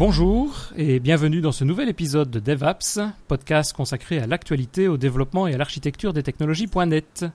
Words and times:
Bonjour 0.00 0.70
et 0.78 0.98
bienvenue 0.98 1.42
dans 1.42 1.52
ce 1.52 1.62
nouvel 1.62 1.90
épisode 1.90 2.30
de 2.30 2.40
DevApps, 2.40 3.00
podcast 3.28 3.74
consacré 3.74 4.18
à 4.18 4.26
l'actualité, 4.26 4.88
au 4.88 4.96
développement 4.96 5.46
et 5.46 5.52
à 5.52 5.58
l'architecture 5.58 6.14
des 6.14 6.22
technologies.net. 6.22 7.26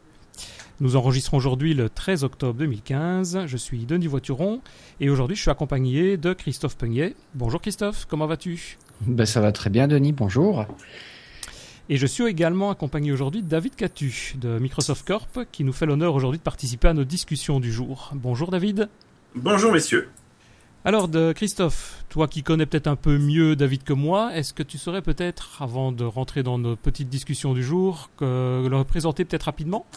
Nous 0.80 0.96
enregistrons 0.96 1.38
aujourd'hui 1.38 1.76
le 1.76 1.90
13 1.90 2.24
octobre 2.24 2.58
2015. 2.58 3.44
Je 3.46 3.56
suis 3.56 3.86
Denis 3.86 4.08
Voituron 4.08 4.62
et 5.00 5.12
aujourd'hui 5.12 5.36
je 5.36 5.44
suis 5.44 5.52
accompagné 5.52 6.18
de 6.18 6.34
Christophe 6.34 6.76
Peugnet. 6.76 7.14
Bonjour 7.36 7.62
Christophe, 7.62 8.08
comment 8.10 8.26
vas-tu? 8.26 8.80
Ben, 9.02 9.28
Ça 9.28 9.42
va 9.42 9.52
très 9.52 9.70
bien 9.70 9.88
Denis, 9.88 10.12
bonjour. 10.12 10.66
Et 11.90 11.98
je 11.98 12.08
suis 12.08 12.26
également 12.26 12.72
accompagné 12.72 13.12
aujourd'hui 13.12 13.44
de 13.44 13.48
David 13.48 13.76
Catu 13.76 14.38
de 14.42 14.58
Microsoft 14.58 15.06
Corp 15.08 15.40
qui 15.52 15.64
nous 15.64 15.74
fait 15.74 15.86
l'honneur 15.86 16.16
aujourd'hui 16.16 16.40
de 16.40 16.44
participer 16.44 16.88
à 16.88 16.94
nos 16.96 17.04
discussions 17.04 17.60
du 17.60 17.72
jour. 17.72 18.10
Bonjour 18.16 18.50
David. 18.50 18.90
Bonjour 19.36 19.72
messieurs. 19.72 20.10
Alors 20.88 21.08
de 21.08 21.34
Christophe, 21.34 22.06
toi 22.10 22.28
qui 22.28 22.44
connais 22.44 22.68
peut-être 22.68 22.86
un 22.86 22.96
peu 22.96 23.18
mieux 23.18 23.56
David 23.56 23.82
que 23.82 23.94
moi, 23.94 24.36
est-ce 24.36 24.54
que 24.54 24.62
tu 24.62 24.78
saurais 24.78 25.02
peut-être, 25.02 25.64
avant 25.64 25.92
de 25.92 26.04
rentrer 26.04 26.44
dans 26.44 26.60
nos 26.60 26.76
petites 26.76 27.10
discussions 27.10 27.56
du 27.56 27.64
jour, 27.64 28.12
que 28.18 28.68
le 28.70 28.78
représenter 28.78 29.26
peut-être 29.26 29.44
rapidement? 29.44 29.88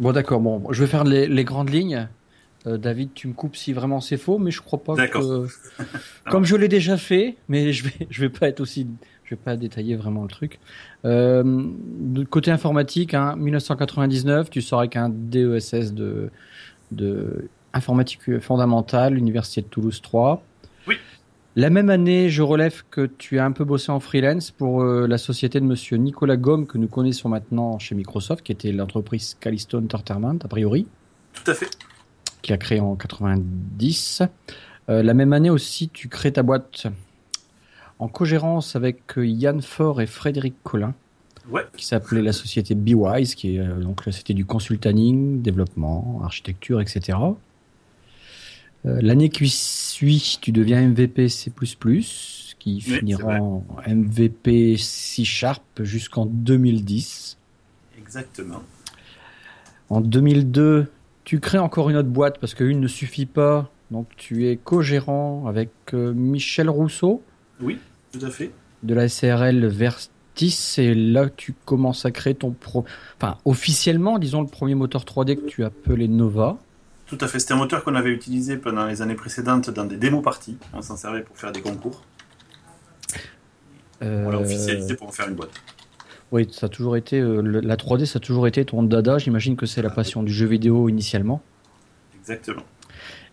Bon, 0.00 0.10
d'accord. 0.10 0.40
Bon, 0.40 0.64
je 0.72 0.82
vais 0.82 0.90
faire 0.90 1.04
les, 1.04 1.44
grandes 1.44 1.70
lignes. 1.70 2.08
Euh, 2.66 2.76
David, 2.76 3.10
tu 3.14 3.28
me 3.28 3.34
coupes 3.34 3.54
si 3.54 3.72
vraiment 3.72 4.00
c'est 4.00 4.16
faux, 4.16 4.38
mais 4.38 4.50
je 4.50 4.60
crois 4.62 4.82
pas 4.82 5.06
que. 5.06 5.46
Comme 6.28 6.44
je 6.44 6.56
l'ai 6.56 6.68
déjà 6.68 6.96
fait, 6.96 7.36
mais 7.48 7.72
je 7.72 7.84
vais, 7.84 8.08
je 8.10 8.20
vais 8.20 8.28
pas 8.28 8.48
être 8.48 8.58
aussi, 8.58 8.88
je 9.22 9.36
vais 9.36 9.40
pas 9.40 9.56
détailler 9.56 9.94
vraiment 9.94 10.22
le 10.22 10.28
truc. 10.28 10.58
Euh, 11.04 11.68
côté 12.30 12.50
informatique, 12.50 13.14
hein, 13.14 13.36
1999, 13.36 14.50
tu 14.50 14.60
sors 14.60 14.80
avec 14.80 14.96
un 14.96 15.08
DESS 15.08 15.92
de, 15.92 16.30
de 16.90 17.48
informatique 17.74 18.40
fondamentale, 18.40 19.16
Université 19.16 19.62
de 19.62 19.66
Toulouse 19.66 20.00
3. 20.02 20.42
Oui. 20.86 20.96
La 21.54 21.68
même 21.68 21.90
année, 21.90 22.30
je 22.30 22.40
relève 22.40 22.82
que 22.90 23.04
tu 23.04 23.38
as 23.38 23.44
un 23.44 23.52
peu 23.52 23.64
bossé 23.64 23.92
en 23.92 24.00
freelance 24.00 24.50
pour 24.50 24.82
euh, 24.82 25.06
la 25.06 25.18
société 25.18 25.60
de 25.60 25.66
monsieur 25.66 25.98
Nicolas 25.98 26.38
Gomme, 26.38 26.66
que 26.66 26.78
nous 26.78 26.88
connaissons 26.88 27.28
maintenant 27.28 27.78
chez 27.78 27.94
Microsoft, 27.94 28.42
qui 28.42 28.52
était 28.52 28.72
l'entreprise 28.72 29.36
Callisto 29.38 29.76
Entertainment, 29.76 30.38
a 30.42 30.48
priori. 30.48 30.86
Tout 31.34 31.50
à 31.50 31.54
fait. 31.54 31.68
Qui 32.40 32.54
a 32.54 32.56
créé 32.56 32.80
en 32.80 32.96
90. 32.96 34.22
Euh, 34.88 35.02
la 35.02 35.12
même 35.12 35.34
année 35.34 35.50
aussi, 35.50 35.90
tu 35.90 36.08
crées 36.08 36.32
ta 36.32 36.42
boîte 36.42 36.86
en 37.98 38.08
cogérance 38.08 38.74
avec 38.74 39.18
euh, 39.18 39.26
Yann 39.26 39.60
Faure 39.60 40.00
et 40.00 40.06
Frédéric 40.06 40.54
Collin. 40.62 40.94
Ouais. 41.50 41.66
Qui 41.76 41.84
s'appelait 41.84 42.22
la 42.22 42.32
société 42.32 42.74
BeWise, 42.74 43.34
qui 43.34 43.56
est 43.56 43.58
donc 43.58 44.00
c'était 44.12 44.32
du 44.32 44.44
consulting, 44.46 45.42
développement, 45.42 46.20
architecture, 46.22 46.80
etc. 46.80 47.18
Euh, 48.84 48.98
l'année 49.00 49.28
qui 49.28 49.48
suit, 49.48 50.38
tu 50.40 50.50
deviens 50.52 50.88
MVP 50.88 51.28
C++, 51.28 51.52
qui 52.58 52.80
finira 52.80 53.40
en 53.40 53.64
MVP 53.86 54.76
C 54.76 55.24
Sharp 55.24 55.82
jusqu'en 55.82 56.26
2010. 56.26 57.38
Exactement. 57.98 58.62
En 59.88 60.00
2002, 60.00 60.88
tu 61.24 61.40
crées 61.40 61.58
encore 61.58 61.90
une 61.90 61.96
autre 61.96 62.08
boîte 62.08 62.38
parce 62.40 62.54
qu'une 62.54 62.80
ne 62.80 62.88
suffit 62.88 63.26
pas. 63.26 63.70
Donc 63.90 64.08
tu 64.16 64.48
es 64.48 64.56
co-gérant 64.56 65.46
avec 65.46 65.70
euh, 65.92 66.12
Michel 66.12 66.70
Rousseau. 66.70 67.22
Oui, 67.60 67.78
tout 68.10 68.24
à 68.24 68.30
fait. 68.30 68.50
De 68.82 68.94
la 68.94 69.08
SRL 69.08 69.66
Vertis. 69.66 70.08
Et 70.78 70.94
là, 70.94 71.28
tu 71.28 71.52
commences 71.52 72.06
à 72.06 72.10
créer 72.10 72.34
ton 72.34 72.52
pro. 72.52 72.84
Enfin, 73.16 73.36
officiellement, 73.44 74.18
disons, 74.18 74.40
le 74.40 74.48
premier 74.48 74.74
moteur 74.74 75.04
3D 75.04 75.36
que 75.36 75.46
tu 75.46 75.62
as 75.62 75.66
appelé 75.66 76.08
Nova. 76.08 76.58
Tout 77.12 77.22
à 77.22 77.28
fait. 77.28 77.40
C'était 77.40 77.52
un 77.52 77.58
moteur 77.58 77.84
qu'on 77.84 77.94
avait 77.94 78.10
utilisé 78.10 78.56
pendant 78.56 78.86
les 78.86 79.02
années 79.02 79.14
précédentes 79.14 79.68
dans 79.68 79.84
des 79.84 79.98
démos 79.98 80.22
parties. 80.24 80.56
On 80.72 80.80
s'en 80.80 80.96
servait 80.96 81.20
pour 81.20 81.36
faire 81.36 81.52
des 81.52 81.60
concours. 81.60 82.02
On 84.00 84.30
l'a 84.30 84.38
officialisé 84.38 84.96
pour 84.96 85.08
en 85.08 85.12
faire 85.12 85.28
une 85.28 85.34
boîte. 85.34 85.50
Oui, 86.32 86.48
ça 86.50 86.66
a 86.66 86.68
toujours 86.70 86.96
été 86.96 87.20
euh, 87.20 87.42
la 87.42 87.76
3D, 87.76 88.06
ça 88.06 88.16
a 88.16 88.20
toujours 88.20 88.46
été 88.46 88.64
ton 88.64 88.82
dada. 88.82 89.18
J'imagine 89.18 89.56
que 89.56 89.66
c'est 89.66 89.82
la 89.82 89.90
passion 89.90 90.22
du 90.22 90.32
jeu 90.32 90.46
vidéo 90.46 90.88
initialement. 90.88 91.42
Exactement. 92.18 92.62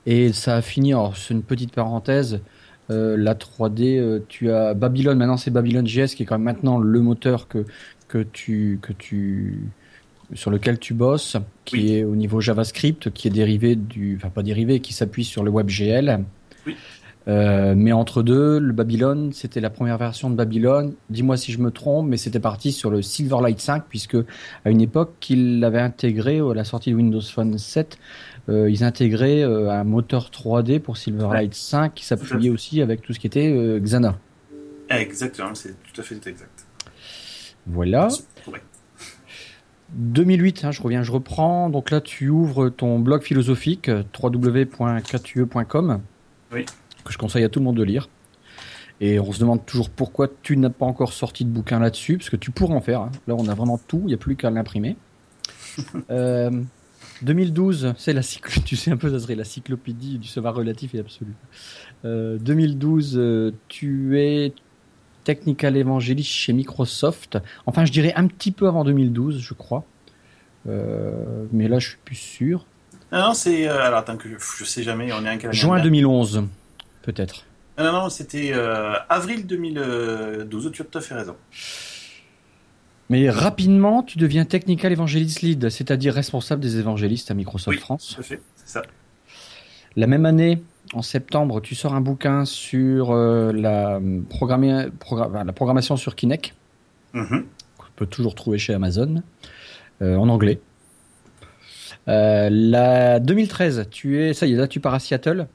Et 0.06 0.34
ça 0.34 0.58
a 0.58 0.62
fini. 0.62 0.92
Alors 0.92 1.16
c'est 1.16 1.34
une 1.34 1.44
petite 1.44 1.74
parenthèse. 1.74 2.42
Euh, 2.90 3.16
la 3.16 3.34
3D, 3.34 3.98
euh, 3.98 4.20
tu 4.28 4.52
as 4.52 4.74
Babylon. 4.74 5.16
Maintenant 5.16 5.38
c'est 5.38 5.52
Babylon 5.52 5.86
JS 5.86 6.16
qui 6.16 6.24
est 6.24 6.26
quand 6.26 6.38
même 6.38 6.44
maintenant 6.44 6.80
le 6.80 7.00
moteur 7.00 7.48
que 7.48 7.66
que 8.10 8.24
tu 8.24 8.80
que 8.82 8.92
tu 8.92 9.72
sur 10.34 10.52
lequel 10.52 10.80
tu 10.80 10.94
bosses, 10.94 11.38
qui 11.66 11.96
est 11.96 12.04
au 12.04 12.16
niveau 12.16 12.42
JavaScript, 12.42 13.12
qui 13.12 13.28
est 13.28 13.32
dérivé 13.32 13.76
du, 13.76 14.16
enfin 14.18 14.30
pas 14.30 14.44
dérivé, 14.44 14.80
qui 14.80 14.94
s'appuie 14.94 15.26
sur 15.26 15.44
le 15.44 15.52
WebGL. 15.52 16.24
Oui. 16.66 16.76
Euh, 17.28 17.76
mais 17.76 17.92
entre 17.92 18.24
deux, 18.24 18.60
le 18.60 18.74
Babylon, 18.74 19.32
c'était 19.34 19.60
la 19.60 19.70
première 19.70 19.98
version 19.98 20.30
de 20.30 20.36
Babylon. 20.36 20.94
Dis-moi 21.10 21.38
si 21.38 21.52
je 21.52 21.60
me 21.60 21.70
trompe, 21.70 22.08
mais 22.08 22.18
c'était 22.18 22.40
parti 22.40 22.72
sur 22.72 22.90
le 22.90 23.02
Silverlight 23.02 23.60
5, 23.60 23.84
puisque 23.88 24.18
à 24.66 24.70
une 24.70 24.82
époque, 24.82 25.14
qu'ils 25.20 25.60
l'avaient 25.60 25.82
intégré 25.82 26.40
à 26.40 26.54
la 26.54 26.64
sortie 26.64 26.92
de 26.92 26.96
Windows 26.96 27.22
Phone 27.22 27.58
7, 27.58 28.00
euh, 28.50 28.70
ils 28.70 28.84
intégraient 28.84 29.44
euh, 29.44 29.70
un 29.70 29.84
moteur 29.84 30.32
3D 30.32 30.80
pour 30.80 30.98
Silverlight 30.98 31.54
5 31.54 31.94
qui 31.94 32.06
s'appuyait 32.06 32.50
aussi 32.50 32.82
avec 32.82 33.02
tout 33.02 33.14
ce 33.14 33.20
qui 33.20 33.28
était 33.28 33.52
euh, 33.52 33.80
Xana. 33.80 34.18
Exactement, 34.90 35.54
c'est 35.54 35.76
tout 35.84 36.02
à 36.02 36.04
fait 36.04 36.16
exact. 36.28 36.66
Voilà. 37.68 38.08
2008, 39.94 40.66
hein, 40.66 40.72
je 40.72 40.82
reviens, 40.82 41.04
je 41.04 41.12
reprends. 41.12 41.70
Donc 41.70 41.92
là, 41.92 42.02
tu 42.02 42.30
ouvres 42.30 42.70
ton 42.70 43.00
blog 43.00 43.22
philosophique 43.24 43.90
www.catue.com, 44.22 46.02
oui. 46.54 46.66
que 47.04 47.14
je 47.14 47.18
conseille 47.18 47.44
à 47.44 47.50
tout 47.50 47.60
le 47.60 47.66
monde 47.66 47.78
de 47.78 47.84
lire. 47.84 48.10
Et 49.02 49.20
on 49.20 49.32
se 49.32 49.40
demande 49.40 49.66
toujours 49.66 49.90
pourquoi 49.90 50.28
tu 50.42 50.58
n'as 50.58 50.70
pas 50.70 50.86
encore 50.86 51.14
sorti 51.14 51.46
de 51.46 51.50
bouquin 51.50 51.80
là-dessus, 51.80 52.18
parce 52.18 52.30
que 52.30 52.36
tu 52.36 52.52
pourrais 52.52 52.76
en 52.76 52.82
faire. 52.82 53.02
Hein. 53.02 53.12
Là, 53.28 53.36
on 53.38 53.48
a 53.48 53.56
vraiment 53.56 53.78
tout, 53.78 54.02
il 54.04 54.08
n'y 54.08 54.14
a 54.14 54.18
plus 54.18 54.36
qu'à 54.36 54.50
l'imprimer. 54.50 54.98
2012, 57.22 57.86
euh, 57.86 57.94
c'est 57.98 58.14
la 58.14 58.22
tu 58.66 58.76
sais 58.76 58.92
un 58.92 58.98
peu, 58.98 59.10
ça 59.10 59.20
serait 59.20 59.36
la 59.36 59.46
cyclopédie 59.46 60.18
du 60.18 60.28
savoir 60.28 60.54
relatif 60.54 60.94
et 60.96 61.00
absolu. 61.00 61.34
2012, 62.04 63.18
euh, 63.18 63.22
euh, 63.22 63.52
tu 63.70 64.20
es 64.20 64.54
Technical 65.30 65.78
Evangelist 65.78 66.28
chez 66.28 66.54
Microsoft. 66.54 67.38
Enfin, 67.68 67.86
je 67.86 67.92
dirais 67.92 68.14
un 68.16 68.26
petit 68.26 68.50
peu 68.50 68.68
avant 68.68 68.84
2012, 68.84 69.40
je 69.40 69.54
crois. 69.54 69.86
Euh, 70.68 71.46
mais 71.52 71.68
là, 71.68 71.78
je 71.78 71.90
suis 71.90 71.98
plus 72.04 72.16
sûr. 72.16 72.66
Non, 73.12 73.20
non 73.20 73.34
c'est. 73.36 73.68
Euh, 73.68 73.80
alors, 73.80 74.00
attends, 74.00 74.18
que 74.18 74.28
je, 74.28 74.64
sais 74.64 74.82
jamais, 74.82 75.14
on 75.14 75.24
est 75.24 75.46
un 75.46 75.52
Juin 75.52 75.84
2011, 75.84 76.46
peut-être. 77.04 77.46
Non, 77.78 77.92
non, 77.92 78.10
c'était 78.10 78.54
euh, 78.54 78.96
avril 79.08 79.46
2012, 79.46 80.72
tu 80.74 80.82
as 80.82 80.86
tout 80.86 80.98
à 80.98 81.02
fait 81.02 81.14
raison. 81.14 81.36
Mais 83.12 83.30
rapidement, 83.30 84.02
tu 84.02 84.18
deviens 84.18 84.46
Technical 84.46 84.92
Evangelist 84.92 85.42
Lead, 85.44 85.70
c'est-à-dire 85.70 86.16
responsable 86.16 86.60
des 86.60 86.80
évangélistes 86.80 87.30
à 87.30 87.36
Microsoft 87.36 87.80
France. 87.80 88.14
Tout 88.16 88.22
à 88.22 88.24
fait, 88.24 88.42
c'est 88.56 88.70
ça. 88.70 88.82
La 89.96 90.08
même 90.08 90.26
année, 90.26 90.64
en 90.94 91.02
septembre, 91.02 91.62
tu 91.62 91.76
sors 91.76 91.94
un 91.94 92.02
bouquin 92.02 92.46
sur 92.46 93.12
euh, 93.12 93.52
la, 93.52 94.00
la, 94.00 95.54
programmation 95.54 95.98
sur 95.98 96.16
Kinect, 96.16 96.56
mm 97.14 97.42
qu'on 97.78 97.86
peut 97.96 98.06
toujours 98.06 98.36
trouver 98.36 98.58
chez 98.58 98.74
Amazon, 98.74 99.24
euh, 100.02 100.16
en 100.16 100.30
anglais. 100.30 100.60
Euh, 102.08 102.50
la 102.50 103.20
2013, 103.20 103.88
tu 103.92 104.22
es, 104.22 104.34
ça 104.34 104.48
y 104.48 104.54
est, 104.54 104.56
là 104.56 104.68
tu 104.68 104.80
pars 104.80 104.94
à 104.94 105.00
Seattle. 105.00 105.48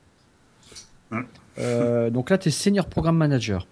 Mm. 1.10 2.10
donc 2.10 2.30
là, 2.30 2.38
tu 2.38 2.48
es 2.48 2.52
senior 2.52 2.86
programme 2.86 3.16
manager. 3.16 3.66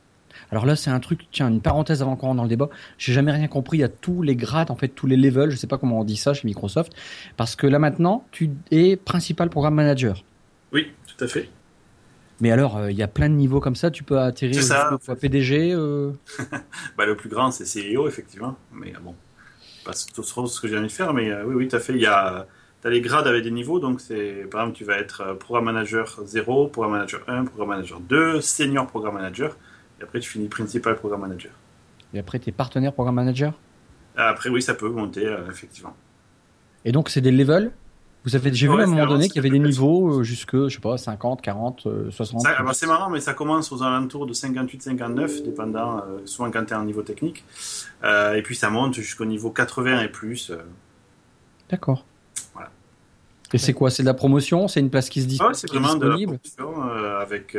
Alors 0.50 0.66
là, 0.66 0.76
c'est 0.76 0.90
un 0.90 1.00
truc, 1.00 1.28
tiens, 1.30 1.48
une 1.48 1.62
parenthèse 1.62 2.02
avant 2.02 2.14
qu'on 2.14 2.26
rentre 2.28 2.36
dans 2.36 2.42
le 2.42 2.48
débat. 2.48 2.68
J'ai 2.98 3.12
jamais 3.12 3.32
rien 3.32 3.48
compris 3.48 3.82
à 3.82 3.88
tous 3.88 4.20
les 4.20 4.36
grades, 4.36 4.70
en 4.70 4.76
fait, 4.76 4.88
tous 4.88 5.06
les 5.06 5.16
levels. 5.16 5.50
Je 5.50 5.56
sais 5.56 5.66
pas 5.66 5.78
comment 5.78 6.00
on 6.00 6.04
dit 6.04 6.16
ça 6.16 6.34
chez 6.34 6.46
Microsoft. 6.46 6.92
Parce 7.38 7.56
que 7.56 7.66
là, 7.66 7.78
maintenant, 7.78 8.26
tu 8.32 8.50
es 8.70 8.96
principal 8.96 9.48
programme 9.48 9.74
manager. 9.74 10.22
Oui, 10.72 10.92
tout 11.22 11.26
à 11.26 11.28
fait. 11.28 11.48
Mais 12.40 12.50
alors, 12.50 12.76
euh, 12.76 12.90
il 12.90 12.96
y 12.96 13.02
a 13.02 13.08
plein 13.08 13.28
de 13.28 13.34
niveaux 13.34 13.60
comme 13.60 13.76
ça. 13.76 13.92
Tu 13.92 14.02
peux 14.02 14.18
atterrir 14.18 14.60
fois 15.00 15.14
PDG. 15.14 15.72
Euh... 15.72 16.10
bah, 16.98 17.06
le 17.06 17.16
plus 17.16 17.28
grand, 17.28 17.52
c'est 17.52 17.64
CEO, 17.64 18.08
effectivement. 18.08 18.56
Mais 18.72 18.92
bon, 19.00 19.14
pas 19.84 19.92
tout 20.14 20.24
ce 20.24 20.60
que 20.60 20.66
j'ai 20.66 20.76
envie 20.76 20.88
de 20.88 20.92
faire. 20.92 21.14
Mais 21.14 21.30
euh, 21.30 21.44
oui, 21.44 21.54
oui, 21.54 21.68
tout 21.68 21.76
à 21.76 21.80
fait. 21.80 21.92
Il 21.92 22.00
y 22.00 22.06
a, 22.06 22.46
as 22.84 22.90
les 22.90 23.00
grades 23.00 23.28
avec 23.28 23.44
des 23.44 23.52
niveaux. 23.52 23.78
Donc, 23.78 24.00
c'est 24.00 24.48
par 24.50 24.62
exemple, 24.62 24.78
tu 24.78 24.84
vas 24.84 24.98
être 24.98 25.34
programme 25.34 25.66
manager 25.66 26.18
0, 26.24 26.66
programme 26.68 26.94
manager 26.94 27.20
1, 27.28 27.44
programme 27.44 27.68
manager 27.68 28.00
2, 28.00 28.40
senior 28.40 28.88
programme 28.88 29.14
manager. 29.14 29.56
Et 30.00 30.02
après, 30.02 30.18
tu 30.18 30.28
finis 30.28 30.48
principal 30.48 30.96
programme 30.96 31.20
manager. 31.20 31.52
Et 32.14 32.18
après, 32.18 32.40
tu 32.40 32.48
es 32.48 32.52
partenaire 32.52 32.92
programme 32.92 33.14
manager? 33.14 33.52
Après, 34.16 34.50
oui, 34.50 34.60
ça 34.60 34.74
peut 34.74 34.88
monter, 34.88 35.32
effectivement. 35.48 35.96
Et 36.84 36.90
donc, 36.90 37.08
c'est 37.08 37.20
des 37.20 37.30
levels? 37.30 37.70
Vous 38.24 38.36
avez, 38.36 38.54
j'ai 38.54 38.68
vu 38.68 38.74
à 38.74 38.84
un 38.84 38.86
moment 38.86 39.06
donné 39.06 39.26
qu'il 39.26 39.36
y 39.36 39.38
avait 39.40 39.50
des 39.50 39.58
niveaux 39.58 40.20
euh, 40.20 40.22
jusque, 40.22 40.54
je 40.54 40.68
sais 40.68 40.80
pas, 40.80 40.96
50, 40.96 41.42
40, 41.42 41.88
60. 42.10 42.42
c'est 42.72 42.86
marrant, 42.86 43.10
mais 43.10 43.20
ça 43.20 43.34
commence 43.34 43.72
aux 43.72 43.82
alentours 43.82 44.26
de 44.26 44.32
58, 44.32 44.82
59, 44.82 45.42
dépendant, 45.42 45.98
euh, 45.98 46.18
souvent 46.24 46.50
quand 46.52 46.64
tu 46.64 46.72
es 46.72 46.76
en 46.76 46.84
niveau 46.84 47.02
technique. 47.02 47.44
Euh, 48.04 48.34
et 48.34 48.42
puis 48.42 48.54
ça 48.54 48.70
monte 48.70 48.94
jusqu'au 48.94 49.24
niveau 49.24 49.50
80 49.50 50.02
et 50.02 50.08
plus. 50.08 50.52
D'accord. 51.68 52.04
Voilà. 52.54 52.70
Et 53.52 53.58
c'est 53.58 53.72
quoi? 53.72 53.90
C'est 53.90 54.04
de 54.04 54.08
la 54.08 54.14
promotion? 54.14 54.68
C'est 54.68 54.80
une 54.80 54.90
place 54.90 55.08
qui 55.08 55.22
se 55.22 55.26
dit 55.26 55.38
ouais, 55.42 55.54
c'est 55.54 55.68
vraiment 55.68 55.96
de 55.96 56.06
la 56.06 56.14
promotion. 56.14 56.82
avec 57.20 57.56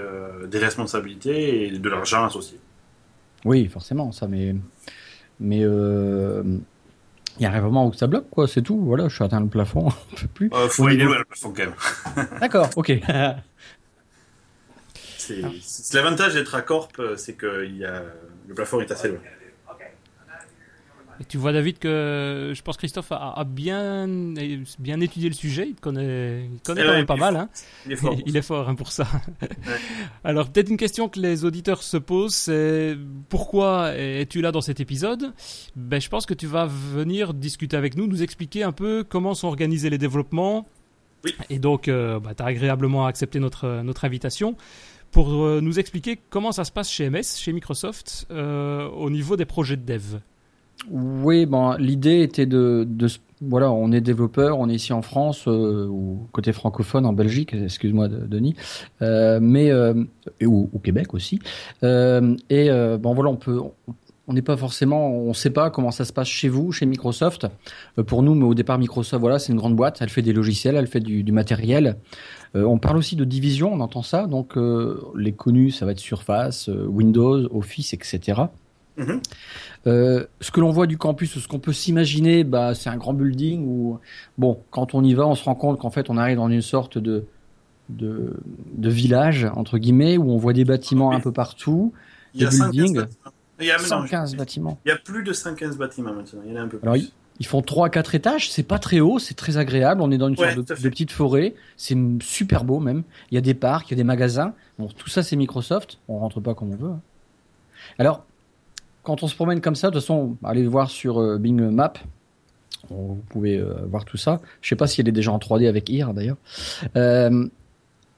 des 0.47 0.59
responsabilités 0.59 1.67
et 1.67 1.77
de 1.77 1.89
l'argent 1.89 2.23
associé. 2.23 2.57
Oui, 3.43 3.67
forcément, 3.67 4.13
ça, 4.13 4.27
mais. 4.27 4.55
Mais. 5.41 5.65
Il 7.39 7.43
y 7.43 7.45
a 7.45 7.51
un 7.51 7.61
moment 7.61 7.87
où 7.87 7.93
ça 7.93 8.07
bloque, 8.07 8.29
quoi, 8.29 8.47
c'est 8.47 8.61
tout. 8.61 8.79
Voilà, 8.79 9.07
je 9.07 9.15
suis 9.15 9.23
atteint 9.23 9.39
le 9.39 9.47
plafond, 9.47 9.87
on 10.11 10.15
peut 10.15 10.27
plus. 10.33 10.49
Euh, 10.53 10.67
faut 10.69 10.87
aller 10.87 11.03
loin 11.03 11.17
le 11.17 11.25
plafond 11.25 11.53
quand 11.55 11.63
même. 11.63 12.27
D'accord, 12.41 12.69
ok. 12.75 12.91
c'est 15.17 15.93
l'avantage 15.93 16.33
d'être 16.33 16.55
à 16.55 16.61
Corp, 16.61 17.01
c'est 17.17 17.33
que 17.33 17.65
il 17.65 17.77
y 17.77 17.85
a, 17.85 18.03
le 18.47 18.53
plafond 18.53 18.81
est 18.81 18.91
assez 18.91 19.07
loin. 19.09 19.19
Et 21.19 21.25
tu 21.25 21.37
vois, 21.37 21.53
David, 21.53 21.79
que 21.79 22.53
je 22.55 22.61
pense 22.61 22.77
Christophe 22.77 23.11
a, 23.11 23.43
bien, 23.45 24.07
bien 24.79 24.99
étudié 24.99 25.29
le 25.29 25.35
sujet. 25.35 25.67
Il 25.69 25.75
connaît, 25.75 26.45
il 26.45 26.59
connaît 26.61 26.83
quand 26.83 26.93
même 26.93 27.05
pas 27.05 27.15
mal. 27.15 27.35
Hein. 27.35 27.49
Il 27.85 27.93
est 27.93 27.95
fort. 27.95 28.17
il 28.25 28.37
est 28.37 28.41
fort 28.41 28.69
hein, 28.69 28.75
pour 28.75 28.91
ça. 28.91 29.07
Alors, 30.23 30.49
peut-être 30.49 30.69
une 30.69 30.77
question 30.77 31.09
que 31.09 31.19
les 31.19 31.45
auditeurs 31.45 31.83
se 31.83 31.97
posent 31.97 32.35
c'est 32.35 32.97
pourquoi 33.29 33.95
es-tu 33.95 34.41
là 34.41 34.51
dans 34.51 34.61
cet 34.61 34.79
épisode? 34.79 35.33
Ben, 35.75 36.01
Je 36.01 36.09
pense 36.09 36.25
que 36.25 36.33
tu 36.33 36.47
vas 36.47 36.65
venir 36.65 37.33
discuter 37.33 37.77
avec 37.77 37.95
nous, 37.95 38.07
nous 38.07 38.23
expliquer 38.23 38.63
un 38.63 38.71
peu 38.71 39.05
comment 39.07 39.33
sont 39.33 39.47
organisés 39.47 39.89
les 39.89 39.97
développements. 39.97 40.67
Oui. 41.23 41.33
Et 41.49 41.59
donc, 41.59 41.87
euh, 41.87 42.19
bah, 42.19 42.33
tu 42.35 42.43
as 42.43 42.47
agréablement 42.47 43.05
accepté 43.05 43.39
notre, 43.39 43.81
notre 43.81 44.05
invitation 44.05 44.57
pour 45.11 45.43
euh, 45.43 45.61
nous 45.61 45.79
expliquer 45.79 46.19
comment 46.29 46.51
ça 46.51 46.65
se 46.65 46.71
passe 46.71 46.89
chez 46.89 47.09
MS, 47.09 47.37
chez 47.37 47.53
Microsoft, 47.53 48.27
euh, 48.31 48.87
au 48.89 49.09
niveau 49.09 49.37
des 49.37 49.45
projets 49.45 49.77
de 49.77 49.85
dev. 49.85 50.19
Oui, 50.91 51.45
bon, 51.45 51.73
l'idée 51.77 52.21
était 52.21 52.45
de, 52.45 52.87
voilà, 53.41 53.71
on 53.71 53.91
est 53.91 54.01
développeur, 54.01 54.59
on 54.59 54.69
est 54.69 54.75
ici 54.75 54.93
en 54.93 55.01
France 55.01 55.47
euh, 55.47 55.87
ou 55.87 56.27
côté 56.31 56.53
francophone 56.53 57.05
en 57.05 57.13
Belgique, 57.13 57.53
excuse-moi 57.53 58.07
Denis, 58.07 58.55
euh, 59.01 59.39
mais 59.41 59.71
euh, 59.71 60.03
et, 60.39 60.45
ou 60.45 60.69
au 60.73 60.79
Québec 60.79 61.13
aussi. 61.13 61.39
Et 61.81 62.69
bon 62.69 63.13
voilà, 63.13 63.29
on 63.29 63.35
peut, 63.35 63.59
on 64.27 64.33
n'est 64.33 64.41
pas 64.41 64.57
forcément, 64.57 65.11
on 65.11 65.33
sait 65.33 65.49
pas 65.49 65.69
comment 65.69 65.91
ça 65.91 66.05
se 66.05 66.13
passe 66.13 66.27
chez 66.27 66.49
vous, 66.49 66.71
chez 66.71 66.85
Microsoft. 66.85 67.47
Pour 68.07 68.23
nous, 68.23 68.35
mais 68.35 68.45
au 68.45 68.53
départ 68.53 68.77
Microsoft, 68.77 69.19
voilà, 69.19 69.39
c'est 69.39 69.51
une 69.51 69.59
grande 69.59 69.75
boîte, 69.75 69.99
elle 70.01 70.09
fait 70.09 70.21
des 70.21 70.33
logiciels, 70.33 70.75
elle 70.75 70.87
fait 70.87 71.01
du, 71.01 71.23
du 71.23 71.31
matériel. 71.31 71.97
on 72.55 72.77
parle 72.77 72.97
aussi 72.97 73.15
de 73.15 73.25
division, 73.25 73.73
on 73.73 73.79
entend 73.79 74.03
ça, 74.03 74.27
donc 74.27 74.57
les 75.15 75.33
connus, 75.33 75.71
ça 75.71 75.85
va 75.85 75.91
être 75.91 75.99
Surface, 75.99 76.69
Windows, 76.69 77.53
Office, 77.53 77.93
etc. 77.93 78.43
Mhm. 78.97 79.21
Euh, 79.87 80.25
ce 80.39 80.51
que 80.51 80.59
l'on 80.59 80.71
voit 80.71 80.87
du 80.87 80.97
campus, 80.97 81.37
ce 81.37 81.47
qu'on 81.47 81.59
peut 81.59 81.73
s'imaginer, 81.73 82.43
bah, 82.43 82.75
c'est 82.75 82.89
un 82.89 82.97
grand 82.97 83.13
building 83.13 83.65
où, 83.65 83.99
bon, 84.37 84.59
quand 84.71 84.93
on 84.93 85.03
y 85.03 85.13
va, 85.13 85.27
on 85.27 85.35
se 85.35 85.43
rend 85.43 85.55
compte 85.55 85.79
qu'en 85.79 85.89
fait, 85.89 86.09
on 86.09 86.17
arrive 86.17 86.37
dans 86.37 86.49
une 86.49 86.61
sorte 86.61 86.97
de, 86.97 87.25
de, 87.89 88.39
de 88.73 88.89
village, 88.89 89.47
entre 89.55 89.77
guillemets, 89.77 90.17
où 90.17 90.31
on 90.31 90.37
voit 90.37 90.53
des 90.53 90.65
bâtiments 90.65 91.11
un 91.11 91.19
peu 91.19 91.31
partout, 91.31 91.93
il 92.33 92.41
y 92.41 92.45
a 92.45 92.49
des 92.49 92.59
buildings. 92.71 93.05
A 93.59 93.77
115 93.77 94.35
bâtiments. 94.35 94.77
Il 94.85 94.89
y 94.89 94.91
a 94.91 94.97
plus 94.97 95.23
de 95.23 95.31
115 95.31 95.77
bâtiments 95.77 96.13
maintenant, 96.13 96.41
il 96.45 96.51
y 96.51 96.53
en 96.53 96.59
a 96.59 96.63
un 96.63 96.67
peu 96.67 96.79
plus. 96.79 96.87
Alors, 96.87 97.01
ils 97.39 97.45
font 97.45 97.61
3 97.61 97.89
4 97.89 98.15
étages, 98.15 98.51
c'est 98.51 98.63
pas 98.63 98.77
très 98.77 98.99
haut, 98.99 99.19
c'est 99.19 99.35
très 99.35 99.57
agréable, 99.57 100.01
on 100.01 100.11
est 100.11 100.17
dans 100.17 100.27
une 100.27 100.35
sorte 100.35 100.55
de, 100.55 100.61
de, 100.61 100.89
petite 100.89 101.11
forêt, 101.11 101.55
c'est 101.77 101.97
super 102.21 102.63
beau 102.63 102.79
même. 102.79 103.03
Il 103.31 103.35
y 103.35 103.37
a 103.37 103.41
des 103.41 103.53
parcs, 103.53 103.89
il 103.89 103.91
y 103.91 103.95
a 103.95 103.97
des 103.97 104.03
magasins. 104.03 104.53
Bon, 104.77 104.87
tout 104.87 105.09
ça 105.09 105.23
c'est 105.23 105.35
Microsoft, 105.35 105.99
on 106.07 106.17
rentre 106.19 106.41
pas 106.41 106.53
comme 106.55 106.71
on 106.71 106.75
veut. 106.75 106.91
Hein. 106.91 107.01
Alors, 107.99 108.25
quand 109.03 109.21
on 109.21 109.27
se 109.27 109.35
promène 109.35 109.61
comme 109.61 109.75
ça, 109.75 109.89
de 109.89 109.93
toute 109.93 110.01
façon, 110.01 110.37
allez 110.43 110.65
voir 110.65 110.89
sur 110.89 111.19
euh, 111.19 111.37
Bing 111.37 111.69
Map. 111.69 111.93
Vous 112.89 113.21
pouvez 113.29 113.57
euh, 113.57 113.73
voir 113.87 114.05
tout 114.05 114.17
ça. 114.17 114.41
Je 114.61 114.69
sais 114.69 114.75
pas 114.75 114.87
s'il 114.87 115.07
est 115.07 115.13
déjà 115.13 115.31
en 115.31 115.37
3D 115.37 115.67
avec 115.67 115.89
IR 115.89 116.13
d'ailleurs. 116.13 116.37
Euh, 116.95 117.47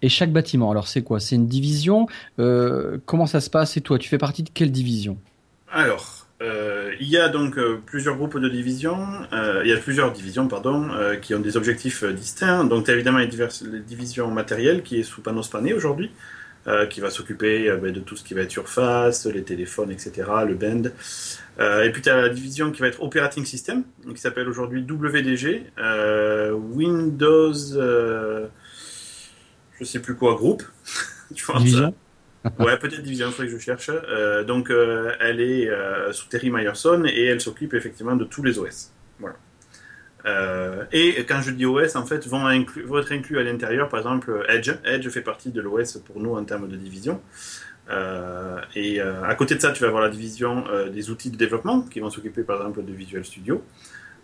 et 0.01 0.09
chaque 0.09 0.31
bâtiment, 0.31 0.71
alors 0.71 0.87
c'est 0.87 1.01
quoi? 1.01 1.19
C'est 1.19 1.35
une 1.35 1.47
division? 1.47 2.07
Comment 2.37 3.25
ça 3.25 3.41
se 3.41 3.49
passe? 3.49 3.75
Et 3.77 3.81
toi, 3.81 3.97
tu 3.97 4.07
fais 4.07 4.17
partie 4.17 4.43
de 4.43 4.49
quelle 4.53 4.71
division? 4.71 5.17
Alors, 5.71 6.27
il 6.41 7.07
y 7.07 7.17
a 7.17 7.29
donc 7.29 7.57
plusieurs 7.85 8.15
groupes 8.15 8.37
de 8.37 8.49
divisions. 8.49 9.07
il 9.31 9.67
y 9.67 9.73
a 9.73 9.77
plusieurs 9.77 10.11
divisions, 10.11 10.47
pardon, 10.47 10.89
qui 11.21 11.33
ont 11.33 11.39
des 11.39 11.57
objectifs 11.57 12.03
distincts. 12.03 12.65
Donc, 12.65 12.85
tu 12.85 12.91
as 12.91 12.93
évidemment 12.93 13.17
les, 13.17 13.27
diverses, 13.27 13.63
les 13.63 13.79
divisions 13.79 14.29
matérielles 14.29 14.83
qui 14.83 14.99
est 14.99 15.03
sous 15.03 15.21
Panos 15.21 15.47
Panay 15.47 15.73
aujourd'hui. 15.73 16.11
Euh, 16.67 16.87
qui 16.87 16.99
va 16.99 17.11
s'occuper 17.11 17.69
euh, 17.69 17.77
ben, 17.77 17.93
de 17.93 17.99
tout 17.99 18.15
ce 18.15 18.23
qui 18.23 18.33
va 18.33 18.41
être 18.41 18.49
surface, 18.49 19.27
les 19.27 19.43
téléphones, 19.43 19.91
etc., 19.91 20.27
le 20.47 20.55
band. 20.55 20.89
Euh, 21.59 21.83
et 21.83 21.91
puis 21.91 22.01
tu 22.01 22.09
as 22.09 22.19
la 22.19 22.29
division 22.29 22.71
qui 22.71 22.81
va 22.81 22.87
être 22.87 23.03
Operating 23.03 23.45
System, 23.45 23.83
qui 24.09 24.17
s'appelle 24.19 24.49
aujourd'hui 24.49 24.81
WDG, 24.81 25.67
Windows, 26.73 27.53
je 27.53 28.47
sais 29.83 29.99
plus 29.99 30.15
quoi, 30.15 30.33
groupe. 30.33 30.63
tu 31.35 31.45
vois 31.45 31.59
division 31.59 31.93
Ouais, 32.57 32.77
peut-être 32.79 33.03
division, 33.03 33.27
il 33.27 33.31
faudrait 33.31 33.45
que 33.45 33.53
je 33.53 33.63
cherche. 33.63 33.91
donc 34.47 34.71
elle 35.19 35.41
est 35.41 35.69
sous 36.13 36.27
Terry 36.29 36.49
Myerson 36.49 37.03
et 37.05 37.25
elle 37.25 37.41
s'occupe 37.41 37.75
effectivement 37.75 38.15
de 38.15 38.25
tous 38.25 38.41
les 38.41 38.57
OS. 38.57 38.91
Euh, 40.25 40.85
et 40.91 41.23
quand 41.25 41.41
je 41.41 41.51
dis 41.51 41.65
OS, 41.65 41.95
en 41.95 42.05
fait, 42.05 42.25
vont, 42.27 42.49
être 42.49 43.11
inclus 43.11 43.39
à 43.39 43.43
l'intérieur, 43.43 43.89
par 43.89 43.99
exemple, 43.99 44.45
Edge. 44.49 44.71
Edge 44.83 45.07
fait 45.09 45.21
partie 45.21 45.49
de 45.49 45.61
l'OS 45.61 45.97
pour 45.97 46.19
nous 46.19 46.35
en 46.35 46.43
termes 46.43 46.67
de 46.67 46.75
division. 46.75 47.21
Euh, 47.89 48.59
et 48.73 48.99
euh, 48.99 49.23
à 49.23 49.35
côté 49.35 49.53
de 49.55 49.61
ça, 49.61 49.71
tu 49.71 49.81
vas 49.81 49.87
avoir 49.87 50.01
la 50.01 50.09
division 50.09 50.65
des 50.91 51.09
outils 51.09 51.29
de 51.29 51.37
développement 51.37 51.81
qui 51.81 51.99
vont 51.99 52.09
s'occuper, 52.09 52.43
par 52.43 52.57
exemple, 52.57 52.83
de 52.83 52.93
Visual 52.93 53.23
Studio. 53.23 53.63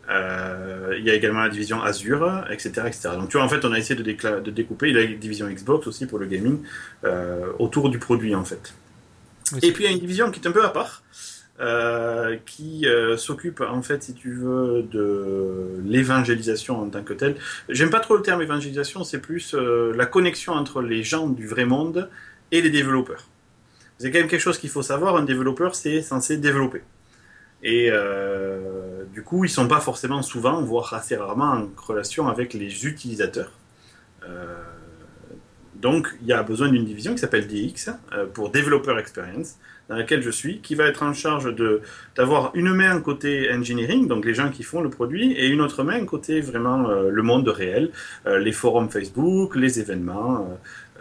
il 0.09 1.03
y 1.03 1.09
a 1.09 1.13
également 1.13 1.41
la 1.41 1.49
division 1.49 1.81
Azure, 1.81 2.45
etc., 2.49 2.69
etc. 2.87 3.09
Donc, 3.13 3.29
tu 3.29 3.37
vois, 3.37 3.45
en 3.45 3.49
fait, 3.49 3.63
on 3.63 3.71
a 3.71 3.77
essayé 3.77 3.95
de, 3.95 4.39
de 4.39 4.51
découper 4.51 4.91
la 4.91 5.05
division 5.05 5.47
Xbox 5.47 5.85
aussi 5.87 6.07
pour 6.07 6.17
le 6.17 6.25
gaming 6.25 6.59
autour 7.59 7.89
du 7.89 7.99
produit, 7.99 8.33
en 8.33 8.45
fait. 8.45 8.73
et 9.61 9.71
puis, 9.71 9.83
il 9.83 9.87
y 9.87 9.89
a 9.89 9.93
une 9.93 9.99
division 9.99 10.31
qui 10.31 10.39
est 10.39 10.47
un 10.47 10.51
peu 10.51 10.65
à 10.65 10.69
part. 10.69 11.03
Euh, 11.61 12.37
qui 12.47 12.87
euh, 12.87 13.17
s'occupe 13.17 13.61
en 13.61 13.83
fait, 13.83 14.01
si 14.01 14.15
tu 14.15 14.33
veux, 14.33 14.81
de 14.81 15.79
l'évangélisation 15.85 16.81
en 16.81 16.89
tant 16.89 17.03
que 17.03 17.13
telle. 17.13 17.35
J'aime 17.69 17.91
pas 17.91 17.99
trop 17.99 18.15
le 18.15 18.23
terme 18.23 18.41
évangélisation, 18.41 19.03
c'est 19.03 19.19
plus 19.19 19.53
euh, 19.53 19.93
la 19.95 20.07
connexion 20.07 20.53
entre 20.53 20.81
les 20.81 21.03
gens 21.03 21.27
du 21.27 21.45
vrai 21.45 21.65
monde 21.65 22.09
et 22.51 22.63
les 22.63 22.71
développeurs. 22.71 23.27
C'est 23.99 24.09
quand 24.09 24.17
même 24.17 24.27
quelque 24.27 24.41
chose 24.41 24.57
qu'il 24.57 24.71
faut 24.71 24.81
savoir. 24.81 25.15
Un 25.17 25.23
développeur, 25.23 25.75
c'est 25.75 26.01
censé 26.01 26.37
développer. 26.37 26.81
Et 27.61 27.91
du 29.13 29.21
coup, 29.21 29.45
ils 29.45 29.49
sont 29.49 29.67
pas 29.67 29.81
forcément 29.81 30.23
souvent, 30.23 30.63
voire 30.63 30.91
assez 30.95 31.15
rarement, 31.15 31.51
en 31.51 31.69
relation 31.77 32.27
avec 32.27 32.55
les 32.55 32.87
utilisateurs. 32.87 33.51
donc, 35.75 36.07
il 36.21 36.27
y 36.27 36.33
a 36.33 36.41
besoin 36.41 36.69
d'une 36.69 36.85
division 36.85 37.13
qui 37.13 37.19
s'appelle 37.19 37.47
DX 37.47 37.91
pour 38.33 38.49
Developer 38.49 38.97
Experience 38.97 39.57
dans 39.89 39.95
laquelle 39.95 40.21
je 40.21 40.29
suis, 40.29 40.59
qui 40.59 40.75
va 40.75 40.85
être 40.85 41.03
en 41.03 41.13
charge 41.13 41.53
de 41.53 41.81
d'avoir 42.15 42.51
une 42.53 42.73
main 42.73 42.99
côté 43.01 43.51
engineering, 43.51 44.07
donc 44.07 44.25
les 44.25 44.33
gens 44.33 44.49
qui 44.49 44.63
font 44.63 44.81
le 44.81 44.89
produit, 44.89 45.33
et 45.33 45.47
une 45.47 45.61
autre 45.61 45.83
main 45.83 46.05
côté 46.05 46.41
vraiment 46.41 46.89
euh, 46.89 47.09
le 47.09 47.23
monde 47.23 47.47
réel, 47.47 47.91
euh, 48.25 48.39
les 48.39 48.51
forums 48.51 48.89
Facebook, 48.89 49.55
les 49.55 49.79
événements, 49.79 50.47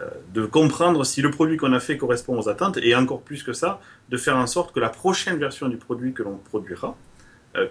euh, 0.01 0.05
de 0.33 0.45
comprendre 0.45 1.05
si 1.05 1.21
le 1.21 1.31
produit 1.31 1.57
qu'on 1.57 1.73
a 1.73 1.79
fait 1.79 1.97
correspond 1.97 2.37
aux 2.37 2.49
attentes, 2.49 2.77
et 2.77 2.95
encore 2.95 3.21
plus 3.21 3.43
que 3.43 3.53
ça, 3.53 3.79
de 4.09 4.17
faire 4.17 4.37
en 4.37 4.47
sorte 4.47 4.73
que 4.73 4.79
la 4.79 4.89
prochaine 4.89 5.37
version 5.37 5.69
du 5.69 5.77
produit 5.77 6.13
que 6.13 6.23
l'on 6.23 6.37
produira 6.37 6.95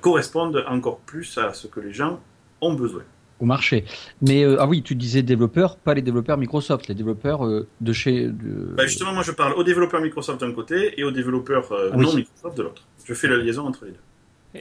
corresponde 0.03 0.63
encore 0.69 0.99
plus 0.99 1.39
à 1.39 1.55
ce 1.55 1.67
que 1.67 1.81
les 1.81 1.95
gens 1.95 2.21
ont 2.61 2.75
besoin 2.75 3.03
au 3.41 3.47
marché. 3.47 3.85
Mais 4.23 4.45
euh, 4.45 4.61
ah 4.61 4.67
oui, 4.67 4.83
tu 4.83 4.95
disais 4.95 5.23
développeurs, 5.23 5.77
pas 5.77 5.95
les 5.95 6.03
développeurs 6.03 6.37
Microsoft, 6.39 6.89
les 6.89 6.95
développeurs 6.95 7.45
euh, 7.45 7.67
de 7.81 7.93
chez. 7.93 8.27
De... 8.27 8.75
Bah 8.77 8.87
justement, 8.87 9.13
moi 9.13 9.23
je 9.23 9.33
parle 9.33 9.55
aux 9.55 9.65
développeurs 9.65 10.01
Microsoft 10.01 10.41
d'un 10.41 10.53
côté 10.53 10.99
et 10.99 11.05
aux 11.05 11.11
développeurs 11.11 11.73
euh, 11.73 11.91
non 11.91 12.15
Microsoft 12.15 12.57
de 12.57 12.63
l'autre. 12.63 12.87
Je 13.05 13.15
fais 13.15 13.29
la 13.29 13.39
liaison 13.39 13.67
entre 13.67 13.87
les 13.87 13.93
deux. 13.93 13.99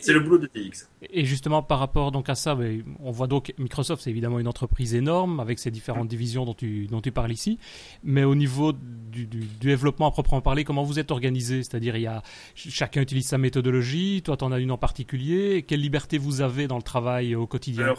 C'est 0.01 0.13
le 0.13 0.19
boulot 0.19 0.37
de 0.37 0.45
TX. 0.45 0.87
Et 1.09 1.25
justement, 1.25 1.63
par 1.63 1.79
rapport 1.79 2.11
donc 2.11 2.29
à 2.29 2.35
ça, 2.35 2.55
on 2.99 3.09
voit 3.09 3.25
donc 3.25 3.53
Microsoft, 3.57 4.03
c'est 4.03 4.11
évidemment 4.11 4.39
une 4.39 4.47
entreprise 4.47 4.93
énorme 4.93 5.39
avec 5.39 5.57
ses 5.57 5.71
différentes 5.71 6.07
divisions 6.07 6.45
dont 6.45 6.53
tu, 6.53 6.85
dont 6.85 7.01
tu 7.01 7.11
parles 7.11 7.31
ici. 7.31 7.57
Mais 8.03 8.23
au 8.23 8.35
niveau 8.35 8.71
du, 8.71 9.25
du, 9.25 9.47
développement 9.59 10.07
à 10.07 10.11
proprement 10.11 10.41
parler, 10.41 10.63
comment 10.63 10.83
vous 10.83 10.99
êtes 10.99 11.09
organisé? 11.09 11.63
C'est-à-dire, 11.63 11.95
il 11.95 12.03
y 12.03 12.07
a, 12.07 12.21
chacun 12.53 13.01
utilise 13.01 13.25
sa 13.25 13.39
méthodologie, 13.39 14.21
toi, 14.23 14.37
tu 14.37 14.43
en 14.43 14.51
as 14.51 14.59
une 14.59 14.71
en 14.71 14.77
particulier. 14.77 15.63
Quelle 15.63 15.81
liberté 15.81 16.19
vous 16.19 16.41
avez 16.41 16.67
dans 16.67 16.77
le 16.77 16.83
travail 16.83 17.33
au 17.33 17.47
quotidien? 17.47 17.95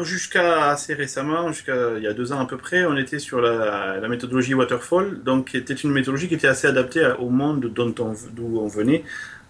Jusqu'à 0.00 0.70
assez 0.70 0.94
récemment, 0.94 1.48
jusqu'à 1.48 1.96
il 1.96 2.02
y 2.02 2.06
a 2.06 2.12
deux 2.12 2.32
ans 2.32 2.40
à 2.40 2.46
peu 2.46 2.56
près, 2.56 2.84
on 2.84 2.96
était 2.96 3.18
sur 3.18 3.40
la, 3.40 4.06
méthodologie 4.08 4.54
Waterfall, 4.54 5.22
donc 5.22 5.48
qui 5.48 5.56
était 5.56 5.74
une 5.74 5.92
méthodologie 5.92 6.28
qui 6.28 6.34
était 6.34 6.48
assez 6.48 6.66
adaptée 6.66 7.12
au 7.18 7.28
monde 7.28 7.72
d'où 7.72 8.58
on, 8.58 8.68
venait. 8.68 9.04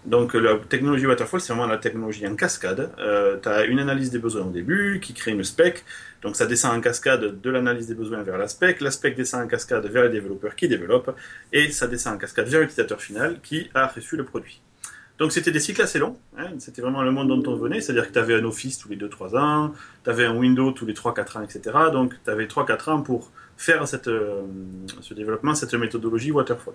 Donc 0.04 0.34
la 0.34 0.56
technologie 0.56 1.06
Waterfall, 1.06 1.40
c'est 1.40 1.52
vraiment 1.52 1.68
la 1.68 1.78
technologie 1.78 2.26
en 2.26 2.34
cascade. 2.34 2.90
Euh, 2.98 3.38
tu 3.40 3.48
as 3.48 3.64
une 3.64 3.78
analyse 3.78 4.10
des 4.10 4.18
besoins 4.18 4.46
au 4.46 4.50
début 4.50 5.00
qui 5.00 5.14
crée 5.14 5.30
une 5.30 5.44
spec, 5.44 5.84
donc 6.22 6.36
ça 6.36 6.46
descend 6.46 6.76
en 6.76 6.80
cascade 6.80 7.40
de 7.40 7.50
l'analyse 7.50 7.86
des 7.86 7.94
besoins 7.94 8.22
vers 8.22 8.38
la 8.38 8.48
spec, 8.48 8.80
la 8.80 8.90
spec 8.90 9.16
descend 9.16 9.44
en 9.44 9.48
cascade 9.48 9.86
vers 9.86 10.04
les 10.04 10.10
développeurs 10.10 10.56
qui 10.56 10.68
développent, 10.68 11.14
et 11.52 11.70
ça 11.70 11.86
descend 11.86 12.14
en 12.14 12.18
cascade 12.18 12.48
vers 12.48 12.60
l'utilisateur 12.60 13.00
final 13.00 13.38
qui 13.42 13.70
a 13.74 13.86
reçu 13.86 14.16
le 14.16 14.24
produit. 14.24 14.60
Donc 15.22 15.30
c'était 15.30 15.52
des 15.52 15.60
cycles 15.60 15.82
assez 15.82 16.00
longs, 16.00 16.16
hein. 16.36 16.48
c'était 16.58 16.82
vraiment 16.82 17.04
le 17.04 17.12
monde 17.12 17.28
dont 17.28 17.52
on 17.52 17.54
venait, 17.54 17.80
c'est-à-dire 17.80 18.08
que 18.08 18.12
tu 18.12 18.18
avais 18.18 18.34
un 18.34 18.44
Office 18.44 18.76
tous 18.76 18.88
les 18.88 18.96
2-3 18.96 19.38
ans, 19.38 19.72
tu 20.02 20.10
avais 20.10 20.24
un 20.24 20.36
Windows 20.36 20.72
tous 20.72 20.84
les 20.84 20.94
3-4 20.94 21.38
ans, 21.38 21.42
etc. 21.42 21.60
Donc 21.92 22.14
tu 22.24 22.28
avais 22.28 22.46
3-4 22.46 22.90
ans 22.90 23.02
pour 23.02 23.30
faire 23.56 23.86
cette, 23.86 24.10
ce 25.00 25.14
développement, 25.14 25.54
cette 25.54 25.74
méthodologie 25.74 26.32
waterfall. 26.32 26.74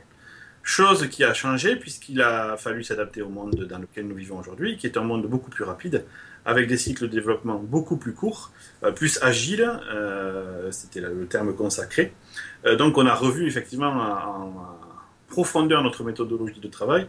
Chose 0.64 1.10
qui 1.10 1.26
a 1.26 1.34
changé 1.34 1.76
puisqu'il 1.76 2.22
a 2.22 2.56
fallu 2.56 2.86
s'adapter 2.86 3.22
au 3.22 3.28
monde 3.28 3.68
dans 3.70 3.80
lequel 3.80 4.08
nous 4.08 4.16
vivons 4.16 4.40
aujourd'hui, 4.40 4.78
qui 4.78 4.88
est 4.88 4.96
un 4.96 5.04
monde 5.04 5.28
beaucoup 5.28 5.50
plus 5.50 5.66
rapide, 5.66 6.06
avec 6.46 6.70
des 6.70 6.78
cycles 6.78 7.04
de 7.04 7.08
développement 7.08 7.60
beaucoup 7.62 7.98
plus 7.98 8.14
courts, 8.14 8.52
euh, 8.84 8.94
plus 8.94 9.22
agiles, 9.22 9.70
euh, 9.94 10.72
c'était 10.72 11.02
le 11.02 11.28
terme 11.28 11.54
consacré. 11.54 12.14
Euh, 12.66 12.78
donc 12.78 12.98
on 12.98 13.06
a 13.06 13.14
revu 13.14 13.46
effectivement 13.46 13.92
en, 13.92 14.78
profondeur 15.28 15.84
notre 15.84 16.04
méthodologie 16.06 16.62
de 16.62 16.68
travail. 16.70 17.06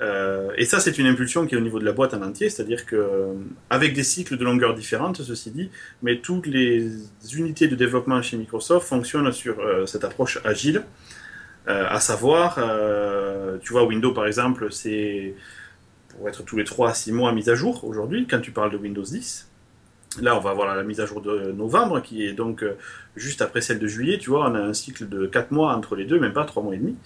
Et 0.00 0.64
ça, 0.64 0.80
c'est 0.80 0.98
une 0.98 1.06
impulsion 1.06 1.46
qui 1.46 1.54
est 1.54 1.58
au 1.58 1.62
niveau 1.62 1.78
de 1.78 1.84
la 1.84 1.92
boîte 1.92 2.14
en 2.14 2.22
entier, 2.22 2.50
c'est-à-dire 2.50 2.84
que 2.84 3.28
avec 3.70 3.94
des 3.94 4.02
cycles 4.04 4.36
de 4.36 4.44
longueur 4.44 4.74
différentes, 4.74 5.22
ceci 5.22 5.50
dit, 5.50 5.70
mais 6.02 6.18
toutes 6.18 6.46
les 6.46 6.90
unités 7.32 7.68
de 7.68 7.76
développement 7.76 8.20
chez 8.20 8.36
Microsoft 8.36 8.86
fonctionnent 8.86 9.32
sur 9.32 9.56
cette 9.86 10.04
approche 10.04 10.40
agile. 10.44 10.84
Euh, 11.66 11.86
à 11.88 11.98
savoir, 12.00 12.56
euh, 12.58 13.56
tu 13.62 13.72
vois, 13.72 13.84
Windows 13.84 14.12
par 14.12 14.26
exemple, 14.26 14.70
c'est 14.70 15.34
pour 16.10 16.28
être 16.28 16.42
tous 16.44 16.56
les 16.56 16.64
3 16.64 16.90
à 16.90 16.94
6 16.94 17.12
mois 17.12 17.32
mise 17.32 17.48
à 17.48 17.54
jour 17.54 17.84
aujourd'hui, 17.84 18.26
quand 18.28 18.40
tu 18.40 18.50
parles 18.50 18.70
de 18.70 18.76
Windows 18.76 19.02
10. 19.02 19.48
Là, 20.20 20.36
on 20.36 20.40
va 20.40 20.50
avoir 20.50 20.76
la 20.76 20.82
mise 20.84 21.00
à 21.00 21.06
jour 21.06 21.22
de 21.22 21.52
novembre, 21.52 22.00
qui 22.00 22.24
est 22.24 22.34
donc 22.34 22.62
euh, 22.62 22.76
juste 23.16 23.42
après 23.42 23.60
celle 23.62 23.78
de 23.78 23.86
juillet. 23.86 24.18
Tu 24.18 24.30
vois, 24.30 24.48
on 24.50 24.54
a 24.54 24.60
un 24.60 24.74
cycle 24.74 25.08
de 25.08 25.26
4 25.26 25.50
mois 25.52 25.74
entre 25.74 25.96
les 25.96 26.04
deux, 26.04 26.20
même 26.20 26.34
pas 26.34 26.44
3 26.44 26.62
mois 26.62 26.74
et 26.74 26.78
demi. 26.78 26.96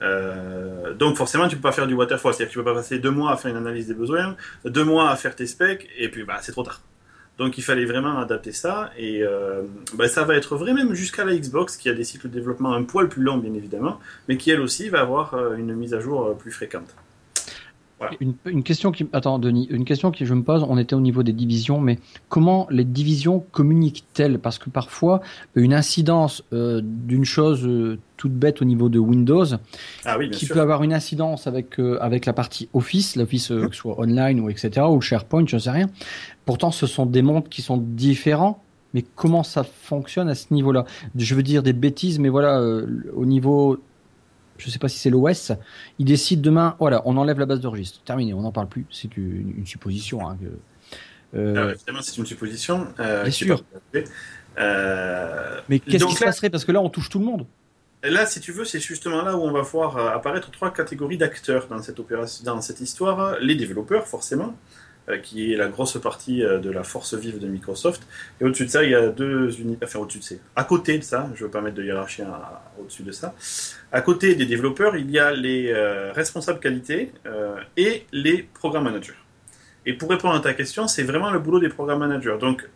Donc 0.00 1.16
forcément, 1.16 1.48
tu 1.48 1.56
peux 1.56 1.62
pas 1.62 1.72
faire 1.72 1.86
du 1.86 1.94
waterfall, 1.94 2.34
c'est-à-dire 2.34 2.48
que 2.48 2.52
tu 2.52 2.58
peux 2.58 2.64
pas 2.64 2.74
passer 2.74 2.98
2 2.98 3.10
mois 3.10 3.32
à 3.32 3.36
faire 3.36 3.50
une 3.50 3.56
analyse 3.56 3.86
des 3.88 3.94
besoins, 3.94 4.36
2 4.64 4.84
mois 4.84 5.10
à 5.10 5.16
faire 5.16 5.34
tes 5.34 5.46
specs, 5.46 5.88
et 5.96 6.08
puis 6.08 6.24
bah, 6.24 6.38
c'est 6.40 6.52
trop 6.52 6.62
tard. 6.62 6.80
Donc 7.38 7.58
il 7.58 7.62
fallait 7.62 7.84
vraiment 7.84 8.18
adapter 8.18 8.52
ça 8.52 8.92
et 8.96 9.22
euh, 9.22 9.62
ben, 9.94 10.06
ça 10.06 10.22
va 10.22 10.36
être 10.36 10.56
vrai 10.56 10.72
même 10.72 10.94
jusqu'à 10.94 11.24
la 11.24 11.34
Xbox 11.34 11.76
qui 11.76 11.88
a 11.88 11.94
des 11.94 12.04
cycles 12.04 12.28
de 12.28 12.34
développement 12.34 12.74
un 12.74 12.84
poil 12.84 13.08
plus 13.08 13.22
longs 13.22 13.38
bien 13.38 13.52
évidemment, 13.54 13.98
mais 14.28 14.36
qui 14.36 14.50
elle 14.50 14.60
aussi 14.60 14.88
va 14.88 15.00
avoir 15.00 15.34
euh, 15.34 15.56
une 15.56 15.74
mise 15.74 15.94
à 15.94 16.00
jour 16.00 16.26
euh, 16.26 16.34
plus 16.34 16.52
fréquente. 16.52 16.94
Une, 18.20 18.62
question 18.62 18.92
qui, 18.92 19.06
attends 19.12 19.38
Denis, 19.38 19.66
une 19.70 19.84
question 19.84 20.10
qui 20.10 20.26
je 20.26 20.34
me 20.34 20.42
pose, 20.42 20.64
on 20.68 20.76
était 20.78 20.94
au 20.94 21.00
niveau 21.00 21.22
des 21.22 21.32
divisions, 21.32 21.80
mais 21.80 21.98
comment 22.28 22.66
les 22.70 22.84
divisions 22.84 23.44
communiquent-elles? 23.52 24.38
Parce 24.38 24.58
que 24.58 24.68
parfois, 24.68 25.20
une 25.54 25.72
incidence 25.72 26.42
euh, 26.52 26.80
d'une 26.82 27.24
chose 27.24 27.64
euh, 27.64 27.98
toute 28.16 28.32
bête 28.32 28.60
au 28.60 28.64
niveau 28.64 28.88
de 28.88 28.98
Windows, 28.98 29.46
ah 30.04 30.18
qui 30.32 30.46
peut 30.46 30.60
avoir 30.60 30.82
une 30.82 30.92
incidence 30.92 31.46
avec 31.46 31.78
euh, 31.78 31.98
avec 32.00 32.26
la 32.26 32.32
partie 32.32 32.68
Office, 32.74 33.16
l'Office 33.16 33.48
que 33.48 33.70
ce 33.70 33.76
soit 33.76 33.98
online 33.98 34.40
ou 34.40 34.50
etc. 34.50 34.86
ou 34.88 35.00
SharePoint, 35.00 35.46
je 35.46 35.58
sais 35.58 35.70
rien. 35.70 35.88
Pourtant, 36.44 36.72
ce 36.72 36.86
sont 36.86 37.06
des 37.06 37.22
mondes 37.22 37.48
qui 37.48 37.62
sont 37.62 37.78
différents. 37.78 38.60
Mais 38.92 39.04
comment 39.16 39.42
ça 39.42 39.64
fonctionne 39.64 40.28
à 40.28 40.36
ce 40.36 40.54
niveau-là? 40.54 40.84
Je 41.16 41.34
veux 41.34 41.42
dire 41.42 41.64
des 41.64 41.72
bêtises, 41.72 42.20
mais 42.20 42.28
voilà, 42.28 42.62
au 43.16 43.26
niveau 43.26 43.80
je 44.58 44.66
ne 44.66 44.72
sais 44.72 44.78
pas 44.78 44.88
si 44.88 44.98
c'est 44.98 45.10
l'OS, 45.10 45.52
il 45.98 46.06
décide 46.06 46.40
demain, 46.40 46.76
voilà, 46.78 47.02
on 47.04 47.16
enlève 47.16 47.38
la 47.38 47.46
base 47.46 47.60
de 47.60 47.66
registre. 47.66 48.00
Terminé, 48.04 48.34
on 48.34 48.42
n'en 48.42 48.52
parle 48.52 48.68
plus. 48.68 48.86
C'est 48.90 49.16
une, 49.16 49.66
supposition. 49.66 50.28
Hein, 50.28 50.38
euh, 51.34 51.54
ah, 51.56 51.72
évidemment, 51.74 52.02
c'est 52.02 52.16
une 52.16 52.26
supposition. 52.26 52.86
Euh, 53.00 53.22
bien 53.22 53.32
sûr. 53.32 53.64
Euh, 54.58 55.60
Mais 55.68 55.80
qu'est-ce 55.80 56.04
qui 56.04 56.14
se 56.14 56.24
passerait? 56.24 56.50
Parce 56.50 56.64
que 56.64 56.72
là, 56.72 56.80
on 56.80 56.88
touche 56.88 57.08
tout 57.08 57.18
le 57.18 57.24
monde. 57.24 57.46
Là, 58.04 58.26
si 58.26 58.40
tu 58.40 58.52
veux, 58.52 58.64
c'est 58.64 58.80
justement 58.80 59.22
là 59.22 59.34
où 59.34 59.40
on 59.40 59.50
va 59.50 59.62
voir 59.62 59.96
apparaître 59.96 60.50
trois 60.50 60.72
catégories 60.72 61.16
d'acteurs 61.16 61.66
dans 61.68 61.80
cette 61.80 61.98
opération, 61.98 62.44
dans 62.44 62.60
cette 62.60 62.80
histoire. 62.80 63.38
Les 63.40 63.54
développeurs, 63.54 64.06
forcément, 64.06 64.54
qui 65.22 65.52
est 65.52 65.56
la 65.56 65.68
grosse 65.68 65.98
partie 66.00 66.42
euh, 66.42 66.58
de 66.58 66.70
la 66.70 66.82
force 66.82 67.14
vive 67.14 67.38
de 67.38 67.46
Microsoft. 67.46 68.06
Et 68.40 68.44
au-dessus 68.44 68.64
de 68.64 68.70
ça, 68.70 68.84
il 68.84 68.90
y 68.90 68.94
a 68.94 69.08
deux 69.08 69.60
unités, 69.60 69.84
enfin 69.84 69.98
au-dessus 69.98 70.18
de 70.18 70.24
ça, 70.24 70.34
à 70.56 70.64
côté 70.64 70.98
de 70.98 71.04
ça, 71.04 71.30
je 71.34 71.44
veux 71.44 71.50
pas 71.50 71.60
mettre 71.60 71.76
de 71.76 71.84
hiérarchie 71.84 72.22
au-dessus 72.80 73.02
de 73.02 73.12
ça, 73.12 73.34
à 73.92 74.00
côté 74.00 74.34
des 74.34 74.46
développeurs, 74.46 74.96
il 74.96 75.10
y 75.10 75.18
a 75.18 75.32
les 75.32 75.70
euh, 75.72 76.12
responsables 76.12 76.60
qualité 76.60 77.12
et 77.76 78.04
les 78.12 78.42
programme 78.54 78.84
managers. 78.84 79.14
Et 79.86 79.92
pour 79.92 80.08
répondre 80.08 80.34
à 80.34 80.40
ta 80.40 80.54
question, 80.54 80.88
c'est 80.88 81.02
vraiment 81.02 81.30
le 81.30 81.38
boulot 81.38 81.60
des 81.60 81.68
programme 81.68 81.98
managers. 81.98 82.36
Donc, 82.40 82.68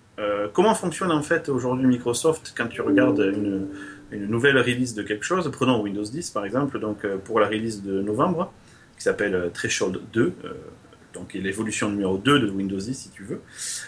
comment 0.52 0.75
fonctionne 0.75 1.11
en 1.11 1.23
fait 1.23 1.49
aujourd'hui 1.49 1.87
Microsoft 1.87 2.52
quand 2.56 2.66
tu 2.66 2.82
regardes 2.82 3.20
une, 3.20 3.68
une, 4.11 4.26
nouvelle 4.26 4.58
release 4.58 4.94
de 4.94 5.02
quelque 5.02 5.25
chose? 5.25 5.50
Prenons 5.50 5.80
Windows 5.80 6.02
10 6.02 6.30
par 6.30 6.44
exemple, 6.44 6.78
donc 6.78 7.06
pour 7.25 7.40
la 7.40 7.47
release 7.47 7.82
de 7.82 8.02
novembre, 8.02 8.52
qui 8.97 9.04
s'appelle 9.04 9.50
Threshold 9.54 10.00
2 10.12 10.35
donc 11.18 11.34
l'évolution 11.34 11.90
numéro 11.90 12.16
2 12.18 12.40
de 12.40 12.50
Windows 12.50 12.78
10 12.78 12.94
si 12.94 13.10
tu 13.10 13.25
veux. 13.25 13.40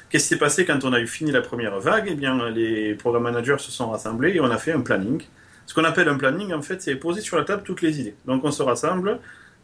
Qu'est-ce 0.08 0.25
qui 0.25 0.28
s'est 0.34 0.38
passé 0.38 0.64
quand 0.64 0.84
on 0.84 0.92
a 0.92 1.00
eu 1.00 1.06
fini 1.06 1.30
la 1.30 1.42
première 1.42 1.78
vague? 1.80 2.08
Eh 2.10 2.14
bien, 2.14 2.50
les 2.50 2.94
programme 2.94 3.25
managers 3.25 3.58
se 3.58 3.70
sont 3.70 3.90
rassemblés 3.90 4.32
et 4.34 4.40
on 4.40 4.50
a 4.50 4.58
fait 4.58 4.72
un 4.72 4.80
planning. 4.80 5.22
Ce 5.66 5.75
qu'on 5.75 5.84
appelle 5.84 6.08
un 6.08 6.16
planning, 6.16 6.52
en 6.52 6.62
fait, 6.62 6.82
c'est 6.82 6.96
poser 6.96 7.20
sur 7.20 7.37
la 7.37 7.44
table 7.44 7.62
toutes 7.64 7.82
les 7.82 8.00
idées. 8.00 8.14
Donc 8.26 8.44
on 8.44 8.50
se 8.50 8.62
rassemble 8.62 9.20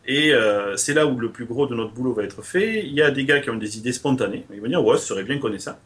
et 0.07 0.33
euh, 0.33 0.77
c'est 0.77 0.95
là 0.95 1.07
où 1.07 1.19
le 1.19 1.31
plus 1.31 1.47
gros 1.47 1.67
de 1.67 1.75
notre 1.75 1.93
boulot 1.93 2.13
va 2.13 2.23
être 2.23 2.43
fait. 2.43 2.85
Il 2.85 2.93
y 2.93 3.03
a 3.03 3.11
des 3.11 3.25
gars 3.25 3.41
qui 3.41 3.51
ont 3.51 3.57
des 3.57 3.77
idées 3.79 3.93
spontanées. 3.93 4.47
Ils 4.53 4.61
vont 4.61 4.69
dire, 4.69 4.85
ouais, 4.85 4.99
ce 4.99 5.07
serait 5.07 5.25
bien 5.25 5.39
qu'on 5.39 5.53
ait 5.53 5.59
ça. 5.59 5.81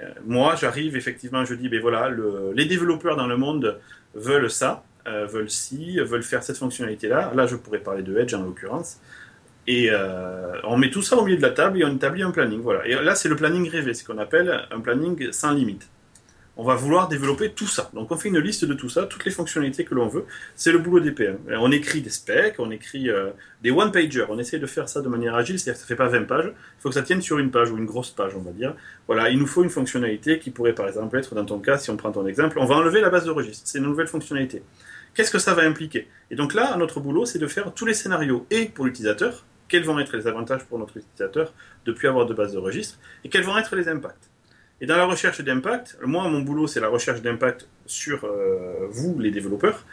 Euh, 0.00 0.10
moi, 0.24 0.54
j'arrive 0.54 0.96
effectivement, 0.96 1.44
je 1.44 1.54
dis, 1.54 1.68
ben 1.68 1.80
voilà, 1.80 2.10
les 2.54 2.66
développeurs 2.66 3.16
dans 3.16 3.26
le 3.26 3.36
monde 3.36 3.80
veulent 4.14 4.50
ça, 4.50 4.84
euh, 5.08 5.26
veulent 5.26 5.50
ci, 5.50 5.98
veulent 5.98 6.22
faire 6.22 6.42
cette 6.44 6.56
fonctionnalité-là. 6.56 7.32
Là, 7.34 7.46
je 7.46 7.56
pourrais 7.56 7.80
parler 7.80 8.02
de 8.02 8.16
Edge 8.16 8.34
en 8.34 8.42
l'occurrence. 8.42 9.00
Et 9.66 9.88
euh, 9.90 10.60
on 10.64 10.76
met 10.76 10.90
tout 10.90 11.02
ça 11.02 11.16
au 11.16 11.24
milieu 11.24 11.36
de 11.36 11.42
la 11.42 11.50
table 11.50 11.80
et 11.80 11.84
on 11.84 11.94
établit 11.94 12.22
un 12.22 12.30
planning. 12.30 12.60
Voilà. 12.60 12.86
Et 12.86 12.94
là, 12.94 13.14
c'est 13.14 13.28
le 13.28 13.36
planning 13.36 13.68
rêvé, 13.68 13.94
ce 13.94 14.04
qu'on 14.04 14.18
appelle 14.18 14.66
un 14.70 14.80
planning 14.80 15.32
sans 15.32 15.52
limite. 15.52 15.88
On 16.56 16.62
va 16.62 16.76
vouloir 16.76 17.08
développer 17.08 17.50
tout 17.50 17.66
ça. 17.66 17.90
Donc, 17.94 18.12
on 18.12 18.16
fait 18.16 18.28
une 18.28 18.38
liste 18.38 18.64
de 18.64 18.74
tout 18.74 18.88
ça, 18.88 19.06
toutes 19.06 19.24
les 19.24 19.32
fonctionnalités 19.32 19.84
que 19.84 19.92
l'on 19.92 20.06
veut. 20.06 20.24
C'est 20.54 20.70
le 20.70 20.78
boulot 20.78 21.00
des 21.00 21.10
PM. 21.10 21.38
On 21.48 21.72
écrit 21.72 22.00
des 22.00 22.10
specs, 22.10 22.60
on 22.60 22.70
écrit 22.70 23.10
euh, 23.10 23.30
des 23.62 23.72
one-pagers. 23.72 24.26
On 24.28 24.38
essaie 24.38 24.60
de 24.60 24.66
faire 24.66 24.88
ça 24.88 25.00
de 25.00 25.08
manière 25.08 25.34
agile, 25.34 25.58
c'est-à-dire 25.58 25.82
que 25.82 25.88
ça 25.88 25.94
ne 25.94 25.98
fait 25.98 26.10
pas 26.10 26.16
20 26.16 26.24
pages. 26.26 26.46
Il 26.46 26.80
faut 26.80 26.90
que 26.90 26.94
ça 26.94 27.02
tienne 27.02 27.22
sur 27.22 27.38
une 27.40 27.50
page 27.50 27.72
ou 27.72 27.76
une 27.76 27.86
grosse 27.86 28.12
page, 28.12 28.36
on 28.36 28.40
va 28.40 28.52
dire. 28.52 28.76
Voilà, 29.08 29.30
il 29.30 29.38
nous 29.40 29.48
faut 29.48 29.64
une 29.64 29.70
fonctionnalité 29.70 30.38
qui 30.38 30.52
pourrait, 30.52 30.74
par 30.74 30.86
exemple, 30.86 31.18
être 31.18 31.34
dans 31.34 31.44
ton 31.44 31.58
cas, 31.58 31.76
si 31.76 31.90
on 31.90 31.96
prend 31.96 32.12
ton 32.12 32.24
exemple, 32.24 32.60
on 32.60 32.66
va 32.66 32.76
enlever 32.76 33.00
la 33.00 33.10
base 33.10 33.24
de 33.24 33.32
registre. 33.32 33.66
C'est 33.66 33.78
une 33.78 33.84
nouvelle 33.84 34.06
fonctionnalité. 34.06 34.62
Qu'est-ce 35.14 35.32
que 35.32 35.38
ça 35.40 35.54
va 35.54 35.62
impliquer? 35.62 36.08
Et 36.30 36.36
donc 36.36 36.54
là, 36.54 36.76
notre 36.76 37.00
boulot, 37.00 37.24
c'est 37.24 37.40
de 37.40 37.46
faire 37.48 37.74
tous 37.74 37.86
les 37.86 37.94
scénarios 37.94 38.46
et 38.50 38.66
pour 38.66 38.84
l'utilisateur, 38.84 39.44
quels 39.74 39.82
vont 39.82 39.98
être 39.98 40.16
les 40.16 40.28
avantages 40.28 40.64
pour 40.66 40.78
notre 40.78 40.96
utilisateur 40.96 41.52
de 41.84 41.90
ne 41.90 41.96
plus 41.96 42.06
avoir 42.06 42.26
de 42.26 42.34
base 42.40 42.52
de 42.52 42.58
registre 42.58 42.96
et 43.24 43.28
quels 43.28 43.42
vont 43.42 43.58
être 43.58 43.74
les 43.74 43.88
impacts. 43.88 44.30
Et 44.80 44.86
dans 44.86 44.96
la 44.96 45.04
recherche 45.04 45.40
d'impact, 45.40 45.98
moi, 46.04 46.28
mon 46.28 46.42
boulot, 46.42 46.68
c'est 46.68 46.78
la 46.78 46.86
recherche 46.86 47.22
d'impact 47.22 47.68
sur 47.84 48.24
euh, 48.24 48.86
vous, 48.88 49.18
les 49.18 49.32
développeurs. 49.32 49.84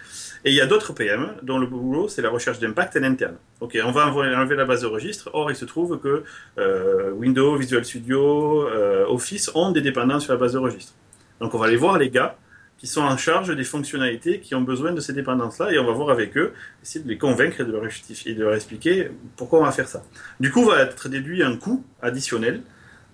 Et 0.46 0.52
il 0.52 0.56
y 0.56 0.62
a 0.62 0.68
d'autres 0.68 0.94
PM 0.94 1.34
dont 1.42 1.58
le 1.58 1.66
boulot, 1.66 2.08
c'est 2.08 2.22
la 2.22 2.30
recherche 2.30 2.60
d'impact 2.60 2.96
en 2.98 3.04
interne. 3.04 3.38
Ok, 3.60 3.76
on 3.84 3.92
va 3.92 4.06
enlever 4.06 4.56
la 4.56 4.66
base 4.66 4.82
de 4.82 4.88
registre. 4.88 5.32
Or, 5.34 5.50
il 5.50 5.56
se 5.56 5.66
trouve 5.66 6.00
que 6.00 6.24
euh, 6.60 7.10
Windows, 7.14 7.56
Visual 7.56 7.84
Studio, 7.84 8.68
euh, 8.68 9.08
Office 9.08 9.50
ont 9.56 9.72
des 9.72 9.82
dépendances 9.82 10.26
sur 10.26 10.34
la 10.34 10.40
base 10.40 10.54
de 10.54 10.60
registre. 10.60 10.94
Donc, 11.40 11.56
on 11.56 11.58
va 11.58 11.66
aller 11.66 11.76
voir 11.76 11.98
les 11.98 12.12
gars 12.12 12.38
qui 12.82 12.88
sont 12.88 13.02
en 13.02 13.16
charge 13.16 13.56
des 13.56 13.64
fonctionnalités 13.64 14.40
qui 14.40 14.56
ont 14.56 14.62
besoin 14.62 14.92
de 14.92 15.00
ces 15.02 15.14
dépendances-là, 15.14 15.72
et 15.72 15.78
on 15.78 15.86
va 15.86 15.92
voir 15.92 16.10
avec 16.10 16.36
eux, 16.36 16.52
essayer 16.82 17.06
de 17.06 17.08
les 17.08 17.20
convaincre 17.20 17.62
et 17.62 17.64
de 17.64 17.72
leur, 17.72 17.88
justifier, 17.88 18.34
de 18.34 18.44
leur 18.44 18.56
expliquer 18.56 19.12
pourquoi 19.36 19.60
on 19.60 19.66
va 19.66 19.72
faire 19.72 19.88
ça. 19.88 20.02
Du 20.40 20.50
coup, 20.52 20.66
va 20.66 20.82
être 20.82 21.08
déduit 21.08 21.44
un 21.44 21.58
coût 21.58 21.86
additionnel 22.02 22.64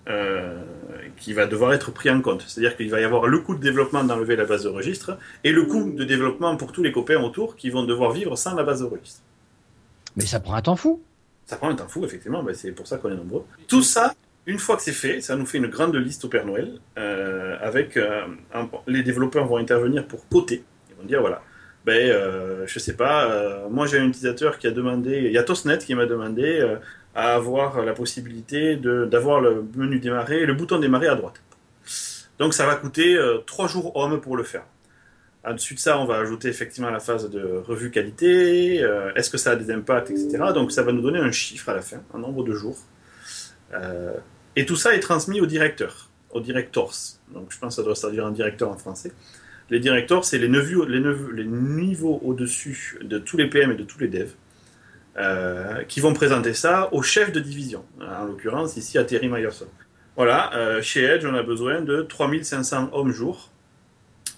euh, 0.08 0.58
qui 1.18 1.34
va 1.34 1.48
devoir 1.48 1.74
être 1.74 1.92
pris 1.92 2.10
en 2.10 2.22
compte. 2.22 2.46
C'est-à-dire 2.48 2.78
qu'il 2.78 2.90
va 2.90 3.02
y 3.02 3.04
avoir 3.04 3.28
le 3.28 3.40
coût 3.40 3.56
de 3.56 3.60
développement 3.60 4.06
d'enlever 4.06 4.38
la 4.38 4.46
base 4.46 4.64
de 4.64 4.70
registre, 4.70 5.18
et 5.44 5.52
le 5.52 5.66
coût 5.66 5.92
de 5.92 6.06
développement 6.06 6.56
pour 6.56 6.72
tous 6.72 6.82
les 6.82 6.94
copains 6.94 7.22
autour 7.22 7.58
qui 7.58 7.70
vont 7.70 7.84
devoir 7.84 8.14
vivre 8.14 8.38
sans 8.38 8.56
la 8.56 8.64
base 8.64 8.80
de 8.80 8.86
registre. 8.86 9.20
Mais 10.16 10.26
ça 10.26 10.40
prend 10.40 10.54
un 10.54 10.62
temps 10.62 10.78
fou. 10.78 11.02
Ça 11.46 11.58
prend 11.58 11.70
un 11.70 11.76
temps 11.76 11.90
fou, 11.90 12.06
effectivement, 12.06 12.42
ben, 12.42 12.56
c'est 12.56 12.72
pour 12.72 12.88
ça 12.88 13.00
qu'on 13.00 13.12
est 13.12 13.18
nombreux. 13.18 13.44
Tout 13.68 13.84
ça 13.84 14.14
une 14.48 14.60
fois 14.60 14.78
que 14.78 14.82
c'est 14.82 14.94
fait, 14.94 15.20
ça 15.20 15.36
nous 15.36 15.46
fait 15.46 15.58
une 15.58 15.68
grande 15.68 15.96
liste 15.96 16.24
au 16.24 16.30
Père 16.30 16.46
Noël 16.46 16.80
euh, 16.98 17.58
avec 17.62 17.98
euh, 17.98 18.26
les 18.88 19.04
développeurs 19.04 19.46
vont 19.46 19.58
intervenir 19.58 20.08
pour 20.08 20.28
coter. 20.30 20.64
Ils 20.90 20.96
vont 20.96 21.04
dire 21.04 21.20
voilà, 21.20 21.44
ben 21.86 22.10
euh, 22.10 22.64
je 22.66 22.80
sais 22.80 22.96
pas, 22.96 23.68
moi 23.70 23.86
j'ai 23.88 24.00
un 24.00 24.06
utilisateur 24.06 24.58
qui 24.58 24.68
a 24.68 24.72
demandé, 24.72 25.24
il 25.26 25.32
y 25.34 25.38
a 25.38 25.44
Tosnet 25.44 25.80
qui 25.80 25.94
m'a 25.96 26.06
demandé 26.06 26.66
à 27.14 27.34
avoir 27.34 27.84
la 27.84 27.94
possibilité 27.94 28.78
d'avoir 28.78 29.42
le 29.42 29.66
menu 29.76 30.00
démarrer, 30.00 30.46
le 30.46 30.54
bouton 30.54 30.80
démarrer 30.80 31.08
à 31.08 31.16
droite. 31.16 31.42
Donc 32.40 32.54
ça 32.54 32.66
va 32.66 32.76
coûter 32.76 33.20
trois 33.46 33.68
jours 33.68 33.96
homme 33.98 34.22
pour 34.22 34.38
le 34.38 34.44
faire. 34.44 34.64
En-dessus 35.44 35.76
de 35.76 35.80
ça, 35.80 36.00
on 36.00 36.06
va 36.06 36.18
ajouter 36.18 36.48
effectivement 36.50 36.90
la 36.90 37.00
phase 37.00 37.30
de 37.30 37.42
revue 37.66 37.92
qualité, 37.92 38.78
est-ce 39.16 39.30
que 39.30 39.38
ça 39.38 39.52
a 39.52 39.56
des 39.58 39.72
impacts, 39.74 40.10
etc. 40.10 40.38
Donc 40.54 40.72
ça 40.72 40.84
va 40.84 40.94
nous 40.94 41.02
donner 41.02 41.20
un 41.20 41.32
chiffre 41.32 41.68
à 41.68 41.74
la 41.74 41.82
fin, 41.82 41.98
un 42.14 42.20
nombre 42.20 42.46
de 42.46 42.54
jours. 42.54 42.78
Et 44.58 44.66
tout 44.66 44.76
ça 44.76 44.96
est 44.96 45.00
transmis 45.00 45.40
au 45.40 45.46
directeur, 45.46 46.10
aux 46.32 46.42
directors. 46.42 46.92
Donc 47.32 47.52
je 47.52 47.60
pense 47.60 47.76
que 47.76 47.82
ça 47.82 47.84
doit 47.84 47.96
servir 47.96 48.26
un 48.26 48.32
directeur 48.32 48.70
en 48.70 48.78
français. 48.78 49.12
Les 49.70 49.80
directeurs, 49.80 50.26
c'est 50.26 50.40
les, 50.40 50.48
les, 50.48 51.46
niveaux 51.46 52.20
au-dessus 52.26 52.98
de 53.04 53.20
tous 53.20 53.38
les 53.38 53.48
PM 53.48 53.72
et 53.72 53.76
de 53.76 53.84
tous 53.84 54.00
les 54.00 54.08
devs 54.08 54.34
euh, 55.20 55.84
qui 55.84 56.00
vont 56.00 56.12
présenter 56.12 56.56
ça 56.56 56.92
au 56.92 57.04
chef 57.04 57.32
de 57.32 57.40
division. 57.40 57.86
En 58.02 58.26
l'occurrence, 58.26 58.78
ici 58.78 58.98
à 58.98 59.04
Terry 59.04 59.30
Myerson. 59.30 59.68
Voilà, 60.16 60.52
euh, 60.56 60.82
chez 60.82 61.04
Edge, 61.04 61.24
on 61.24 61.36
a 61.36 61.44
besoin 61.44 61.82
de 61.82 62.02
3500 62.02 62.90
hommes 62.94 63.12
jour 63.12 63.52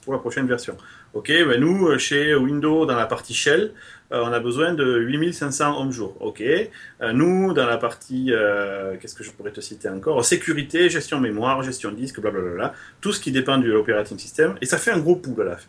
pour 0.04 0.12
la 0.12 0.20
prochaine 0.20 0.48
version. 0.48 0.76
Ok, 1.14 1.30
ben 1.30 1.62
nous, 1.62 1.98
chez 1.98 2.36
Windows, 2.36 2.86
dans 2.86 2.98
la 2.98 3.06
partie 3.06 3.34
Shell, 3.34 3.72
on 4.12 4.32
a 4.32 4.40
besoin 4.40 4.74
de 4.74 5.00
8500 5.00 5.80
home 5.80 5.92
jours. 5.92 6.18
Ok, 6.20 6.44
nous, 7.14 7.54
dans 7.54 7.68
la 7.68 7.78
partie, 7.78 8.32
qu'est-ce 9.00 9.16
que 9.16 9.24
je 9.24 9.32
pourrais 9.32 9.52
te 9.52 9.62
citer 9.62 9.90
encore? 9.90 10.24
Sécurité, 10.26 10.90
gestion 10.90 11.20
mémoire, 11.20 11.62
gestion 11.64 11.92
disque, 11.92 12.20
blablabla. 12.20 12.74
Tout 13.02 13.12
ce 13.12 13.20
qui 13.20 13.32
dépend 13.32 13.58
de 13.58 13.68
l'operating 13.68 14.18
system. 14.18 14.56
Et 14.62 14.66
ça 14.66 14.78
fait 14.78 14.92
un 14.92 15.00
gros 15.00 15.16
pool 15.16 15.42
à 15.42 15.46
la 15.46 15.58
fin. 15.58 15.68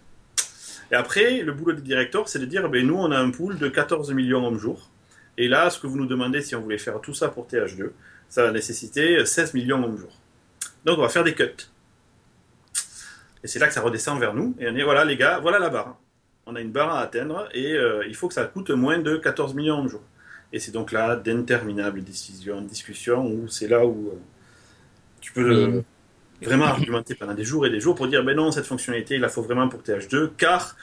Et 0.92 0.94
après, 0.94 1.42
le 1.42 1.52
boulot 1.52 1.74
des 1.74 1.82
directeurs, 1.82 2.28
c'est 2.28 2.38
de 2.38 2.46
dire, 2.46 2.68
ben, 2.68 2.86
nous, 2.86 2.96
on 2.96 3.12
a 3.12 3.18
un 3.18 3.30
pool 3.30 3.58
de 3.58 3.68
14 3.68 4.12
millions 4.12 4.46
hommes 4.46 4.58
jours. 4.58 4.90
Et 5.38 5.46
là, 5.46 5.70
ce 5.70 5.78
que 5.78 5.86
vous 5.86 5.96
nous 5.96 6.06
demandez, 6.06 6.42
si 6.42 6.56
on 6.56 6.62
voulait 6.62 6.78
faire 6.78 7.00
tout 7.00 7.14
ça 7.14 7.28
pour 7.28 7.46
TH2, 7.46 7.90
ça 8.28 8.44
va 8.44 8.50
nécessiter 8.50 9.24
16 9.24 9.54
millions 9.54 9.84
hommes 9.84 9.96
jours. 9.96 10.18
Donc, 10.84 10.98
on 10.98 11.02
va 11.02 11.08
faire 11.08 11.24
des 11.24 11.34
cuts. 11.34 11.44
Et 13.44 13.46
c'est 13.46 13.58
là 13.58 13.68
que 13.68 13.74
ça 13.74 13.80
redescend 13.82 14.18
vers 14.18 14.34
nous. 14.34 14.56
Et 14.58 14.68
on 14.68 14.72
dit, 14.72 14.82
voilà, 14.82 15.04
les 15.04 15.16
gars, 15.16 15.38
voilà 15.38 15.58
la 15.58 15.68
barre. 15.68 15.96
On 16.50 16.56
a 16.56 16.60
une 16.60 16.72
barre 16.72 16.90
à 16.96 17.00
atteindre 17.00 17.48
et 17.54 17.74
euh, 17.74 18.04
il 18.08 18.14
faut 18.16 18.26
que 18.26 18.34
ça 18.34 18.44
coûte 18.44 18.70
moins 18.70 18.98
de 18.98 19.16
14 19.16 19.54
millions 19.54 19.78
hommes 19.78 19.88
jours. 19.88 20.02
Et 20.52 20.58
c'est 20.58 20.72
donc 20.72 20.90
là 20.90 21.14
d'interminables 21.14 22.02
décisions, 22.02 22.60
discussions, 22.60 23.24
où 23.24 23.46
c'est 23.46 23.68
là 23.68 23.86
où 23.86 24.08
euh, 24.08 24.18
tu 25.20 25.32
peux 25.32 25.48
euh, 25.48 25.82
vraiment 26.42 26.64
argumenter 26.64 27.14
pendant 27.14 27.34
des 27.34 27.44
jours 27.44 27.66
et 27.66 27.70
des 27.70 27.78
jours 27.78 27.94
pour 27.94 28.08
dire, 28.08 28.24
ben 28.24 28.34
non, 28.34 28.50
cette 28.50 28.66
fonctionnalité, 28.66 29.14
il 29.14 29.20
la 29.20 29.28
faut 29.28 29.42
vraiment 29.42 29.68
pour 29.68 29.80
TH2, 29.80 30.30
car 30.36 30.76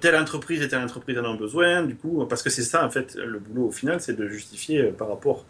telle 0.00 0.16
entreprise 0.16 0.62
et 0.62 0.68
telle 0.68 0.82
entreprise 0.82 1.18
en 1.18 1.26
ont 1.26 1.34
besoin, 1.34 1.82
du 1.82 1.94
coup, 1.94 2.24
parce 2.26 2.42
que 2.42 2.48
c'est 2.48 2.62
ça, 2.62 2.84
en 2.84 2.90
fait, 2.90 3.14
le 3.16 3.38
boulot 3.38 3.68
au 3.68 3.70
final, 3.70 4.00
c'est 4.00 4.14
de 4.14 4.26
justifier 4.26 4.84
par 4.84 5.10
rapport 5.10 5.44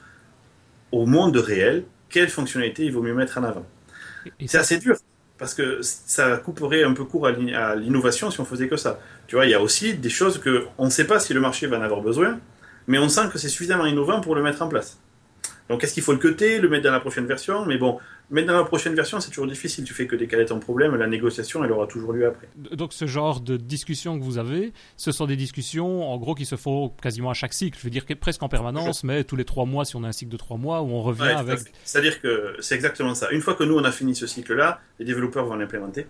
au 0.90 1.06
monde 1.06 1.36
réel, 1.36 1.84
quelle 2.10 2.28
fonctionnalité 2.28 2.84
il 2.84 2.92
vaut 2.92 3.00
mieux 3.00 3.14
mettre 3.14 3.38
en 3.38 3.44
avant. 3.44 3.64
C'est 4.44 4.58
assez 4.58 4.78
dur, 4.78 4.96
parce 5.38 5.54
que 5.54 5.80
ça 5.82 6.36
couperait 6.36 6.84
un 6.84 6.94
peu 6.94 7.04
court 7.04 7.26
à 7.26 7.76
l'innovation 7.76 8.30
si 8.30 8.40
on 8.40 8.44
faisait 8.44 8.68
que 8.68 8.76
ça. 8.76 8.98
Tu 9.26 9.36
vois, 9.36 9.46
il 9.46 9.50
y 9.50 9.54
a 9.54 9.60
aussi 9.60 9.94
des 9.94 10.10
choses 10.10 10.38
que 10.38 10.66
on 10.78 10.86
ne 10.86 10.90
sait 10.90 11.06
pas 11.06 11.18
si 11.18 11.32
le 11.34 11.40
marché 11.40 11.66
va 11.66 11.78
en 11.78 11.82
avoir 11.82 12.00
besoin, 12.00 12.38
mais 12.86 12.98
on 12.98 13.08
sent 13.08 13.28
que 13.32 13.38
c'est 13.38 13.48
suffisamment 13.48 13.86
innovant 13.86 14.20
pour 14.20 14.34
le 14.34 14.42
mettre 14.42 14.62
en 14.62 14.68
place. 14.68 14.98
Donc 15.70 15.82
est-ce 15.82 15.94
qu'il 15.94 16.02
faut 16.02 16.12
le 16.12 16.18
cuter, 16.18 16.58
le 16.58 16.68
mettre 16.68 16.84
dans 16.84 16.92
la 16.92 17.00
prochaine 17.00 17.24
version? 17.24 17.64
Mais 17.64 17.78
bon, 17.78 17.98
mettre 18.28 18.48
dans 18.48 18.58
la 18.58 18.64
prochaine 18.64 18.94
version, 18.94 19.18
c'est 19.20 19.30
toujours 19.30 19.46
difficile. 19.46 19.84
Tu 19.84 19.94
fais 19.94 20.06
que 20.06 20.14
décaler 20.14 20.44
ton 20.44 20.58
problème, 20.58 20.94
la 20.94 21.06
négociation, 21.06 21.64
elle 21.64 21.72
aura 21.72 21.86
toujours 21.86 22.12
lieu 22.12 22.26
après. 22.26 22.48
Donc 22.72 22.92
ce 22.92 23.06
genre 23.06 23.40
de 23.40 23.56
discussions 23.56 24.18
que 24.18 24.22
vous 24.22 24.36
avez, 24.36 24.74
ce 24.98 25.10
sont 25.10 25.24
des 25.24 25.36
discussions, 25.36 26.06
en 26.06 26.18
gros, 26.18 26.34
qui 26.34 26.44
se 26.44 26.56
font 26.56 26.90
quasiment 26.90 27.30
à 27.30 27.34
chaque 27.34 27.54
cycle. 27.54 27.78
Je 27.78 27.84
veux 27.84 27.90
dire 27.90 28.04
presque 28.20 28.42
en 28.42 28.50
permanence, 28.50 29.04
mais 29.04 29.24
tous 29.24 29.36
les 29.36 29.46
trois 29.46 29.64
mois, 29.64 29.86
si 29.86 29.96
on 29.96 30.04
a 30.04 30.08
un 30.08 30.12
cycle 30.12 30.32
de 30.32 30.36
trois 30.36 30.58
mois, 30.58 30.82
où 30.82 30.90
on 30.90 31.02
revient 31.02 31.22
avec... 31.22 31.60
C'est-à-dire 31.84 32.20
que 32.20 32.56
c'est 32.60 32.74
exactement 32.74 33.14
ça. 33.14 33.30
Une 33.30 33.40
fois 33.40 33.54
que 33.54 33.64
nous, 33.64 33.78
on 33.78 33.84
a 33.84 33.92
fini 33.92 34.14
ce 34.14 34.26
cycle-là, 34.26 34.82
les 34.98 35.06
développeurs 35.06 35.46
vont 35.46 35.56
l'implémenter. 35.56 36.06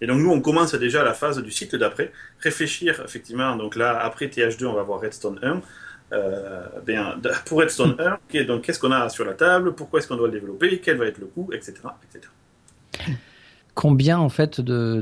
Et 0.00 0.06
donc 0.06 0.18
nous, 0.18 0.30
on 0.30 0.40
commence 0.40 0.74
déjà 0.74 1.04
la 1.04 1.14
phase 1.14 1.42
du 1.42 1.50
cycle 1.50 1.78
d'après, 1.78 2.12
réfléchir 2.40 3.00
effectivement. 3.04 3.56
Donc 3.56 3.76
là, 3.76 3.98
après 4.00 4.26
TH2, 4.26 4.66
on 4.66 4.74
va 4.74 4.82
voir 4.82 5.00
Redstone 5.00 5.38
1 5.42 5.60
euh, 6.12 6.66
bien, 6.84 7.16
pour 7.46 7.60
Redstone 7.60 7.96
1, 7.98 8.44
donc 8.44 8.62
qu'est-ce 8.62 8.80
qu'on 8.80 8.90
a 8.90 9.08
sur 9.08 9.24
la 9.24 9.34
table, 9.34 9.74
pourquoi 9.74 10.00
est-ce 10.00 10.08
qu'on 10.08 10.16
doit 10.16 10.26
le 10.26 10.32
développer, 10.32 10.80
quel 10.80 10.96
va 10.96 11.06
être 11.06 11.18
le 11.18 11.26
coût, 11.26 11.50
etc. 11.52 11.74
etc. 12.02 12.28
Combien 13.74 14.18
en 14.18 14.28
fait 14.28 14.60
de, 14.60 15.00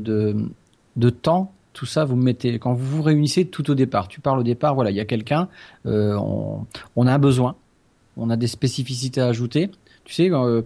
de, 0.97 1.11
temps 1.11 1.55
tout 1.73 1.87
ça 1.87 2.05
vous 2.05 2.17
mettez? 2.17 2.59
Quand 2.59 2.75
vous 2.75 2.97
vous 2.97 3.03
réunissez 3.03 3.47
tout 3.47 3.71
au 3.71 3.75
départ 3.75 4.09
Tu 4.09 4.21
parles 4.21 4.41
au 4.41 4.43
départ, 4.43 4.75
voilà, 4.75 4.91
il 4.91 4.97
y 4.97 5.01
a 5.01 5.07
quelqu'un, 5.07 5.49
euh, 5.87 6.15
on, 6.15 6.67
on, 6.95 7.07
a 7.07 7.15
un 7.15 7.19
besoin, 7.19 7.57
on 8.19 8.29
a 8.29 8.37
des 8.37 8.47
spécificités 8.47 9.23
à 9.23 9.29
ajouter. 9.29 9.71
Tu 10.05 10.15
sais, 10.15 10.31
euh, 10.31 10.63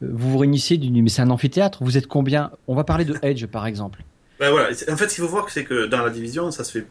vous 0.00 0.30
vous 0.30 0.38
réunissez, 0.38 0.78
mais 0.78 1.08
c'est 1.08 1.22
un 1.22 1.30
amphithéâtre, 1.30 1.82
vous 1.82 1.96
êtes 1.96 2.06
combien? 2.06 2.50
On 2.66 2.74
va 2.74 2.84
parler 2.84 3.04
de 3.04 3.16
Edge 3.22 3.46
par 3.46 3.66
exemple. 3.66 4.02
Ben 4.38 4.50
voilà. 4.50 4.68
En 4.68 4.96
fait, 4.96 5.08
ce 5.08 5.14
qu'il 5.14 5.24
faut 5.24 5.30
voir, 5.30 5.48
c'est 5.48 5.64
que 5.64 5.86
dans 5.86 6.02
la 6.02 6.10
division, 6.10 6.50
ça 6.50 6.64
se 6.64 6.72
fait 6.72 6.86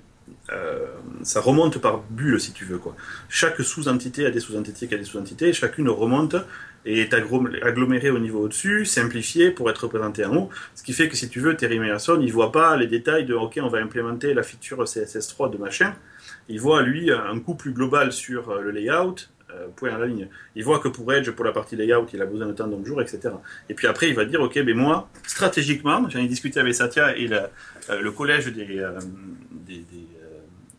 euh, 0.52 0.86
ça 1.24 1.42
remonte 1.42 1.80
par 1.80 2.02
bulle, 2.10 2.40
si 2.40 2.52
tu 2.52 2.66
veux. 2.66 2.78
Quoi. 2.78 2.96
Chaque 3.30 3.62
sous-entité 3.62 4.26
a 4.26 4.32
des 4.32 4.40
sous-entités 4.40 4.94
a 4.94 4.98
des 4.98 5.04
sous-entités, 5.04 5.54
chacune 5.54 5.90
remonte 5.90 6.36
et 6.86 7.02
est 7.02 7.14
agglomérée 7.14 8.12
au 8.12 8.20
niveau 8.20 8.42
au-dessus, 8.42 8.86
simplifiée 8.86 9.50
pour 9.50 9.70
être 9.70 9.84
représentée 9.84 10.24
en 10.26 10.36
haut. 10.36 10.50
Ce 10.76 10.84
qui 10.84 10.94
fait 10.94 11.10
que 11.10 11.16
si 11.16 11.30
tu 11.30 11.40
veux, 11.40 11.56
Terry 11.56 11.80
Meyerson, 11.80 12.20
il 12.22 12.32
voit 12.32 12.52
pas 12.52 12.78
les 12.78 12.86
détails 12.88 13.26
de 13.26 13.34
OK, 13.34 13.60
on 13.62 13.70
va 13.70 13.80
implémenter 13.80 14.34
la 14.36 14.44
feature 14.44 14.84
CSS3 14.84 15.52
de 15.52 15.58
machin. 15.58 15.96
Il 16.48 16.60
voit, 16.60 16.84
lui, 16.84 17.12
un 17.12 17.40
coup 17.40 17.56
plus 17.56 17.72
global 17.72 18.12
sur 18.12 18.50
euh, 18.50 18.62
le 18.62 18.70
layout, 18.70 19.16
euh, 19.56 19.68
point 19.76 19.94
à 19.94 19.98
la 19.98 20.06
ligne. 20.06 20.28
Il 20.56 20.64
voit 20.64 20.80
que 20.80 20.88
pour 20.88 21.12
Edge, 21.14 21.30
pour 21.32 21.46
la 21.46 21.52
partie 21.52 21.76
layout, 21.76 22.08
il 22.14 22.22
a 22.22 22.26
besoin 22.26 22.48
de 22.48 22.54
temps 22.54 22.68
de 22.68 22.86
jour, 22.86 23.02
etc. 23.02 23.30
Et 23.70 23.74
puis 23.74 23.88
après, 23.88 24.10
il 24.10 24.16
va 24.16 24.26
dire, 24.26 24.42
ok, 24.42 24.56
mais 24.66 24.74
moi, 24.74 25.10
stratégiquement, 25.26 26.08
j'en 26.10 26.20
ai 26.20 26.28
discuté 26.28 26.60
avec 26.60 26.74
Satya 26.74 27.18
et 27.18 27.28
le 27.28 28.12
collège 28.12 28.48
des, 28.48 28.84
des 29.66 30.08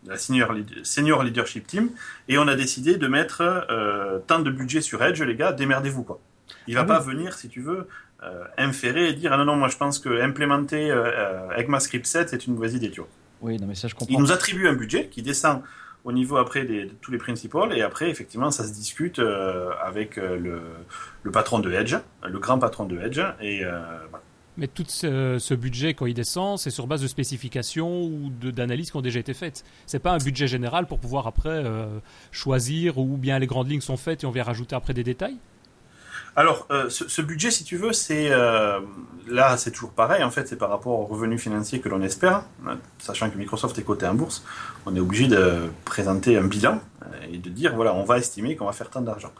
la 0.06 0.16
senior, 0.16 0.54
senior, 0.82 1.22
leadership 1.22 1.66
team, 1.66 1.90
et 2.28 2.38
on 2.38 2.48
a 2.48 2.54
décidé 2.54 2.96
de 2.96 3.06
mettre 3.06 3.42
euh, 3.42 4.18
tant 4.26 4.38
de 4.38 4.50
budget 4.50 4.80
sur 4.80 5.02
Edge, 5.02 5.20
les 5.22 5.34
gars, 5.34 5.52
démerdez-vous 5.52 6.02
quoi. 6.02 6.20
Il 6.68 6.74
va 6.74 6.82
ah 6.82 6.84
pas 6.84 6.98
venir, 7.00 7.34
si 7.34 7.48
tu 7.48 7.60
veux, 7.60 7.88
euh, 8.22 8.44
inférer 8.56 9.08
et 9.08 9.12
dire 9.12 9.32
ah 9.32 9.36
non 9.36 9.44
non 9.44 9.56
moi 9.56 9.68
je 9.68 9.76
pense 9.76 9.98
que 9.98 10.22
implémenter 10.22 10.90
euh, 10.90 11.50
ECMAScript 11.58 12.06
7 12.06 12.30
c'est 12.30 12.46
une 12.46 12.54
mauvaise 12.54 12.74
idée, 12.74 12.90
tu 12.90 13.00
vois. 13.00 13.08
Oui, 13.42 13.58
non 13.58 13.66
mais 13.66 13.74
ça 13.74 13.88
je 13.88 13.94
comprends. 13.94 14.14
Il 14.14 14.20
nous 14.20 14.32
attribue 14.32 14.68
un 14.68 14.74
budget 14.74 15.08
qui 15.08 15.22
descend 15.22 15.62
au 16.06 16.12
niveau 16.12 16.38
après 16.38 16.64
de 16.64 16.88
tous 17.02 17.10
les 17.10 17.18
principaux 17.18 17.70
et 17.70 17.82
après 17.82 18.08
effectivement 18.08 18.50
ça 18.50 18.64
se 18.64 18.72
discute 18.72 19.20
avec 19.84 20.16
le, 20.16 20.62
le, 21.22 21.30
patron 21.30 21.58
de 21.58 21.70
Edge, 21.70 21.96
le 22.24 22.38
grand 22.38 22.58
patron 22.58 22.86
de 22.86 22.98
Edge 22.98 23.20
et 23.42 23.62
voilà. 24.10 24.24
Mais 24.58 24.68
tout 24.68 24.84
ce, 24.88 25.54
budget, 25.54 25.92
quand 25.94 26.06
il 26.06 26.14
descend, 26.14 26.58
c'est 26.58 26.70
sur 26.70 26.86
base 26.86 27.02
de 27.02 27.08
spécifications 27.08 28.04
ou 28.04 28.30
d'analyses 28.30 28.90
qui 28.90 28.96
ont 28.96 29.02
déjà 29.02 29.20
été 29.20 29.34
faites. 29.34 29.64
C'est 29.86 29.98
pas 29.98 30.12
un 30.12 30.18
budget 30.18 30.46
général 30.46 30.86
pour 30.86 30.98
pouvoir 30.98 31.26
après 31.26 31.50
euh, 31.50 31.98
choisir 32.30 32.98
ou 32.98 33.18
bien 33.18 33.38
les 33.38 33.46
grandes 33.46 33.70
lignes 33.70 33.82
sont 33.82 33.98
faites 33.98 34.24
et 34.24 34.26
on 34.26 34.30
vient 34.30 34.44
rajouter 34.44 34.74
après 34.74 34.94
des 34.94 35.04
détails? 35.04 35.36
Alors, 36.36 36.66
euh, 36.70 36.90
ce, 36.90 37.22
budget, 37.22 37.50
si 37.50 37.64
tu 37.64 37.78
veux, 37.78 37.94
c'est 37.94 38.30
euh, 38.30 38.78
là, 39.26 39.56
c'est 39.56 39.70
toujours 39.70 39.92
pareil. 39.92 40.22
En 40.22 40.30
fait, 40.30 40.46
c'est 40.46 40.56
par 40.56 40.68
rapport 40.68 41.00
aux 41.00 41.06
revenus 41.06 41.40
financiers 41.40 41.80
que 41.80 41.88
l'on 41.88 42.02
espère. 42.02 42.42
Sachant 42.98 43.30
que 43.30 43.38
Microsoft 43.38 43.78
est 43.78 43.82
coté 43.82 44.06
en 44.06 44.12
bourse, 44.12 44.44
on 44.84 44.94
est 44.94 45.00
obligé 45.00 45.28
de 45.28 45.70
présenter 45.86 46.36
un 46.36 46.44
bilan 46.44 46.80
et 47.32 47.38
de 47.38 47.48
dire 47.48 47.74
voilà, 47.74 47.94
on 47.94 48.04
va 48.04 48.18
estimer 48.18 48.54
qu'on 48.54 48.66
va 48.66 48.72
faire 48.72 48.90
tant 48.90 49.00
d'argent. 49.00 49.32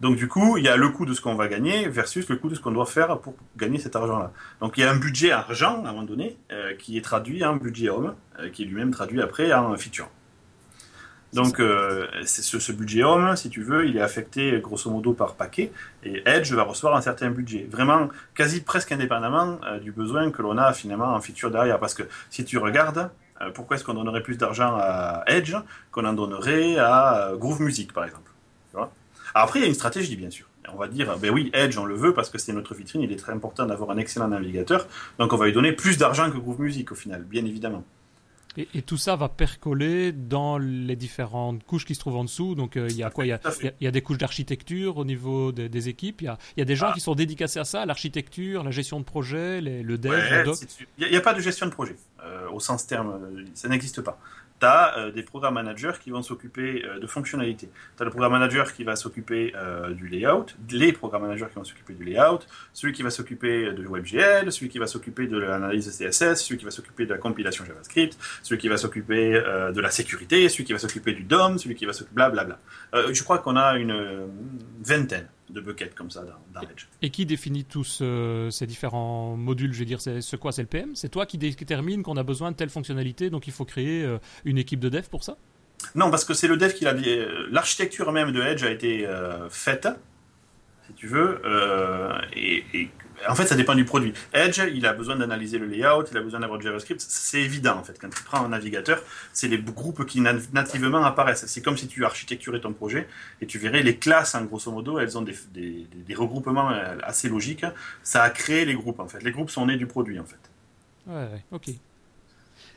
Donc 0.00 0.16
du 0.16 0.28
coup, 0.28 0.56
il 0.56 0.64
y 0.64 0.68
a 0.68 0.76
le 0.76 0.88
coût 0.88 1.04
de 1.04 1.12
ce 1.12 1.20
qu'on 1.20 1.34
va 1.34 1.46
gagner 1.46 1.86
versus 1.86 2.26
le 2.30 2.36
coût 2.36 2.48
de 2.48 2.54
ce 2.54 2.60
qu'on 2.60 2.70
doit 2.70 2.86
faire 2.86 3.18
pour 3.18 3.34
gagner 3.58 3.78
cet 3.78 3.94
argent-là. 3.94 4.32
Donc 4.60 4.78
il 4.78 4.80
y 4.80 4.84
a 4.84 4.90
un 4.90 4.96
budget 4.96 5.30
argent 5.30 5.84
à 5.84 5.90
un 5.90 5.92
moment 5.92 6.04
donné 6.04 6.38
euh, 6.52 6.74
qui 6.74 6.96
est 6.96 7.02
traduit 7.02 7.44
en 7.44 7.56
budget 7.56 7.90
homme, 7.90 8.14
euh, 8.38 8.48
qui 8.48 8.62
est 8.62 8.66
lui-même 8.66 8.92
traduit 8.92 9.20
après 9.20 9.52
en 9.52 9.76
feature. 9.76 10.08
Donc 11.32 11.60
euh, 11.60 12.08
ce, 12.24 12.58
ce, 12.58 12.72
budget 12.72 13.04
homme, 13.04 13.36
si 13.36 13.50
tu 13.50 13.62
veux, 13.62 13.86
il 13.86 13.96
est 13.96 14.00
affecté 14.00 14.58
grosso 14.60 14.90
modo 14.90 15.12
par 15.12 15.34
paquet, 15.34 15.70
et 16.02 16.22
Edge 16.26 16.52
va 16.52 16.64
recevoir 16.64 16.96
un 16.96 17.00
certain 17.00 17.30
budget, 17.30 17.68
vraiment 17.70 18.08
quasi 18.34 18.62
presque 18.62 18.90
indépendamment 18.90 19.60
du 19.80 19.92
besoin 19.92 20.30
que 20.32 20.42
l'on 20.42 20.58
a 20.58 20.72
finalement 20.72 21.14
en 21.14 21.20
feature 21.20 21.50
derrière. 21.50 21.78
Parce 21.78 21.94
que 21.94 22.02
si 22.30 22.44
tu 22.44 22.58
regardes, 22.58 23.10
pourquoi 23.54 23.76
est-ce 23.76 23.84
qu'on 23.84 23.94
donnerait 23.94 24.22
plus 24.22 24.38
d'argent 24.38 24.76
à 24.76 25.22
Edge 25.28 25.54
qu'on 25.92 26.04
en 26.04 26.14
donnerait 26.14 26.78
à 26.78 27.32
Groove 27.38 27.62
Music 27.62 27.92
par 27.92 28.04
exemple. 28.04 28.30
Après, 29.34 29.60
il 29.60 29.62
y 29.62 29.64
a 29.64 29.68
une 29.68 29.74
stratégie, 29.74 30.16
bien 30.16 30.30
sûr. 30.30 30.46
On 30.72 30.76
va 30.76 30.88
dire, 30.88 31.18
ben 31.18 31.30
oui, 31.30 31.50
Edge, 31.52 31.76
on 31.78 31.84
le 31.84 31.94
veut 31.94 32.14
parce 32.14 32.30
que 32.30 32.38
c'est 32.38 32.52
notre 32.52 32.74
vitrine, 32.74 33.00
il 33.02 33.12
est 33.12 33.16
très 33.16 33.32
important 33.32 33.66
d'avoir 33.66 33.90
un 33.90 33.96
excellent 33.96 34.28
navigateur, 34.28 34.86
donc 35.18 35.32
on 35.32 35.36
va 35.36 35.46
lui 35.46 35.52
donner 35.52 35.72
plus 35.72 35.98
d'argent 35.98 36.30
que 36.30 36.36
Groove 36.36 36.60
Music 36.60 36.92
au 36.92 36.94
final, 36.94 37.22
bien 37.24 37.44
évidemment. 37.44 37.84
Et, 38.56 38.82
tout 38.82 38.96
ça 38.96 39.14
va 39.14 39.28
percoler 39.28 40.10
dans 40.12 40.58
les 40.58 40.96
différentes 40.96 41.62
couches 41.64 41.84
qui 41.84 41.94
se 41.94 42.00
trouvent 42.00 42.16
en 42.16 42.24
dessous. 42.24 42.54
Donc 42.54 42.76
euh, 42.76 42.88
il 42.90 42.96
y 42.96 43.04
a 43.04 43.10
quoi? 43.10 43.24
Il 43.24 43.38
y 43.80 43.86
a, 43.86 43.90
des 43.90 44.02
couches 44.02 44.18
d'architecture 44.18 44.96
au 44.96 45.04
niveau 45.04 45.52
des, 45.52 45.88
équipes. 45.88 46.22
Il 46.22 46.34
y 46.56 46.62
a, 46.62 46.64
des 46.64 46.76
gens 46.76 46.88
ah. 46.90 46.94
qui 46.94 47.00
sont 47.00 47.14
dédicacés 47.14 47.60
à 47.60 47.64
ça, 47.64 47.86
l'architecture, 47.86 48.64
la 48.64 48.72
gestion 48.72 48.98
de 48.98 49.04
projet, 49.04 49.60
le 49.60 49.98
dev, 49.98 50.10
le 50.10 50.44
doc. 50.44 50.58
Il 50.98 51.08
n'y 51.08 51.16
a, 51.16 51.20
pas 51.20 51.34
de 51.34 51.40
gestion 51.40 51.66
de 51.66 51.72
projet 51.72 51.96
euh, 52.24 52.50
au 52.50 52.60
sens 52.60 52.86
terme. 52.86 53.20
Ça 53.54 53.68
n'existe 53.68 54.00
pas 54.00 54.18
tu 54.60 54.66
as 54.66 54.98
euh, 54.98 55.10
des 55.10 55.22
programmes 55.22 55.54
managers 55.54 55.92
qui 56.00 56.10
vont 56.10 56.22
s'occuper 56.22 56.84
euh, 56.84 56.98
de 56.98 57.06
fonctionnalités. 57.06 57.70
Tu 57.96 58.02
as 58.02 58.04
le 58.04 58.10
programme 58.10 58.32
manager 58.32 58.72
qui 58.72 58.84
va 58.84 58.94
s'occuper 58.96 59.52
euh, 59.56 59.90
du 59.90 60.06
layout, 60.08 60.46
les 60.70 60.92
programmes 60.92 61.22
managers 61.22 61.46
qui 61.48 61.56
vont 61.56 61.64
s'occuper 61.64 61.94
du 61.94 62.04
layout, 62.04 62.40
celui 62.72 62.92
qui 62.92 63.02
va 63.02 63.10
s'occuper 63.10 63.72
de 63.72 63.86
WebGL, 63.86 64.52
celui 64.52 64.68
qui 64.68 64.78
va 64.78 64.86
s'occuper 64.86 65.26
de 65.26 65.38
l'analyse 65.38 65.88
CSS, 65.88 66.44
celui 66.44 66.58
qui 66.58 66.64
va 66.64 66.70
s'occuper 66.70 67.06
de 67.06 67.12
la 67.12 67.18
compilation 67.18 67.64
JavaScript, 67.64 68.18
celui 68.42 68.60
qui 68.60 68.68
va 68.68 68.76
s'occuper 68.76 69.32
de 69.32 69.80
la 69.80 69.90
sécurité, 69.90 70.48
celui 70.48 70.64
qui 70.64 70.72
va 70.72 70.78
s'occuper 70.78 71.12
du 71.12 71.22
DOM, 71.22 71.58
celui 71.58 71.74
qui 71.74 71.86
va 71.86 71.92
s'occuper 71.92 72.14
blablabla. 72.14 72.58
je 72.92 73.22
crois 73.22 73.38
qu'on 73.38 73.56
a 73.56 73.76
une 73.76 74.28
vingtaine 74.82 75.28
de 75.52 75.60
buckets 75.60 75.94
comme 75.94 76.10
ça 76.10 76.22
dans, 76.54 76.60
Edge. 76.62 76.86
Et 77.02 77.10
qui 77.10 77.26
définit 77.26 77.64
tous 77.64 78.02
ces 78.50 78.66
différents 78.66 79.36
modules 79.36 79.72
Je 79.72 79.80
veux 79.80 79.84
dire, 79.84 80.00
c'est 80.00 80.38
quoi 80.38 80.52
C'est 80.52 80.62
le 80.62 80.68
PM 80.68 80.94
C'est 80.94 81.08
toi 81.08 81.26
qui 81.26 81.38
détermine 81.38 82.02
qu'on 82.02 82.16
a 82.16 82.22
besoin 82.22 82.50
de 82.50 82.56
telle 82.56 82.70
fonctionnalité, 82.70 83.30
donc 83.30 83.46
il 83.46 83.52
faut 83.52 83.64
créer 83.64 84.08
une 84.44 84.58
équipe 84.58 84.80
de 84.80 84.88
dev 84.88 85.04
pour 85.10 85.24
ça? 85.24 85.36
Non, 85.94 86.10
parce 86.10 86.24
que 86.24 86.34
c'est 86.34 86.48
le 86.48 86.56
dev 86.56 86.72
qui 86.72 86.84
l'a 86.84 86.94
dit. 86.94 87.08
Euh, 87.08 87.46
l'architecture 87.50 88.12
même 88.12 88.32
de 88.32 88.42
Edge 88.42 88.62
a 88.62 88.70
été 88.70 89.06
euh, 89.06 89.48
faite, 89.48 89.88
si 90.86 90.92
tu 90.94 91.06
veux. 91.06 91.40
et, 92.36 92.90
en 93.28 93.34
fait, 93.34 93.46
ça 93.46 93.56
dépend 93.56 93.74
du 93.74 93.84
produit. 93.84 94.12
Edge, 94.32 94.60
il 94.72 94.86
a 94.86 94.92
besoin 94.92 95.16
d'analyser 95.16 95.58
le 95.58 95.66
layout, 95.66 96.04
il 96.10 96.16
a 96.16 96.20
besoin 96.20 96.40
d'avoir 96.40 96.60
JavaScript. 96.60 97.00
C'est 97.00 97.40
évident, 97.40 97.76
en 97.76 97.84
fait. 97.84 97.98
Quand 98.00 98.08
tu 98.08 98.22
prends 98.22 98.44
un 98.44 98.48
navigateur, 98.48 99.02
c'est 99.32 99.48
les 99.48 99.58
groupes 99.58 100.06
qui 100.06 100.20
nativement 100.20 101.04
apparaissent. 101.04 101.46
C'est 101.46 101.62
comme 101.62 101.76
si 101.76 101.88
tu 101.88 102.04
architecturais 102.04 102.60
ton 102.60 102.72
projet 102.72 103.08
et 103.40 103.46
tu 103.46 103.58
verrais 103.58 103.82
les 103.82 103.96
classes, 103.96 104.34
en 104.34 104.44
grosso 104.44 104.70
modo, 104.70 104.98
elles 104.98 105.18
ont 105.18 105.22
des, 105.22 105.34
des, 105.52 106.14
regroupements 106.14 106.68
assez 107.02 107.28
logiques. 107.28 107.66
Ça 108.02 108.22
a 108.22 108.30
créé 108.30 108.64
les 108.64 108.74
groupes, 108.74 109.00
en 109.00 109.08
fait. 109.08 109.22
Les 109.22 109.32
groupes 109.32 109.50
sont 109.50 109.66
nés 109.66 109.76
du 109.76 109.86
produit, 109.86 110.18
en 110.18 110.24
fait. 110.24 110.40
Ouais, 111.06 111.44
ok. 111.50 111.70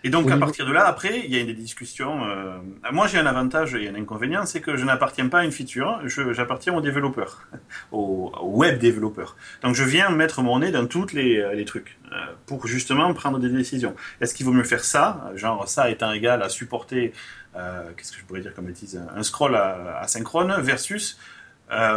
Et 0.05 0.09
donc, 0.09 0.29
à 0.29 0.37
partir 0.37 0.65
de 0.65 0.73
là, 0.73 0.85
après, 0.85 1.21
il 1.23 1.33
y 1.33 1.39
a 1.39 1.43
des 1.45 1.53
discussions. 1.53 2.25
Euh, 2.25 2.57
moi, 2.91 3.07
j'ai 3.07 3.19
un 3.19 3.25
avantage 3.25 3.73
et 3.75 3.87
un 3.87 3.95
inconvénient, 3.95 4.45
c'est 4.45 4.59
que 4.59 4.75
je 4.75 4.83
n'appartiens 4.83 5.29
pas 5.29 5.39
à 5.39 5.43
une 5.45 5.53
feature, 5.53 6.01
j'appartiens 6.33 6.73
aux 6.73 6.81
développeurs, 6.81 7.47
aux, 7.93 8.31
web 8.41 8.79
développeurs. 8.79 9.37
Donc, 9.61 9.75
je 9.75 9.83
viens 9.85 10.09
mettre 10.09 10.41
mon 10.41 10.59
nez 10.59 10.71
dans 10.71 10.87
tous 10.87 11.13
les, 11.13 11.37
euh, 11.37 11.53
les, 11.53 11.63
trucs 11.63 11.97
euh, 12.11 12.15
pour 12.45 12.67
justement 12.67 13.13
prendre 13.13 13.39
des 13.39 13.47
décisions. 13.47 13.95
Est-ce 14.19 14.33
qu'il 14.33 14.45
vaut 14.45 14.51
mieux 14.51 14.65
faire 14.65 14.83
ça, 14.83 15.31
genre 15.35 15.69
ça 15.69 15.89
étant 15.89 16.11
égal 16.11 16.43
à 16.43 16.49
supporter, 16.49 17.13
qu'est-ce 17.53 18.11
que 18.11 18.17
je 18.19 18.25
pourrais 18.25 18.41
dire 18.41 18.53
comme 18.53 18.65
bêtise, 18.65 18.99
un 19.15 19.23
scroll 19.23 19.55
asynchrone 19.55 20.55
versus 20.59 21.19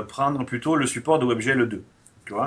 prendre 0.07 0.45
plutôt 0.45 0.77
le 0.77 0.87
support 0.87 1.19
de 1.19 1.25
WebGL 1.25 1.67
2 1.67 1.83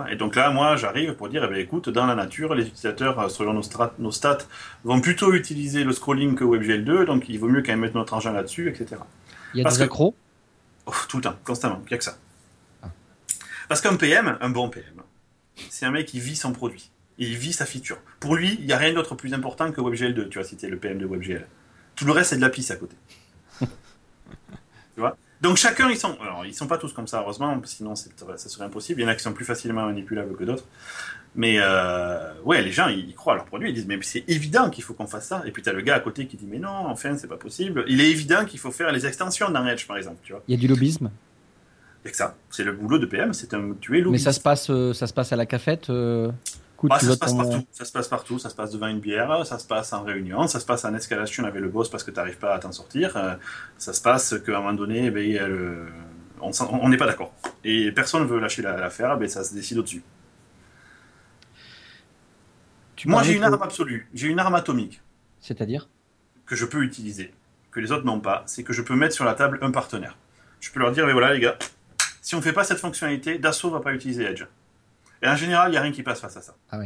et 0.09 0.15
donc 0.15 0.35
là, 0.35 0.51
moi, 0.51 0.75
j'arrive 0.75 1.13
pour 1.13 1.29
dire, 1.29 1.43
eh 1.45 1.47
bien, 1.47 1.57
écoute, 1.57 1.89
dans 1.89 2.05
la 2.05 2.15
nature, 2.15 2.53
les 2.53 2.67
utilisateurs, 2.67 3.19
euh, 3.19 3.29
selon 3.29 3.53
nos, 3.53 4.11
stats, 4.11 4.37
vont 4.83 5.01
plutôt 5.01 5.33
utiliser 5.33 5.83
le 5.83 5.93
scrolling 5.93 6.35
que 6.35 6.43
WebGL2, 6.43 7.05
donc 7.05 7.29
il 7.29 7.39
vaut 7.39 7.47
mieux 7.47 7.61
quand 7.61 7.71
même 7.71 7.81
mettre 7.81 7.95
notre 7.95 8.13
engin 8.13 8.33
là-dessus, 8.33 8.69
etc. 8.69 9.01
Il 9.53 9.61
y 9.61 9.65
a 9.65 9.69
des 9.69 9.81
accros? 9.81 10.15
Oh, 10.85 10.91
Tout 11.07 11.17
le 11.17 11.23
temps, 11.23 11.35
constamment, 11.43 11.81
il 11.85 11.89
n'y 11.89 11.93
a 11.93 11.97
que 11.97 12.03
ça. 12.03 12.17
Ah. 12.83 12.87
Parce 13.67 13.81
qu'un 13.81 13.95
PM, 13.95 14.37
un 14.41 14.49
bon 14.49 14.69
PM, 14.69 14.83
c'est 15.69 15.85
un 15.85 15.91
mec 15.91 16.07
qui 16.07 16.19
vit 16.19 16.35
son 16.35 16.51
produit. 16.51 16.91
Il 17.17 17.35
vit 17.35 17.53
sa 17.53 17.65
feature. 17.65 17.97
Pour 18.19 18.35
lui, 18.35 18.57
il 18.59 18.65
n'y 18.65 18.73
a 18.73 18.77
rien 18.77 18.93
d'autre 18.93 19.15
plus 19.15 19.33
important 19.33 19.71
que 19.71 19.81
WebGL2, 19.81 20.29
tu 20.29 20.39
vois, 20.39 20.47
c'était 20.47 20.69
le 20.69 20.77
PM 20.77 20.97
de 20.97 21.05
WebGL. 21.05 21.47
Tout 21.95 22.05
le 22.05 22.11
reste, 22.11 22.31
c'est 22.31 22.37
de 22.37 22.41
la 22.41 22.49
pisse 22.49 22.71
à 22.71 22.75
côté. 22.75 22.95
tu 23.61 23.67
vois? 24.97 25.17
Donc 25.41 25.57
chacun, 25.57 25.89
ils 25.89 25.97
sont, 25.97 26.17
alors 26.21 26.45
ils 26.45 26.53
sont 26.53 26.67
pas 26.67 26.77
tous 26.77 26.91
comme 26.91 27.07
ça, 27.07 27.21
heureusement, 27.21 27.59
sinon 27.63 27.95
ça 27.95 28.09
serait 28.37 28.65
impossible. 28.65 28.99
Il 28.99 29.03
y 29.03 29.05
en 29.05 29.09
a 29.09 29.15
qui 29.15 29.23
sont 29.23 29.33
plus 29.33 29.45
facilement 29.45 29.85
manipulables 29.85 30.35
que 30.35 30.43
d'autres. 30.43 30.65
Mais 31.35 31.57
euh, 31.59 32.33
ouais, 32.43 32.61
les 32.61 32.71
gens, 32.71 32.87
ils 32.87 33.13
croient 33.13 33.33
à 33.33 33.35
leur 33.37 33.45
produit, 33.45 33.69
ils 33.69 33.73
disent 33.73 33.85
mais 33.87 33.99
c'est 34.01 34.23
évident 34.27 34.69
qu'il 34.69 34.83
faut 34.83 34.93
qu'on 34.93 35.07
fasse 35.07 35.27
ça. 35.27 35.43
Et 35.45 35.51
puis 35.51 35.61
tu 35.61 35.69
as 35.69 35.73
le 35.73 35.81
gars 35.81 35.95
à 35.95 35.99
côté 35.99 36.25
qui 36.27 36.37
dit 36.37 36.47
mais 36.47 36.59
non, 36.59 36.87
enfin 36.87 37.15
c'est 37.15 37.27
pas 37.27 37.37
possible. 37.37 37.85
Il 37.87 38.01
est 38.01 38.09
évident 38.09 38.45
qu'il 38.45 38.59
faut 38.59 38.71
faire 38.71 38.91
les 38.91 39.05
extensions 39.05 39.49
dans 39.49 39.65
Edge 39.65 39.87
par 39.87 39.97
exemple, 39.97 40.17
tu 40.23 40.33
vois. 40.33 40.43
Il 40.47 40.55
y 40.55 40.57
a 40.57 40.59
du 40.59 40.67
lobbyisme. 40.67 41.09
C'est 42.03 42.11
que 42.11 42.17
ça, 42.17 42.35
c'est 42.49 42.63
le 42.63 42.71
boulot 42.71 42.97
de 42.97 43.05
PM, 43.05 43.33
c'est 43.33 43.53
un 43.53 43.73
tuer 43.79 44.01
lobbyiste. 44.01 44.25
Mais 44.25 44.31
ça 44.31 44.37
se 44.37 44.41
passe, 44.41 44.69
euh, 44.69 44.93
ça 44.93 45.05
se 45.05 45.13
passe 45.13 45.31
à 45.33 45.35
la 45.35 45.45
cafette. 45.45 45.89
Euh, 45.89 46.31
ah, 46.89 46.99
ça 46.99 47.13
se 47.13 47.17
passe 47.17 47.33
partout. 47.33 47.65
Ça 47.71 47.85
se 47.85 47.91
passe 47.91 48.07
partout. 48.07 48.39
Ça 48.39 48.49
se 48.49 48.55
passe 48.55 48.71
devant 48.71 48.87
une 48.87 48.99
bière, 48.99 49.45
ça 49.45 49.59
se 49.59 49.67
passe 49.67 49.91
en 49.93 50.03
réunion, 50.03 50.47
ça 50.47 50.59
se 50.59 50.65
passe 50.65 50.85
en 50.85 50.93
escalation 50.93 51.43
avec 51.45 51.61
le 51.61 51.69
boss 51.69 51.89
parce 51.89 52.03
que 52.03 52.11
tu 52.11 52.17
n'arrives 52.17 52.37
pas 52.37 52.53
à 52.53 52.59
t'en 52.59 52.71
sortir. 52.71 53.17
Euh, 53.17 53.35
ça 53.77 53.93
se 53.93 54.01
passe 54.01 54.35
qu'à 54.45 54.57
un 54.57 54.59
moment 54.59 54.73
donné, 54.73 55.05
eh 55.05 55.11
ben, 55.11 55.87
on 56.41 56.89
n'est 56.89 56.97
pas 56.97 57.07
d'accord. 57.07 57.33
Et 57.63 57.91
personne 57.91 58.21
ne 58.21 58.27
veut 58.27 58.39
lâcher 58.39 58.61
l'affaire, 58.61 59.17
ben, 59.17 59.27
ça 59.27 59.43
se 59.43 59.53
décide 59.53 59.79
au-dessus. 59.79 60.03
Moi, 63.05 63.23
j'ai 63.23 63.33
une 63.33 63.43
arme 63.43 63.61
absolue. 63.61 64.09
J'ai 64.13 64.27
une 64.27 64.39
arme 64.39 64.55
atomique. 64.55 65.01
C'est-à-dire? 65.39 65.89
Que 66.45 66.55
je 66.55 66.65
peux 66.65 66.83
utiliser, 66.83 67.33
que 67.71 67.79
les 67.79 67.91
autres 67.91 68.05
n'ont 68.05 68.19
pas. 68.19 68.43
C'est 68.45 68.63
que 68.63 68.73
je 68.73 68.81
peux 68.81 68.95
mettre 68.95 69.15
sur 69.15 69.25
la 69.25 69.35
table 69.35 69.59
un 69.61 69.71
partenaire. 69.71 70.17
Je 70.59 70.71
peux 70.71 70.79
leur 70.79 70.91
dire, 70.91 71.05
mais 71.05 71.13
voilà 71.13 71.33
les 71.33 71.39
gars, 71.39 71.57
si 72.21 72.35
on 72.35 72.39
ne 72.39 72.43
fait 72.43 72.53
pas 72.53 72.63
cette 72.63 72.79
fonctionnalité, 72.79 73.37
Dassault 73.37 73.71
va 73.71 73.79
pas 73.79 73.93
utiliser 73.93 74.23
Edge. 74.23 74.45
Et 75.21 75.27
en 75.27 75.35
général, 75.35 75.69
il 75.69 75.71
n'y 75.71 75.77
a 75.77 75.81
rien 75.81 75.91
qui 75.91 76.03
passe 76.03 76.21
face 76.21 76.37
à 76.37 76.41
ça. 76.41 76.55
Ah 76.71 76.79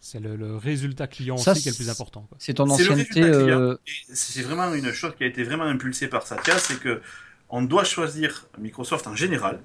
c'est 0.00 0.20
le, 0.20 0.56
résultat 0.56 1.06
client 1.06 1.36
aussi 1.36 1.62
qui 1.62 1.68
est 1.68 1.72
le 1.72 1.76
plus 1.76 1.88
important. 1.88 2.28
C'est 2.38 2.54
ton 2.54 2.68
ancienneté. 2.68 3.22
Euh, 3.22 3.76
c'est 4.12 4.42
vraiment 4.42 4.72
une 4.74 4.92
chose 4.92 5.14
qui 5.16 5.24
a 5.24 5.26
été 5.26 5.42
vraiment 5.44 5.64
impulsée 5.64 6.08
par 6.08 6.26
Satya, 6.26 6.58
c'est 6.58 6.78
que 6.78 7.00
on 7.48 7.62
doit 7.62 7.84
choisir 7.84 8.46
Microsoft 8.58 9.06
en 9.06 9.14
général, 9.14 9.60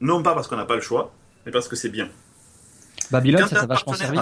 non 0.00 0.24
pas 0.24 0.34
parce 0.34 0.48
qu'on 0.48 0.56
n'a 0.56 0.64
pas 0.64 0.74
le 0.74 0.80
choix, 0.80 1.12
mais 1.46 1.52
parce 1.52 1.68
que 1.68 1.76
c'est 1.76 1.88
bien. 1.88 2.08
Babylone, 3.12 3.46
ça 3.46 3.60
t'a 3.60 3.66
vachement 3.66 3.94
servi. 3.94 4.18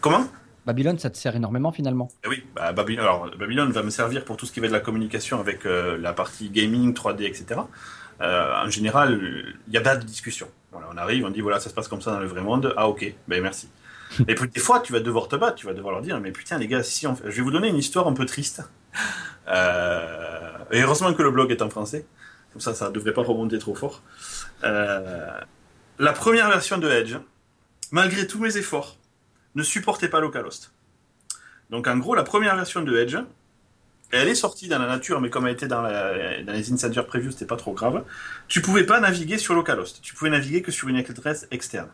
Comment? 0.00 0.26
Babylone, 0.66 0.98
ça 0.98 1.10
te 1.10 1.18
sert 1.18 1.36
énormément 1.36 1.72
finalement. 1.72 2.08
Eh 2.24 2.28
oui, 2.28 2.44
bah, 2.54 2.72
Babylone, 2.72 3.04
alors, 3.04 3.30
Babylone 3.36 3.70
va 3.70 3.82
me 3.82 3.90
servir 3.90 4.24
pour 4.24 4.36
tout 4.36 4.46
ce 4.46 4.52
qui 4.52 4.60
va 4.60 4.68
de 4.68 4.72
la 4.72 4.80
communication 4.80 5.40
avec 5.40 5.66
euh, 5.66 5.98
la 5.98 6.14
partie 6.14 6.48
gaming, 6.48 6.94
3D, 6.94 7.24
etc. 7.24 7.60
Euh, 8.20 8.64
en 8.64 8.70
général, 8.70 9.20
il 9.66 9.70
n'y 9.70 9.76
a 9.76 9.82
pas 9.82 9.96
de 9.96 10.04
discussion. 10.04 10.48
Voilà, 10.74 10.88
on 10.92 10.96
arrive, 10.96 11.24
on 11.24 11.30
dit 11.30 11.40
voilà, 11.40 11.60
ça 11.60 11.70
se 11.70 11.74
passe 11.74 11.88
comme 11.88 12.02
ça 12.02 12.10
dans 12.10 12.20
le 12.20 12.26
vrai 12.26 12.42
monde. 12.42 12.74
Ah 12.76 12.88
ok, 12.88 13.14
ben 13.28 13.40
merci. 13.40 13.70
Et 14.28 14.34
puis 14.34 14.48
des 14.48 14.60
fois, 14.60 14.80
tu 14.80 14.92
vas 14.92 15.00
devoir 15.00 15.28
te 15.28 15.36
battre, 15.36 15.54
tu 15.54 15.66
vas 15.66 15.72
devoir 15.72 15.94
leur 15.94 16.02
dire 16.02 16.20
mais 16.20 16.32
putain 16.32 16.58
les 16.58 16.66
gars, 16.66 16.82
si 16.82 17.06
on... 17.06 17.16
je 17.16 17.30
vais 17.30 17.42
vous 17.42 17.50
donner 17.50 17.68
une 17.68 17.78
histoire 17.78 18.06
un 18.06 18.12
peu 18.12 18.26
triste. 18.26 18.62
Euh, 19.46 20.56
et 20.70 20.80
heureusement 20.80 21.12
que 21.12 21.22
le 21.22 21.30
blog 21.30 21.50
est 21.50 21.60
en 21.60 21.68
français, 21.68 22.06
comme 22.52 22.62
ça, 22.62 22.72
ça 22.72 22.88
ne 22.88 22.94
devrait 22.94 23.12
pas 23.12 23.20
remonter 23.20 23.58
trop 23.58 23.74
fort. 23.74 24.02
Euh, 24.62 25.38
la 25.98 26.12
première 26.14 26.48
version 26.48 26.78
de 26.78 26.88
Edge, 26.88 27.16
malgré 27.90 28.26
tous 28.26 28.38
mes 28.38 28.56
efforts, 28.56 28.96
ne 29.54 29.62
supportait 29.62 30.08
pas 30.08 30.20
Localhost. 30.20 30.72
Donc 31.68 31.86
en 31.88 31.98
gros, 31.98 32.14
la 32.14 32.22
première 32.22 32.56
version 32.56 32.80
de 32.80 32.96
Edge, 32.96 33.18
elle 34.10 34.28
est 34.28 34.34
sortie 34.34 34.68
dans 34.68 34.78
la 34.78 34.86
nature, 34.86 35.20
mais 35.20 35.30
comme 35.30 35.46
elle 35.46 35.54
était 35.54 35.66
dans, 35.66 35.82
les 35.82 36.72
Insider 36.72 37.02
Previews, 37.06 37.32
c'était 37.32 37.46
pas 37.46 37.56
trop 37.56 37.72
grave. 37.72 38.04
Tu 38.48 38.60
pouvais 38.60 38.84
pas 38.84 39.00
naviguer 39.00 39.38
sur 39.38 39.54
localhost. 39.54 40.00
Tu 40.02 40.14
pouvais 40.14 40.30
naviguer 40.30 40.62
que 40.62 40.70
sur 40.70 40.88
une 40.88 40.96
adresse 40.96 41.48
externe. 41.50 41.88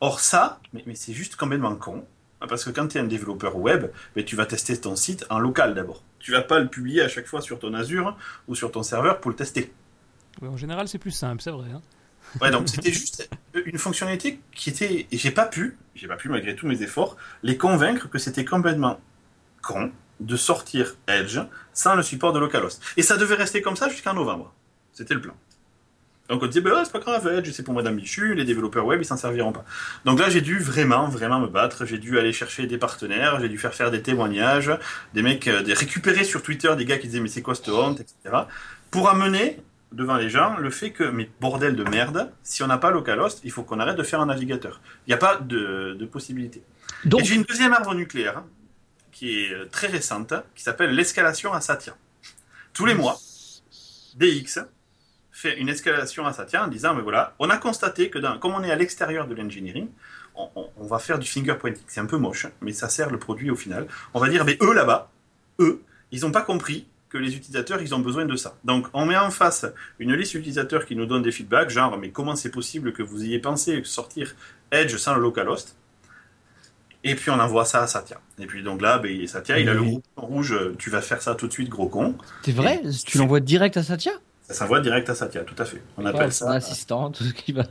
Or 0.00 0.20
ça, 0.20 0.60
mais, 0.72 0.94
c'est 0.94 1.12
juste 1.12 1.36
complètement 1.36 1.74
con. 1.74 2.04
Parce 2.48 2.64
que 2.64 2.70
quand 2.70 2.88
tu 2.88 2.98
es 2.98 3.00
un 3.00 3.04
développeur 3.04 3.56
web, 3.56 3.90
mais 4.14 4.24
tu 4.24 4.36
vas 4.36 4.46
tester 4.46 4.78
ton 4.78 4.94
site 4.94 5.24
en 5.30 5.38
local 5.38 5.74
d'abord. 5.74 6.04
Tu 6.18 6.32
vas 6.32 6.42
pas 6.42 6.60
le 6.60 6.68
publier 6.68 7.00
à 7.00 7.08
chaque 7.08 7.26
fois 7.26 7.40
sur 7.40 7.58
ton 7.58 7.72
Azure 7.74 8.16
ou 8.46 8.54
sur 8.54 8.70
ton 8.70 8.82
serveur 8.82 9.20
pour 9.20 9.30
le 9.30 9.36
tester. 9.36 9.72
en 10.42 10.56
général, 10.56 10.86
c'est 10.86 10.98
plus 10.98 11.10
simple, 11.10 11.42
c'est 11.42 11.50
vrai. 11.50 11.70
Hein. 11.74 11.80
ouais, 12.40 12.50
donc 12.50 12.68
c'était 12.68 12.92
juste 12.92 13.28
une 13.54 13.78
fonctionnalité 13.78 14.40
qui 14.52 14.70
était. 14.70 15.06
Et 15.10 15.16
j'ai 15.16 15.30
pas 15.30 15.46
pu, 15.46 15.78
j'ai 15.94 16.08
pas 16.08 16.16
pu 16.16 16.28
malgré 16.28 16.54
tous 16.54 16.66
mes 16.66 16.82
efforts, 16.82 17.16
les 17.42 17.56
convaincre 17.56 18.08
que 18.10 18.18
c'était 18.18 18.44
complètement 18.44 19.00
con 19.62 19.90
de 20.20 20.36
sortir 20.36 20.94
Edge 21.08 21.38
sans 21.72 21.94
le 21.94 22.02
support 22.02 22.32
de 22.32 22.38
localhost. 22.38 22.82
Et 22.96 23.02
ça 23.02 23.16
devait 23.16 23.34
rester 23.34 23.62
comme 23.62 23.76
ça 23.76 23.88
jusqu'en 23.88 24.14
novembre. 24.14 24.52
C'était 24.92 25.14
le 25.14 25.20
plan. 25.20 25.34
Donc 26.28 26.42
on 26.42 26.46
disait, 26.46 26.60
bah 26.60 26.82
c'est 26.84 26.92
pas 26.92 26.98
grave, 26.98 27.28
Edge, 27.28 27.50
c'est 27.52 27.62
pour 27.62 27.74
Madame 27.74 27.94
Michu, 27.94 28.34
les 28.34 28.44
développeurs 28.44 28.84
web, 28.84 29.00
ils 29.00 29.04
s'en 29.04 29.16
serviront 29.16 29.52
pas. 29.52 29.64
Donc 30.04 30.18
là, 30.18 30.28
j'ai 30.28 30.40
dû 30.40 30.58
vraiment, 30.58 31.08
vraiment 31.08 31.38
me 31.38 31.46
battre. 31.46 31.86
J'ai 31.86 31.98
dû 31.98 32.18
aller 32.18 32.32
chercher 32.32 32.66
des 32.66 32.78
partenaires, 32.78 33.40
j'ai 33.40 33.48
dû 33.48 33.58
faire 33.58 33.74
faire 33.74 33.90
des 33.90 34.02
témoignages, 34.02 34.72
des 35.14 35.22
mecs, 35.22 35.46
euh, 35.46 35.62
des 35.62 35.72
récupérer 35.72 36.24
sur 36.24 36.42
Twitter 36.42 36.74
des 36.76 36.84
gars 36.84 36.98
qui 36.98 37.06
disaient, 37.06 37.20
mais 37.20 37.28
c'est 37.28 37.42
quoi 37.42 37.54
cette 37.54 37.68
honte, 37.68 38.00
etc. 38.00 38.44
Pour 38.90 39.08
amener 39.08 39.60
devant 39.92 40.16
les 40.16 40.28
gens 40.28 40.56
le 40.56 40.70
fait 40.70 40.90
que, 40.90 41.04
mais 41.04 41.30
bordel 41.40 41.76
de 41.76 41.84
merde, 41.84 42.32
si 42.42 42.62
on 42.64 42.66
n'a 42.66 42.78
pas 42.78 42.90
localhost, 42.90 43.40
il 43.44 43.52
faut 43.52 43.62
qu'on 43.62 43.78
arrête 43.78 43.96
de 43.96 44.02
faire 44.02 44.20
un 44.20 44.26
navigateur. 44.26 44.80
Il 45.06 45.10
n'y 45.10 45.14
a 45.14 45.18
pas 45.18 45.36
de, 45.36 45.96
de 45.98 46.06
possibilité. 46.06 46.62
Donc... 47.04 47.22
j'ai 47.22 47.36
une 47.36 47.44
deuxième 47.44 47.72
arbre 47.72 47.94
nucléaire 47.94 48.42
qui 49.16 49.40
est 49.40 49.54
euh, 49.54 49.64
très 49.64 49.86
récente, 49.86 50.34
qui 50.54 50.62
s'appelle 50.62 50.90
l'escalation 50.90 51.54
à 51.54 51.62
Satya. 51.62 51.96
Tous 52.74 52.84
les 52.84 52.92
mois, 52.92 53.18
DX 54.16 54.60
fait 55.32 55.58
une 55.58 55.70
escalation 55.70 56.26
à 56.26 56.34
Satya 56.34 56.64
en 56.64 56.68
disant, 56.68 56.94
mais 56.94 57.00
voilà, 57.00 57.34
on 57.38 57.48
a 57.48 57.56
constaté 57.56 58.10
que 58.10 58.18
comme 58.36 58.52
on 58.52 58.62
est 58.62 58.70
à 58.70 58.76
l'extérieur 58.76 59.26
de 59.26 59.34
l'engineering, 59.34 59.88
on, 60.34 60.86
va 60.86 60.98
faire 60.98 61.18
du 61.18 61.26
fingerprinting. 61.26 61.82
C'est 61.86 62.00
un 62.00 62.06
peu 62.06 62.18
moche, 62.18 62.46
mais 62.60 62.72
ça 62.72 62.90
sert 62.90 63.08
le 63.08 63.18
produit 63.18 63.50
au 63.50 63.56
final. 63.56 63.86
On 64.12 64.20
va 64.20 64.28
dire, 64.28 64.44
mais 64.44 64.58
eux 64.60 64.74
là-bas, 64.74 65.10
eux, 65.60 65.82
ils 66.12 66.20
n'ont 66.20 66.30
pas 66.30 66.42
compris 66.42 66.86
que 67.08 67.16
les 67.16 67.34
utilisateurs, 67.34 67.80
ils 67.80 67.94
ont 67.94 68.00
besoin 68.00 68.26
de 68.26 68.36
ça. 68.36 68.58
Donc, 68.64 68.86
on 68.92 69.06
met 69.06 69.16
en 69.16 69.30
face 69.30 69.64
une 69.98 70.12
liste 70.12 70.32
d'utilisateurs 70.32 70.84
qui 70.84 70.94
nous 70.94 71.06
donne 71.06 71.22
des 71.22 71.32
feedbacks, 71.32 71.70
genre, 71.70 71.96
mais 71.96 72.10
comment 72.10 72.36
c'est 72.36 72.50
possible 72.50 72.92
que 72.92 73.02
vous 73.02 73.24
ayez 73.24 73.38
pensé 73.38 73.80
sortir 73.84 74.36
Edge 74.70 74.94
sans 74.96 75.14
le 75.14 75.22
localhost 75.22 75.74
et 77.06 77.14
puis 77.14 77.30
on 77.30 77.38
envoie 77.38 77.64
ça 77.64 77.82
à 77.82 77.86
Satya. 77.86 78.18
Et 78.38 78.46
puis 78.46 78.62
donc 78.62 78.82
là, 78.82 78.98
ben, 78.98 79.26
Satya, 79.26 79.58
il 79.58 79.68
a 79.68 79.74
le 79.74 79.80
rouge, 79.80 80.02
rouge, 80.16 80.58
tu 80.78 80.90
vas 80.90 81.00
faire 81.00 81.22
ça 81.22 81.34
tout 81.34 81.46
de 81.46 81.52
suite, 81.52 81.68
gros 81.68 81.88
con. 81.88 82.14
C'est 82.42 82.52
vrai 82.52 82.82
Tu 83.06 83.18
l'envoies 83.18 83.40
direct 83.40 83.76
à 83.76 83.82
Satya? 83.82 84.12
Ça 84.48 84.54
s'envoie 84.54 84.78
direct 84.78 85.10
à 85.10 85.14
Satya, 85.16 85.42
tout 85.42 85.60
à 85.60 85.64
fait. 85.64 85.82
On 85.96 86.06
appelle 86.06 86.32
ça. 86.32 86.52
assistant, 86.52 87.10
tout 87.10 87.24
ce 87.24 87.32
qui 87.32 87.52
va. 87.52 87.64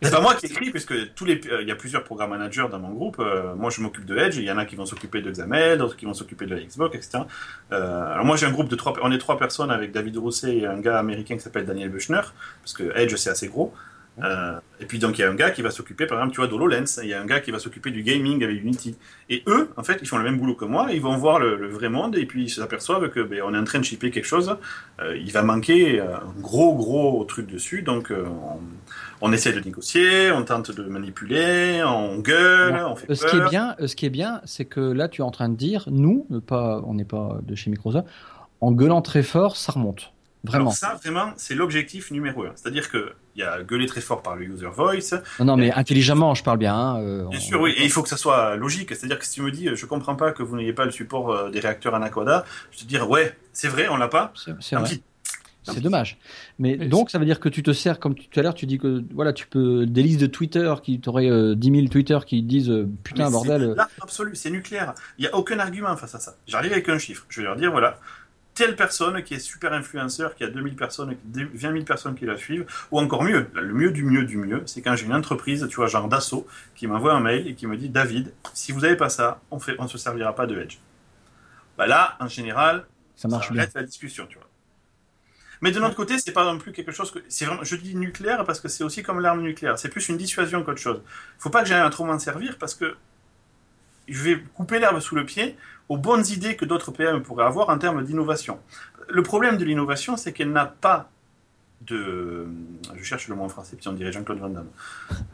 C'est 0.00 0.12
pas 0.12 0.20
moi 0.20 0.36
qui 0.36 0.46
écris, 0.46 0.70
puisque 0.70 1.12
tous 1.14 1.24
les, 1.24 1.40
euh, 1.48 1.62
il 1.62 1.66
y 1.66 1.72
a 1.72 1.74
plusieurs 1.74 2.04
programmes 2.04 2.30
managers 2.30 2.66
dans 2.70 2.78
mon 2.78 2.90
groupe. 2.90 3.16
Euh, 3.18 3.56
moi, 3.56 3.70
je 3.70 3.80
m'occupe 3.80 4.04
de 4.04 4.16
Edge. 4.16 4.36
Il 4.36 4.44
y 4.44 4.52
en 4.52 4.58
a 4.58 4.64
qui 4.64 4.76
vont 4.76 4.86
s'occuper 4.86 5.22
de 5.22 5.30
XAML, 5.30 5.78
d'autres 5.78 5.96
qui 5.96 6.04
vont 6.04 6.14
s'occuper 6.14 6.46
de 6.46 6.54
la 6.54 6.62
Xbox, 6.62 6.94
etc. 6.94 7.24
Euh, 7.72 8.12
alors 8.12 8.24
moi, 8.24 8.36
j'ai 8.36 8.46
un 8.46 8.52
groupe 8.52 8.68
de 8.68 8.76
trois. 8.76 8.94
On 9.02 9.10
est 9.10 9.18
trois 9.18 9.38
personnes 9.38 9.72
avec 9.72 9.90
David 9.90 10.16
Rousset 10.18 10.58
et 10.58 10.66
un 10.66 10.78
gars 10.78 11.00
américain 11.00 11.34
qui 11.34 11.42
s'appelle 11.42 11.64
Daniel 11.64 11.88
Buchner, 11.88 12.20
parce 12.62 12.74
que 12.74 12.96
Edge 12.96 13.16
c'est 13.16 13.30
assez 13.30 13.48
gros. 13.48 13.74
Euh, 14.22 14.60
et 14.78 14.86
puis 14.86 14.98
donc 14.98 15.18
il 15.18 15.22
y 15.22 15.24
a 15.24 15.30
un 15.30 15.34
gars 15.34 15.50
qui 15.50 15.62
va 15.62 15.70
s'occuper, 15.70 16.06
par 16.06 16.18
exemple, 16.18 16.34
tu 16.34 16.40
vois, 16.40 16.46
d'HoloLens, 16.46 17.00
il 17.02 17.08
y 17.08 17.14
a 17.14 17.20
un 17.20 17.26
gars 17.26 17.40
qui 17.40 17.50
va 17.50 17.58
s'occuper 17.58 17.90
du 17.90 18.02
gaming 18.02 18.44
avec 18.44 18.62
Unity. 18.62 18.96
Et 19.28 19.42
eux, 19.48 19.70
en 19.76 19.82
fait, 19.82 19.98
ils 20.02 20.06
font 20.06 20.18
le 20.18 20.24
même 20.24 20.38
boulot 20.38 20.54
que 20.54 20.64
moi, 20.64 20.88
ils 20.92 21.00
vont 21.00 21.16
voir 21.16 21.40
le, 21.40 21.68
vrai 21.68 21.88
monde 21.88 22.16
et 22.16 22.26
puis 22.26 22.44
ils 22.44 22.50
s'aperçoivent 22.50 23.10
que 23.10 23.20
ben, 23.20 23.42
on 23.44 23.54
est 23.54 23.58
en 23.58 23.64
train 23.64 23.80
de 23.80 23.84
shipper 23.84 24.10
quelque 24.10 24.26
chose, 24.26 24.56
euh, 25.00 25.16
il 25.16 25.32
va 25.32 25.42
manquer 25.42 26.00
un 26.00 26.40
gros 26.40 26.74
gros 26.74 27.24
truc 27.24 27.50
dessus, 27.50 27.82
donc 27.82 28.12
euh, 28.12 28.24
on, 29.20 29.32
essaie 29.32 29.52
de 29.52 29.60
négocier, 29.60 30.30
on 30.30 30.44
tente 30.44 30.70
de 30.70 30.84
manipuler, 30.84 31.82
on 31.84 32.18
gueule, 32.18 32.76
on 32.86 32.94
fait 32.94 33.14
ce 33.14 33.26
Qui 33.26 33.36
est 33.36 33.48
bien, 33.48 33.74
ce 33.84 33.96
qui 33.96 34.06
est 34.06 34.10
bien, 34.10 34.40
c'est 34.44 34.66
que 34.66 34.80
là 34.80 35.08
tu 35.08 35.22
es 35.22 35.24
en 35.24 35.32
train 35.32 35.48
de 35.48 35.56
dire, 35.56 35.84
nous, 35.90 36.26
pas, 36.46 36.80
on 36.86 36.94
n'est 36.94 37.04
pas 37.04 37.38
de 37.42 37.54
chez 37.56 37.70
Microsoft, 37.70 38.06
en 38.60 38.70
gueulant 38.70 39.02
très 39.02 39.22
fort, 39.22 39.56
ça 39.56 39.72
remonte. 39.72 40.12
Vraiment. 40.44 40.64
Alors 40.66 40.74
ça, 40.74 40.98
vraiment, 41.02 41.32
c'est 41.36 41.54
l'objectif 41.54 42.10
numéro 42.10 42.44
un. 42.44 42.52
C'est-à-dire 42.54 42.90
que 42.90 43.14
il 43.36 43.40
y 43.40 43.42
a 43.42 43.62
gueuler 43.62 43.86
très 43.86 44.00
fort 44.00 44.22
par 44.22 44.36
le 44.36 44.44
user 44.44 44.68
voice. 44.72 45.20
Non, 45.38 45.46
non 45.46 45.56
mais 45.56 45.72
intelligemment, 45.72 46.34
je 46.34 46.44
parle 46.44 46.58
bien. 46.58 46.74
Hein, 46.74 47.00
euh, 47.00 47.28
bien 47.28 47.40
sûr, 47.40 47.60
oui. 47.60 47.74
Et 47.76 47.84
il 47.84 47.90
faut 47.90 48.02
que 48.02 48.08
ça 48.08 48.16
soit 48.16 48.56
logique. 48.56 48.94
C'est-à-dire 48.94 49.18
que 49.18 49.24
si 49.24 49.32
tu 49.32 49.42
me 49.42 49.50
dis, 49.50 49.68
je 49.74 49.86
comprends 49.86 50.16
pas 50.16 50.32
que 50.32 50.42
vous 50.42 50.56
n'ayez 50.56 50.72
pas 50.72 50.84
le 50.84 50.90
support 50.90 51.30
euh, 51.30 51.50
des 51.50 51.60
réacteurs 51.60 51.94
Anaconda, 51.94 52.44
je 52.70 52.78
te 52.78 52.84
dis, 52.84 52.98
ouais, 52.98 53.36
c'est 53.52 53.68
vrai, 53.68 53.88
on 53.88 53.96
l'a 53.96 54.08
pas. 54.08 54.32
C'est 54.60 54.76
vrai. 54.76 55.00
C'est 55.72 55.80
dommage. 55.80 56.18
Mais 56.58 56.76
donc, 56.76 57.10
ça 57.10 57.18
veut 57.18 57.24
dire 57.24 57.40
que 57.40 57.48
tu 57.48 57.62
te 57.62 57.72
sers, 57.72 57.98
comme 57.98 58.14
tout 58.14 58.38
à 58.38 58.42
l'heure, 58.42 58.54
tu 58.54 58.66
dis 58.66 58.78
que 58.78 59.02
voilà, 59.14 59.32
tu 59.32 59.46
peux 59.46 59.86
des 59.86 60.02
listes 60.02 60.20
de 60.20 60.26
Twitter 60.26 60.72
qui 60.82 61.00
t'auraient 61.00 61.30
euh, 61.30 61.54
10 61.54 61.70
000 61.70 61.86
Twitter 61.88 62.18
qui 62.26 62.42
disent 62.42 62.70
euh, 62.70 62.88
putain 63.02 63.30
bordel. 63.30 63.72
Là, 63.76 63.88
absolu, 64.00 64.34
c'est 64.34 64.50
nucléaire. 64.50 64.94
Il 65.18 65.22
n'y 65.22 65.28
a 65.28 65.34
aucun 65.34 65.58
argument 65.58 65.96
face 65.96 66.14
à 66.14 66.20
ça. 66.20 66.36
J'arrive 66.46 66.72
avec 66.72 66.88
un 66.88 66.98
chiffre. 66.98 67.24
Je 67.28 67.40
vais 67.40 67.46
leur 67.46 67.56
dire 67.56 67.70
voilà, 67.70 67.98
telle 68.54 68.76
personne 68.76 69.22
qui 69.22 69.34
est 69.34 69.38
super 69.38 69.72
influenceur, 69.72 70.34
qui 70.34 70.44
a 70.44 70.48
2000 70.48 70.76
personnes, 70.76 71.16
20 71.34 71.72
000 71.72 71.84
personnes 71.84 72.14
qui 72.14 72.24
la 72.24 72.36
suivent, 72.36 72.66
ou 72.90 73.00
encore 73.00 73.24
mieux, 73.24 73.48
le 73.54 73.74
mieux 73.74 73.90
du 73.90 74.04
mieux 74.04 74.24
du 74.24 74.36
mieux, 74.36 74.62
c'est 74.66 74.80
quand 74.80 74.94
j'ai 74.96 75.06
une 75.06 75.14
entreprise, 75.14 75.66
tu 75.68 75.76
vois, 75.76 75.86
genre 75.86 76.08
d'assaut, 76.08 76.46
qui 76.74 76.86
m'envoie 76.86 77.12
un 77.12 77.20
mail 77.20 77.48
et 77.48 77.54
qui 77.54 77.66
me 77.66 77.76
dit 77.76 77.88
David, 77.88 78.32
si 78.52 78.72
vous 78.72 78.80
n'avez 78.80 78.96
pas 78.96 79.08
ça, 79.08 79.40
on 79.50 79.56
ne 79.56 79.62
on 79.78 79.88
se 79.88 79.98
servira 79.98 80.34
pas 80.34 80.46
de 80.46 80.58
Edge. 80.58 80.78
Bah 81.76 81.86
là, 81.86 82.16
en 82.20 82.28
général, 82.28 82.86
ça 83.16 83.28
marche 83.28 83.50
bien. 83.50 83.66
la 83.74 83.82
discussion, 83.82 84.26
tu 84.26 84.38
vois. 84.38 84.48
Mais 85.60 85.70
de 85.72 85.80
l'autre 85.80 85.96
côté, 85.96 86.18
c'est 86.18 86.32
pas 86.32 86.44
non 86.44 86.58
plus 86.58 86.72
quelque 86.72 86.92
chose 86.92 87.10
que. 87.10 87.20
C'est 87.28 87.46
vraiment, 87.46 87.64
je 87.64 87.76
dis 87.76 87.94
nucléaire 87.94 88.44
parce 88.44 88.60
que 88.60 88.68
c'est 88.68 88.84
aussi 88.84 89.02
comme 89.02 89.20
l'arme 89.20 89.40
nucléaire. 89.40 89.78
C'est 89.78 89.88
plus 89.88 90.08
une 90.08 90.16
dissuasion 90.16 90.62
qu'autre 90.62 90.80
chose. 90.80 91.00
Il 91.04 91.42
faut 91.42 91.50
pas 91.50 91.62
que 91.62 91.68
j'aille 91.68 91.80
à 91.80 91.90
trop 91.90 92.04
m'en 92.04 92.18
servir 92.18 92.58
parce 92.58 92.74
que 92.74 92.96
je 94.08 94.22
vais 94.22 94.40
couper 94.54 94.78
l'herbe 94.78 95.00
sous 95.00 95.14
le 95.14 95.24
pied 95.24 95.56
aux 95.88 95.96
bonnes 95.96 96.26
idées 96.26 96.56
que 96.56 96.64
d'autres 96.64 96.92
PM 96.92 97.22
pourraient 97.22 97.44
avoir 97.44 97.68
en 97.68 97.78
termes 97.78 98.02
d'innovation. 98.04 98.58
Le 99.08 99.22
problème 99.22 99.58
de 99.58 99.64
l'innovation, 99.64 100.16
c'est 100.16 100.32
qu'elle 100.32 100.52
n'a 100.52 100.66
pas 100.66 101.10
de, 101.82 102.46
je 102.94 103.04
cherche 103.04 103.28
le 103.28 103.34
mot 103.34 103.44
en 103.44 103.48
français, 103.48 103.76
puis 103.76 103.88
on 103.88 103.92
dirait 103.92 104.12
Jean-Claude 104.12 104.38
Van 104.38 104.48
Damme. 104.48 104.70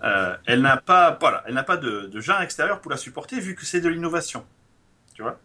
Euh, 0.02 0.36
elle 0.46 0.60
n'a 0.60 0.76
pas, 0.76 1.16
voilà, 1.20 1.44
elle 1.46 1.54
n'a 1.54 1.62
pas 1.62 1.76
de, 1.76 2.06
de 2.12 2.20
gens 2.20 2.40
extérieurs 2.40 2.80
pour 2.80 2.90
la 2.90 2.96
supporter, 2.96 3.38
vu 3.38 3.54
que 3.54 3.64
c'est 3.64 3.80
de 3.80 3.88
l'innovation. 3.88 4.44
Tu 5.14 5.22
vois? 5.22 5.38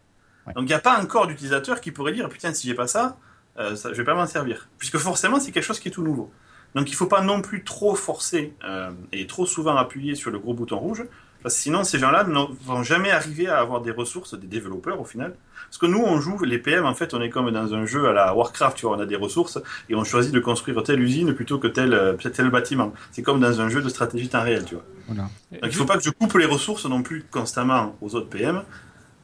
Donc 0.54 0.64
il 0.64 0.66
n'y 0.66 0.74
a 0.74 0.80
pas 0.80 1.00
encore 1.00 1.26
d'utilisateur 1.26 1.80
qui 1.80 1.90
pourrait 1.90 2.12
dire 2.12 2.28
putain 2.28 2.54
si 2.54 2.66
j'ai 2.68 2.74
pas 2.74 2.86
ça, 2.86 3.16
euh, 3.58 3.74
ça 3.74 3.92
je 3.92 3.96
vais 3.96 4.04
pas 4.04 4.14
m'en 4.14 4.26
servir, 4.26 4.68
puisque 4.78 4.98
forcément 4.98 5.40
c'est 5.40 5.50
quelque 5.50 5.64
chose 5.64 5.80
qui 5.80 5.88
est 5.88 5.92
tout 5.92 6.04
nouveau. 6.04 6.32
Donc 6.74 6.88
il 6.88 6.92
ne 6.92 6.96
faut 6.96 7.06
pas 7.06 7.22
non 7.22 7.42
plus 7.42 7.64
trop 7.64 7.94
forcer 7.94 8.54
euh, 8.64 8.90
et 9.12 9.26
trop 9.26 9.46
souvent 9.46 9.76
appuyer 9.76 10.14
sur 10.14 10.30
le 10.30 10.38
gros 10.38 10.54
bouton 10.54 10.78
rouge 10.78 11.04
sinon, 11.48 11.84
ces 11.84 11.98
gens-là 11.98 12.24
ne 12.24 12.40
vont 12.64 12.82
jamais 12.82 13.10
arriver 13.10 13.48
à 13.48 13.58
avoir 13.58 13.80
des 13.80 13.90
ressources, 13.90 14.38
des 14.38 14.46
développeurs 14.46 15.00
au 15.00 15.04
final. 15.04 15.34
Parce 15.66 15.78
que 15.78 15.86
nous, 15.86 16.02
on 16.02 16.20
joue, 16.20 16.42
les 16.44 16.58
PM, 16.58 16.84
en 16.84 16.94
fait, 16.94 17.14
on 17.14 17.20
est 17.20 17.30
comme 17.30 17.50
dans 17.50 17.74
un 17.74 17.86
jeu 17.86 18.08
à 18.08 18.12
la 18.12 18.34
Warcraft, 18.34 18.76
tu 18.76 18.86
vois, 18.86 18.96
on 18.96 19.00
a 19.00 19.06
des 19.06 19.16
ressources 19.16 19.58
et 19.88 19.94
on 19.94 20.04
choisit 20.04 20.32
de 20.32 20.40
construire 20.40 20.82
telle 20.82 21.00
usine 21.00 21.34
plutôt 21.34 21.58
que 21.58 21.66
tel, 21.66 21.92
euh, 21.92 22.14
tel 22.16 22.50
bâtiment. 22.50 22.92
C'est 23.12 23.22
comme 23.22 23.40
dans 23.40 23.60
un 23.60 23.68
jeu 23.68 23.82
de 23.82 23.88
stratégie 23.88 24.28
temps 24.28 24.42
réel, 24.42 24.64
tu 24.64 24.74
vois. 24.74 24.84
Donc 25.08 25.28
il 25.62 25.66
ne 25.66 25.70
faut 25.72 25.84
pas 25.84 25.96
que 25.96 26.04
je 26.04 26.10
coupe 26.10 26.34
les 26.34 26.46
ressources 26.46 26.86
non 26.86 27.02
plus 27.02 27.24
constamment 27.30 27.96
aux 28.00 28.14
autres 28.14 28.28
PM. 28.28 28.62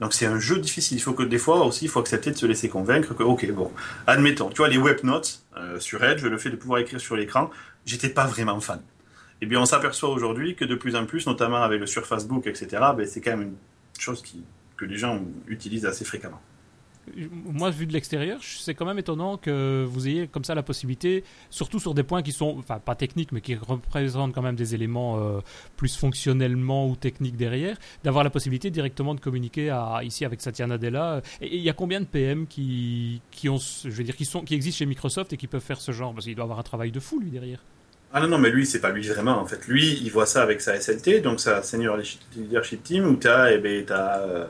Donc 0.00 0.14
c'est 0.14 0.26
un 0.26 0.40
jeu 0.40 0.58
difficile. 0.58 0.98
Il 0.98 1.00
faut 1.00 1.12
que 1.12 1.22
des 1.22 1.38
fois 1.38 1.64
aussi, 1.64 1.84
il 1.84 1.88
faut 1.88 2.00
accepter 2.00 2.32
de 2.32 2.36
se 2.36 2.46
laisser 2.46 2.68
convaincre 2.68 3.14
que, 3.14 3.22
ok, 3.22 3.50
bon, 3.52 3.70
admettons, 4.06 4.48
tu 4.48 4.56
vois, 4.58 4.68
les 4.68 4.78
web 4.78 4.98
notes 5.04 5.42
euh, 5.56 5.78
sur 5.78 6.02
Edge, 6.02 6.22
le 6.22 6.38
fait 6.38 6.50
de 6.50 6.56
pouvoir 6.56 6.80
écrire 6.80 7.00
sur 7.00 7.16
l'écran, 7.16 7.50
j'étais 7.86 8.08
pas 8.08 8.26
vraiment 8.26 8.58
fan. 8.60 8.80
Eh 9.42 9.46
bien, 9.46 9.60
on 9.60 9.66
s'aperçoit 9.66 10.08
aujourd'hui 10.08 10.54
que 10.54 10.64
de 10.64 10.76
plus 10.76 10.94
en 10.94 11.04
plus, 11.04 11.26
notamment 11.26 11.64
avec 11.64 11.80
le 11.80 11.86
Surface 11.88 12.28
Book, 12.28 12.46
etc., 12.46 12.68
ben, 12.96 13.04
c'est 13.04 13.20
quand 13.20 13.32
même 13.32 13.42
une 13.42 13.56
chose 13.98 14.22
que 14.76 14.84
les 14.84 14.96
gens 14.96 15.20
utilisent 15.48 15.84
assez 15.84 16.04
fréquemment. 16.04 16.40
Moi, 17.16 17.70
vu 17.70 17.86
de 17.86 17.92
l'extérieur, 17.92 18.38
c'est 18.40 18.74
quand 18.74 18.86
même 18.86 19.00
étonnant 19.00 19.36
que 19.36 19.84
vous 19.84 20.06
ayez 20.06 20.28
comme 20.28 20.44
ça 20.44 20.54
la 20.54 20.62
possibilité, 20.62 21.24
surtout 21.50 21.80
sur 21.80 21.92
des 21.92 22.04
points 22.04 22.22
qui 22.22 22.30
sont, 22.30 22.54
enfin 22.56 22.78
pas 22.78 22.94
techniques, 22.94 23.32
mais 23.32 23.40
qui 23.40 23.56
représentent 23.56 24.32
quand 24.32 24.42
même 24.42 24.54
des 24.54 24.76
éléments 24.76 25.18
euh, 25.18 25.40
plus 25.76 25.96
fonctionnellement 25.96 26.88
ou 26.88 26.94
techniques 26.94 27.36
derrière, 27.36 27.76
d'avoir 28.04 28.22
la 28.22 28.30
possibilité 28.30 28.70
directement 28.70 29.12
de 29.12 29.20
communiquer 29.20 29.76
ici 30.04 30.24
avec 30.24 30.40
Satya 30.40 30.68
Nadella. 30.68 31.20
Et 31.40 31.56
il 31.56 31.62
y 31.62 31.68
a 31.68 31.72
combien 31.72 31.98
de 31.98 32.06
PM 32.06 32.46
qui, 32.46 33.20
ont, 33.46 33.58
je 33.58 33.90
veux 33.90 34.04
dire, 34.04 34.14
qui 34.14 34.54
existent 34.54 34.78
chez 34.78 34.86
Microsoft 34.86 35.32
et 35.32 35.36
qui 35.36 35.48
peuvent 35.48 35.60
faire 35.60 35.80
ce 35.80 35.90
genre? 35.90 36.14
Parce 36.14 36.26
qu'il 36.26 36.36
doit 36.36 36.44
avoir 36.44 36.60
un 36.60 36.62
travail 36.62 36.92
de 36.92 37.00
fou 37.00 37.18
lui 37.18 37.30
derrière. 37.30 37.58
Ah 38.14 38.20
non, 38.20 38.28
non, 38.28 38.38
mais 38.38 38.50
lui, 38.50 38.66
c'est 38.66 38.80
pas 38.80 38.90
lui 38.90 39.08
vraiment, 39.08 39.38
en 39.38 39.46
fait. 39.46 39.66
Lui, 39.66 39.98
il 40.02 40.10
voit 40.10 40.26
ça 40.26 40.42
avec 40.42 40.60
sa 40.60 40.78
SLT, 40.78 41.20
donc 41.20 41.40
sa 41.40 41.62
Senior 41.62 41.96
Leadership 42.36 42.82
Team, 42.82 43.06
où 43.06 43.16
t'as, 43.16 43.52
eh 43.52 43.58
ben, 43.58 43.86
t'as 43.86 44.18
euh, 44.18 44.46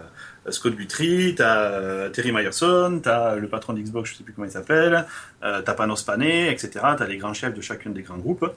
Scott 0.51 0.75
Guthrie, 0.75 1.37
t'as 1.37 1.71
euh, 1.71 2.09
Terry 2.09 2.33
Myerson, 2.33 2.99
t'as 3.01 3.37
le 3.37 3.47
patron 3.47 3.75
d'Xbox, 3.75 4.11
je 4.11 4.17
sais 4.17 4.25
plus 4.25 4.33
comment 4.33 4.49
il 4.49 4.51
s'appelle, 4.51 5.07
euh, 5.45 5.63
t'as 5.63 5.75
Panos 5.75 6.03
Panay, 6.03 6.51
etc. 6.51 6.71
T'as 6.99 7.07
les 7.07 7.19
grands 7.19 7.35
chefs 7.35 7.55
de 7.55 7.61
chacun 7.61 7.91
des 7.91 8.03
grands 8.03 8.19
groupes. 8.19 8.51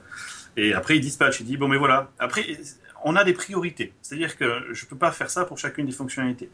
Et 0.56 0.74
après, 0.74 0.96
il 0.96 1.00
dispatch, 1.00 1.38
il 1.38 1.46
dit, 1.46 1.56
bon, 1.56 1.68
mais 1.68 1.76
voilà. 1.76 2.10
Après, 2.18 2.44
on 3.04 3.14
a 3.14 3.22
des 3.22 3.32
priorités. 3.32 3.92
C'est-à-dire 4.02 4.36
que 4.36 4.64
je 4.72 4.86
peux 4.86 4.96
pas 4.96 5.12
faire 5.12 5.30
ça 5.30 5.44
pour 5.44 5.56
chacune 5.58 5.86
des 5.86 5.92
fonctionnalités. 5.92 6.50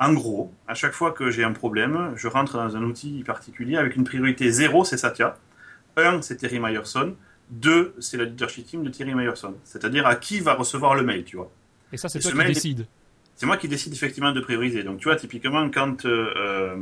En 0.00 0.12
gros, 0.12 0.52
à 0.66 0.74
chaque 0.74 0.94
fois 0.94 1.12
que 1.12 1.30
j'ai 1.30 1.44
un 1.44 1.52
problème, 1.52 2.14
je 2.16 2.26
rentre 2.26 2.54
dans 2.54 2.76
un 2.76 2.82
outil 2.82 3.22
particulier 3.22 3.76
avec 3.76 3.94
une 3.94 4.02
priorité 4.02 4.50
0, 4.50 4.84
c'est 4.84 4.96
Satya. 4.96 5.36
1, 5.96 6.22
c'est 6.22 6.36
Terry 6.36 6.58
Myerson. 6.58 7.14
Deux, 7.52 7.94
c'est 8.00 8.16
la 8.16 8.24
leadership 8.24 8.66
team 8.66 8.82
de 8.82 8.88
Thierry 8.88 9.14
Meyerson. 9.14 9.54
C'est-à-dire 9.62 10.06
à 10.06 10.16
qui 10.16 10.40
va 10.40 10.54
recevoir 10.54 10.94
le 10.94 11.02
mail, 11.02 11.22
tu 11.22 11.36
vois. 11.36 11.50
Et 11.92 11.98
ça, 11.98 12.08
c'est 12.08 12.18
toi 12.18 12.32
qui 12.32 12.52
décide. 12.54 12.86
C'est 13.36 13.44
moi 13.44 13.58
qui 13.58 13.68
décide 13.68 13.92
effectivement 13.92 14.32
de 14.32 14.40
prioriser. 14.40 14.82
Donc, 14.84 15.00
tu 15.00 15.04
vois, 15.04 15.16
typiquement, 15.16 15.68
quand, 15.70 16.06
euh, 16.06 16.74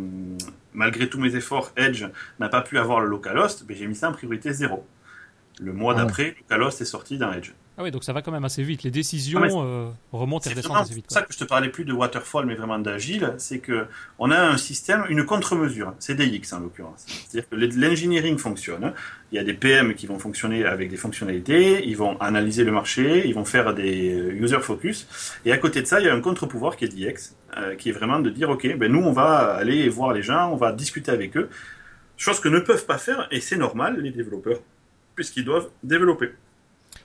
malgré 0.73 1.09
tous 1.09 1.19
mes 1.19 1.35
efforts, 1.35 1.73
Edge 1.77 2.05
n'a 2.39 2.49
pas 2.49 2.61
pu 2.61 2.79
avoir 2.79 3.01
le 3.01 3.09
localhost, 3.09 3.65
ben, 3.67 3.77
j'ai 3.77 3.89
mis 3.89 3.97
ça 3.97 4.11
en 4.11 4.13
priorité 4.13 4.53
zéro. 4.53 4.87
Le 5.61 5.73
mois 5.73 5.95
ah 5.97 6.05
d'après, 6.05 6.37
localhost 6.39 6.81
est 6.81 6.85
sorti 6.85 7.19
dans 7.19 7.33
Edge. 7.33 7.51
Ah 7.81 7.83
oui, 7.83 7.91
donc 7.91 8.05
ça 8.05 8.13
va 8.13 8.21
quand 8.21 8.31
même 8.31 8.45
assez 8.45 8.63
vite. 8.63 8.83
Les 8.83 8.91
décisions 8.91 9.41
ah, 9.43 9.65
euh, 9.65 9.89
remontent 10.13 10.45
et 10.45 10.53
redescendent 10.53 10.77
assez 10.77 10.93
vite. 10.93 11.07
C'est 11.09 11.15
ça 11.15 11.23
que 11.23 11.33
je 11.33 11.39
te 11.39 11.45
parlais 11.45 11.71
plus 11.71 11.87
de 11.87 11.95
waterfall, 11.95 12.45
mais 12.45 12.55
vraiment 12.55 12.79
d'agile. 12.79 13.33
C'est 13.39 13.59
que 13.59 13.87
on 14.19 14.31
a 14.31 14.39
un 14.39 14.59
système, 14.59 15.07
une 15.09 15.25
contre-mesure. 15.25 15.95
C'est 15.99 16.15
DX 16.15 16.53
en 16.53 16.61
l'occurrence. 16.61 17.07
C'est-à-dire 17.07 17.49
que 17.49 17.57
l'engineering 17.57 18.37
fonctionne. 18.37 18.93
Il 19.33 19.37
y 19.37 19.39
a 19.39 19.45
des 19.45 19.55
PM 19.55 19.95
qui 19.95 20.07
vont 20.07 20.19
fonctionner 20.19 20.67
avec 20.67 20.91
des 20.91 20.99
fonctionnalités. 20.99 21.89
Ils 21.89 21.97
vont 21.97 22.21
analyser 22.21 22.65
le 22.65 22.73
marché. 22.73 23.27
Ils 23.27 23.35
vont 23.35 23.47
faire 23.47 23.73
des 23.73 24.11
user 24.39 24.61
focus. 24.61 25.07
Et 25.47 25.53
à 25.53 25.57
côté 25.57 25.81
de 25.81 25.87
ça, 25.87 26.01
il 26.01 26.05
y 26.05 26.11
a 26.11 26.15
un 26.15 26.21
contre-pouvoir 26.21 26.77
qui 26.77 26.85
est 26.85 26.89
DX, 26.89 27.35
euh, 27.57 27.77
qui 27.77 27.89
est 27.89 27.93
vraiment 27.93 28.19
de 28.19 28.29
dire 28.29 28.51
ok, 28.51 28.77
ben 28.77 28.93
nous 28.93 29.01
on 29.01 29.13
va 29.13 29.55
aller 29.55 29.89
voir 29.89 30.13
les 30.13 30.23
gens, 30.23 30.53
on 30.53 30.57
va 30.57 30.73
discuter 30.73 31.13
avec 31.13 31.35
eux. 31.39 31.49
Chose 32.19 32.41
que 32.41 32.51
ne 32.51 32.59
peuvent 32.59 32.85
pas 32.85 32.99
faire, 32.99 33.27
et 33.31 33.41
c'est 33.41 33.57
normal, 33.57 33.99
les 34.03 34.11
développeurs, 34.11 34.59
puisqu'ils 35.15 35.47
doivent 35.47 35.71
développer. 35.83 36.33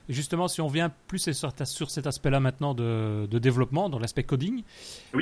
Et 0.09 0.13
justement, 0.13 0.47
si 0.47 0.61
on 0.61 0.67
vient 0.67 0.91
plus 1.07 1.31
sur, 1.31 1.89
cet 1.89 2.07
aspect-là 2.07 2.39
maintenant 2.39 2.73
de, 2.73 3.27
développement, 3.39 3.89
dans 3.89 3.99
l'aspect 3.99 4.23
coding, 4.23 4.63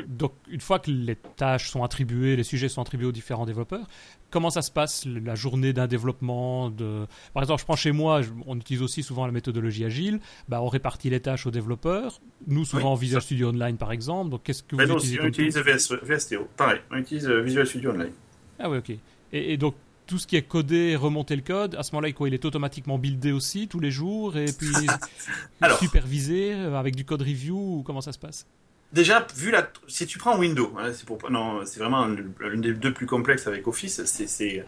donc 0.08 0.34
une 0.50 0.62
fois 0.62 0.80
que 0.80 0.91
les 0.91 1.15
tâches 1.15 1.69
sont 1.69 1.84
attribuées, 1.84 2.36
les 2.36 2.43
sujets 2.43 2.69
sont 2.69 2.82
attribués 2.82 3.08
aux 3.08 3.12
différents 3.12 3.46
développeurs, 3.46 3.88
comment 4.30 4.50
ça 4.50 4.62
se 4.62 4.72
passe 4.72 5.06
la 5.06 5.36
journée 5.36 5.74
d'un 5.74 5.88
développement 5.88 6.69
de... 6.69 7.06
Par 7.34 7.43
exemple, 7.43 7.62
je 7.62 7.65
prends 7.65 7.76
chez 7.76 7.91
moi, 7.91 8.22
on 8.46 8.58
utilise 8.58 8.82
aussi 8.82 9.04
souvent 9.04 9.26
la 9.26 9.32
méthodologie 9.32 9.86
agile, 9.86 10.19
bah, 10.50 10.62
on 10.62 10.67
répartit 10.67 11.10
les 11.10 11.19
tâches 11.19 11.46
aux 11.46 11.52
développeurs, 11.52 12.19
nous 12.48 12.65
souvent 12.65 12.96
Visual 12.96 13.22
Studio 13.22 13.50
Online 13.50 13.78
par 13.78 13.91
exemple, 13.91 14.32
donc 14.32 14.43
qu'est-ce 14.43 14.63
que 14.63 14.76
vous 14.76 14.82
utilisez 14.82 15.22
On 15.22 15.26
utilise 15.26 15.58
VSTO, 15.58 16.48
pareil, 16.58 16.82
on 16.91 16.98
utilise 16.98 17.28
euh, 17.28 17.41
Visual 17.41 17.65
Studio 17.65 17.91
Online. 17.91 18.12
Ah 18.60 18.69
oui, 18.69 18.78
ok. 18.78 18.91
et 19.32 19.58
donc 19.58 19.76
tout 20.06 20.18
ce 20.18 20.28
qui 20.28 20.36
est 20.36 20.42
codé, 20.42 20.96
remonter 20.96 21.36
le 21.36 21.42
code, 21.42 21.76
à 21.76 21.84
ce 21.84 21.94
moment-là, 21.94 22.13
il 22.28 22.34
est 22.34 22.46
automatiquement 22.46 22.98
buildé 22.98 23.32
aussi 23.32 23.68
tous 23.68 23.80
les 23.80 23.92
jours 23.92 24.38
et 24.38 24.46
puis 24.46 24.74
supervisé 25.80 26.54
euh, 26.54 26.78
avec 26.78 26.96
du 26.96 27.06
code 27.06 27.22
review 27.22 27.56
ou 27.56 27.84
comment 27.84 28.02
ça 28.02 28.12
se 28.12 28.20
passe? 28.20 28.46
Déjà, 28.92 29.26
vu 29.36 29.50
la, 29.50 29.68
si 29.88 30.06
tu 30.06 30.20
prends 30.20 30.38
Windows, 30.38 30.72
hein, 30.78 30.92
c'est 30.94 31.06
pour, 31.06 31.18
non, 31.32 31.66
c'est 31.66 31.80
vraiment 31.80 32.06
l'une 32.06 32.62
des 32.62 32.74
deux 32.74 32.94
plus 32.94 33.08
complexes 33.08 33.48
avec 33.48 33.68
Office. 33.68 34.04
C'est, 34.06 34.28
c'est, 34.28 34.66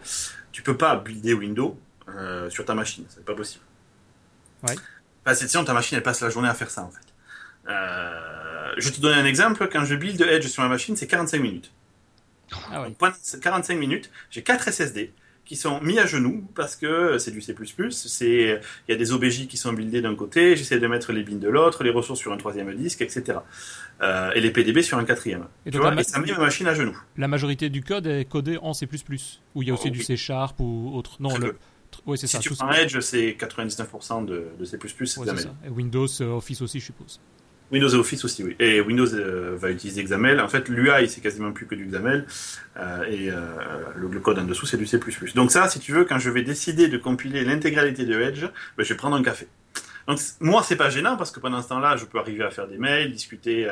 tu 0.50 0.62
peux 0.62 0.76
pas 0.76 0.96
builder 0.96 1.34
Windows 1.34 1.78
euh, 2.08 2.50
sur 2.50 2.64
ta 2.64 2.74
machine, 2.74 3.04
c'est 3.08 3.24
pas 3.24 3.34
possible. 3.34 3.64
Ouais. 4.66 4.74
Que 5.24 5.34
sinon, 5.34 5.64
ta 5.64 5.74
machine 5.74 5.96
elle 5.96 6.02
passe 6.02 6.20
la 6.20 6.30
journée 6.30 6.48
à 6.48 6.54
faire 6.54 6.70
ça 6.70 6.82
en 6.82 6.90
fait. 6.90 7.06
Euh, 7.68 8.72
je 8.78 8.90
te 8.90 9.00
donner 9.00 9.20
un 9.20 9.24
exemple. 9.24 9.68
Quand 9.70 9.84
je 9.84 9.94
build 9.94 10.20
Edge 10.20 10.46
sur 10.46 10.62
ma 10.62 10.68
machine, 10.68 10.96
c'est 10.96 11.06
45 11.06 11.40
minutes. 11.40 11.72
Ah 12.70 12.82
ouais. 12.82 12.94
45 13.42 13.76
minutes, 13.76 14.10
j'ai 14.30 14.42
4 14.42 14.70
SSD, 14.70 15.12
qui 15.46 15.56
sont 15.56 15.80
mis 15.80 15.98
à 15.98 16.06
genoux 16.06 16.44
parce 16.54 16.76
que 16.76 17.18
c'est 17.18 17.30
du 17.30 17.40
C++, 17.40 17.54
c'est 17.90 18.60
il 18.88 18.90
y 18.90 18.92
a 18.92 18.96
des 18.96 19.12
OBJ 19.12 19.46
qui 19.46 19.56
sont 19.56 19.72
buildés 19.72 20.02
d'un 20.02 20.16
côté, 20.16 20.56
j'essaie 20.56 20.80
de 20.80 20.86
mettre 20.86 21.12
les 21.12 21.22
bins 21.22 21.36
de 21.36 21.48
l'autre, 21.48 21.84
les 21.84 21.90
ressources 21.90 22.18
sur 22.18 22.32
un 22.32 22.36
troisième 22.36 22.74
disque, 22.74 23.00
etc. 23.00 23.38
Euh, 24.02 24.32
et 24.32 24.40
les 24.40 24.50
PDB 24.50 24.82
sur 24.82 24.98
un 24.98 25.04
quatrième. 25.04 25.46
Et, 25.64 25.70
tu 25.70 25.78
vois, 25.78 25.94
et 25.98 26.02
ça 26.02 26.18
met 26.18 26.30
ma 26.32 26.38
machine 26.38 26.66
à 26.66 26.74
genoux. 26.74 26.98
La 27.16 27.28
majorité 27.28 27.70
du 27.70 27.82
code 27.82 28.06
est 28.06 28.26
codé 28.26 28.58
en 28.60 28.74
C++, 28.74 28.86
ou 29.54 29.62
il 29.62 29.68
y 29.68 29.70
a 29.70 29.74
aussi 29.74 29.88
oh, 29.88 29.90
du 29.90 30.02
C 30.02 30.16
Sharp 30.16 30.58
ou 30.60 30.90
autre. 30.94 31.16
Non, 31.20 31.38
le... 31.38 31.56
Oui, 32.04 32.18
c'est 32.18 32.26
ça. 32.26 32.40
Si 32.40 32.48
tu 32.48 32.54
prends 32.54 32.72
Edge, 32.72 32.98
c'est 33.00 33.36
99% 33.38 34.26
de, 34.26 34.48
de 34.58 34.64
C++, 34.64 34.76
c'est 35.06 35.18
ouais, 35.20 35.26
Et 35.64 35.70
Windows, 35.70 36.06
euh, 36.20 36.36
Office 36.36 36.60
aussi, 36.60 36.80
je 36.80 36.86
suppose. 36.86 37.20
Windows 37.72 37.94
Office 37.94 38.24
aussi, 38.24 38.44
oui. 38.44 38.54
Et 38.60 38.80
Windows 38.80 39.12
euh, 39.14 39.56
va 39.58 39.70
utiliser 39.70 40.02
XAML. 40.04 40.40
En 40.40 40.48
fait, 40.48 40.68
l'UI, 40.68 41.08
c'est 41.08 41.20
quasiment 41.20 41.52
plus 41.52 41.66
que 41.66 41.74
du 41.74 41.86
XAML. 41.86 42.26
Euh, 42.76 43.04
et 43.04 43.30
euh, 43.30 43.40
le, 43.96 44.20
code 44.20 44.38
en 44.38 44.44
dessous, 44.44 44.66
c'est 44.66 44.76
du 44.76 44.86
C++. 44.86 45.00
Donc 45.34 45.50
ça, 45.50 45.68
si 45.68 45.80
tu 45.80 45.92
veux, 45.92 46.04
quand 46.04 46.18
je 46.18 46.30
vais 46.30 46.42
décider 46.42 46.88
de 46.88 46.96
compiler 46.96 47.44
l'intégralité 47.44 48.04
de 48.04 48.20
Edge, 48.20 48.44
ben, 48.76 48.84
je 48.84 48.88
vais 48.92 48.96
prendre 48.96 49.16
un 49.16 49.22
café. 49.22 49.48
Donc 50.06 50.20
moi, 50.38 50.62
c'est 50.62 50.76
pas 50.76 50.88
gênant 50.88 51.16
parce 51.16 51.32
que 51.32 51.40
pendant 51.40 51.60
ce 51.60 51.68
temps-là, 51.68 51.96
je 51.96 52.04
peux 52.04 52.18
arriver 52.18 52.44
à 52.44 52.50
faire 52.50 52.68
des 52.68 52.78
mails, 52.78 53.10
discuter, 53.10 53.68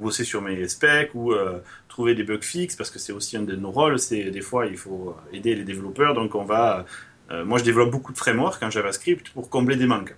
bosser 0.00 0.22
sur 0.22 0.40
mes 0.40 0.68
specs 0.68 1.12
ou 1.14 1.34
trouver 1.88 2.14
des 2.14 2.22
bugs 2.22 2.38
fixes 2.40 2.76
parce 2.76 2.88
que 2.88 3.00
c'est 3.00 3.12
aussi 3.12 3.36
un 3.36 3.42
de 3.42 3.56
nos 3.56 3.72
rôles. 3.72 3.98
C'est 3.98 4.30
des 4.30 4.42
fois, 4.42 4.66
il 4.66 4.76
faut 4.76 5.16
aider 5.32 5.56
les 5.56 5.64
développeurs. 5.64 6.14
Donc 6.14 6.36
on 6.36 6.44
va, 6.44 6.86
moi, 7.44 7.58
je 7.58 7.64
développe 7.64 7.90
beaucoup 7.90 8.12
de 8.12 8.18
frameworks 8.18 8.62
en 8.62 8.70
JavaScript 8.70 9.30
pour 9.30 9.50
combler 9.50 9.74
des 9.74 9.86
manques 9.86 10.14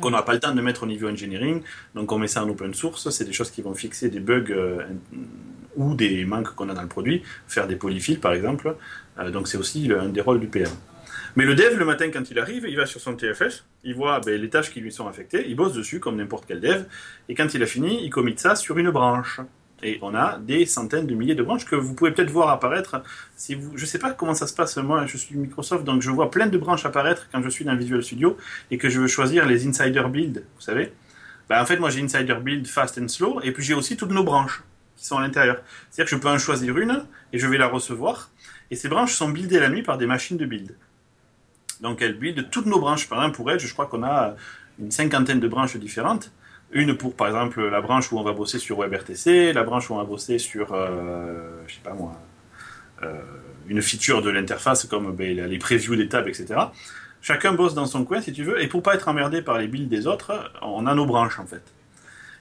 qu'on 0.00 0.10
n'a 0.10 0.22
pas 0.22 0.32
le 0.32 0.40
temps 0.40 0.54
de 0.54 0.60
mettre 0.60 0.82
au 0.82 0.86
niveau 0.86 1.08
engineering. 1.08 1.62
Donc 1.94 2.10
on 2.12 2.18
met 2.18 2.28
ça 2.28 2.44
en 2.44 2.48
open 2.48 2.74
source. 2.74 3.10
C'est 3.10 3.24
des 3.24 3.32
choses 3.32 3.50
qui 3.50 3.62
vont 3.62 3.74
fixer 3.74 4.08
des 4.08 4.20
bugs 4.20 4.44
euh, 4.50 4.84
ou 5.76 5.94
des 5.94 6.24
manques 6.24 6.54
qu'on 6.54 6.68
a 6.68 6.74
dans 6.74 6.82
le 6.82 6.88
produit, 6.88 7.22
faire 7.48 7.66
des 7.66 7.76
polyfills 7.76 8.18
par 8.18 8.32
exemple. 8.32 8.76
Euh, 9.18 9.30
donc 9.30 9.48
c'est 9.48 9.58
aussi 9.58 9.90
un 9.92 10.08
des 10.08 10.20
rôles 10.20 10.40
du 10.40 10.46
PM. 10.46 10.70
Mais 11.34 11.46
le 11.46 11.54
dev, 11.54 11.78
le 11.78 11.84
matin, 11.86 12.10
quand 12.10 12.30
il 12.30 12.38
arrive, 12.38 12.66
il 12.68 12.76
va 12.76 12.84
sur 12.84 13.00
son 13.00 13.16
TFS, 13.16 13.64
il 13.84 13.94
voit 13.94 14.20
ben, 14.20 14.38
les 14.38 14.50
tâches 14.50 14.70
qui 14.70 14.80
lui 14.80 14.92
sont 14.92 15.08
affectées, 15.08 15.48
il 15.48 15.56
bosse 15.56 15.72
dessus 15.72 15.98
comme 15.98 16.16
n'importe 16.16 16.44
quel 16.46 16.60
dev, 16.60 16.84
et 17.28 17.34
quand 17.34 17.54
il 17.54 17.62
a 17.62 17.66
fini, 17.66 18.04
il 18.04 18.10
commit 18.10 18.34
ça 18.36 18.54
sur 18.54 18.76
une 18.76 18.90
branche. 18.90 19.40
Et 19.82 19.98
on 20.00 20.14
a 20.14 20.38
des 20.38 20.64
centaines 20.64 21.06
de 21.06 21.14
milliers 21.14 21.34
de 21.34 21.42
branches 21.42 21.64
que 21.64 21.74
vous 21.74 21.94
pouvez 21.94 22.12
peut-être 22.12 22.30
voir 22.30 22.50
apparaître. 22.50 23.02
Si 23.36 23.56
vous, 23.56 23.76
je 23.76 23.82
ne 23.82 23.86
sais 23.86 23.98
pas 23.98 24.12
comment 24.12 24.34
ça 24.34 24.46
se 24.46 24.54
passe. 24.54 24.76
Moi, 24.76 25.06
je 25.06 25.16
suis 25.16 25.36
Microsoft, 25.36 25.84
donc 25.84 26.02
je 26.02 26.10
vois 26.10 26.30
plein 26.30 26.46
de 26.46 26.56
branches 26.56 26.86
apparaître 26.86 27.28
quand 27.32 27.42
je 27.42 27.48
suis 27.48 27.64
dans 27.64 27.74
Visual 27.74 28.02
Studio 28.02 28.36
et 28.70 28.78
que 28.78 28.88
je 28.88 29.00
veux 29.00 29.08
choisir 29.08 29.44
les 29.44 29.66
insider 29.66 30.04
build. 30.08 30.44
Vous 30.54 30.60
savez 30.60 30.92
ben, 31.48 31.60
En 31.60 31.66
fait, 31.66 31.78
moi, 31.78 31.90
j'ai 31.90 32.00
insider 32.00 32.34
build 32.34 32.66
fast 32.68 32.98
and 32.98 33.08
slow, 33.08 33.40
et 33.42 33.50
puis 33.50 33.64
j'ai 33.64 33.74
aussi 33.74 33.96
toutes 33.96 34.12
nos 34.12 34.22
branches 34.22 34.62
qui 34.96 35.04
sont 35.04 35.16
à 35.16 35.22
l'intérieur. 35.22 35.60
C'est-à-dire 35.90 36.10
que 36.10 36.16
je 36.16 36.22
peux 36.22 36.28
en 36.28 36.38
choisir 36.38 36.78
une 36.78 37.04
et 37.32 37.38
je 37.38 37.46
vais 37.48 37.58
la 37.58 37.66
recevoir. 37.66 38.30
Et 38.70 38.76
ces 38.76 38.88
branches 38.88 39.14
sont 39.14 39.30
buildées 39.30 39.58
la 39.58 39.68
nuit 39.68 39.82
par 39.82 39.98
des 39.98 40.06
machines 40.06 40.36
de 40.36 40.46
build. 40.46 40.76
Donc 41.80 42.00
elles 42.00 42.16
buildent 42.16 42.48
toutes 42.50 42.66
nos 42.66 42.78
branches. 42.78 43.08
Par 43.08 43.18
exemple, 43.18 43.36
pour 43.36 43.50
Edge, 43.50 43.66
je 43.66 43.72
crois 43.72 43.86
qu'on 43.86 44.04
a 44.04 44.36
une 44.78 44.92
cinquantaine 44.92 45.40
de 45.40 45.48
branches 45.48 45.76
différentes. 45.76 46.30
Une 46.72 46.96
pour, 46.96 47.14
par 47.14 47.26
exemple, 47.26 47.62
la 47.68 47.80
branche 47.80 48.10
où 48.12 48.18
on 48.18 48.22
va 48.22 48.32
bosser 48.32 48.58
sur 48.58 48.78
WebRTC, 48.78 49.52
la 49.52 49.62
branche 49.62 49.90
où 49.90 49.94
on 49.94 49.98
va 49.98 50.04
bosser 50.04 50.38
sur, 50.38 50.72
euh, 50.72 51.50
je 51.66 51.74
sais 51.74 51.80
pas 51.82 51.92
moi, 51.92 52.12
euh, 53.02 53.20
une 53.68 53.82
feature 53.82 54.22
de 54.22 54.30
l'interface 54.30 54.84
comme 54.86 55.14
ben, 55.14 55.36
les 55.36 55.58
previews 55.58 55.96
des 55.96 56.08
tables, 56.08 56.30
etc. 56.30 56.60
Chacun 57.20 57.52
bosse 57.52 57.74
dans 57.74 57.86
son 57.86 58.04
coin, 58.04 58.20
si 58.20 58.32
tu 58.32 58.42
veux, 58.42 58.60
et 58.60 58.68
pour 58.68 58.82
pas 58.82 58.94
être 58.94 59.08
emmerdé 59.08 59.42
par 59.42 59.58
les 59.58 59.68
builds 59.68 59.88
des 59.88 60.06
autres, 60.06 60.50
on 60.62 60.86
a 60.86 60.94
nos 60.94 61.06
branches, 61.06 61.38
en 61.38 61.46
fait. 61.46 61.62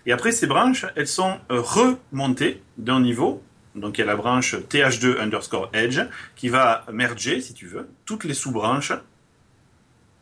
Et 0.05 0.11
après, 0.11 0.31
ces 0.31 0.47
branches, 0.47 0.85
elles 0.95 1.07
sont 1.07 1.37
remontées 1.49 2.63
d'un 2.77 3.01
niveau. 3.01 3.43
Donc, 3.75 3.97
il 3.97 4.01
y 4.01 4.03
a 4.03 4.07
la 4.07 4.15
branche 4.15 4.55
th2 4.55 5.19
underscore 5.19 5.69
edge 5.73 5.99
qui 6.35 6.49
va 6.49 6.85
merger, 6.91 7.41
si 7.41 7.53
tu 7.53 7.67
veux, 7.67 7.89
toutes 8.05 8.23
les 8.23 8.33
sous-branches 8.33 8.93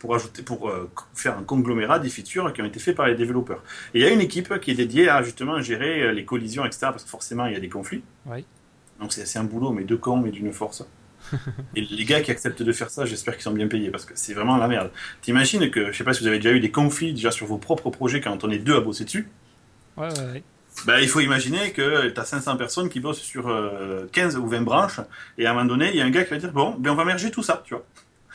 pour 0.00 0.14
ajouter, 0.14 0.42
pour 0.42 0.68
euh, 0.68 0.90
faire 1.14 1.38
un 1.38 1.44
conglomérat 1.44 2.00
des 2.00 2.08
features 2.08 2.52
qui 2.52 2.62
ont 2.62 2.64
été 2.64 2.80
faits 2.80 2.96
par 2.96 3.06
les 3.06 3.14
développeurs. 3.14 3.62
Et 3.94 4.00
il 4.00 4.02
y 4.02 4.06
a 4.06 4.10
une 4.10 4.20
équipe 4.20 4.58
qui 4.58 4.72
est 4.72 4.74
dédiée 4.74 5.08
à 5.08 5.22
justement 5.22 5.60
gérer 5.60 6.02
euh, 6.02 6.12
les 6.12 6.24
collisions, 6.24 6.64
etc. 6.64 6.88
Parce 6.90 7.04
que 7.04 7.10
forcément, 7.10 7.46
il 7.46 7.52
y 7.52 7.56
a 7.56 7.60
des 7.60 7.68
conflits. 7.68 8.02
Donc 8.98 9.12
c'est 9.12 9.38
un 9.38 9.44
boulot, 9.44 9.70
mais 9.70 9.84
deux 9.84 9.96
camps, 9.96 10.16
mais 10.16 10.30
d'une 10.30 10.52
force. 10.52 10.84
Et 11.76 11.82
les 11.82 12.04
gars 12.04 12.22
qui 12.22 12.30
acceptent 12.30 12.62
de 12.62 12.72
faire 12.72 12.90
ça, 12.90 13.04
j'espère 13.04 13.34
qu'ils 13.34 13.44
sont 13.44 13.52
bien 13.52 13.68
payés 13.68 13.90
parce 13.90 14.06
que 14.06 14.14
c'est 14.16 14.34
vraiment 14.34 14.56
la 14.56 14.68
merde. 14.68 14.90
T'imagines 15.20 15.70
que, 15.70 15.92
je 15.92 15.96
sais 15.96 16.04
pas 16.04 16.14
si 16.14 16.22
vous 16.22 16.28
avez 16.28 16.38
déjà 16.38 16.52
eu 16.52 16.60
des 16.60 16.70
conflits 16.70 17.12
déjà 17.12 17.30
sur 17.30 17.46
vos 17.46 17.58
propres 17.58 17.90
projets 17.90 18.20
quand 18.20 18.42
on 18.42 18.50
est 18.50 18.58
deux 18.58 18.76
à 18.76 18.80
bosser 18.80 19.04
dessus? 19.04 19.28
Ouais, 19.98 20.08
ouais, 20.08 20.42
bah, 20.86 21.00
il 21.00 21.08
faut 21.08 21.20
imaginer 21.20 21.72
que 21.72 22.08
tu 22.08 22.20
as 22.20 22.24
500 22.24 22.56
personnes 22.56 22.88
qui 22.88 23.00
bossent 23.00 23.20
sur 23.20 23.44
15 24.12 24.36
euh, 24.36 24.38
ou 24.38 24.48
20 24.48 24.62
branches 24.62 25.00
et 25.36 25.46
à 25.46 25.50
un 25.50 25.54
moment 25.54 25.66
donné, 25.66 25.90
il 25.90 25.96
y 25.96 26.00
a 26.00 26.04
un 26.04 26.10
gars 26.10 26.24
qui 26.24 26.30
va 26.30 26.38
dire 26.38 26.52
Bon, 26.52 26.74
ben 26.78 26.90
on 26.90 26.94
va 26.94 27.04
merger 27.04 27.30
tout 27.30 27.42
ça, 27.42 27.62
tu 27.64 27.74
vois. 27.74 27.84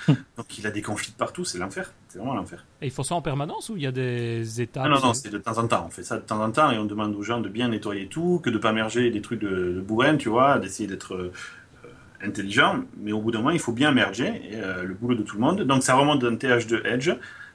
Donc 0.38 0.58
il 0.58 0.68
a 0.68 0.72
des 0.72 0.82
conflits 0.82 1.12
de 1.12 1.18
partout, 1.18 1.46
c'est 1.46 1.58
l'enfer. 1.58 1.92
C'est 2.08 2.20
vraiment 2.20 2.36
l'enfer. 2.36 2.66
Et 2.82 2.88
ils 2.88 2.92
font 2.92 3.04
ça 3.04 3.16
en 3.16 3.22
permanence 3.22 3.70
ou 3.70 3.78
il 3.78 3.84
y 3.84 3.88
a 3.88 3.92
des 3.92 4.62
étapes 4.62 4.88
Non, 4.88 5.00
non, 5.00 5.14
c'est 5.14 5.30
de 5.30 5.38
temps 5.38 5.58
en 5.58 5.68
temps. 5.68 5.86
On 5.88 5.90
fait 5.90 6.04
ça 6.04 6.18
de 6.18 6.22
temps 6.22 6.42
en 6.42 6.52
temps 6.52 6.72
et 6.72 6.78
on 6.78 6.86
demande 6.86 7.16
aux 7.16 7.24
gens 7.24 7.42
de 7.42 7.50
bien 7.50 7.70
nettoyer 7.70 8.08
tout, 8.08 8.40
que 8.44 8.50
de 8.50 8.58
pas 8.58 8.72
merger 8.72 9.10
des 9.10 9.22
trucs 9.22 9.42
de, 9.42 9.84
de 9.86 10.16
tu 10.18 10.30
vois, 10.30 10.60
d'essayer 10.60 10.88
d'être 10.88 11.14
euh, 11.16 11.34
intelligent. 12.22 12.84
Mais 12.98 13.12
au 13.12 13.22
bout 13.22 13.32
d'un 13.32 13.40
moment, 13.40 13.52
il 13.52 13.60
faut 13.60 13.74
bien 13.74 13.92
merger 13.92 14.42
euh, 14.54 14.84
le 14.84 14.94
boulot 14.94 15.16
de 15.16 15.24
tout 15.24 15.36
le 15.36 15.42
monde. 15.42 15.62
Donc 15.62 15.84
ça 15.84 15.96
remonte 15.96 16.22
d'un 16.22 16.36
TH2 16.36 16.86
Edge. 16.86 17.12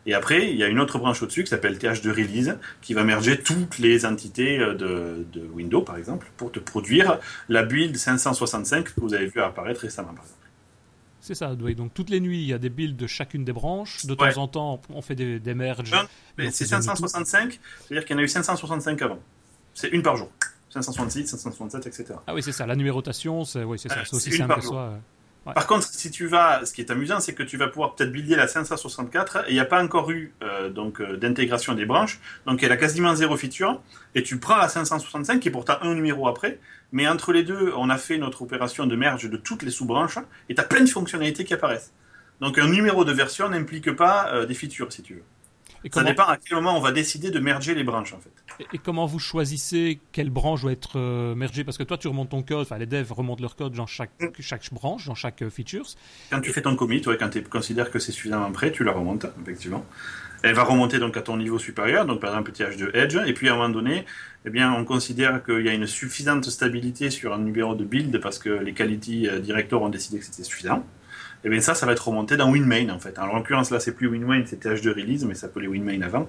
Et 0.06 0.14
après, 0.14 0.50
il 0.50 0.56
y 0.56 0.64
a 0.64 0.68
une 0.68 0.80
autre 0.80 0.98
branche 0.98 1.22
au-dessus 1.22 1.44
qui 1.44 1.50
s'appelle 1.50 1.76
TH2 1.76 2.10
Release, 2.10 2.56
qui 2.80 2.94
va 2.94 3.04
merger 3.04 3.38
toutes 3.38 3.78
les 3.78 4.06
entités 4.06 4.58
euh, 4.58 4.74
de, 4.74 5.26
de, 5.32 5.46
Windows, 5.52 5.82
par 5.82 5.96
exemple, 5.96 6.30
pour 6.36 6.50
te 6.50 6.58
produire 6.58 7.18
la 7.48 7.62
build 7.62 7.96
565 7.96 8.94
que 8.94 9.00
vous 9.00 9.14
avez 9.14 9.26
vu 9.26 9.40
apparaître 9.40 9.82
récemment, 9.82 10.14
par 10.14 10.24
exemple. 10.24 10.39
C'est 11.30 11.36
ça, 11.36 11.54
donc 11.54 11.94
toutes 11.94 12.10
les 12.10 12.18
nuits, 12.18 12.42
il 12.42 12.48
y 12.48 12.52
a 12.52 12.58
des 12.58 12.70
builds 12.70 12.96
de 12.96 13.06
chacune 13.06 13.44
des 13.44 13.52
branches. 13.52 14.04
De 14.04 14.14
temps 14.16 14.36
en 14.36 14.48
temps, 14.48 14.80
on 14.88 15.00
fait 15.00 15.14
des, 15.14 15.38
des 15.38 15.54
merges. 15.54 15.92
c'est 16.50 16.64
565, 16.64 17.60
c'est-à-dire 17.86 18.04
qu'il 18.04 18.16
y 18.16 18.18
en 18.18 18.20
a 18.20 18.24
eu 18.24 18.28
565 18.28 19.00
avant. 19.02 19.20
C'est 19.72 19.90
une 19.90 20.02
par 20.02 20.16
jour. 20.16 20.28
566, 20.70 21.28
567, 21.28 21.86
etc. 21.86 22.18
Ah 22.26 22.34
oui, 22.34 22.42
c'est 22.42 22.50
ça, 22.50 22.66
la 22.66 22.74
numérotation, 22.74 23.44
c'est 23.44 23.62
oui, 23.62 23.78
ça. 23.78 23.90
C'est 24.04 24.12
aussi 24.12 24.32
simple 24.32 24.56
que 24.56 24.60
ça. 24.62 24.98
Par 25.44 25.68
contre, 25.68 25.86
si 25.86 26.10
tu 26.10 26.26
vas, 26.26 26.66
ce 26.66 26.72
qui 26.72 26.80
est 26.80 26.90
amusant, 26.90 27.20
c'est 27.20 27.34
que 27.34 27.44
tu 27.44 27.56
vas 27.56 27.68
pouvoir 27.68 27.94
peut-être 27.94 28.10
builder 28.10 28.34
la 28.34 28.48
564 28.48 29.44
et 29.46 29.50
il 29.50 29.54
n'y 29.54 29.60
a 29.60 29.64
pas 29.64 29.82
encore 29.82 30.10
eu 30.10 30.34
euh, 30.42 30.68
donc 30.68 31.00
euh, 31.00 31.16
d'intégration 31.16 31.74
des 31.74 31.86
branches, 31.86 32.20
donc 32.44 32.62
elle 32.62 32.72
a 32.72 32.76
quasiment 32.76 33.14
zéro 33.14 33.36
feature. 33.36 33.80
Et 34.16 34.24
tu 34.24 34.38
prends 34.38 34.56
la 34.56 34.68
565 34.68 35.38
qui 35.38 35.48
est 35.48 35.52
pourtant 35.52 35.76
un 35.80 35.94
numéro 35.94 36.26
après, 36.26 36.58
mais 36.92 37.06
entre 37.06 37.32
les 37.32 37.42
deux, 37.42 37.72
on 37.76 37.88
a 37.90 37.98
fait 37.98 38.18
notre 38.18 38.42
opération 38.42 38.86
de 38.86 38.96
merge 38.96 39.28
de 39.28 39.36
toutes 39.36 39.62
les 39.62 39.70
sous-branches 39.70 40.18
et 40.48 40.54
tu 40.54 40.60
as 40.60 40.64
plein 40.64 40.80
de 40.80 40.88
fonctionnalités 40.88 41.44
qui 41.44 41.54
apparaissent. 41.54 41.92
Donc 42.40 42.58
un 42.58 42.68
numéro 42.68 43.04
de 43.04 43.12
version 43.12 43.48
n'implique 43.48 43.92
pas 43.92 44.32
euh, 44.32 44.46
des 44.46 44.54
features, 44.54 44.92
si 44.92 45.02
tu 45.02 45.14
veux. 45.14 45.24
Ça 45.92 46.04
dépend 46.04 46.24
à 46.24 46.36
quel 46.36 46.56
moment 46.56 46.76
on 46.76 46.80
va 46.80 46.92
décider 46.92 47.30
de 47.30 47.38
merger 47.38 47.74
les 47.74 47.84
branches, 47.84 48.12
en 48.12 48.18
fait. 48.18 48.30
Et, 48.72 48.78
comment 48.78 49.06
vous 49.06 49.18
choisissez 49.18 50.00
quelle 50.12 50.30
branche 50.30 50.62
doit 50.62 50.72
être 50.72 50.98
euh, 50.98 51.34
mergée? 51.34 51.64
Parce 51.64 51.78
que 51.78 51.82
toi, 51.82 51.96
tu 51.96 52.08
remontes 52.08 52.30
ton 52.30 52.42
code, 52.42 52.62
enfin, 52.62 52.78
les 52.78 52.86
devs 52.86 53.12
remontent 53.12 53.40
leur 53.40 53.56
code 53.56 53.72
dans 53.72 53.86
chaque, 53.86 54.10
mm. 54.20 54.28
chaque 54.40 54.72
branche, 54.72 55.06
dans 55.06 55.14
chaque 55.14 55.42
euh, 55.42 55.50
feature. 55.50 55.86
Quand 56.30 56.40
tu 56.40 56.52
fais 56.52 56.62
ton 56.62 56.76
commit, 56.76 57.02
ouais, 57.06 57.16
quand 57.16 57.30
tu 57.30 57.42
considères 57.42 57.90
que 57.90 57.98
c'est 57.98 58.12
suffisamment 58.12 58.52
prêt, 58.52 58.72
tu 58.72 58.84
la 58.84 58.92
remontes, 58.92 59.26
effectivement. 59.42 59.86
Elle 60.42 60.54
va 60.54 60.64
remonter 60.64 60.98
donc 60.98 61.16
à 61.16 61.22
ton 61.22 61.36
niveau 61.36 61.58
supérieur, 61.58 62.06
donc 62.06 62.20
par 62.20 62.30
exemple 62.30 62.52
TH2 62.52 62.96
Edge, 62.96 63.18
et 63.26 63.34
puis 63.34 63.48
à 63.48 63.52
un 63.52 63.56
moment 63.56 63.68
donné, 63.68 64.06
eh 64.46 64.50
bien, 64.50 64.72
on 64.72 64.84
considère 64.86 65.44
qu'il 65.44 65.66
y 65.66 65.68
a 65.68 65.74
une 65.74 65.86
suffisante 65.86 66.44
stabilité 66.48 67.10
sur 67.10 67.34
un 67.34 67.38
numéro 67.38 67.74
de 67.74 67.84
build 67.84 68.20
parce 68.20 68.38
que 68.38 68.48
les 68.48 68.72
quality 68.72 69.28
euh, 69.28 69.38
directors 69.38 69.82
ont 69.82 69.90
décidé 69.90 70.18
que 70.18 70.24
c'était 70.24 70.44
suffisant. 70.44 70.84
Et 71.44 71.48
bien 71.48 71.60
ça, 71.60 71.74
ça 71.74 71.86
va 71.86 71.92
être 71.92 72.06
remonté 72.06 72.36
dans 72.36 72.50
WinMain 72.50 72.90
en 72.90 72.98
fait. 72.98 73.18
En 73.18 73.26
l'occurrence 73.26 73.70
là, 73.70 73.80
c'est 73.80 73.94
plus 73.94 74.08
WinMain, 74.08 74.44
c'était 74.46 74.74
H2 74.74 74.90
Release, 74.90 75.24
mais 75.24 75.34
ça 75.34 75.42
s'appelait 75.42 75.68
WinMain 75.68 76.02
avant. 76.02 76.28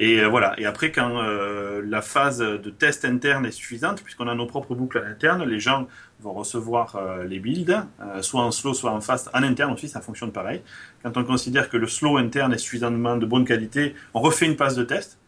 Et 0.00 0.18
euh, 0.20 0.28
voilà. 0.28 0.58
Et 0.58 0.64
après, 0.64 0.92
quand 0.92 1.22
euh, 1.22 1.82
la 1.86 2.00
phase 2.00 2.38
de 2.38 2.70
test 2.70 3.04
interne 3.04 3.44
est 3.44 3.50
suffisante, 3.50 4.02
puisqu'on 4.02 4.28
a 4.28 4.34
nos 4.34 4.46
propres 4.46 4.74
boucles 4.74 4.98
à 4.98 5.02
l'interne, 5.02 5.44
les 5.44 5.60
gens 5.60 5.86
vont 6.20 6.32
recevoir 6.32 6.96
euh, 6.96 7.24
les 7.24 7.38
builds, 7.38 7.86
soit 8.22 8.42
en 8.42 8.50
slow, 8.50 8.72
soit 8.72 8.92
en 8.92 9.02
fast. 9.02 9.28
En 9.34 9.42
interne 9.42 9.72
aussi, 9.72 9.88
ça 9.88 10.00
fonctionne 10.00 10.32
pareil. 10.32 10.62
Quand 11.02 11.16
on 11.18 11.24
considère 11.24 11.68
que 11.68 11.76
le 11.76 11.86
slow 11.86 12.16
interne 12.16 12.54
est 12.54 12.58
suffisamment 12.58 13.18
de 13.18 13.26
bonne 13.26 13.44
qualité, 13.44 13.94
on 14.14 14.20
refait 14.20 14.46
une 14.46 14.56
phase 14.56 14.74
de 14.74 14.84
test. 14.84 15.18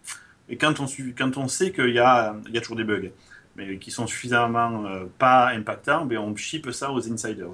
Et 0.48 0.56
quand 0.56 0.80
on, 0.80 0.86
quand 1.16 1.36
on 1.36 1.48
sait 1.48 1.70
qu'il 1.70 1.90
y 1.90 1.98
a, 1.98 2.34
y 2.50 2.56
a 2.56 2.60
toujours 2.62 2.76
des 2.76 2.84
bugs, 2.84 3.10
mais 3.56 3.76
qui 3.76 3.90
sont 3.90 4.06
suffisamment 4.06 4.84
pas 5.18 5.50
impactants, 5.50 6.06
ben 6.06 6.18
on 6.18 6.34
ship 6.34 6.70
ça 6.72 6.90
aux 6.90 7.12
insiders. 7.12 7.48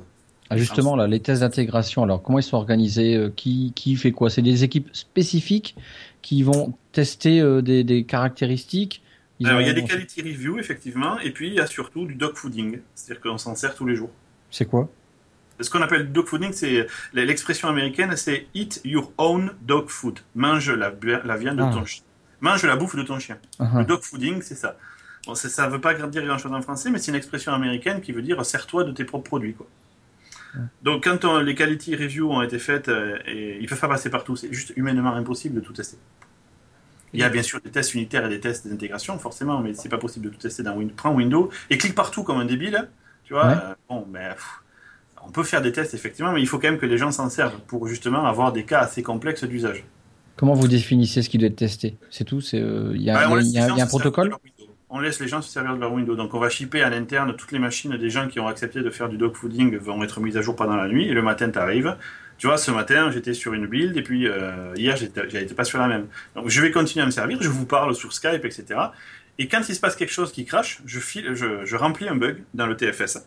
Ah, 0.51 0.57
justement, 0.57 0.97
là, 0.97 1.07
les 1.07 1.21
tests 1.21 1.43
d'intégration, 1.43 2.03
alors 2.03 2.23
comment 2.23 2.39
ils 2.39 2.45
sont 2.45 2.57
organisés 2.57 3.17
euh, 3.17 3.31
qui, 3.35 3.73
qui 3.75 3.97
fait 3.97 4.13
quoi? 4.13 4.31
C'est 4.31 4.43
des 4.43 4.65
équipes 4.65 4.89
spécifiques 4.93 5.77
qui 6.23 6.43
vont 6.43 6.75
tester 6.93 7.41
euh, 7.41 7.61
des, 7.61 7.85
des, 7.85 8.05
caractéristiques 8.05 9.03
Alors, 9.45 9.61
il 9.61 9.67
y 9.67 9.71
a 9.71 9.75
des 9.75 9.85
quality 9.85 10.23
reviews, 10.23 10.59
effectivement, 10.59 11.19
et 11.21 11.33
puis 11.33 11.49
il 11.49 11.55
y 11.55 11.61
a 11.61 11.67
surtout 11.67 12.07
du 12.07 12.15
dog 12.15 12.35
fooding, 12.35 12.81
c'est-à-dire 12.95 13.23
qu'on 13.23 13.39
s'en 13.39 13.55
sert 13.55 13.75
tous 13.75 13.87
les 13.87 13.95
jours. 13.95 14.11
C'est 14.51 14.65
quoi? 14.65 14.89
Ce 15.61 15.69
qu'on 15.71 15.83
appelle 15.83 16.13
dog 16.13 16.27
fooding, 16.27 16.53
c'est 16.53 16.87
l'expression 17.13 17.69
américaine, 17.69 18.17
c'est 18.17 18.47
eat 18.55 18.81
your 18.85 19.13
own 19.19 19.53
dog 19.63 19.89
food. 19.89 20.21
Mange 20.35 20.71
la, 20.71 20.93
la 21.25 21.37
viande 21.37 21.57
de 21.57 21.63
ah. 21.63 21.71
ton 21.75 21.85
chien. 21.85 22.05
Mange 22.41 22.65
la 22.65 22.77
bouffe 22.77 22.97
de 22.97 23.03
ton 23.03 23.19
chien. 23.19 23.39
Uh-huh. 23.59 23.81
Le 23.81 23.85
dog 23.85 24.01
fooding, 24.01 24.41
c'est 24.41 24.55
ça. 24.55 24.77
Bon, 25.27 25.35
ça 25.35 25.67
ne 25.67 25.73
veut 25.73 25.81
pas 25.81 25.95
dire 25.95 26.25
grand-chose 26.25 26.53
en 26.53 26.63
français, 26.63 26.91
mais 26.91 26.99
c'est 26.99 27.11
une 27.11 27.17
expression 27.17 27.53
américaine 27.53 28.01
qui 28.01 28.13
veut 28.13 28.23
dire 28.23 28.43
sers-toi 28.47 28.85
de 28.85 28.93
tes 28.93 29.05
propres 29.05 29.25
produits. 29.25 29.55
Quoi. 29.55 29.67
Donc 30.83 31.05
quand 31.05 31.39
les 31.41 31.55
quality 31.55 31.95
reviews 31.95 32.31
ont 32.31 32.43
été 32.43 32.59
faites, 32.59 32.91
et, 33.27 33.59
ils 33.61 33.67
peuvent 33.67 33.81
pas 33.81 33.89
passer 33.89 34.11
partout. 34.11 34.37
C'est 34.37 34.53
juste 34.53 34.73
humainement 34.77 35.15
impossible 35.15 35.57
de 35.57 35.61
tout 35.61 35.73
tester. 35.73 35.99
Il 37.15 37.21
y 37.21 37.23
a 37.23 37.31
bien 37.31 37.43
sûr 37.43 37.61
des 37.61 37.71
tests 37.71 37.95
unitaires 37.95 38.27
et 38.27 38.29
des 38.29 38.41
tests 38.41 38.67
d'intégration, 38.69 39.19
forcément, 39.19 39.61
mais 39.61 39.73
c'est 39.75 39.89
pas 39.89 39.99
possible 39.99 40.27
de 40.27 40.31
tout 40.31 40.39
tester 40.39 40.63
dans 40.63 40.77
Windows. 40.77 40.95
Prends 40.97 41.15
Windows 41.15 41.51
et 41.71 41.79
clique 41.79 41.95
partout 41.95 42.23
comme 42.23 42.39
un 42.39 42.45
débile, 42.45 42.89
tu 43.25 43.33
vois. 43.33 43.77
bon, 43.89 44.05
ben, 44.09 44.35
on 45.25 45.31
peut 45.31 45.43
faire 45.43 45.63
des 45.63 45.73
tests 45.73 45.95
effectivement, 45.95 46.33
mais 46.33 46.41
il 46.41 46.47
faut 46.47 46.59
quand 46.59 46.71
même 46.71 46.79
que 46.79 46.87
les 46.87 46.99
gens 46.99 47.11
s'en 47.11 47.29
servent 47.29 47.61
pour 47.67 47.87
justement 47.89 48.27
avoir 48.27 48.53
des 48.53 48.65
cas 48.65 48.81
assez 48.81 49.03
complexes 49.03 49.45
d'usage. 49.45 49.85
Comment 50.37 50.55
vous 50.55 50.69
définissez 50.69 51.23
ce 51.23 51.29
qui 51.29 51.39
doit 51.39 51.49
être 51.49 51.57
testé? 51.57 51.97
C'est 52.11 52.25
tout? 52.25 52.41
Il 52.53 53.03
y 53.03 53.11
a, 53.11 53.29
un 53.29 53.87
protocole? 53.87 54.35
On 54.91 55.01
laisse 55.01 55.21
les 55.21 55.29
gens 55.29 55.43
se 55.43 55.51
servir 55.51 55.75
de 55.75 55.81
leur 55.81 55.93
Windows. 55.93 56.15
Donc 56.15 56.35
on 56.35 56.39
va 56.39 56.49
shipper 56.49 56.83
à 56.83 56.91
l'interne 56.91 57.35
toutes 57.37 57.53
les 57.53 57.59
machines 57.59 57.97
des 57.97 58.11
gens 58.11 58.29
qui 58.29 58.41
ont 58.41 58.49
accepté 58.49 58.81
de 58.81 58.91
faire 58.91 59.09
du 59.09 59.17
dogfooding 59.17 59.77
vont 59.77 60.03
être 60.03 60.21
mises 60.21 60.37
à 60.37 60.43
jour 60.43 60.57
pendant 60.57 60.77
la 60.77 60.89
nuit 60.89 61.09
et 61.09 61.13
le 61.13 61.23
matin 61.23 61.51
tu 61.51 61.59
arrives. 61.59 61.97
Tu 62.39 62.47
vois, 62.47 62.57
ce 62.57 62.71
matin 62.71 63.11
j'étais 63.11 63.35
sur 63.35 63.53
une 63.53 63.67
build 63.67 63.97
et 63.97 64.03
puis 64.03 64.27
euh, 64.27 64.73
hier 64.77 64.97
j'étais 64.97 65.55
pas 65.55 65.65
sur 65.65 65.79
la 65.79 65.89
même. 65.89 66.07
Donc 66.35 66.49
je 66.49 66.61
vais 66.63 66.71
continuer 66.71 67.03
à 67.03 67.07
me 67.07 67.11
servir, 67.11 67.39
je 67.41 67.49
vous 67.49 67.67
parle 67.67 67.95
sur 67.95 68.13
Skype, 68.13 68.45
etc. 68.45 68.81
Et 69.39 69.47
quand 69.47 69.69
il 69.69 69.75
se 69.75 69.81
passe 69.81 69.95
quelque 69.95 70.13
chose 70.13 70.33
qui 70.33 70.45
crache, 70.45 70.81
je, 70.85 71.77
remplis 71.77 72.09
un 72.09 72.17
bug 72.17 72.43
dans 72.55 72.67
le 72.67 72.77
TFS. 72.77 73.19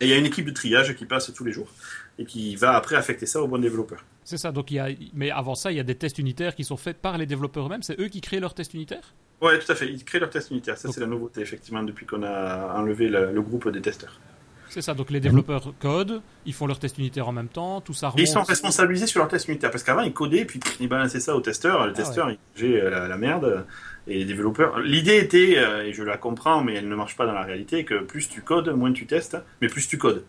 Et 0.00 0.06
il 0.06 0.08
y 0.08 0.14
a 0.14 0.16
une 0.16 0.24
équipe 0.24 0.46
de 0.46 0.50
triage 0.50 0.94
qui 0.94 1.04
passe 1.04 1.32
tous 1.34 1.44
les 1.44 1.52
jours 1.52 1.70
et 2.18 2.24
qui 2.24 2.56
va 2.56 2.74
après 2.74 2.96
affecter 2.96 3.26
ça 3.26 3.42
aux 3.42 3.46
bons 3.46 3.58
développeurs. 3.58 4.02
C'est 4.30 4.38
ça, 4.38 4.52
donc 4.52 4.70
il 4.70 4.74
y 4.74 4.78
a, 4.78 4.90
mais 5.12 5.32
avant 5.32 5.56
ça, 5.56 5.72
il 5.72 5.76
y 5.76 5.80
a 5.80 5.82
des 5.82 5.96
tests 5.96 6.20
unitaires 6.20 6.54
qui 6.54 6.62
sont 6.62 6.76
faits 6.76 6.96
par 6.96 7.18
les 7.18 7.26
développeurs 7.26 7.66
eux-mêmes. 7.66 7.82
C'est 7.82 7.98
eux 7.98 8.06
qui 8.06 8.20
créent 8.20 8.38
leurs 8.38 8.54
tests 8.54 8.74
unitaires? 8.74 9.12
Oui, 9.40 9.58
tout 9.58 9.72
à 9.72 9.74
fait. 9.74 9.88
Ils 9.88 10.04
créent 10.04 10.20
leurs 10.20 10.30
tests 10.30 10.52
unitaires. 10.52 10.78
Ça, 10.78 10.88
c'est 10.92 11.00
la 11.00 11.08
nouveauté, 11.08 11.40
effectivement, 11.40 11.82
depuis 11.82 12.06
qu'on 12.06 12.22
a 12.22 12.78
enlevé 12.78 13.08
le, 13.08 13.42
groupe 13.42 13.68
des 13.70 13.80
testeurs. 13.80 14.20
C'est 14.68 14.82
ça, 14.82 14.94
donc 14.94 15.10
les 15.10 15.18
développeurs 15.18 15.74
codent, 15.80 16.22
ils 16.46 16.54
font 16.54 16.68
leurs 16.68 16.78
tests 16.78 16.98
unitaires 16.98 17.28
en 17.28 17.32
même 17.32 17.48
temps, 17.48 17.80
tout 17.80 17.92
ça 17.92 18.10
remonte. 18.10 18.20
ils 18.20 18.30
sont 18.30 18.44
responsabilisés 18.44 19.08
sur 19.08 19.18
leurs 19.18 19.26
tests 19.26 19.48
unitaires, 19.48 19.72
parce 19.72 19.82
qu'avant 19.82 20.02
ils 20.02 20.12
codaient, 20.12 20.44
puis 20.44 20.60
ils 20.78 20.88
balançaient 20.88 21.18
ça 21.18 21.34
aux 21.34 21.40
testeurs, 21.40 21.86
le 21.86 21.90
ah 21.90 21.96
testeur 21.96 22.30
il 22.30 22.38
j'ai 22.54 22.80
la, 22.80 23.08
la, 23.08 23.16
merde, 23.16 23.66
et 24.06 24.18
les 24.18 24.24
développeurs. 24.24 24.78
L'idée 24.78 25.16
était, 25.16 25.58
euh, 25.58 25.86
et 25.86 25.92
je 25.92 26.04
la 26.04 26.16
comprends, 26.16 26.62
mais 26.62 26.74
elle 26.74 26.88
ne 26.88 26.94
marche 26.94 27.16
pas 27.16 27.26
dans 27.26 27.32
la 27.32 27.42
réalité, 27.42 27.84
que 27.84 27.96
plus 27.96 28.28
tu 28.28 28.42
codes, 28.42 28.68
moins 28.68 28.92
tu 28.92 29.06
testes, 29.06 29.38
mais 29.60 29.66
plus 29.66 29.88
tu 29.88 29.98
codes. 29.98 30.22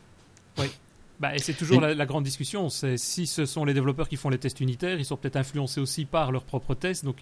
Oui. 0.58 0.72
Bah, 1.22 1.36
et 1.36 1.40
c'est 1.40 1.54
toujours 1.54 1.80
la, 1.80 2.06
grande 2.08 2.24
discussion. 2.24 2.70
C'est 2.70 2.98
si 2.98 3.28
ce 3.28 3.46
sont 3.46 3.64
les 3.64 3.76
développeurs 3.76 4.10
qui 4.10 4.16
font 4.16 4.30
les 4.30 4.40
tests 4.40 4.60
unitaires, 4.60 4.98
ils 4.98 5.06
sont 5.06 5.18
peut-être 5.18 5.36
influencés 5.36 5.80
aussi 5.80 6.06
par 6.06 6.32
leurs 6.32 6.44
propres 6.44 6.74
tests. 6.74 7.06
Donc 7.06 7.18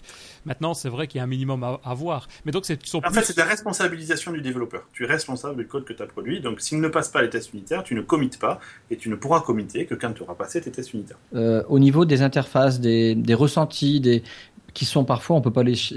maintenant, 0.46 0.72
c'est 0.72 0.88
vrai 0.88 1.06
qu'il 1.06 1.18
y 1.18 1.20
a 1.20 1.24
un 1.24 1.26
minimum 1.26 1.62
à, 1.84 1.94
voir. 1.94 2.26
Mais 2.46 2.52
donc 2.52 2.64
c'est 2.64 2.78
en 2.94 3.12
fait 3.12 3.24
c'est 3.24 3.36
la 3.36 3.44
responsabilisation 3.44 4.32
du 4.32 4.40
développeur. 4.40 4.88
Tu 4.94 5.04
es 5.04 5.06
responsable 5.06 5.58
du 5.58 5.66
code 5.66 5.84
que 5.84 5.92
tu 5.92 6.02
as 6.02 6.06
produit. 6.06 6.40
Donc 6.40 6.62
s'il 6.62 6.80
ne 6.80 6.88
passe 6.88 7.10
pas 7.10 7.20
les 7.20 7.28
tests 7.28 7.52
unitaires, 7.52 7.82
tu 7.82 7.94
ne 7.94 8.00
commites 8.00 8.38
pas 8.38 8.58
et 8.90 8.96
tu 8.96 9.10
ne 9.10 9.16
pourras 9.16 9.40
commiter 9.40 9.84
que 9.84 9.94
quand 9.94 10.14
tu 10.14 10.22
auras 10.22 10.34
passé 10.34 10.62
tes 10.62 10.70
tests 10.70 10.94
unitaires. 10.94 11.18
Euh, 11.34 11.62
au 11.68 11.78
niveau 11.78 12.06
des 12.06 12.22
interfaces, 12.22 12.80
des, 12.80 13.14
des 13.14 13.34
ressentis, 13.34 14.00
des, 14.00 14.22
qui 14.74 14.84
sont 14.84 15.04
parfois, 15.04 15.36
on 15.36 15.40
peut 15.40 15.52
pas 15.52 15.62
laisser, 15.62 15.96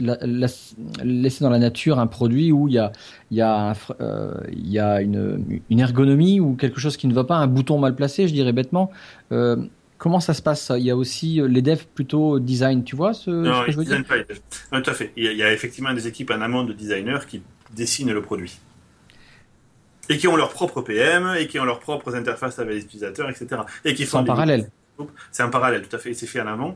laisser 1.03 1.43
dans 1.43 1.49
la 1.49 1.59
nature 1.59 1.99
un 1.99 2.07
produit 2.07 2.51
où 2.51 2.67
il 2.67 2.75
y 2.75 2.79
a, 2.79 2.91
il 3.31 3.37
y 3.37 3.41
a, 3.41 3.73
euh, 4.01 4.33
il 4.51 4.69
y 4.69 4.79
a 4.79 5.01
une, 5.01 5.61
une, 5.69 5.79
ergonomie 5.79 6.39
ou 6.39 6.55
quelque 6.55 6.79
chose 6.79 6.97
qui 6.97 7.07
ne 7.07 7.13
va 7.13 7.23
pas, 7.23 7.35
un 7.35 7.47
bouton 7.47 7.79
mal 7.79 7.95
placé, 7.95 8.27
je 8.27 8.33
dirais 8.33 8.53
bêtement. 8.53 8.91
Euh, 9.31 9.57
comment 9.97 10.19
ça 10.19 10.33
se 10.33 10.41
passe 10.41 10.71
Il 10.75 10.83
y 10.83 10.91
a 10.91 10.97
aussi 10.97 11.39
euh, 11.39 11.47
les 11.47 11.61
devs 11.61 11.85
plutôt 11.93 12.39
design, 12.39 12.83
tu 12.83 12.95
vois 12.95 13.13
ce, 13.13 13.29
non, 13.29 13.65
que 13.65 13.71
je 13.71 13.77
veux 13.77 13.85
dire? 13.85 14.03
pas 14.05 14.17
non, 14.71 14.81
Tout 14.81 14.89
à 14.89 14.93
fait. 14.93 15.11
Il 15.15 15.31
y, 15.31 15.43
a, 15.43 15.53
effectivement 15.53 15.93
des 15.93 16.07
équipes 16.07 16.31
en 16.31 16.41
amont 16.41 16.63
de 16.63 16.73
designers 16.73 17.25
qui 17.27 17.41
dessinent 17.75 18.11
le 18.11 18.21
produit. 18.21 18.59
Et 20.09 20.17
qui 20.17 20.27
ont 20.27 20.35
leur 20.35 20.49
propre 20.49 20.81
PM, 20.81 21.33
et 21.39 21.47
qui 21.47 21.59
ont 21.59 21.63
leurs 21.63 21.79
propres 21.79 22.13
interfaces 22.15 22.59
avec 22.59 22.75
les 22.75 22.81
utilisateurs, 22.81 23.29
etc. 23.29 23.61
Et 23.85 23.93
qui 23.93 24.05
font 24.05 24.19
en 24.19 24.25
parallèle. 24.25 24.69
C'est 25.31 25.43
un 25.43 25.49
parallèle, 25.49 25.87
tout 25.87 25.95
à 25.95 25.99
fait. 25.99 26.13
C'est 26.13 26.27
fait 26.27 26.41
en 26.41 26.47
amont. 26.47 26.75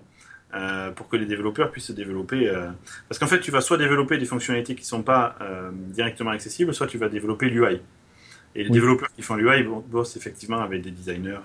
Euh, 0.53 0.91
pour 0.91 1.09
que 1.09 1.17
les 1.17 1.25
développeurs 1.25 1.71
puissent 1.71 1.87
se 1.87 1.93
développer. 1.93 2.47
Euh, 2.47 2.69
parce 3.09 3.19
qu'en 3.19 3.27
fait, 3.27 3.41
tu 3.41 3.51
vas 3.51 3.59
soit 3.59 3.77
développer 3.77 4.17
des 4.17 4.25
fonctionnalités 4.25 4.75
qui 4.75 4.83
ne 4.83 4.87
sont 4.87 5.03
pas 5.03 5.35
euh, 5.41 5.71
directement 5.73 6.31
accessibles, 6.31 6.73
soit 6.73 6.87
tu 6.87 6.97
vas 6.97 7.09
développer 7.09 7.49
l'UI. 7.49 7.81
Et 8.55 8.63
les 8.63 8.69
développeurs 8.69 9.11
qui 9.13 9.21
font 9.21 9.35
l'UI 9.35 9.65
bossent 9.87 10.15
effectivement 10.15 10.61
avec 10.61 10.81
des 10.83 10.91
designers. 10.91 11.41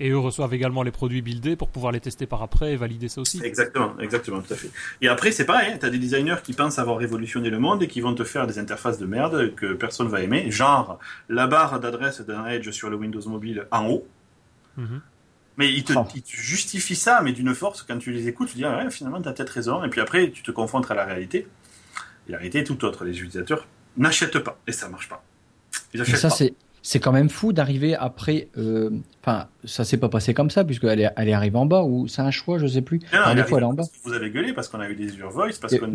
Et 0.00 0.10
eux 0.10 0.18
reçoivent 0.18 0.54
également 0.54 0.82
les 0.82 0.90
produits 0.90 1.20
buildés 1.20 1.56
pour 1.56 1.68
pouvoir 1.68 1.92
les 1.92 2.00
tester 2.00 2.26
par 2.26 2.42
après 2.42 2.72
et 2.72 2.76
valider 2.76 3.08
ça 3.08 3.20
aussi. 3.20 3.38
Exactement, 3.44 3.98
exactement, 3.98 4.40
tout 4.40 4.54
à 4.54 4.56
fait. 4.56 4.70
Et 5.02 5.08
après, 5.08 5.30
c'est 5.30 5.44
pareil, 5.44 5.72
hein, 5.72 5.76
tu 5.78 5.84
as 5.84 5.90
des 5.90 5.98
designers 5.98 6.36
qui 6.42 6.54
pensent 6.54 6.78
avoir 6.78 6.96
révolutionné 6.96 7.50
le 7.50 7.58
monde 7.58 7.82
et 7.82 7.86
qui 7.86 8.00
vont 8.00 8.14
te 8.14 8.24
faire 8.24 8.46
des 8.46 8.58
interfaces 8.58 8.98
de 8.98 9.06
merde 9.06 9.54
que 9.56 9.74
personne 9.74 10.08
va 10.08 10.22
aimer, 10.22 10.50
genre 10.50 10.98
la 11.28 11.46
barre 11.46 11.80
d'adresse 11.80 12.22
d'un 12.22 12.46
Edge 12.46 12.70
sur 12.70 12.88
le 12.88 12.96
Windows 12.96 13.28
Mobile 13.28 13.66
en 13.70 13.88
haut. 13.88 14.06
Mhm. 14.78 15.00
Mais 15.58 15.72
il 15.72 15.82
te, 15.82 15.92
justifie 16.24 16.94
ça, 16.94 17.20
mais 17.20 17.32
d'une 17.32 17.52
force, 17.52 17.82
quand 17.82 17.98
tu 17.98 18.12
les 18.12 18.28
écoutes, 18.28 18.48
tu 18.48 18.56
dis, 18.56 18.64
ah 18.64 18.78
ouais, 18.78 18.90
finalement, 18.90 19.20
tu 19.20 19.28
as 19.28 19.32
peut-être 19.32 19.50
raison. 19.50 19.82
Et 19.82 19.88
puis 19.88 20.00
après, 20.00 20.30
tu 20.30 20.42
te 20.42 20.52
confrontes 20.52 20.88
à 20.90 20.94
la 20.94 21.04
réalité. 21.04 21.48
Et 22.28 22.32
la 22.32 22.38
réalité 22.38 22.60
est 22.60 22.64
tout 22.64 22.84
autre. 22.84 23.04
Les 23.04 23.18
utilisateurs 23.18 23.66
n'achètent 23.96 24.38
pas. 24.38 24.56
Et 24.68 24.72
ça 24.72 24.88
marche 24.88 25.08
pas. 25.08 25.22
Ils 25.92 26.06
ça, 26.06 26.30
c'est. 26.30 26.54
C'est 26.80 27.00
quand 27.00 27.12
même 27.12 27.28
fou 27.28 27.52
d'arriver 27.52 27.96
après. 27.96 28.48
Euh, 28.56 28.90
enfin, 29.20 29.48
ça 29.64 29.84
s'est 29.84 29.96
pas 29.96 30.08
passé 30.08 30.32
comme 30.32 30.48
ça 30.48 30.64
puisqu'elle 30.64 31.00
est, 31.00 31.10
elle 31.16 31.28
est 31.28 31.32
arrivée 31.32 31.58
en 31.58 31.66
bas 31.66 31.82
ou 31.82 32.06
c'est 32.06 32.22
un 32.22 32.30
choix, 32.30 32.58
je 32.58 32.68
sais 32.68 32.82
plus. 32.82 33.00
Non, 33.12 33.34
des 33.34 33.42
fois, 33.42 33.58
elle 33.58 33.64
est 33.64 33.66
en 33.66 33.72
bas. 33.74 33.82
Vous 34.04 34.12
avez 34.12 34.30
gueulé 34.30 34.52
parce 34.52 34.68
qu'on 34.68 34.78
a 34.80 34.88
eu 34.88 34.94
des 34.94 35.12
Your 35.16 35.30
Voice, 35.30 35.58
parce 35.60 35.76
qu'on 35.76 35.92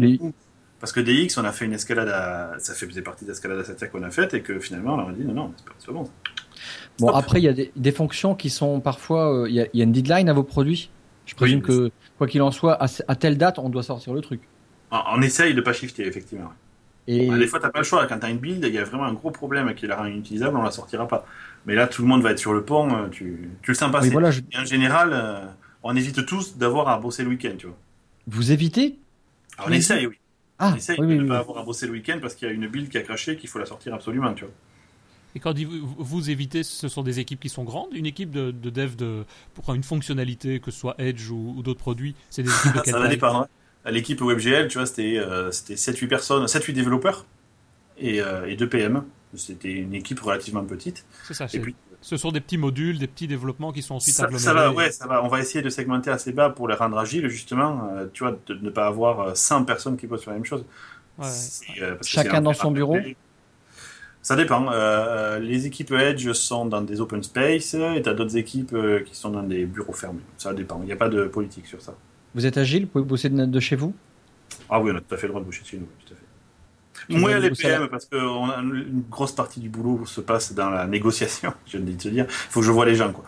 parce 0.84 0.91
que 0.91 0.99
DX, 0.99 1.38
on 1.38 1.45
a 1.45 1.53
fait 1.53 1.64
une 1.64 1.72
escalade 1.72 2.09
à, 2.09 2.55
ça 2.59 2.74
faisait 2.74 3.01
partie 3.01 3.24
de 3.24 3.30
l'escalade 3.30 3.57
à 3.57 3.64
Satya 3.64 3.88
qu'on 3.88 4.03
a 4.03 4.11
faite 4.11 4.34
et 4.34 4.41
que 4.41 4.59
finalement, 4.59 4.95
on 4.95 5.09
a 5.09 5.14
dit 5.14 5.24
non, 5.24 5.34
non, 5.34 5.53
c'est 5.80 5.88
pas, 5.88 5.93
bon. 5.93 6.09
Bon, 7.00 7.10
après, 7.10 7.39
il 7.39 7.44
y 7.44 7.48
a 7.48 7.54
des, 7.54 7.91
fonctions 7.91 8.36
qui 8.36 8.50
sont 8.50 8.80
parfois. 8.80 9.44
Euh, 9.44 9.50
il 9.50 9.56
y, 9.56 9.62
a, 9.62 9.84
une 9.84 9.91
deadline 9.91 10.30
à 10.30 10.34
vos 10.34 10.44
produits. 10.44 10.89
Je 11.26 11.36
présume 11.36 11.62
que, 11.62 11.91
quoi 12.18 12.28
qu'il 12.28 12.41
en 12.41 12.52
soit, 12.52 12.78
à, 12.82 13.16
telle 13.16 13.38
date, 13.38 13.60
on 13.60 13.70
doit 13.70 13.84
sortir 13.84 14.14
le 14.14 14.22
truc. 14.22 14.41
On, 14.91 15.22
essaye 15.22 15.54
de 15.54 15.62
pas 15.62 15.74
shifter, 15.74 16.06
effectivement. 16.06 16.52
Et... 17.08 17.28
des 17.28 17.48
fois, 17.48 17.60
tu 17.60 17.66
n'as 17.66 17.72
pas 17.72 17.80
le 17.80 17.86
choix. 17.86 18.06
Quand 18.08 18.20
tu 18.20 18.26
as 18.26 18.30
une 18.30 18.38
build, 18.38 18.64
il 18.64 18.74
y 18.74 18.78
a 18.78 18.84
vraiment 18.84 19.06
un 19.06 19.14
gros 19.14 19.32
problème 19.32 19.74
qui 19.74 19.88
la 19.88 19.98
rend 19.98 20.06
inutilisable, 20.06 20.56
on 20.56 20.62
la 20.62 20.72
sortira 20.72 21.08
pas. 21.08 21.26
Mais 21.66 21.76
là, 21.76 21.88
tout 21.88 22.02
le 22.02 22.08
monde 22.08 22.22
va 22.22 22.32
être 22.32 22.39
sur 22.39 22.54
le 22.54 22.64
pont, 22.64 22.94
euh, 22.94 23.08
tu, 23.10 23.50
tu 23.62 23.72
le 23.72 23.76
sens 23.76 23.91
passer. 23.91 24.10
Voilà, 24.10 24.30
en 24.30 24.66
général, 24.66 25.12
euh, 25.14 25.46
on 25.82 25.96
évite 25.96 26.26
tous 26.26 26.58
d'avoir 26.58 26.89
à 26.89 27.00
bosser 27.00 27.24
le 27.24 27.30
week-end, 27.30 27.54
tu 27.58 27.68
vois. 27.68 27.78
Vous 28.28 28.52
évitez 28.52 29.00
On 29.66 29.72
essaye, 29.72 30.08
oui. 30.08 30.18
Ah, 30.60 30.72
on 30.74 30.78
essaye 30.78 30.98
de 30.98 31.06
ne 31.06 31.28
pas 31.28 31.39
avoir 31.39 31.58
à 31.58 31.64
bosser 31.64 31.88
le 31.88 31.94
week-end 31.94 32.20
parce 32.22 32.36
qu'il 32.36 32.48
y 32.48 32.52
a 32.52 32.54
une 32.54 32.68
build 32.68 32.89
qui 32.89 32.98
a 32.98 33.02
craché 33.02 33.36
qu'il 33.38 33.50
faut 33.50 33.60
la 33.60 33.66
sortir 33.66 33.94
absolument, 33.94 34.34
tu 34.34 34.46
vois. 34.46 34.54
Et 35.36 35.39
quand 35.39 35.53
vous 35.97 36.29
évitez, 36.29 36.63
ce 36.63 36.88
sont 36.88 37.03
des 37.03 37.19
équipes 37.19 37.39
qui 37.39 37.49
sont 37.49 37.63
grandes 37.63 37.89
Une 37.93 38.05
équipe 38.05 38.29
de, 38.29 38.51
de 38.51 38.69
dev 38.69 38.95
de, 38.95 39.25
pour 39.53 39.73
une 39.73 39.84
fonctionnalité, 39.84 40.59
que 40.59 40.71
ce 40.71 40.79
soit 40.79 40.95
Edge 40.99 41.29
ou, 41.31 41.61
d'autres 41.63 41.79
produits, 41.79 42.15
c'est 42.29 42.43
des 42.43 42.51
équipes 42.51 42.75
de 42.75 42.79
quelle 42.84 42.93
Ça 42.93 42.99
va 42.99 43.07
dépendre. 43.07 43.47
L'équipe 43.86 44.21
WebGL, 44.21 44.67
tu 44.69 44.77
vois, 44.77 44.86
c'était 44.86 45.17
euh, 45.17 45.49
7-8 45.49 46.07
personnes, 46.07 46.45
7-8 46.45 46.73
développeurs 46.73 47.25
et, 47.97 48.21
euh, 48.21 48.45
et 48.47 48.55
2 48.55 48.69
PM. 48.69 49.03
C'était 49.36 49.71
une 49.71 49.95
équipe 49.95 50.19
relativement 50.19 50.63
petite. 50.63 51.05
C'est 51.23 51.34
ça. 51.34 51.47
Et 51.51 51.59
puis, 51.59 51.75
ce 52.01 52.17
sont 52.17 52.31
des 52.31 52.39
petits 52.39 52.57
modules, 52.57 52.99
des 52.99 53.07
petits 53.07 53.27
développements 53.27 53.71
qui 53.71 53.81
sont 53.81 53.95
ensuite 53.95 54.15
ça, 54.15 54.25
agglomérés. 54.25 54.45
Ça 54.45 54.53
va, 54.53 54.71
ouais, 54.71 54.91
ça 54.91 55.07
va. 55.07 55.23
On 55.23 55.27
va 55.27 55.39
essayer 55.39 55.61
de 55.61 55.69
segmenter 55.69 56.11
assez 56.11 56.31
bas 56.34 56.49
pour 56.49 56.67
les 56.67 56.75
rendre 56.75 56.97
agiles, 56.97 57.27
justement. 57.29 57.89
Euh, 57.93 58.05
tu 58.13 58.23
vois, 58.23 58.38
de 58.45 58.53
ne 58.53 58.69
pas 58.69 58.86
avoir 58.86 59.36
100 59.36 59.65
personnes 59.65 59.97
qui 59.97 60.05
bossent 60.05 60.21
sur 60.21 60.31
la 60.31 60.38
même 60.38 60.45
chose. 60.45 60.65
Ouais. 61.17 61.27
Euh, 61.81 61.95
Chacun 62.03 62.41
dans 62.41 62.53
son 62.53 62.71
bureau. 62.71 62.97
Ça 64.24 64.38
dépend. 64.38 64.71
Euh, 64.71 64.74
euh, 64.74 65.39
les 65.39 65.67
équipes 65.67 65.91
Edge 65.91 66.32
sont 66.32 66.65
dans 66.65 66.82
des 66.82 67.01
open 67.01 67.21
space 67.21 67.74
et 67.74 68.01
tu 68.01 68.09
as 68.09 68.13
d'autres 68.13 68.38
équipes 68.38 68.74
euh, 68.74 69.01
qui 69.01 69.15
sont 69.15 69.30
dans 69.30 69.43
des 69.43 69.65
bureaux 69.65 69.91
fermés. 69.91 70.21
Ça 70.38 70.53
dépend. 70.53 70.80
Il 70.82 70.86
n'y 70.86 70.93
a 70.93 70.95
pas 70.95 71.09
de 71.09 71.26
politique 71.26 71.67
sur 71.67 71.82
ça. 71.82 71.93
Vous 72.34 72.45
êtes 72.45 72.57
agile? 72.57 72.86
Vous 72.86 72.91
pouvez 72.91 73.03
bosser 73.03 73.30
de, 73.30 73.59
chez 73.59 73.76
vous? 73.76 73.93
Ah 74.69 74.80
oui, 74.80 74.91
on 74.93 74.95
a 74.95 75.01
tout 75.01 75.13
à 75.13 75.17
fait 75.17 75.28
le 75.28 75.34
droit 75.34 75.41
de 75.41 75.45
bosser 75.45 75.61
chez 75.65 75.78
nous. 75.78 75.89
Tout 76.05 76.13
à 76.13 76.15
fait. 76.15 77.19
Moins 77.19 77.38
les 77.38 77.51
PM 77.51 77.89
parce 77.89 78.05
que 78.05 78.15
une 78.15 79.03
grosse 79.09 79.34
partie 79.34 79.59
du 79.59 79.67
boulot 79.67 80.05
se 80.05 80.21
passe 80.21 80.53
dans 80.53 80.69
la 80.69 80.88
négociation. 80.88 81.53
Je 81.65 81.78
viens 81.78 81.86
de 81.86 81.91
te 81.91 82.07
dire. 82.07 82.26
Il 82.30 82.34
faut 82.49 82.61
que 82.61 82.65
je 82.65 82.71
vois 82.71 82.86
les 82.86 82.95
gens. 82.95 83.11
quoi. 83.11 83.26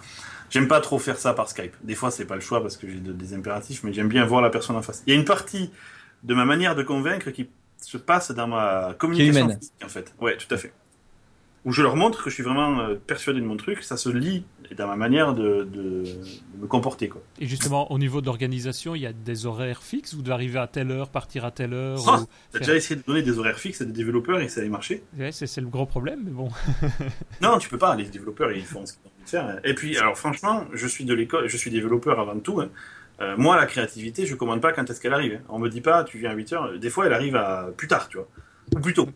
J'aime 0.49 0.69
pas 0.69 0.79
trop 0.79 0.97
faire 0.97 1.17
ça 1.17 1.33
par 1.33 1.49
Skype. 1.49 1.75
Des 1.83 1.95
fois, 1.95 2.09
c'est 2.09 2.25
pas 2.25 2.35
le 2.35 2.41
choix 2.41 2.61
parce 2.61 2.77
que 2.77 2.87
j'ai 2.87 2.99
des 2.99 3.33
impératifs, 3.33 3.83
mais 3.83 3.91
j'aime 3.91 4.07
bien 4.07 4.25
voir 4.25 4.41
la 4.41 4.49
personne 4.49 4.77
en 4.77 4.81
face. 4.81 5.03
Il 5.05 5.13
y 5.13 5.17
a 5.17 5.19
une 5.19 5.25
partie 5.25 5.71
de 6.23 6.33
ma 6.33 6.45
manière 6.45 6.73
de 6.73 6.83
convaincre 6.83 7.31
qui 7.31 7.49
se 7.81 7.97
passe 7.97 8.31
dans 8.31 8.47
ma 8.47 8.95
communication 8.97 9.49
physique, 9.49 9.73
en 9.83 9.89
fait. 9.89 10.13
Ouais, 10.21 10.37
tout 10.37 10.53
à 10.53 10.57
fait 10.57 10.71
où 11.65 11.71
je 11.71 11.81
leur 11.81 11.95
montre 11.95 12.23
que 12.23 12.29
je 12.29 12.35
suis 12.35 12.43
vraiment 12.43 12.79
euh, 12.79 12.95
persuadé 12.95 13.41
de 13.41 13.45
mon 13.45 13.57
truc, 13.57 13.83
ça 13.83 13.97
se 13.97 14.07
lit 14.07 14.45
dans 14.77 14.87
ma 14.87 14.95
manière 14.95 15.33
de, 15.33 15.67
me 16.59 16.67
comporter. 16.67 17.09
Quoi. 17.09 17.21
Et 17.39 17.47
justement, 17.47 17.91
au 17.91 17.97
niveau 17.97 18.21
de 18.21 18.27
l'organisation, 18.27 18.95
il 18.95 19.01
y 19.01 19.07
a 19.07 19.13
des 19.13 19.45
horaires 19.45 19.83
fixes 19.83 20.13
Vous 20.13 20.21
devez 20.21 20.33
arriver 20.33 20.59
à 20.59 20.67
telle 20.67 20.91
heure, 20.91 21.09
partir 21.09 21.43
à 21.43 21.51
telle 21.51 21.73
heure 21.73 21.99
oh, 22.07 22.25
Tu 22.51 22.57
as 22.57 22.59
déjà 22.59 22.75
essayé 22.75 22.95
de 22.95 23.05
donner 23.05 23.23
des 23.23 23.39
horaires 23.39 23.59
fixes 23.59 23.81
à 23.81 23.85
des 23.85 23.91
développeurs 23.91 24.39
et 24.41 24.47
ça 24.47 24.61
a 24.61 24.65
marché 24.65 25.03
ouais, 25.17 25.31
c'est, 25.31 25.57
le 25.57 25.67
gros 25.67 25.85
problème, 25.85 26.21
mais 26.23 26.31
bon. 26.31 26.49
non, 27.41 27.57
tu 27.57 27.67
peux 27.67 27.77
pas. 27.77 27.95
Les 27.95 28.05
développeurs, 28.05 28.51
ils 28.51 28.63
font 28.63 28.85
ce 28.85 28.93
qu'ils 28.93 29.01
ont 29.05 29.11
envie 29.15 29.23
de 29.23 29.29
faire. 29.29 29.59
Et 29.63 29.73
puis, 29.73 29.97
alors 29.97 30.17
franchement, 30.17 30.65
je 30.71 30.87
suis 30.87 31.05
de 31.05 31.13
l'école, 31.13 31.47
je 31.47 31.57
suis 31.57 31.71
développeur 31.71 32.19
avant 32.19 32.39
tout. 32.39 32.61
Hein. 32.61 32.69
Euh, 33.21 33.35
moi, 33.37 33.55
la 33.55 33.65
créativité, 33.65 34.25
je 34.25 34.35
commande 34.35 34.61
pas 34.61 34.71
quand 34.71 34.87
est-ce 34.89 35.01
qu'elle 35.01 35.13
arrive. 35.13 35.39
Hein. 35.41 35.45
On 35.49 35.57
me 35.57 35.69
dit 35.69 35.81
pas, 35.81 36.03
tu 36.03 36.19
viens 36.19 36.31
à 36.31 36.35
8 36.35 36.53
heures. 36.53 36.79
Des 36.79 36.89
fois, 36.89 37.07
elle 37.07 37.13
arrive 37.13 37.35
à 37.35 37.69
plus 37.75 37.87
tard, 37.87 38.07
tu 38.09 38.17
vois. 38.17 38.27
Ou 38.75 38.79
plus 38.79 38.93
tôt. 38.93 39.07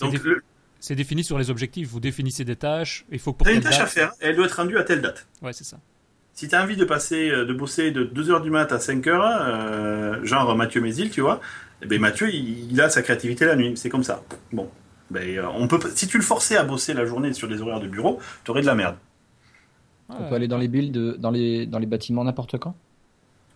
Donc, 0.00 0.22
le, 0.22 0.42
C'est 0.80 0.94
défini 0.94 1.22
sur 1.22 1.38
les 1.38 1.50
objectifs. 1.50 1.88
Vous 1.88 2.00
définissez 2.00 2.44
des 2.44 2.56
tâches. 2.56 3.04
Il 3.12 3.18
faut 3.18 3.32
que 3.32 3.38
pour. 3.38 3.48
une 3.48 3.60
tâche 3.60 3.80
à 3.80 3.86
faire. 3.86 4.12
elle 4.20 4.34
doit 4.34 4.46
être 4.46 4.54
rendue 4.54 4.78
à 4.78 4.82
telle 4.82 5.02
date. 5.02 5.26
Ouais, 5.42 5.52
c'est 5.52 5.64
ça. 5.64 5.78
Si 6.32 6.48
tu 6.48 6.54
as 6.54 6.62
envie 6.62 6.76
de 6.76 6.84
passer, 6.84 7.30
de 7.30 7.52
bosser 7.52 7.90
de 7.90 8.04
2h 8.04 8.42
du 8.42 8.50
mat 8.50 8.72
à 8.72 8.78
5h, 8.78 10.24
genre 10.24 10.56
Mathieu 10.56 10.80
Mézil, 10.80 11.10
tu 11.10 11.20
vois, 11.20 11.40
eh 11.82 11.86
ben 11.86 12.00
Mathieu, 12.00 12.32
il, 12.32 12.80
a 12.80 12.88
sa 12.88 13.02
créativité 13.02 13.44
la 13.44 13.56
nuit. 13.56 13.76
C'est 13.76 13.90
comme 13.90 14.04
ça. 14.04 14.22
Bon. 14.52 14.70
Ben, 15.10 15.44
on 15.54 15.66
peut, 15.66 15.80
si 15.94 16.06
tu 16.06 16.18
le 16.18 16.22
forçais 16.22 16.56
à 16.56 16.62
bosser 16.62 16.94
la 16.94 17.04
journée 17.04 17.32
sur 17.32 17.48
des 17.48 17.60
horaires 17.60 17.80
de 17.80 17.88
bureau, 17.88 18.20
tu 18.44 18.52
aurais 18.52 18.60
de 18.62 18.66
la 18.66 18.74
merde. 18.74 18.96
On 20.08 20.28
peut 20.28 20.34
aller 20.34 20.48
dans 20.48 20.58
les 20.58 20.68
builds, 20.68 21.18
dans 21.18 21.30
les, 21.30 21.66
dans 21.66 21.78
les 21.78 21.86
bâtiments 21.86 22.24
n'importe 22.24 22.58
quand? 22.58 22.74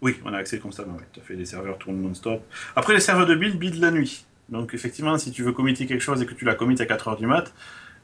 Oui, 0.03 0.17
on 0.25 0.33
a 0.33 0.39
accès 0.39 0.59
constamment. 0.59 0.97
Tu 1.13 1.21
as 1.21 1.23
fait 1.23 1.37
des 1.37 1.47
serveurs 1.47 1.79
tournent 1.79 2.01
non-stop. 2.03 2.43
Après, 2.77 2.93
les 2.93 3.01
serveurs 3.01 3.27
de 3.27 3.35
build 3.35 3.59
build 3.59 3.81
la 3.81 3.91
nuit. 3.91 4.25
Donc, 4.49 4.75
effectivement, 4.75 5.19
si 5.19 5.31
tu 5.31 5.43
veux 5.43 5.53
committer 5.53 5.87
quelque 5.87 6.03
chose 6.03 6.21
et 6.23 6.27
que 6.27 6.35
tu 6.35 6.45
la 6.45 6.55
commites 6.55 6.81
à 6.81 6.85
4h 6.85 7.19
du 7.19 7.27
mat, 7.27 7.55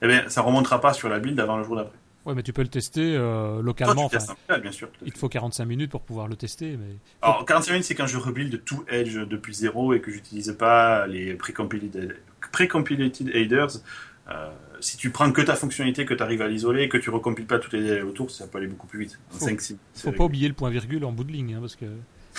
eh 0.02 0.06
bien, 0.06 0.28
ça 0.28 0.42
remontera 0.42 0.80
pas 0.80 0.92
sur 0.92 1.08
la 1.08 1.18
build 1.18 1.38
avant 1.38 1.58
le 1.58 1.64
jour 1.64 1.76
d'après. 1.76 1.98
Ouais, 2.26 2.34
mais 2.34 2.42
tu 2.42 2.52
peux 2.52 2.62
le 2.62 2.68
tester 2.68 3.16
euh, 3.16 3.62
localement. 3.62 4.10
bien 4.60 4.72
sûr. 4.72 4.88
Il 5.04 5.12
te 5.12 5.18
faut 5.18 5.28
45 5.28 5.64
minutes 5.64 5.90
pour 5.90 6.02
pouvoir 6.02 6.28
le 6.28 6.36
tester. 6.36 6.76
Mais... 6.76 6.96
Alors, 7.22 7.44
45 7.46 7.72
minutes, 7.72 7.86
c'est 7.86 7.94
quand 7.94 8.06
je 8.06 8.18
rebuild 8.18 8.62
tout 8.64 8.84
Edge 8.88 9.16
depuis 9.16 9.54
zéro 9.54 9.94
et 9.94 10.00
que 10.00 10.10
j'utilise 10.10 10.54
pas 10.58 11.06
les 11.06 11.34
précompiled 11.34 12.10
headers. 13.34 13.70
Euh, 14.28 14.50
si 14.80 14.96
tu 14.96 15.10
prends 15.10 15.30
que 15.32 15.42
ta 15.42 15.56
fonctionnalité, 15.56 16.04
que 16.04 16.14
tu 16.14 16.22
arrives 16.22 16.42
à 16.42 16.48
l'isoler, 16.48 16.88
que 16.88 16.98
tu 16.98 17.10
recompiles 17.10 17.46
pas 17.46 17.58
toutes 17.58 17.72
les 17.72 18.02
autour, 18.02 18.30
ça 18.30 18.46
peut 18.46 18.58
aller 18.58 18.66
beaucoup 18.66 18.86
plus 18.86 19.00
vite. 19.00 19.18
faut, 19.30 19.44
5, 19.44 19.60
6, 19.60 19.76
faut 19.94 20.12
pas 20.12 20.24
oublier 20.24 20.48
le 20.48 20.54
point 20.54 20.70
virgule 20.70 21.04
en 21.04 21.12
bout 21.12 21.24
de 21.24 21.32
ligne, 21.32 21.54
hein, 21.54 21.60
parce 21.60 21.76
que 21.76 21.86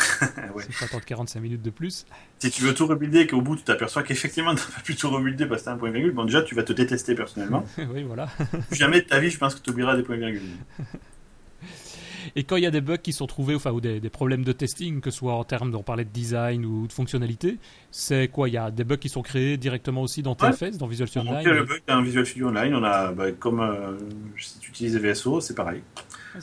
ouais. 0.55 0.63
si 0.63 0.87
tu 0.87 1.05
45 1.05 1.39
minutes 1.39 1.61
de 1.61 1.69
plus. 1.69 2.05
Si 2.39 2.51
tu 2.51 2.63
veux 2.63 2.73
tout 2.73 2.87
rebuilder 2.87 3.21
et 3.21 3.27
qu'au 3.27 3.41
bout 3.41 3.55
tu 3.55 3.63
t'aperçois 3.63 4.03
qu'effectivement 4.03 4.55
tu 4.55 4.61
n'as 4.61 4.75
pas 4.75 4.81
pu 4.81 4.95
tout 4.95 5.09
rebuilder 5.09 5.45
parce 5.45 5.61
que 5.61 5.65
tu 5.65 5.69
as 5.69 5.73
un 5.73 5.77
point 5.77 5.91
virgule, 5.91 6.11
bon 6.11 6.25
déjà 6.25 6.41
tu 6.41 6.55
vas 6.55 6.63
te 6.63 6.73
détester 6.73 7.15
personnellement. 7.15 7.65
oui, 7.93 8.03
voilà. 8.03 8.27
Jamais 8.71 9.01
de 9.01 9.07
ta 9.07 9.19
vie, 9.19 9.29
je 9.29 9.37
pense 9.37 9.55
que 9.55 9.61
tu 9.61 9.69
oublieras 9.69 9.95
des 9.95 10.03
points 10.03 10.17
virgules. 10.17 10.41
Et 12.35 12.43
quand 12.43 12.55
il 12.55 12.63
y 12.63 12.67
a 12.67 12.71
des 12.71 12.81
bugs 12.81 12.97
qui 12.97 13.13
sont 13.13 13.27
trouvés, 13.27 13.55
enfin, 13.55 13.71
ou 13.71 13.81
des, 13.81 13.99
problèmes 14.09 14.43
de 14.43 14.51
testing, 14.51 15.01
que 15.01 15.11
ce 15.11 15.17
soit 15.17 15.33
en 15.33 15.43
termes, 15.43 15.73
on 15.75 15.83
parlait 15.83 16.05
de 16.05 16.09
design 16.09 16.65
ou 16.65 16.87
de 16.87 16.93
fonctionnalité, 16.93 17.57
c'est 17.89 18.27
quoi? 18.27 18.47
Il 18.49 18.53
y 18.53 18.57
a 18.57 18.71
des 18.71 18.83
bugs 18.83 18.97
qui 18.97 19.09
sont 19.09 19.21
créés 19.21 19.57
directement 19.57 20.01
aussi 20.01 20.21
dans 20.21 20.35
TFS, 20.35 20.77
dans 20.77 20.87
Visual 20.87 21.07
Studio 21.07 21.29
Online? 21.29 21.41
On 21.41 21.43
crée 21.43 21.59
le 21.59 21.65
bug 21.65 21.81
dans 21.87 22.01
Visual 22.01 22.25
Studio 22.25 22.49
Online, 22.49 22.75
on 22.75 22.83
a, 22.83 23.11
bah, 23.11 23.31
comme 23.31 23.59
euh, 23.59 23.97
si 24.37 24.59
tu 24.59 24.69
utilises 24.69 24.97
VSO, 24.97 25.41
c'est 25.41 25.55
pareil. 25.55 25.81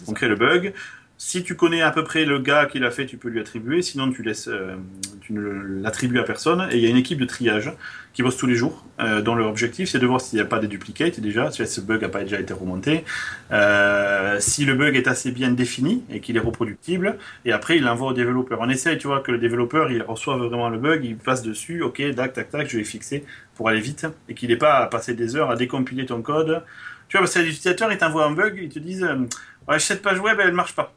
on 0.06 0.12
crée 0.12 0.28
le 0.28 0.36
bug, 0.36 0.74
si 1.20 1.42
tu 1.42 1.56
connais 1.56 1.82
à 1.82 1.90
peu 1.90 2.04
près 2.04 2.24
le 2.24 2.38
gars 2.38 2.66
qui 2.66 2.78
l'a 2.78 2.92
fait, 2.92 3.04
tu 3.04 3.16
peux 3.16 3.28
lui 3.28 3.40
attribuer. 3.40 3.82
Sinon, 3.82 4.12
tu 4.12 4.22
laisses, 4.22 4.46
euh, 4.46 4.76
tu 5.20 5.32
ne 5.32 5.40
l'attribues 5.82 6.20
à 6.20 6.22
personne. 6.22 6.68
Et 6.70 6.76
il 6.76 6.82
y 6.82 6.86
a 6.86 6.88
une 6.88 6.96
équipe 6.96 7.18
de 7.18 7.24
triage 7.24 7.72
qui 8.14 8.22
bosse 8.22 8.36
tous 8.36 8.46
les 8.46 8.54
jours, 8.54 8.86
euh, 9.00 9.20
dont 9.20 9.34
leur 9.34 9.48
objectif 9.48 9.88
c'est 9.88 9.98
de 9.98 10.06
voir 10.06 10.20
s'il 10.20 10.38
n'y 10.38 10.42
a 10.42 10.46
pas 10.46 10.60
de 10.60 10.66
duplicates 10.66 11.18
déjà, 11.20 11.50
si 11.50 11.66
ce 11.66 11.80
bug 11.80 12.02
n'a 12.02 12.08
pas 12.08 12.22
déjà 12.22 12.38
été 12.40 12.54
remonté, 12.54 13.04
euh, 13.52 14.36
si 14.38 14.64
le 14.64 14.74
bug 14.74 14.96
est 14.96 15.08
assez 15.08 15.32
bien 15.32 15.50
défini 15.50 16.04
et 16.08 16.20
qu'il 16.20 16.36
est 16.36 16.40
reproductible. 16.40 17.18
Et 17.44 17.52
après, 17.52 17.78
il 17.78 17.82
l'envoie 17.82 18.10
au 18.10 18.14
développeur. 18.14 18.58
On 18.60 18.68
essaye, 18.68 18.96
tu 18.96 19.08
vois, 19.08 19.20
que 19.20 19.32
le 19.32 19.38
développeur 19.38 19.90
il 19.90 20.02
reçoive 20.02 20.38
vraiment 20.38 20.70
le 20.70 20.78
bug, 20.78 21.04
il 21.04 21.16
passe 21.16 21.42
dessus, 21.42 21.82
ok, 21.82 22.00
tac, 22.14 22.32
tac, 22.32 22.50
tac, 22.50 22.70
je 22.70 22.78
vais 22.78 22.84
fixer 22.84 23.24
pour 23.56 23.68
aller 23.68 23.80
vite, 23.80 24.06
et 24.28 24.34
qu'il 24.34 24.50
n'ait 24.50 24.56
pas 24.56 24.78
à 24.78 24.86
passer 24.86 25.14
des 25.14 25.34
heures 25.34 25.50
à 25.50 25.56
décompiler 25.56 26.06
ton 26.06 26.22
code. 26.22 26.62
Tu 27.08 27.16
vois, 27.16 27.22
parce 27.22 27.34
que 27.34 27.40
l'utilisateur, 27.40 27.90
il 27.90 27.98
t'envoie 27.98 28.24
un 28.24 28.32
bug, 28.32 28.56
ils 28.62 28.68
te 28.68 28.78
disent, 28.78 29.08
ouais, 29.66 29.78
cette 29.80 30.02
page 30.02 30.20
web, 30.20 30.38
elle 30.40 30.52
marche 30.52 30.74
pas. 30.74 30.94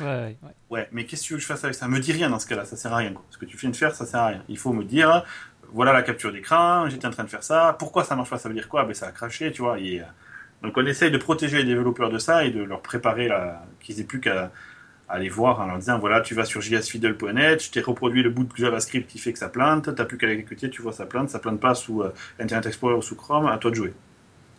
Ouais, 0.00 0.36
ouais. 0.70 0.88
mais 0.92 1.04
qu'est-ce 1.04 1.22
que 1.22 1.26
tu 1.26 1.32
veux 1.34 1.38
que 1.38 1.42
je 1.42 1.48
fasse 1.48 1.64
avec 1.64 1.74
ça? 1.74 1.88
Me 1.88 1.98
dis 2.00 2.12
rien 2.12 2.30
dans 2.30 2.38
ce 2.38 2.46
cas-là, 2.46 2.64
ça 2.64 2.76
sert 2.76 2.92
à 2.92 2.96
rien. 2.96 3.12
Quoi. 3.12 3.24
Ce 3.30 3.38
que 3.38 3.44
tu 3.44 3.56
viens 3.56 3.70
de 3.70 3.76
faire, 3.76 3.94
ça 3.94 4.06
sert 4.06 4.20
à 4.20 4.26
rien. 4.28 4.44
Il 4.48 4.58
faut 4.58 4.72
me 4.72 4.84
dire, 4.84 5.24
voilà 5.72 5.92
la 5.92 6.02
capture 6.02 6.32
d'écran, 6.32 6.88
j'étais 6.88 7.06
en 7.06 7.10
train 7.10 7.24
de 7.24 7.30
faire 7.30 7.42
ça, 7.42 7.76
pourquoi 7.78 8.04
ça 8.04 8.16
marche 8.16 8.30
pas? 8.30 8.38
Ça 8.38 8.48
veut 8.48 8.54
dire 8.54 8.68
quoi? 8.68 8.84
Ben 8.84 8.94
ça 8.94 9.06
a 9.06 9.12
craché, 9.12 9.52
tu 9.52 9.62
vois. 9.62 9.78
Euh, 9.78 10.02
donc 10.62 10.76
on 10.76 10.86
essaye 10.86 11.10
de 11.10 11.18
protéger 11.18 11.58
les 11.58 11.64
développeurs 11.64 12.10
de 12.10 12.18
ça 12.18 12.44
et 12.44 12.50
de 12.50 12.62
leur 12.62 12.82
préparer 12.82 13.28
la... 13.28 13.64
qu'ils 13.80 14.00
aient 14.00 14.04
plus 14.04 14.20
qu'à 14.20 14.50
aller 15.08 15.28
voir 15.28 15.60
en 15.60 15.66
leur 15.66 15.78
disant 15.78 15.98
voilà, 15.98 16.20
tu 16.20 16.34
vas 16.34 16.44
sur 16.44 16.60
jsfiddle.net, 16.60 17.64
je 17.64 17.70
t'ai 17.70 17.80
reproduit 17.80 18.22
le 18.22 18.30
bout 18.30 18.44
de 18.44 18.56
JavaScript 18.56 19.10
qui 19.10 19.18
fait 19.18 19.32
que 19.32 19.38
ça 19.38 19.48
plante, 19.48 19.94
t'as 19.94 20.04
plus 20.04 20.18
qu'à 20.18 20.26
l'exécuter, 20.26 20.70
tu 20.70 20.82
vois 20.82 20.92
ça 20.92 21.06
plante, 21.06 21.30
ça 21.30 21.40
plante 21.40 21.60
pas 21.60 21.74
sous 21.74 22.02
euh, 22.02 22.14
Internet 22.38 22.66
Explorer 22.66 22.94
ou 22.94 23.02
sous 23.02 23.16
Chrome, 23.16 23.46
à 23.46 23.58
toi 23.58 23.70
de 23.70 23.76
jouer. 23.76 23.94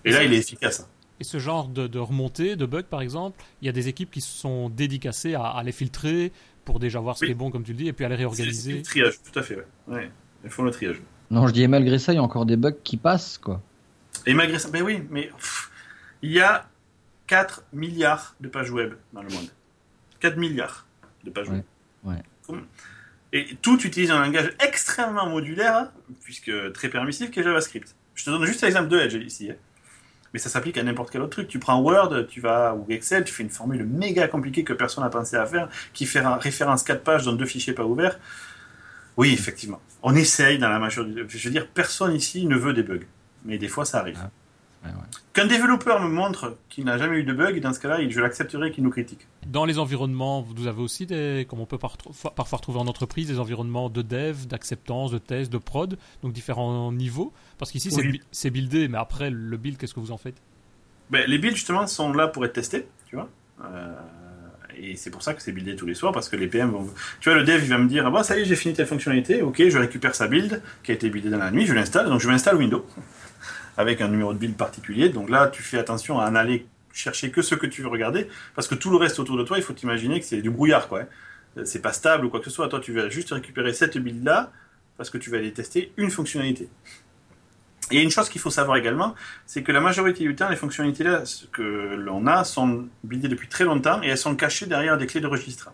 Et 0.03 0.11
là, 0.11 0.23
il 0.23 0.33
est 0.33 0.39
efficace. 0.39 0.90
Hein. 1.21 1.21
Et 1.21 1.23
ce 1.23 1.39
genre 1.39 1.67
de, 1.67 1.87
de 1.87 1.99
remontée, 1.99 2.55
de 2.55 2.65
bugs 2.65 2.83
par 2.83 3.01
exemple, 3.01 3.43
il 3.61 3.65
y 3.65 3.69
a 3.69 3.71
des 3.71 3.87
équipes 3.87 4.11
qui 4.11 4.21
se 4.21 4.37
sont 4.37 4.69
dédicacées 4.69 5.35
à, 5.35 5.61
les 5.63 5.71
filtrer 5.71 6.31
pour 6.65 6.79
déjà 6.79 6.99
voir 6.99 7.17
ce 7.17 7.25
qui 7.25 7.31
est 7.31 7.35
bon, 7.35 7.51
comme 7.51 7.63
tu 7.63 7.71
le 7.71 7.77
dis, 7.77 7.87
et 7.87 7.93
puis 7.93 8.05
à 8.05 8.09
les 8.09 8.15
réorganiser. 8.15 8.73
le 8.73 8.81
triage, 8.81 9.15
tout 9.21 9.39
à 9.39 9.43
fait, 9.43 9.55
ouais. 9.55 9.65
ouais. 9.87 10.11
Ils 10.43 10.49
font 10.49 10.63
le 10.63 10.71
triage. 10.71 11.01
Non, 11.29 11.47
je 11.47 11.53
dis, 11.53 11.63
et 11.63 11.67
malgré 11.67 11.97
ça, 11.97 12.13
il 12.13 12.15
y 12.17 12.19
a 12.19 12.23
encore 12.23 12.45
des 12.45 12.57
bugs 12.57 12.75
qui 12.83 12.97
passent, 12.97 13.37
quoi. 13.37 13.61
Et 14.25 14.33
malgré 14.33 14.59
ça, 14.59 14.69
ben 14.69 14.83
oui, 14.83 15.01
mais 15.09 15.31
il 16.21 16.31
y 16.31 16.39
a 16.39 16.67
4 17.27 17.63
milliards 17.73 18.35
de 18.41 18.47
pages 18.47 18.69
web 18.71 18.93
dans 19.13 19.23
le 19.23 19.29
monde. 19.29 19.47
4 20.19 20.37
milliards 20.37 20.85
de 21.23 21.29
pages 21.29 21.49
web. 21.49 21.63
Ouais. 22.03 22.21
Et 23.33 23.55
tout 23.61 23.79
utilise 23.85 24.11
un 24.11 24.19
langage 24.19 24.51
extrêmement 24.59 25.27
modulaire, 25.27 25.91
puisque 26.23 26.51
très 26.73 26.89
permissif, 26.89 27.31
qui 27.31 27.39
est 27.39 27.43
JavaScript. 27.43 27.95
Je 28.13 28.25
te 28.25 28.29
donne 28.29 28.45
juste 28.45 28.61
l'exemple 28.61 28.89
de 28.89 28.99
Edge 28.99 29.15
ici. 29.15 29.51
Hein 29.51 29.55
mais 30.33 30.39
ça 30.39 30.49
s'applique 30.49 30.77
à 30.77 30.83
n'importe 30.83 31.11
quel 31.11 31.21
autre 31.21 31.31
truc. 31.31 31.47
Tu 31.47 31.59
prends 31.59 31.81
Word, 31.81 32.27
tu 32.27 32.41
vas 32.41 32.73
ou 32.73 32.85
Excel, 32.89 33.23
tu 33.23 33.33
fais 33.33 33.43
une 33.43 33.49
formule 33.49 33.85
méga 33.85 34.27
compliquée 34.27 34.63
que 34.63 34.73
personne 34.73 35.03
n'a 35.03 35.09
pensé 35.09 35.35
à 35.35 35.45
faire, 35.45 35.69
qui 35.93 36.05
fait 36.05 36.21
référence 36.21 36.83
4 36.83 37.03
pages 37.03 37.25
dans 37.25 37.33
deux 37.33 37.45
fichiers 37.45 37.73
pas 37.73 37.83
ouverts. 37.83 38.19
Oui, 39.17 39.33
effectivement. 39.33 39.81
On 40.03 40.15
essaye 40.15 40.57
dans 40.57 40.69
la 40.69 40.79
majorité. 40.79 41.23
Je 41.27 41.47
veux 41.47 41.53
dire, 41.53 41.67
personne 41.67 42.15
ici 42.15 42.45
ne 42.45 42.55
veut 42.55 42.73
des 42.73 42.83
bugs, 42.83 43.05
mais 43.45 43.57
des 43.57 43.67
fois 43.67 43.85
ça 43.85 43.99
arrive. 43.99 44.19
Qu'un 45.33 45.45
développeur 45.45 46.01
me 46.01 46.09
montre 46.09 46.57
qu'il 46.67 46.83
n'a 46.83 46.97
jamais 46.97 47.17
eu 47.17 47.23
de 47.23 47.31
bug, 47.31 47.61
dans 47.61 47.71
ce 47.71 47.79
cas-là, 47.79 47.99
je 48.07 48.19
l'accepterai 48.19 48.71
qu'il 48.71 48.83
nous 48.83 48.89
critique. 48.89 49.27
Dans 49.47 49.63
les 49.63 49.79
environnements, 49.79 50.41
vous 50.41 50.67
avez 50.67 50.81
aussi 50.81 51.05
des, 51.05 51.47
comme 51.49 51.61
on 51.61 51.65
peut 51.65 51.77
parfois 51.77 52.57
retrouver 52.57 52.79
en 52.79 52.87
entreprise, 52.87 53.27
des 53.27 53.39
environnements 53.39 53.89
de 53.89 54.01
dev, 54.01 54.45
d'acceptance, 54.47 55.11
de 55.11 55.19
test, 55.19 55.51
de 55.51 55.57
prod, 55.57 55.97
donc 56.21 56.33
différents 56.33 56.91
niveaux. 56.91 57.31
Parce 57.57 57.71
qu'ici, 57.71 57.89
c'est 58.31 58.49
buildé, 58.49 58.89
mais 58.89 58.97
après, 58.97 59.29
le 59.29 59.55
build, 59.55 59.77
qu'est-ce 59.77 59.93
que 59.93 60.01
vous 60.01 60.11
en 60.11 60.17
faites? 60.17 60.41
Ben, 61.09 61.23
Les 61.27 61.37
builds, 61.37 61.55
justement, 61.55 61.87
sont 61.87 62.11
là 62.11 62.27
pour 62.27 62.43
être 62.43 62.53
testés, 62.53 62.87
tu 63.05 63.15
vois. 63.15 63.29
Euh, 63.63 63.93
et 64.77 64.97
c'est 64.97 65.11
pour 65.11 65.21
ça 65.21 65.33
que 65.33 65.41
c'est 65.41 65.53
buildé 65.53 65.77
tous 65.77 65.85
les 65.85 65.93
soirs, 65.93 66.11
parce 66.11 66.27
que 66.27 66.35
les 66.35 66.47
PM 66.47 66.71
vont... 66.71 66.89
Tu 67.21 67.29
vois, 67.29 67.37
le 67.37 67.45
dev, 67.45 67.61
il 67.63 67.69
va 67.69 67.77
me 67.77 67.87
dire, 67.87 68.05
ah 68.05 68.11
bah, 68.11 68.23
ça 68.23 68.37
y 68.37 68.41
est, 68.41 68.45
j'ai 68.45 68.57
fini 68.57 68.73
telle 68.73 68.87
fonctionnalité, 68.87 69.41
ok, 69.43 69.63
je 69.69 69.77
récupère 69.77 70.13
sa 70.13 70.27
build, 70.27 70.61
qui 70.83 70.91
a 70.91 70.95
été 70.95 71.09
buildée 71.09 71.29
dans 71.29 71.37
la 71.37 71.51
nuit, 71.51 71.65
je 71.65 71.73
l'installe, 71.73 72.07
donc 72.09 72.19
je 72.19 72.27
m'installe 72.27 72.57
Windows 72.57 72.85
avec 73.77 74.01
un 74.01 74.07
numéro 74.07 74.33
de 74.33 74.39
build 74.39 74.55
particulier. 74.55 75.09
Donc 75.09 75.29
là, 75.29 75.47
tu 75.47 75.63
fais 75.63 75.77
attention 75.77 76.19
à 76.19 76.29
n'aller 76.29 76.65
chercher 76.93 77.31
que 77.31 77.41
ce 77.41 77.55
que 77.55 77.67
tu 77.67 77.81
veux 77.81 77.87
regarder, 77.87 78.27
parce 78.55 78.67
que 78.67 78.75
tout 78.75 78.89
le 78.89 78.97
reste 78.97 79.19
autour 79.19 79.37
de 79.37 79.43
toi, 79.43 79.57
il 79.57 79.63
faut 79.63 79.73
t'imaginer 79.73 80.19
que 80.19 80.25
c'est 80.25 80.41
du 80.41 80.49
brouillard, 80.49 80.87
quoi. 80.87 81.01
Hein. 81.01 81.63
C'est 81.65 81.81
pas 81.81 81.93
stable 81.93 82.25
ou 82.25 82.29
quoi 82.29 82.39
que 82.39 82.45
ce 82.45 82.51
soit. 82.51 82.67
Toi, 82.67 82.79
tu 82.79 82.93
vas 82.93 83.09
juste 83.09 83.31
récupérer 83.31 83.73
cette 83.73 83.97
build-là, 83.97 84.51
parce 84.97 85.09
que 85.09 85.17
tu 85.17 85.29
vas 85.29 85.37
aller 85.37 85.53
tester 85.53 85.93
une 85.97 86.11
fonctionnalité. 86.11 86.69
Et 87.91 88.01
une 88.01 88.11
chose 88.11 88.29
qu'il 88.29 88.39
faut 88.39 88.49
savoir 88.49 88.77
également, 88.77 89.15
c'est 89.45 89.63
que 89.63 89.71
la 89.71 89.81
majorité 89.81 90.23
du 90.23 90.35
temps, 90.35 90.47
les 90.49 90.55
fonctionnalités 90.55 91.03
là 91.03 91.23
que 91.51 91.61
l'on 91.61 92.25
a 92.27 92.43
sont 92.43 92.87
buildées 93.03 93.27
depuis 93.27 93.49
très 93.49 93.65
longtemps 93.65 94.01
et 94.01 94.07
elles 94.07 94.17
sont 94.17 94.35
cachées 94.35 94.65
derrière 94.65 94.97
des 94.97 95.07
clés 95.07 95.19
de 95.19 95.27
registre. 95.27 95.71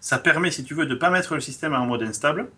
Ça 0.00 0.18
permet, 0.18 0.52
si 0.52 0.62
tu 0.62 0.74
veux, 0.74 0.86
de 0.86 0.94
ne 0.94 0.98
pas 0.98 1.10
mettre 1.10 1.34
le 1.34 1.40
système 1.40 1.74
en 1.74 1.84
mode 1.86 2.02
instable, 2.02 2.48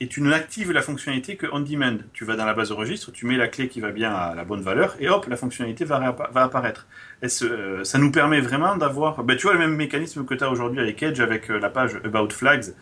et 0.00 0.08
tu 0.08 0.20
n'actives 0.20 0.72
la 0.72 0.82
fonctionnalité 0.82 1.36
que 1.36 1.46
on 1.52 1.60
demand. 1.60 1.98
Tu 2.12 2.24
vas 2.24 2.36
dans 2.36 2.44
la 2.44 2.54
base 2.54 2.70
de 2.70 2.74
registre, 2.74 3.12
tu 3.12 3.26
mets 3.26 3.36
la 3.36 3.48
clé 3.48 3.68
qui 3.68 3.80
va 3.80 3.90
bien 3.90 4.12
à 4.12 4.34
la 4.34 4.44
bonne 4.44 4.60
valeur, 4.60 4.96
et 5.00 5.08
hop, 5.08 5.26
la 5.28 5.36
fonctionnalité 5.36 5.84
va, 5.84 6.16
va 6.32 6.42
apparaître. 6.42 6.86
Et 7.22 7.28
euh, 7.42 7.84
ça 7.84 7.98
nous 7.98 8.10
permet 8.10 8.40
vraiment 8.40 8.76
d'avoir, 8.76 9.22
ben, 9.22 9.36
tu 9.36 9.44
vois, 9.44 9.52
le 9.52 9.60
même 9.60 9.76
mécanisme 9.76 10.24
que 10.24 10.34
tu 10.34 10.44
as 10.44 10.50
aujourd'hui 10.50 10.80
avec 10.80 11.02
Edge, 11.02 11.20
avec 11.20 11.50
euh, 11.50 11.58
la 11.58 11.70
page 11.70 12.00
About 12.04 12.30
Flags. 12.30 12.74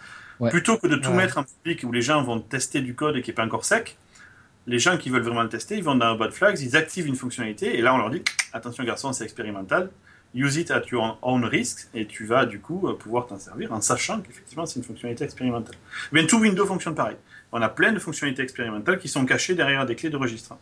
Plutôt 0.51 0.77
que 0.77 0.89
de 0.89 0.97
tout 0.97 1.13
mettre 1.13 1.39
en 1.39 1.45
public 1.45 1.85
où 1.85 1.93
les 1.93 2.03
gens 2.03 2.21
vont 2.25 2.41
tester 2.41 2.81
du 2.81 2.97
code 2.97 3.17
et 3.17 3.23
qui 3.23 3.31
n'est 3.31 3.35
pas 3.35 3.45
encore 3.45 3.65
sec, 3.65 3.97
les 4.67 4.81
gens 4.81 4.97
qui 4.97 5.09
veulent 5.09 5.23
vraiment 5.23 5.45
le 5.45 5.49
tester, 5.49 5.77
ils 5.77 5.85
vont 5.85 5.95
dans 5.95 6.13
About 6.13 6.33
Flags, 6.33 6.59
ils 6.61 6.77
activent 6.77 7.07
une 7.07 7.15
fonctionnalité, 7.15 7.79
et 7.79 7.83
là 7.83 7.95
on 7.95 7.99
leur 7.99 8.11
dit, 8.11 8.23
attention 8.53 8.83
garçon, 8.83 9.13
c'est 9.13 9.23
expérimental, 9.23 9.91
use 10.35 10.57
it 10.57 10.71
at 10.71 10.85
your 10.91 11.19
own 11.23 11.45
risk, 11.45 11.89
et 11.95 12.07
tu 12.07 12.25
vas 12.25 12.47
du 12.47 12.61
coup 12.61 12.89
euh, 12.89 12.95
pouvoir 12.95 13.27
t'en 13.27 13.39
servir 13.39 13.73
en 13.73 13.81
sachant 13.81 14.21
qu'effectivement 14.21 14.67
c'est 14.67 14.79
une 14.79 14.85
fonctionnalité 14.85 15.25
expérimentale. 15.25 15.77
Mais 16.13 16.27
tout 16.27 16.39
Windows 16.39 16.67
fonctionne 16.67 16.95
pareil. 16.95 17.17
On 17.53 17.61
a 17.61 17.69
plein 17.69 17.93
de 17.93 17.99
fonctionnalités 17.99 18.43
expérimentales 18.43 18.99
qui 18.99 19.09
sont 19.09 19.27
cachées 19.27 19.55
derrière 19.55 19.85
des 19.85 19.95
clés 19.95 20.11
de 20.11 20.17
registre. 20.17 20.57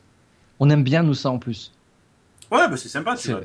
On 0.59 0.69
aime 0.71 0.83
bien 0.83 1.03
nous 1.03 1.15
ça 1.15 1.31
en 1.31 1.39
plus. 1.39 1.73
Ouais, 2.51 2.69
bah 2.69 2.77
c'est 2.77 2.89
sympa. 2.89 3.17
Tu 3.17 3.31
vois. 3.31 3.43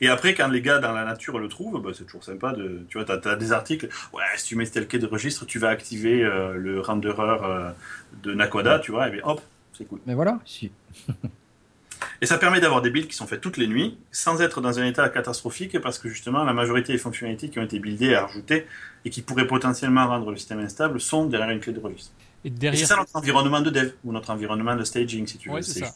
Et 0.00 0.08
après, 0.08 0.34
quand 0.34 0.48
les 0.48 0.62
gars 0.62 0.78
dans 0.78 0.92
la 0.92 1.04
nature 1.04 1.38
le 1.38 1.48
trouvent, 1.48 1.82
bah, 1.82 1.90
c'est 1.92 2.04
toujours 2.04 2.22
sympa 2.22 2.52
de. 2.52 2.84
Tu 2.88 2.98
vois, 2.98 3.18
tu 3.18 3.28
as, 3.28 3.36
des 3.36 3.52
articles. 3.52 3.88
Ouais, 4.12 4.22
si 4.36 4.46
tu 4.46 4.56
mets 4.56 4.66
tel 4.66 4.86
clé 4.86 4.98
de 4.98 5.06
registre, 5.06 5.44
tu 5.44 5.58
vas 5.58 5.68
activer 5.68 6.22
euh, 6.22 6.54
le 6.54 6.80
renderer 6.80 7.38
euh, 7.42 7.70
de 8.22 8.34
Nakoda, 8.34 8.78
tu 8.78 8.92
vois, 8.92 9.08
et 9.08 9.10
bien 9.10 9.22
hop, 9.24 9.40
c'est 9.72 9.86
cool. 9.86 10.00
Mais 10.06 10.14
voilà, 10.14 10.38
si. 10.44 10.70
Et 12.20 12.26
ça 12.26 12.38
permet 12.38 12.60
d'avoir 12.60 12.82
des 12.82 12.90
builds 12.90 13.08
qui 13.08 13.16
sont 13.16 13.26
faits 13.26 13.40
toutes 13.40 13.56
les 13.56 13.66
nuits, 13.66 13.98
sans 14.10 14.40
être 14.40 14.60
dans 14.60 14.78
un 14.78 14.86
état 14.86 15.08
catastrophique, 15.08 15.80
parce 15.80 15.98
que 15.98 16.08
justement, 16.08 16.44
la 16.44 16.52
majorité 16.52 16.92
des 16.92 16.98
fonctionnalités 16.98 17.48
qui 17.48 17.58
ont 17.58 17.62
été 17.62 17.78
buildées 17.78 18.06
et 18.06 18.16
ajoutées, 18.16 18.66
et 19.04 19.10
qui 19.10 19.22
pourraient 19.22 19.46
potentiellement 19.46 20.06
rendre 20.06 20.30
le 20.30 20.36
système 20.36 20.60
instable, 20.60 21.00
sont 21.00 21.26
derrière 21.26 21.50
une 21.50 21.60
clé 21.60 21.72
de 21.72 21.80
registre. 21.80 22.12
Et 22.44 22.50
derrière. 22.50 22.78
C'est 22.80 22.86
ça 22.86 22.96
notre 22.96 23.16
environnement 23.16 23.60
de 23.60 23.70
dev 23.70 23.92
ou 24.04 24.12
notre 24.12 24.30
environnement 24.30 24.76
de 24.76 24.84
staging, 24.84 25.26
si 25.26 25.38
tu 25.38 25.50
veux. 25.50 25.62
c'est 25.62 25.84
ça. 25.84 25.94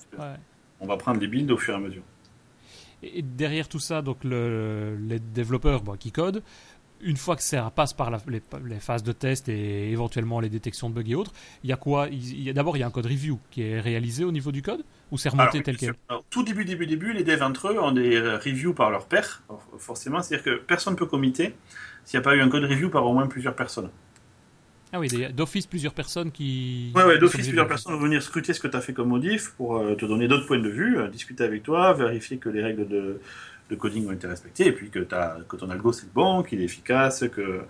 On 0.81 0.87
va 0.87 0.97
prendre 0.97 1.21
des 1.21 1.29
builds 1.29 1.51
au 1.53 1.57
fur 1.57 1.75
et 1.75 1.77
à 1.77 1.81
mesure. 1.81 2.03
Et 3.03 3.23
derrière 3.23 3.69
tout 3.69 3.81
ça, 3.81 4.01
donc 4.01 4.23
le, 4.23 4.97
les 4.97 5.19
développeurs 5.19 5.83
qui 5.99 6.13
codent, 6.13 6.43
une 7.03 7.17
fois 7.17 7.37
que 7.37 7.43
ça 7.43 7.71
passe 7.75 7.93
par 7.93 8.11
les, 8.29 8.41
phases 8.81 9.03
de 9.03 9.13
test 9.13 9.49
et 9.49 9.91
éventuellement 9.91 10.41
les 10.41 10.49
détections 10.49 10.89
de 10.89 10.95
bugs 10.95 11.11
et 11.11 11.15
autres, 11.15 11.33
il 11.65 11.71
y 11.71 11.73
a 11.73 11.77
quoi 11.77 12.09
D'abord, 12.55 12.77
il 12.77 12.81
y 12.81 12.83
a 12.83 12.87
un 12.87 12.91
code 12.91 13.07
review 13.07 13.39
qui 13.51 13.63
est 13.63 13.81
réalisé 13.81 14.25
au 14.25 14.33
niveau 14.33 14.53
du 14.53 14.63
code 14.63 14.85
ou 15.11 15.19
c'est 15.19 15.29
remonté 15.29 15.63
tel 15.63 15.77
quel? 15.77 15.95
Tout 16.31 16.43
début, 16.43 16.65
début, 16.65 16.87
début, 16.87 17.13
les 17.13 17.25
devs 17.25 17.43
entre 17.43 17.69
eux 17.69 17.81
ont 17.81 17.93
des 17.93 18.19
reviews 18.21 18.73
par 18.73 18.91
leur 18.91 19.07
pair, 19.07 19.43
forcément. 19.79 20.23
C'est-à-dire 20.23 20.45
que 20.45 20.61
personne 20.63 20.95
ne 20.95 20.99
peut 20.99 21.07
committer 21.07 21.55
s'il 22.05 22.19
n'y 22.19 22.23
a 22.23 22.25
pas 22.25 22.35
eu 22.35 22.41
un 22.41 22.49
code 22.49 22.65
review 22.65 22.91
par 22.91 23.07
au 23.07 23.13
moins 23.13 23.27
plusieurs 23.27 23.55
personnes. 23.55 23.91
Ah 24.95 25.01
oui, 25.01 25.09
d'office 25.33 25.67
plusieurs 25.67 25.95
personnes 25.95 26.31
qui. 26.31 26.93
Ouais, 26.95 27.05
ouais 27.05 27.19
d'office 27.19 27.47
plusieurs 27.47 27.67
personnes 27.67 27.95
vont 27.95 28.01
venir 28.01 28.23
scruter 28.23 28.53
ce 28.53 28.61
que 28.61 28.69
tu 28.69 28.77
as 28.77 28.83
fait 28.83 28.93
comme 28.93 29.09
modif 29.09 29.55
pour 29.57 29.79
euh, 29.79 29.95
te 29.95 30.05
donner 30.05 30.29
d'autres 30.29 30.47
points 30.47 30.59
de 30.59 30.69
vue, 30.69 30.99
euh, 30.99 31.09
discuter 31.09 31.45
avec 31.45 31.63
toi, 31.63 31.95
vérifier 31.95 32.37
que 32.37 32.51
les 32.51 32.63
règles 32.63 32.87
de, 32.87 33.19
coding 33.77 34.09
ont 34.09 34.13
été 34.13 34.27
respectées 34.27 34.67
et 34.67 34.73
puis 34.73 34.91
que, 34.91 35.07
as, 35.15 35.39
que 35.49 35.57
ton 35.57 35.71
algo 35.71 35.93
c'est 35.93 36.13
bon, 36.13 36.43
qu'il 36.43 36.61
est 36.61 36.65
efficace, 36.65 37.25
que. 37.33 37.41
Euh, 37.41 37.61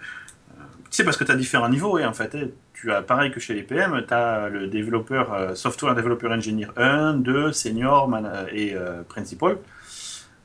tu 0.90 0.96
sais, 0.96 1.04
parce 1.04 1.16
que 1.16 1.24
tu 1.24 1.32
as 1.32 1.36
différents 1.36 1.70
niveaux 1.70 1.98
et 1.98 2.04
en 2.04 2.12
fait, 2.12 2.34
eh, 2.34 2.52
tu 2.74 2.92
as 2.92 3.00
pareil 3.00 3.30
que 3.30 3.40
chez 3.40 3.54
les 3.54 3.62
PM, 3.62 4.04
tu 4.06 4.12
as 4.12 4.48
le 4.50 4.66
développeur, 4.66 5.56
software 5.56 5.94
developer 5.94 6.28
engineer 6.28 6.68
1, 6.76 7.14
2, 7.14 7.52
senior 7.52 8.10
et 8.52 8.74
principal. 9.08 9.56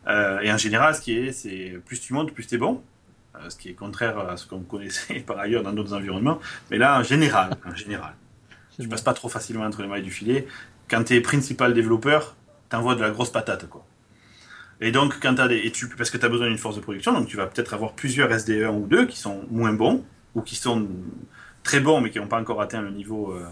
et 0.07 0.51
en 0.51 0.57
général, 0.57 0.95
ce 0.95 1.01
qui 1.01 1.17
est, 1.17 1.33
c'est 1.33 1.77
plus 1.85 1.99
tu 1.99 2.13
montes, 2.13 2.31
plus 2.31 2.47
tu 2.47 2.55
es 2.55 2.57
bon. 2.57 2.81
Euh, 3.43 3.49
ce 3.49 3.57
qui 3.57 3.69
est 3.69 3.73
contraire 3.73 4.17
à 4.17 4.37
ce 4.37 4.47
qu'on 4.47 4.61
connaissait 4.61 5.19
par 5.27 5.39
ailleurs 5.39 5.63
dans 5.63 5.73
d'autres 5.73 5.93
environnements. 5.93 6.39
Mais 6.71 6.77
là, 6.77 6.99
en 6.99 7.03
général, 7.03 7.51
en 7.65 7.75
général, 7.75 8.13
tu 8.79 8.87
passes 8.87 9.01
pas 9.01 9.13
trop 9.13 9.29
facilement 9.29 9.65
entre 9.65 9.81
les 9.81 9.87
mailles 9.87 10.03
du 10.03 10.11
filet. 10.11 10.47
Quand 10.89 11.03
tu 11.03 11.15
es 11.15 11.21
principal 11.21 11.73
développeur, 11.73 12.35
tu 12.69 12.75
envoies 12.75 12.95
de 12.95 13.01
la 13.01 13.11
grosse 13.11 13.31
patate, 13.31 13.67
quoi. 13.67 13.85
Et 14.82 14.91
donc, 14.91 15.19
quand 15.19 15.39
as 15.39 15.51
et 15.51 15.71
tu, 15.71 15.88
parce 15.89 16.09
que 16.09 16.17
tu 16.17 16.25
as 16.25 16.30
besoin 16.30 16.47
d'une 16.47 16.57
force 16.57 16.75
de 16.75 16.82
production, 16.82 17.13
donc 17.13 17.28
tu 17.28 17.38
vas 17.38 17.47
peut-être 17.47 17.73
avoir 17.73 17.93
plusieurs 17.93 18.30
SDE1 18.30 18.75
ou 18.75 18.86
2 18.86 19.07
qui 19.07 19.17
sont 19.17 19.45
moins 19.49 19.73
bons, 19.73 20.03
ou 20.36 20.41
qui 20.41 20.55
sont 20.55 20.88
très 21.63 21.80
bons 21.80 21.99
mais 21.99 22.11
qui 22.11 22.19
n'ont 22.19 22.28
pas 22.28 22.39
encore 22.39 22.61
atteint 22.61 22.82
le 22.82 22.91
niveau 22.91 23.34
euh, 23.34 23.45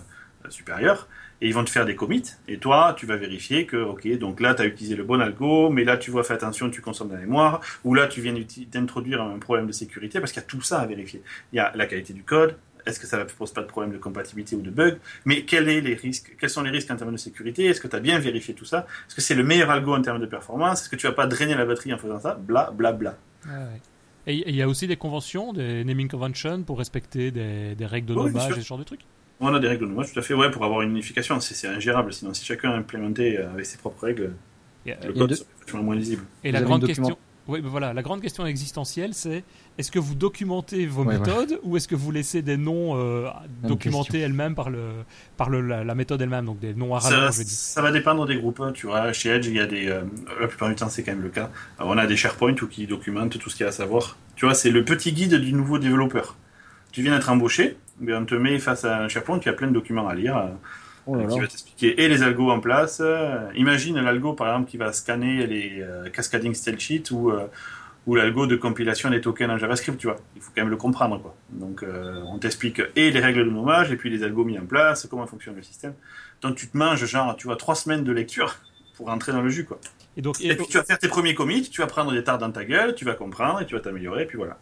supérieur 0.49 1.07
et 1.41 1.47
ils 1.47 1.53
vont 1.53 1.63
te 1.63 1.69
faire 1.69 1.85
des 1.85 1.95
commits, 1.95 2.23
et 2.47 2.57
toi, 2.57 2.95
tu 2.97 3.05
vas 3.05 3.17
vérifier 3.17 3.65
que, 3.65 3.77
ok, 3.77 4.07
donc 4.17 4.39
là, 4.39 4.55
tu 4.55 4.61
as 4.61 4.65
utilisé 4.65 4.95
le 4.95 5.03
bon 5.03 5.21
algo, 5.21 5.69
mais 5.69 5.83
là, 5.83 5.97
tu 5.97 6.09
vois, 6.09 6.23
fais 6.23 6.33
attention, 6.33 6.69
tu 6.69 6.81
consommes 6.81 7.09
de 7.09 7.15
la 7.15 7.19
mémoire, 7.19 7.59
ou 7.83 7.93
là, 7.93 8.07
tu 8.07 8.21
viens 8.21 8.33
d'introduire 8.71 9.21
un 9.21 9.37
problème 9.39 9.67
de 9.67 9.73
sécurité, 9.73 10.19
parce 10.19 10.31
qu'il 10.31 10.41
y 10.41 10.45
a 10.45 10.47
tout 10.47 10.61
ça 10.61 10.79
à 10.79 10.85
vérifier. 10.85 11.21
Il 11.51 11.57
y 11.57 11.59
a 11.59 11.73
la 11.75 11.87
qualité 11.87 12.13
du 12.13 12.23
code, 12.23 12.55
est-ce 12.85 12.99
que 12.99 13.07
ça 13.07 13.17
ne 13.17 13.23
pose 13.23 13.51
pas 13.51 13.61
de 13.61 13.67
problème 13.67 13.93
de 13.93 13.97
compatibilité 13.97 14.55
ou 14.55 14.61
de 14.61 14.69
bug, 14.69 14.97
mais 15.25 15.43
quels, 15.43 15.69
est 15.69 15.81
les 15.81 15.95
risques, 15.95 16.35
quels 16.39 16.49
sont 16.49 16.61
les 16.61 16.69
risques 16.69 16.91
en 16.91 16.95
termes 16.95 17.11
de 17.11 17.17
sécurité, 17.17 17.65
est-ce 17.65 17.81
que 17.81 17.87
tu 17.87 17.95
as 17.95 17.99
bien 17.99 18.19
vérifié 18.19 18.53
tout 18.53 18.65
ça, 18.65 18.87
est-ce 19.07 19.15
que 19.15 19.21
c'est 19.21 19.35
le 19.35 19.43
meilleur 19.43 19.69
algo 19.69 19.95
en 19.95 20.01
termes 20.01 20.19
de 20.19 20.25
performance, 20.25 20.81
est-ce 20.81 20.89
que 20.89 20.95
tu 20.95 21.07
vas 21.07 21.13
pas 21.13 21.27
drainer 21.27 21.55
la 21.55 21.65
batterie 21.65 21.93
en 21.93 21.97
faisant 21.97 22.19
ça, 22.19 22.35
bla 22.35 22.71
bla 22.71 22.91
bla. 22.91 23.17
Et 24.27 24.49
il 24.49 24.55
y 24.55 24.61
a 24.61 24.67
aussi 24.67 24.87
des 24.87 24.97
conventions, 24.97 25.53
des 25.53 25.83
naming 25.83 26.07
conventions 26.07 26.63
pour 26.63 26.79
respecter 26.79 27.31
des, 27.31 27.85
règles 27.85 28.07
de 28.07 28.13
nommage 28.15 28.57
et 28.57 28.61
ce 28.61 28.67
genre 28.67 28.79
de 28.79 28.83
trucs? 28.83 29.01
On 29.39 29.53
a 29.53 29.59
des 29.59 29.67
règles 29.67 29.83
de 29.83 29.89
nommage, 29.89 30.13
tout 30.13 30.19
à 30.19 30.21
fait, 30.21 30.33
ouais, 30.33 30.49
pour 30.49 30.63
avoir 30.63 30.81
une 30.81 30.91
unification. 30.91 31.39
C'est 31.41 31.67
ingérable, 31.67 32.13
sinon 32.13 32.33
si 32.33 32.45
chacun 32.45 32.71
implémentait 32.71 33.37
euh, 33.37 33.51
avec 33.51 33.65
ses 33.65 33.77
propres 33.77 34.05
règles, 34.05 34.33
le 34.85 35.13
code 35.13 35.33
serait 35.33 35.83
moins 35.83 35.95
lisible. 35.95 36.23
Et 36.43 36.51
la 36.51 36.61
grande 36.61 36.85
question, 36.85 37.17
oui, 37.47 37.59
voilà, 37.63 37.93
la 37.93 38.01
grande 38.01 38.21
question 38.21 38.45
existentielle, 38.45 39.13
c'est 39.13 39.43
est-ce 39.77 39.91
que 39.91 39.99
vous 39.99 40.15
documentez 40.15 40.85
vos 40.85 41.03
méthodes 41.03 41.59
ou 41.63 41.75
est-ce 41.75 41.87
que 41.87 41.95
vous 41.95 42.11
laissez 42.11 42.41
des 42.41 42.55
noms 42.55 42.97
euh, 42.97 43.27
documentés 43.63 44.19
elles-mêmes 44.19 44.55
par, 44.55 44.69
le, 44.69 44.91
par 45.35 45.49
le, 45.49 45.61
la, 45.61 45.95
méthode 45.95 46.21
elle-même, 46.21 46.45
donc 46.45 46.59
des 46.59 46.73
noms 46.73 46.95
à 46.95 47.01
ça, 47.01 47.31
ça 47.31 47.81
va 47.81 47.91
dépendre 47.91 48.25
des 48.25 48.37
groupes. 48.37 48.61
Hein. 48.61 48.71
Tu 48.73 48.87
vois, 48.87 49.11
chez 49.11 49.29
Edge, 49.29 49.47
il 49.47 49.55
y 49.55 49.59
a 49.59 49.65
des. 49.65 49.89
Euh, 49.89 50.03
la 50.39 50.47
plupart 50.47 50.69
du 50.69 50.75
temps, 50.75 50.87
c'est 50.87 51.03
quand 51.03 51.11
même 51.11 51.23
le 51.23 51.29
cas. 51.29 51.49
on 51.79 51.97
a 51.97 52.07
des 52.07 52.15
SharePoint 52.15 52.55
où 52.61 52.67
qui 52.67 52.87
documentent 52.87 53.37
tout 53.37 53.49
ce 53.49 53.55
qu'il 53.55 53.65
y 53.65 53.67
a 53.67 53.69
à 53.69 53.73
savoir. 53.73 54.17
Tu 54.35 54.45
vois, 54.45 54.55
c'est 54.55 54.71
le 54.71 54.85
petit 54.85 55.11
guide 55.11 55.35
du 55.35 55.51
nouveau 55.51 55.77
développeur. 55.77 56.37
Tu 56.93 57.01
viens 57.01 57.13
d'être 57.13 57.29
embauché, 57.29 57.75
mais 57.99 58.13
on 58.13 58.23
te 58.23 58.35
met 58.35 58.57
face 58.59 58.85
à 58.85 58.99
un 58.99 59.07
SharePoint 59.09 59.39
qui 59.39 59.49
a 59.49 59.53
plein 59.53 59.67
de 59.67 59.73
documents 59.73 60.07
à 60.07 60.15
lire. 60.15 60.51
Oh 61.07 61.17
qui 61.27 61.39
va 61.39 61.45
t'expliquer 61.45 62.01
et 62.01 62.07
les 62.07 62.23
algos 62.23 62.49
en 62.49 62.59
place. 62.59 62.99
imagine 63.53 63.99
l'algo 63.99 64.33
par 64.33 64.47
exemple 64.47 64.71
qui 64.71 64.77
va 64.77 64.91
scanner 64.91 65.45
les 65.45 65.79
euh, 65.79 66.09
cascading 66.09 66.55
style 66.55 66.79
sheets 66.79 67.11
ou, 67.11 67.31
ou 68.07 68.15
l'algo 68.15 68.45
de 68.45 68.55
compilation 68.55 69.09
des 69.09 69.21
tokens 69.21 69.51
en 69.51 69.57
JavaScript, 69.57 69.97
tu 69.97 70.07
vois. 70.07 70.17
Il 70.35 70.41
faut 70.41 70.51
quand 70.55 70.61
même 70.61 70.69
le 70.69 70.77
comprendre 70.77 71.21
quoi. 71.21 71.35
Donc 71.49 71.83
euh, 71.83 72.21
on 72.27 72.37
t'explique 72.37 72.81
et 72.95 73.11
les 73.11 73.19
règles 73.19 73.45
de 73.45 73.49
nommage 73.49 73.91
et 73.91 73.95
puis 73.95 74.09
les 74.09 74.23
algos 74.23 74.45
mis 74.45 74.59
en 74.59 74.65
place, 74.65 75.07
comment 75.09 75.25
fonctionne 75.25 75.55
le 75.55 75.63
système. 75.63 75.93
Donc 76.41 76.55
tu 76.55 76.67
te 76.67 76.77
manges 76.77 77.05
genre 77.05 77.35
tu 77.35 77.47
vois 77.47 77.55
trois 77.55 77.75
semaines 77.75 78.03
de 78.03 78.11
lecture 78.11 78.57
pour 78.95 79.07
rentrer 79.07 79.31
dans 79.31 79.41
le 79.41 79.49
jus 79.49 79.65
quoi. 79.65 79.79
Et, 80.17 80.21
donc, 80.21 80.39
et, 80.41 80.55
puis 80.55 80.65
tu 80.67 80.77
vas 80.77 80.83
faire 80.83 80.99
tes 80.99 81.09
premiers 81.09 81.35
commits, 81.35 81.63
tu 81.63 81.81
vas 81.81 81.87
prendre 81.87 82.13
des 82.13 82.23
tards 82.23 82.37
dans 82.37 82.51
ta 82.51 82.63
gueule, 82.63 82.95
tu 82.95 83.03
vas 83.03 83.15
comprendre 83.15 83.61
et 83.61 83.65
tu 83.65 83.75
vas 83.75 83.81
t'améliorer 83.81 84.23
et 84.23 84.25
puis 84.25 84.37
voilà. 84.37 84.57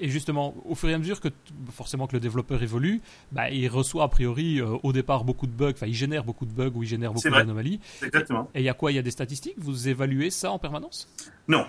Et 0.00 0.08
justement, 0.08 0.54
au 0.64 0.74
fur 0.74 0.88
et 0.88 0.94
à 0.94 0.98
mesure 0.98 1.20
que 1.20 1.28
forcément 1.70 2.06
que 2.06 2.14
le 2.14 2.20
développeur 2.20 2.62
évolue, 2.62 3.00
bah, 3.30 3.50
il 3.50 3.68
reçoit 3.68 4.04
a 4.04 4.08
priori 4.08 4.60
euh, 4.60 4.76
au 4.82 4.92
départ 4.92 5.24
beaucoup 5.24 5.46
de 5.46 5.52
bugs, 5.52 5.72
enfin 5.72 5.86
il 5.86 5.94
génère 5.94 6.24
beaucoup 6.24 6.44
de 6.44 6.52
bugs 6.52 6.72
ou 6.74 6.82
il 6.82 6.88
génère 6.88 7.12
beaucoup 7.12 7.30
d'anomalies. 7.30 7.80
Exactement. 8.02 8.50
Et 8.54 8.60
il 8.60 8.64
y 8.64 8.68
a 8.68 8.74
quoi? 8.74 8.92
Il 8.92 8.96
y 8.96 8.98
a 8.98 9.02
des 9.02 9.10
statistiques? 9.10 9.54
Vous 9.58 9.88
évaluez 9.88 10.30
ça 10.30 10.50
en 10.50 10.58
permanence? 10.58 11.08
Non. 11.46 11.66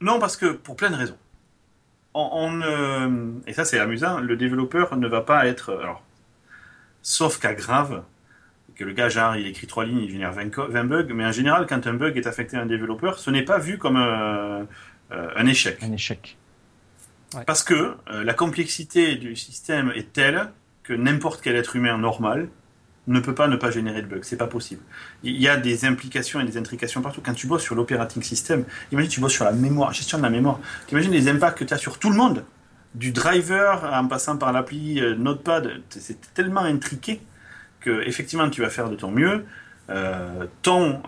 Non, 0.00 0.18
parce 0.18 0.36
que 0.36 0.46
pour 0.46 0.76
plein 0.76 0.90
de 0.90 0.96
raisons. 0.96 1.18
On, 2.16 3.42
et 3.46 3.52
ça 3.52 3.64
c'est 3.64 3.80
amusant, 3.80 4.20
le 4.20 4.36
développeur 4.36 4.96
ne 4.96 5.08
va 5.08 5.20
pas 5.20 5.46
être. 5.46 5.76
Alors, 5.76 6.04
sauf 7.02 7.40
cas 7.40 7.54
grave, 7.54 8.04
que 8.74 8.84
le 8.84 8.92
gars, 8.92 9.08
genre, 9.08 9.36
il 9.36 9.46
écrit 9.46 9.66
trois 9.66 9.84
lignes, 9.84 10.00
il 10.00 10.10
génère 10.10 10.32
20, 10.32 10.84
bugs, 10.84 11.06
mais 11.14 11.24
en 11.24 11.32
général, 11.32 11.66
quand 11.66 11.86
un 11.86 11.94
bug 11.94 12.16
est 12.16 12.26
affecté 12.26 12.56
à 12.56 12.62
un 12.62 12.66
développeur, 12.66 13.18
ce 13.18 13.30
n'est 13.30 13.42
pas 13.42 13.58
vu 13.58 13.78
comme 13.78 13.96
euh, 13.96 14.64
un 15.10 15.46
échec. 15.46 15.82
Un 15.82 15.92
échec. 15.92 16.36
Parce 17.46 17.62
que 17.62 17.96
euh, 18.10 18.24
la 18.24 18.34
complexité 18.34 19.16
du 19.16 19.36
système 19.36 19.92
est 19.94 20.12
telle 20.12 20.50
que 20.82 20.92
n'importe 20.92 21.40
quel 21.42 21.56
être 21.56 21.76
humain 21.76 21.98
normal 21.98 22.48
ne 23.06 23.20
peut 23.20 23.34
pas 23.34 23.48
ne 23.48 23.56
pas 23.56 23.70
générer 23.70 24.02
de 24.02 24.06
bugs. 24.06 24.20
C'est 24.22 24.36
pas 24.36 24.46
possible. 24.46 24.82
Il 25.22 25.40
y 25.40 25.48
a 25.48 25.56
des 25.56 25.84
implications 25.84 26.40
et 26.40 26.44
des 26.44 26.56
intrications 26.56 27.02
partout. 27.02 27.20
Quand 27.24 27.34
tu 27.34 27.46
bosses 27.46 27.62
sur 27.62 27.74
l'operating 27.74 28.22
system, 28.22 28.64
imagine 28.92 29.10
tu 29.10 29.20
bosses 29.20 29.32
sur 29.32 29.44
la 29.44 29.52
mémoire, 29.52 29.92
gestion 29.92 30.18
de 30.18 30.22
la 30.22 30.30
mémoire. 30.30 30.60
Tu 30.86 30.94
imagines 30.94 31.12
les 31.12 31.28
impacts 31.28 31.58
que 31.58 31.64
tu 31.64 31.74
as 31.74 31.78
sur 31.78 31.98
tout 31.98 32.10
le 32.10 32.16
monde, 32.16 32.44
du 32.94 33.12
driver 33.12 33.84
en 33.92 34.06
passant 34.06 34.36
par 34.36 34.52
l'appli 34.52 35.00
euh, 35.00 35.14
Notepad. 35.16 35.82
C'est 35.90 36.32
tellement 36.34 36.62
intriqué 36.62 37.20
que 37.80 38.02
effectivement 38.06 38.48
tu 38.48 38.62
vas 38.62 38.70
faire 38.70 38.88
de 38.88 38.96
ton 38.96 39.10
mieux. 39.10 39.44
Euh, 39.90 40.46
ton 40.62 41.02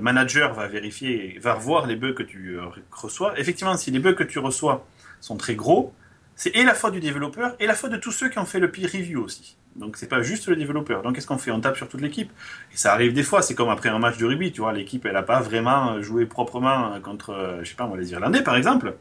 manager 0.00 0.52
va 0.52 0.66
vérifier, 0.66 1.38
va 1.40 1.54
revoir 1.54 1.86
les 1.86 1.94
bugs 1.94 2.14
que 2.14 2.24
tu 2.24 2.58
reçois. 2.90 3.38
Effectivement, 3.38 3.76
si 3.76 3.92
les 3.92 4.00
bugs 4.00 4.14
que 4.14 4.24
tu 4.24 4.40
reçois 4.40 4.84
sont 5.20 5.36
très 5.36 5.54
gros, 5.54 5.94
c'est 6.34 6.54
et 6.56 6.64
la 6.64 6.74
faute 6.74 6.92
du 6.92 7.00
développeur 7.00 7.54
et 7.60 7.66
la 7.66 7.74
faute 7.74 7.92
de 7.92 7.96
tous 7.96 8.12
ceux 8.12 8.28
qui 8.28 8.38
ont 8.38 8.44
fait 8.44 8.58
le 8.58 8.70
peer 8.70 8.90
review 8.92 9.22
aussi. 9.22 9.56
Donc 9.78 9.96
c'est 9.96 10.08
pas 10.08 10.22
juste 10.22 10.48
le 10.48 10.56
développeur. 10.56 11.02
Donc 11.02 11.14
qu'est-ce 11.14 11.26
qu'on 11.26 11.38
fait? 11.38 11.50
On 11.50 11.60
tape 11.60 11.76
sur 11.76 11.88
toute 11.88 12.00
l'équipe. 12.00 12.30
Et 12.72 12.76
ça 12.76 12.92
arrive 12.92 13.12
des 13.12 13.22
fois, 13.22 13.42
c'est 13.42 13.54
comme 13.54 13.68
après 13.68 13.88
un 13.88 13.98
match 13.98 14.16
de 14.18 14.26
rugby, 14.26 14.52
tu 14.52 14.60
vois, 14.60 14.72
l'équipe 14.72 15.04
elle 15.06 15.16
a 15.16 15.22
pas 15.22 15.40
vraiment 15.40 16.00
joué 16.02 16.26
proprement 16.26 16.98
contre, 17.00 17.60
je 17.62 17.68
sais 17.68 17.76
pas 17.76 17.86
moi, 17.86 17.96
les 17.96 18.12
Irlandais 18.12 18.42
par 18.42 18.56
exemple. 18.56 18.94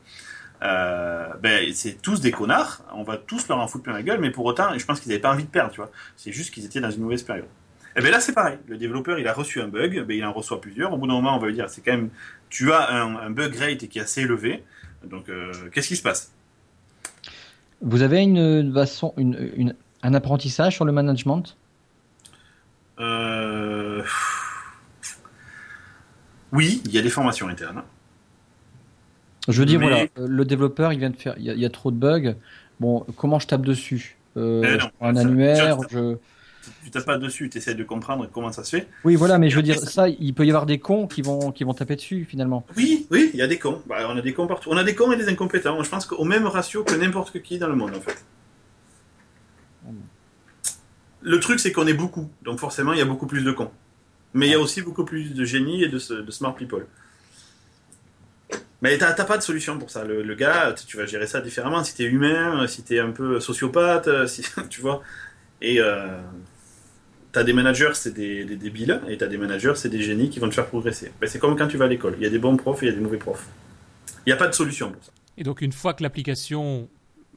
Euh, 0.63 1.27
ben 1.41 1.71
c'est 1.73 2.01
tous 2.01 2.21
des 2.21 2.31
connards, 2.31 2.81
on 2.93 3.03
va 3.03 3.17
tous 3.17 3.47
leur 3.49 3.59
en 3.59 3.67
foutre 3.67 3.83
plein 3.83 3.93
la 3.93 4.03
gueule, 4.03 4.19
mais 4.19 4.31
pour 4.31 4.45
autant, 4.45 4.77
je 4.77 4.85
pense 4.85 4.99
qu'ils 4.99 5.09
n'avaient 5.09 5.21
pas 5.21 5.31
envie 5.31 5.43
de 5.43 5.49
perdre, 5.49 5.71
tu 5.71 5.77
vois. 5.77 5.91
C'est 6.15 6.31
juste 6.31 6.53
qu'ils 6.53 6.65
étaient 6.65 6.79
dans 6.79 6.91
une 6.91 7.03
mauvaise 7.03 7.23
période. 7.23 7.45
Et 7.97 8.01
bien 8.01 8.11
là 8.11 8.19
c'est 8.19 8.33
pareil, 8.33 8.57
le 8.67 8.77
développeur 8.77 9.19
il 9.19 9.27
a 9.27 9.33
reçu 9.33 9.61
un 9.61 9.67
bug, 9.67 10.03
ben, 10.05 10.17
il 10.17 10.25
en 10.25 10.33
reçoit 10.33 10.59
plusieurs. 10.59 10.93
Au 10.93 10.97
bout 10.97 11.07
d'un 11.07 11.13
moment 11.13 11.35
on 11.35 11.39
va 11.39 11.47
lui 11.47 11.53
dire 11.53 11.69
c'est 11.69 11.81
quand 11.81 11.93
même, 11.93 12.09
tu 12.49 12.71
as 12.71 12.91
un, 12.91 13.29
bug 13.29 13.55
rate 13.55 13.87
qui 13.87 13.99
est 13.99 14.01
assez 14.01 14.21
élevé, 14.21 14.63
donc 15.03 15.29
euh, 15.29 15.51
qu'est-ce 15.71 15.89
qui 15.89 15.95
se 15.95 16.03
passe? 16.03 16.31
Vous 17.81 18.01
avez 18.01 18.21
une 18.21 18.73
façon, 18.73 19.13
une, 19.17 19.75
un 20.05 20.13
apprentissage 20.13 20.75
sur 20.75 20.85
le 20.85 20.91
management? 20.91 21.57
Euh, 22.99 24.03
Oui, 26.51 26.81
il 26.85 26.91
y 26.93 26.97
a 26.97 27.01
des 27.01 27.09
formations 27.09 27.47
internes. 27.47 27.81
Je 29.47 29.59
veux 29.59 29.65
dire, 29.65 29.79
voilà, 29.79 30.05
le 30.17 30.45
développeur, 30.45 30.93
il 30.93 30.99
vient 30.99 31.09
de 31.09 31.17
faire, 31.17 31.35
il 31.37 31.45
y, 31.45 31.65
a, 31.65 31.69
trop 31.69 31.91
de 31.91 31.97
bugs. 31.97 32.35
Bon, 32.79 33.05
comment 33.17 33.39
je 33.39 33.47
tape 33.47 33.61
dessus? 33.61 34.17
Euh, 34.37 34.79
Un 35.01 35.15
annuaire, 35.17 35.77
je 35.89 36.17
tu 36.83 36.91
tapes 36.91 37.05
pas 37.05 37.17
dessus, 37.17 37.49
tu 37.49 37.57
essaies 37.59 37.75
de 37.75 37.83
comprendre 37.83 38.27
comment 38.31 38.51
ça 38.51 38.63
se 38.63 38.77
fait. 38.77 38.87
Oui, 39.03 39.15
voilà, 39.15 39.37
mais 39.37 39.49
je 39.49 39.55
veux 39.55 39.61
dire, 39.61 39.77
ça, 39.77 40.09
il 40.09 40.33
peut 40.33 40.45
y 40.45 40.49
avoir 40.49 40.65
des 40.65 40.79
cons 40.79 41.07
qui 41.07 41.21
vont, 41.21 41.51
qui 41.51 41.63
vont 41.63 41.73
taper 41.73 41.95
dessus 41.95 42.25
finalement. 42.25 42.65
Oui, 42.75 43.05
oui, 43.11 43.29
il 43.33 43.39
y 43.39 43.43
a 43.43 43.47
des 43.47 43.59
cons. 43.59 43.81
Bah, 43.87 44.07
on 44.09 44.17
a 44.17 44.21
des 44.21 44.33
cons 44.33 44.47
partout. 44.47 44.69
On 44.71 44.77
a 44.77 44.83
des 44.83 44.95
cons 44.95 45.11
et 45.11 45.17
des 45.17 45.29
incompétents. 45.29 45.81
Je 45.83 45.89
pense 45.89 46.05
qu'au 46.05 46.23
même 46.23 46.47
ratio 46.47 46.83
que 46.83 46.95
n'importe 46.95 47.39
qui 47.41 47.59
dans 47.59 47.67
le 47.67 47.75
monde, 47.75 47.95
en 47.95 48.01
fait. 48.01 48.25
Le 51.25 51.39
truc, 51.39 51.59
c'est 51.59 51.71
qu'on 51.71 51.87
est 51.87 51.93
beaucoup. 51.93 52.29
Donc 52.43 52.59
forcément, 52.59 52.93
il 52.93 52.99
y 52.99 53.01
a 53.01 53.05
beaucoup 53.05 53.25
plus 53.25 53.43
de 53.43 53.51
cons. 53.51 53.71
Mais 54.33 54.47
il 54.47 54.51
y 54.51 54.53
a 54.53 54.59
aussi 54.59 54.81
beaucoup 54.81 55.05
plus 55.05 55.33
de 55.33 55.43
génie 55.43 55.83
et 55.83 55.87
de, 55.87 55.97
smart 55.97 56.55
people. 56.55 56.85
Mais 58.81 58.97
t'as 58.97 59.13
pas 59.13 59.37
de 59.37 59.43
solution 59.43 59.79
pour 59.79 59.89
ça. 59.89 60.03
Le, 60.03 60.35
gars, 60.35 60.75
tu 60.87 60.97
vas 60.97 61.05
gérer 61.05 61.25
ça 61.25 61.41
différemment. 61.41 61.83
Si 61.83 61.95
t'es 61.95 62.03
humain, 62.03 62.67
si 62.67 62.83
t'es 62.83 62.99
un 62.99 63.09
peu 63.09 63.39
sociopathe, 63.39 64.27
si, 64.27 64.43
tu 64.69 64.81
vois. 64.81 65.01
Et 65.61 65.79
tu 67.33 67.39
as 67.39 67.43
des 67.43 67.53
managers, 67.53 67.91
c'est 67.95 68.13
des, 68.13 68.45
des, 68.45 68.55
débiles, 68.55 69.01
et 69.09 69.17
tu 69.17 69.23
as 69.23 69.27
des 69.27 69.37
managers, 69.37 69.73
c'est 69.75 69.89
des 69.89 70.01
génies 70.01 70.29
qui 70.29 70.39
vont 70.39 70.47
te 70.47 70.53
faire 70.53 70.67
progresser. 70.67 71.11
Ben, 71.19 71.27
c'est 71.27 71.39
comme 71.39 71.57
quand 71.57 71.67
tu 71.67 71.77
vas 71.77 71.85
à 71.85 71.87
l'école. 71.87 72.15
Il 72.17 72.23
y 72.23 72.27
a 72.27 72.29
des 72.29 72.39
bons 72.39 72.55
profs 72.55 72.83
et 72.83 72.85
il 72.85 72.89
y 72.89 72.91
a 72.93 72.95
des 72.95 73.01
mauvais 73.01 73.17
profs. 73.17 73.47
Il 74.25 74.29
n'y 74.29 74.33
a 74.33 74.37
pas 74.37 74.47
de 74.47 74.53
solution 74.53 74.91
pour 74.91 75.03
ça. 75.03 75.11
Et 75.37 75.43
donc, 75.43 75.61
une 75.61 75.73
fois 75.73 75.93
que 75.93 76.03
l'application, 76.03 76.89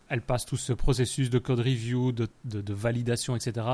elle 0.09 0.23
passe 0.23 0.47
tout 0.47 0.57
ce 0.57 0.73
processus 0.73 1.31
de 1.31 1.39
code 1.39 1.61
review, 1.61 2.13
de, 2.13 2.29
de, 2.45 2.75
validation, 2.75 3.37
etc., 3.37 3.67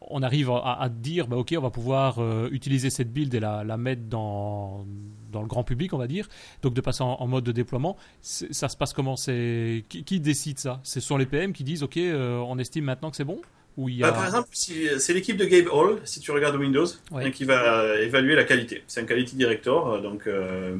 on 0.00 0.22
arrive 0.22 0.48
à, 0.50 0.88
dire, 0.88 1.26
bah, 1.26 1.36
OK, 1.36 1.52
on 1.58 1.60
va 1.60 1.70
pouvoir 1.70 2.20
euh, 2.20 2.48
utiliser 2.52 2.88
cette 2.88 3.12
build 3.12 3.34
et 3.34 3.40
la, 3.40 3.64
la 3.64 3.76
mettre 3.76 4.02
dans, 4.02 4.86
dans, 5.32 5.42
le 5.42 5.48
grand 5.48 5.64
public, 5.64 5.92
on 5.92 5.98
va 5.98 6.06
dire. 6.06 6.28
Donc, 6.62 6.72
de 6.72 6.80
passer 6.80 7.02
en, 7.02 7.26
mode 7.26 7.42
de 7.42 7.50
déploiement. 7.50 7.96
Ça 8.20 8.68
se 8.68 8.76
passe 8.76 8.92
comment? 8.92 9.16
C'est 9.16 9.84
qui, 9.88 10.04
qui, 10.04 10.20
décide 10.20 10.60
ça? 10.60 10.78
Ce 10.84 11.00
sont 11.00 11.16
les 11.16 11.26
PM 11.26 11.52
qui 11.52 11.64
disent, 11.64 11.82
OK, 11.82 11.96
euh, 11.96 12.38
on 12.38 12.58
estime 12.58 12.84
maintenant 12.84 13.10
que 13.10 13.16
c'est 13.16 13.24
bon? 13.24 13.40
Bah, 13.78 14.10
par 14.10 14.24
exemple, 14.24 14.48
c'est 14.52 15.12
l'équipe 15.12 15.36
de 15.36 15.44
Gabe 15.44 15.68
Hall, 15.70 16.00
si 16.02 16.18
tu 16.18 16.32
regardes 16.32 16.56
Windows, 16.56 16.86
hein, 17.12 17.30
qui 17.30 17.44
va 17.44 18.00
évaluer 18.00 18.34
la 18.34 18.42
qualité. 18.42 18.82
C'est 18.88 19.00
un 19.00 19.04
quality 19.04 19.36
director, 19.36 19.92
euh, 19.92 20.00
donc 20.00 20.26
euh, 20.26 20.74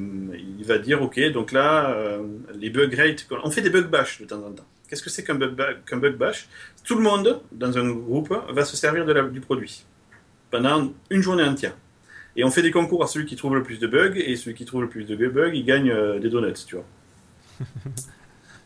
il 0.59 0.65
va 0.65 0.79
dire 0.79 1.01
ok, 1.01 1.21
donc 1.31 1.53
là, 1.53 1.91
euh, 1.91 2.25
les 2.59 2.71
bug 2.71 2.93
rates, 2.95 3.29
on 3.45 3.51
fait 3.53 3.63
des 3.63 3.71
bug 3.71 3.89
bash 3.89 4.21
de 4.21 4.27
temps 4.27 4.45
en 4.45 4.51
temps. 4.51 4.67
Qu'est-ce 4.89 5.03
que 5.03 5.11
c'est 5.11 5.25
qu'un 5.25 5.35
bug, 5.35 5.55
bug, 5.55 6.17
bash? 6.17 6.49
Tout 6.85 6.97
le 6.97 7.03
monde 7.03 7.41
dans 7.53 7.77
un 7.77 7.89
groupe 7.91 8.35
va 8.51 8.65
se 8.65 8.77
servir 8.77 9.05
de 9.05 9.13
la, 9.13 9.23
du 9.23 9.41
produit 9.41 9.85
pendant 10.51 10.93
une 11.11 11.21
journée 11.21 11.45
entière. 11.45 11.75
Et 12.37 12.45
on 12.45 12.51
fait 12.51 12.63
des 12.63 12.71
concours 12.71 13.03
à 13.05 13.07
celui 13.07 13.27
qui 13.27 13.37
trouve 13.37 13.55
le 13.55 13.63
plus 13.63 13.79
de 13.79 13.87
bugs, 13.87 14.15
et 14.15 14.37
celui 14.37 14.55
qui 14.55 14.65
trouve 14.65 14.83
le 14.83 14.89
plus 14.89 15.05
de 15.05 15.15
bugs, 15.29 15.53
il 15.53 15.65
gagne 15.65 16.19
des 16.21 16.31
donuts, 16.31 16.65
tu 16.67 16.77
vois. 16.77 16.87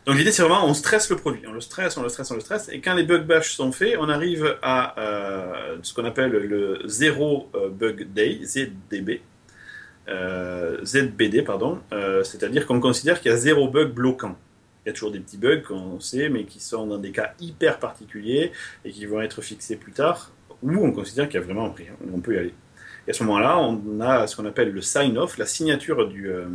Donc 0.05 0.17
l'idée 0.17 0.31
c'est 0.31 0.41
vraiment 0.41 0.65
on 0.65 0.73
stresse 0.73 1.09
le 1.09 1.15
produit, 1.15 1.43
on 1.47 1.53
le 1.53 1.61
stresse, 1.61 1.95
on 1.95 2.03
le 2.03 2.09
stresse, 2.09 2.29
on 2.31 2.35
le 2.35 2.41
stresse, 2.41 2.67
et 2.69 2.81
quand 2.81 2.93
les 2.93 3.03
bug 3.03 3.25
bash 3.25 3.55
sont 3.55 3.71
faits, 3.71 3.95
on 3.99 4.09
arrive 4.09 4.57
à 4.61 4.99
euh, 4.99 5.77
ce 5.81 5.93
qu'on 5.93 6.03
appelle 6.03 6.31
le 6.31 6.81
zéro 6.85 7.49
euh, 7.55 7.69
bug 7.69 8.11
day, 8.11 8.41
ZDB, 8.43 9.21
euh, 10.09 10.83
ZBD 10.83 11.43
pardon, 11.43 11.79
c'est-à-dire 12.23 12.67
qu'on 12.67 12.81
considère 12.81 13.21
qu'il 13.21 13.31
y 13.31 13.33
a 13.33 13.37
zéro 13.37 13.69
bug 13.69 13.93
bloquant. 13.93 14.37
Il 14.85 14.89
y 14.89 14.91
a 14.91 14.93
toujours 14.93 15.11
des 15.11 15.19
petits 15.19 15.37
bugs 15.37 15.61
qu'on 15.61 15.99
sait, 15.99 16.29
mais 16.29 16.43
qui 16.43 16.59
sont 16.59 16.87
dans 16.87 16.97
des 16.97 17.11
cas 17.11 17.33
hyper 17.39 17.79
particuliers 17.79 18.51
et 18.83 18.91
qui 18.91 19.05
vont 19.05 19.21
être 19.21 19.41
fixés 19.41 19.77
plus 19.77 19.93
tard, 19.93 20.31
où 20.61 20.71
on 20.71 20.91
considère 20.91 21.27
qu'il 21.29 21.39
y 21.39 21.43
a 21.43 21.45
vraiment 21.45 21.67
un 21.67 21.69
prix, 21.69 21.87
on 22.13 22.19
peut 22.19 22.35
y 22.35 22.37
aller. 22.37 22.53
Et 23.07 23.11
à 23.11 23.13
ce 23.13 23.23
moment-là, 23.23 23.57
on 23.59 23.99
a 24.01 24.27
ce 24.27 24.35
qu'on 24.35 24.45
appelle 24.45 24.71
le 24.71 24.81
sign-off, 24.81 25.37
la 25.37 25.45
signature 25.45 26.07
du, 26.07 26.29
euh, 26.29 26.45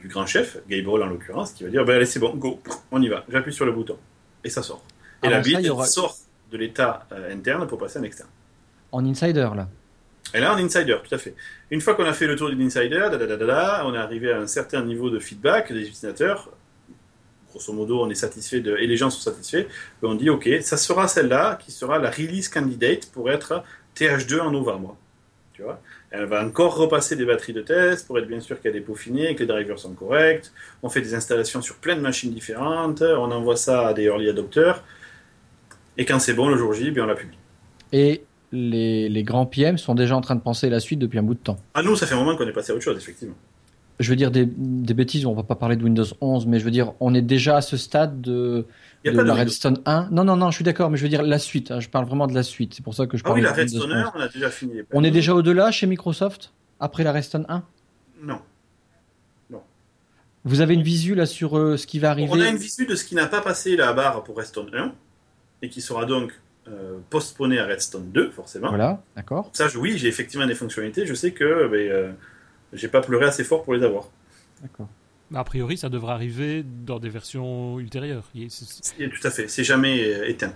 du 0.00 0.08
grand 0.08 0.26
chef, 0.26 0.58
Gabriel 0.68 1.02
en 1.02 1.06
l'occurrence, 1.06 1.52
qui 1.52 1.64
va 1.64 1.70
dire 1.70 1.84
ben, 1.84 1.96
allez, 1.96 2.06
c'est 2.06 2.20
bon, 2.20 2.34
go, 2.34 2.60
on 2.90 3.02
y 3.02 3.08
va, 3.08 3.24
j'appuie 3.28 3.52
sur 3.52 3.66
le 3.66 3.72
bouton. 3.72 3.98
Et 4.44 4.50
ça 4.50 4.62
sort. 4.62 4.82
Et 5.22 5.26
ah, 5.26 5.30
la 5.30 5.40
build 5.40 5.84
sort 5.84 6.16
de 6.50 6.56
l'état 6.56 7.06
euh, 7.12 7.32
interne 7.32 7.66
pour 7.66 7.78
passer 7.78 7.98
en 7.98 8.02
externe. 8.02 8.30
En 8.90 9.04
insider, 9.04 9.48
là 9.54 9.68
et 10.34 10.40
là, 10.40 10.54
en 10.54 10.56
insider, 10.56 10.96
tout 11.06 11.14
à 11.14 11.18
fait. 11.18 11.34
Une 11.70 11.80
fois 11.80 11.94
qu'on 11.94 12.06
a 12.06 12.12
fait 12.12 12.26
le 12.26 12.36
tour 12.36 12.48
de 12.48 12.54
l'insider, 12.54 13.06
on 13.84 13.94
est 13.94 13.98
arrivé 13.98 14.32
à 14.32 14.38
un 14.38 14.46
certain 14.46 14.82
niveau 14.82 15.10
de 15.10 15.18
feedback 15.18 15.72
des 15.72 15.82
utilisateurs. 15.82 16.50
Grosso 17.52 17.72
modo, 17.72 18.00
on 18.00 18.08
est 18.08 18.14
satisfait 18.14 18.60
de, 18.60 18.76
et 18.78 18.86
les 18.86 18.96
gens 18.96 19.10
sont 19.10 19.20
satisfaits. 19.20 19.66
Ben, 20.00 20.08
on 20.08 20.14
dit, 20.14 20.30
OK, 20.30 20.48
ça 20.62 20.78
sera 20.78 21.06
celle-là 21.06 21.58
qui 21.62 21.70
sera 21.70 21.98
la 21.98 22.10
release 22.10 22.48
candidate 22.48 23.06
pour 23.12 23.30
être 23.30 23.62
TH2 23.94 24.40
en 24.40 24.50
novembre. 24.50 24.96
Tu 25.52 25.62
vois? 25.62 25.80
Elle 26.10 26.24
va 26.24 26.44
encore 26.44 26.76
repasser 26.76 27.14
des 27.14 27.26
batteries 27.26 27.52
de 27.52 27.60
test 27.60 28.06
pour 28.06 28.18
être 28.18 28.26
bien 28.26 28.40
sûr 28.40 28.58
qu'elle 28.60 28.74
est 28.74 28.80
peaufinée, 28.80 29.34
que 29.34 29.40
les 29.40 29.46
drivers 29.46 29.78
sont 29.78 29.92
corrects. 29.92 30.50
On 30.82 30.88
fait 30.88 31.02
des 31.02 31.14
installations 31.14 31.60
sur 31.60 31.76
plein 31.76 31.94
de 31.94 32.00
machines 32.00 32.32
différentes. 32.32 33.02
On 33.02 33.30
envoie 33.30 33.56
ça 33.56 33.88
à 33.88 33.92
des 33.92 34.04
early 34.04 34.30
adopters. 34.30 34.82
Et 35.98 36.06
quand 36.06 36.18
c'est 36.18 36.34
bon, 36.34 36.48
le 36.48 36.56
jour 36.56 36.72
J, 36.72 36.90
bien 36.90 37.04
on 37.04 37.06
la 37.06 37.14
publie. 37.14 37.36
Et 37.92 38.24
les, 38.50 39.10
les, 39.10 39.22
grands 39.22 39.46
PM 39.46 39.76
sont 39.76 39.94
déjà 39.94 40.16
en 40.16 40.22
train 40.22 40.36
de 40.36 40.40
penser 40.40 40.70
la 40.70 40.80
suite 40.80 40.98
depuis 40.98 41.18
un 41.18 41.22
bout 41.22 41.34
de 41.34 41.38
temps. 41.38 41.58
Ah 41.74 41.82
nous, 41.82 41.96
ça 41.96 42.06
fait 42.06 42.14
un 42.14 42.18
moment 42.18 42.36
qu'on 42.36 42.46
est 42.46 42.52
passé 42.52 42.72
à 42.72 42.74
autre 42.74 42.84
chose, 42.84 42.96
effectivement. 42.96 43.34
Je 44.02 44.10
veux 44.10 44.16
dire 44.16 44.30
des, 44.30 44.46
des 44.46 44.94
bêtises, 44.94 45.26
on 45.26 45.34
va 45.34 45.42
pas 45.42 45.54
parler 45.54 45.76
de 45.76 45.84
Windows 45.84 46.04
11, 46.20 46.46
mais 46.46 46.58
je 46.58 46.64
veux 46.64 46.70
dire, 46.70 46.92
on 47.00 47.14
est 47.14 47.22
déjà 47.22 47.56
à 47.56 47.60
ce 47.62 47.76
stade 47.76 48.20
de 48.20 48.66
de 49.04 49.20
la 49.20 49.34
Redstone 49.34 49.80
1. 49.84 50.08
Non, 50.10 50.24
non, 50.24 50.36
non, 50.36 50.50
je 50.50 50.56
suis 50.56 50.64
d'accord, 50.64 50.90
mais 50.90 50.96
je 50.96 51.02
veux 51.02 51.08
dire 51.08 51.22
la 51.22 51.38
suite. 51.38 51.70
Hein, 51.70 51.80
je 51.80 51.88
parle 51.88 52.06
vraiment 52.06 52.26
de 52.26 52.34
la 52.34 52.42
suite. 52.42 52.74
C'est 52.74 52.82
pour 52.82 52.94
ça 52.94 53.06
que 53.06 53.16
je 53.16 53.22
parle. 53.22 53.34
Ah 53.34 53.36
oui, 53.36 53.42
la 53.42 53.52
Redstone 53.52 53.92
1, 53.92 54.12
on 54.14 54.20
a 54.20 54.28
déjà 54.28 54.50
fini. 54.50 54.74
On 54.92 55.04
est 55.04 55.10
déjà 55.10 55.34
au-delà 55.34 55.70
chez 55.70 55.86
Microsoft 55.86 56.52
après 56.78 57.04
la 57.04 57.12
Redstone 57.12 57.46
1 57.48 57.62
Non. 58.22 58.40
Non. 59.50 59.62
Vous 60.44 60.60
avez 60.60 60.74
une 60.74 60.82
visu 60.82 61.14
là 61.14 61.26
sur 61.26 61.56
euh, 61.58 61.76
ce 61.76 61.86
qui 61.86 61.98
va 61.98 62.10
arriver 62.10 62.30
On 62.32 62.40
a 62.40 62.48
une 62.48 62.56
visu 62.56 62.86
de 62.86 62.94
ce 62.94 63.04
qui 63.04 63.14
n'a 63.14 63.26
pas 63.26 63.40
passé 63.40 63.76
la 63.76 63.92
barre 63.92 64.22
pour 64.24 64.36
Redstone 64.36 64.70
1 64.74 64.92
et 65.62 65.68
qui 65.68 65.80
sera 65.80 66.04
donc 66.04 66.32
euh, 66.68 66.98
postponé 67.10 67.58
à 67.58 67.66
Redstone 67.66 68.10
2, 68.12 68.30
forcément. 68.30 68.68
Voilà, 68.68 69.02
d'accord. 69.16 69.50
Ça, 69.52 69.66
oui, 69.76 69.98
j'ai 69.98 70.08
effectivement 70.08 70.46
des 70.46 70.54
fonctionnalités. 70.54 71.06
Je 71.06 71.14
sais 71.14 71.32
que 71.32 71.68
ben, 71.68 71.90
euh, 71.90 72.12
j'ai 72.72 72.88
pas 72.88 73.00
pleuré 73.00 73.26
assez 73.26 73.44
fort 73.44 73.62
pour 73.62 73.74
les 73.74 73.84
avoir. 73.84 74.08
D'accord. 74.60 74.88
A 75.34 75.44
priori, 75.44 75.78
ça 75.78 75.88
devrait 75.88 76.12
arriver 76.12 76.62
dans 76.62 76.98
des 76.98 77.08
versions 77.08 77.78
ultérieures. 77.78 78.24
Tout 78.34 79.26
à 79.26 79.30
fait, 79.30 79.48
c'est 79.48 79.64
jamais 79.64 80.04
euh, 80.04 80.28
éteint. 80.28 80.52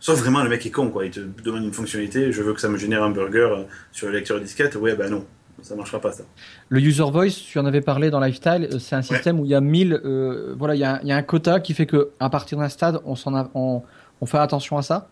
Sauf 0.00 0.20
vraiment 0.20 0.42
le 0.42 0.48
mec 0.48 0.64
est 0.64 0.70
con, 0.70 0.90
quoi. 0.90 1.04
Il 1.04 1.10
te 1.10 1.20
demande 1.20 1.64
une 1.64 1.72
fonctionnalité, 1.72 2.32
je 2.32 2.42
veux 2.42 2.54
que 2.54 2.60
ça 2.60 2.68
me 2.68 2.78
génère 2.78 3.02
un 3.02 3.10
burger 3.10 3.48
euh, 3.50 3.64
sur 3.92 4.06
le 4.06 4.14
lecteur 4.14 4.40
disquette. 4.40 4.76
Ouais, 4.76 4.94
ben 4.94 5.10
non, 5.10 5.26
ça 5.60 5.74
marchera 5.74 6.00
pas 6.00 6.12
ça. 6.12 6.22
Le 6.68 6.80
user 6.80 7.02
voice, 7.02 7.32
tu 7.32 7.58
en 7.58 7.66
avais 7.66 7.80
parlé 7.80 8.10
dans 8.10 8.20
Lifestyle, 8.20 8.68
euh, 8.72 8.78
c'est 8.78 8.96
un 8.96 9.02
système 9.02 9.40
où 9.40 9.44
il 9.44 9.50
y 9.50 9.54
a 9.54 9.60
1000, 9.60 10.00
voilà, 10.56 10.74
il 10.74 10.80
y 10.80 10.84
a, 10.84 11.16
un 11.16 11.22
quota 11.22 11.60
qui 11.60 11.74
fait 11.74 11.86
que 11.86 12.10
à 12.20 12.30
partir 12.30 12.58
d'un 12.58 12.68
stade, 12.68 13.00
on, 13.04 13.14
on, 13.54 13.82
on, 14.20 14.26
fait 14.26 14.38
attention 14.38 14.78
à 14.78 14.82
ça? 14.82 15.08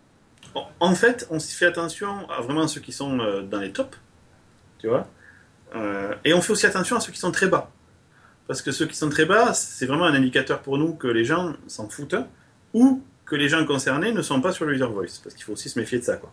En 0.81 0.95
fait, 0.95 1.27
on 1.31 1.39
fait 1.39 1.67
attention 1.67 2.31
à 2.31 2.41
vraiment 2.41 2.67
ceux 2.67 2.81
qui 2.81 2.93
sont 2.93 3.19
dans 3.51 3.61
les 3.61 3.73
tops, 3.73 3.99
tu 4.79 4.89
vois, 4.89 5.07
et 6.25 6.35
on 6.35 6.41
fait 6.41 6.53
aussi 6.53 6.67
attention 6.67 6.97
à 6.97 7.01
ceux 7.01 7.13
qui 7.13 7.19
sont 7.19 7.33
très 7.33 7.49
bas. 7.49 7.71
Parce 8.47 8.63
que 8.63 8.71
ceux 8.71 8.87
qui 8.87 8.97
sont 8.97 9.09
très 9.09 9.25
bas, 9.25 9.55
c'est 9.55 9.87
vraiment 9.87 10.05
un 10.05 10.15
indicateur 10.15 10.63
pour 10.63 10.79
nous 10.79 10.95
que 10.95 11.09
les 11.09 11.25
gens 11.25 11.55
s'en 11.67 11.89
foutent 11.89 12.17
ou 12.73 13.03
que 13.25 13.35
les 13.35 13.49
gens 13.49 13.65
concernés 13.67 14.13
ne 14.13 14.23
sont 14.23 14.41
pas 14.41 14.53
sur 14.53 14.65
le 14.65 14.75
user 14.75 14.87
voice. 14.87 15.21
Parce 15.23 15.35
qu'il 15.35 15.45
faut 15.45 15.53
aussi 15.53 15.69
se 15.69 15.79
méfier 15.79 15.99
de 15.99 16.05
ça. 16.05 16.17
Quoi. 16.17 16.33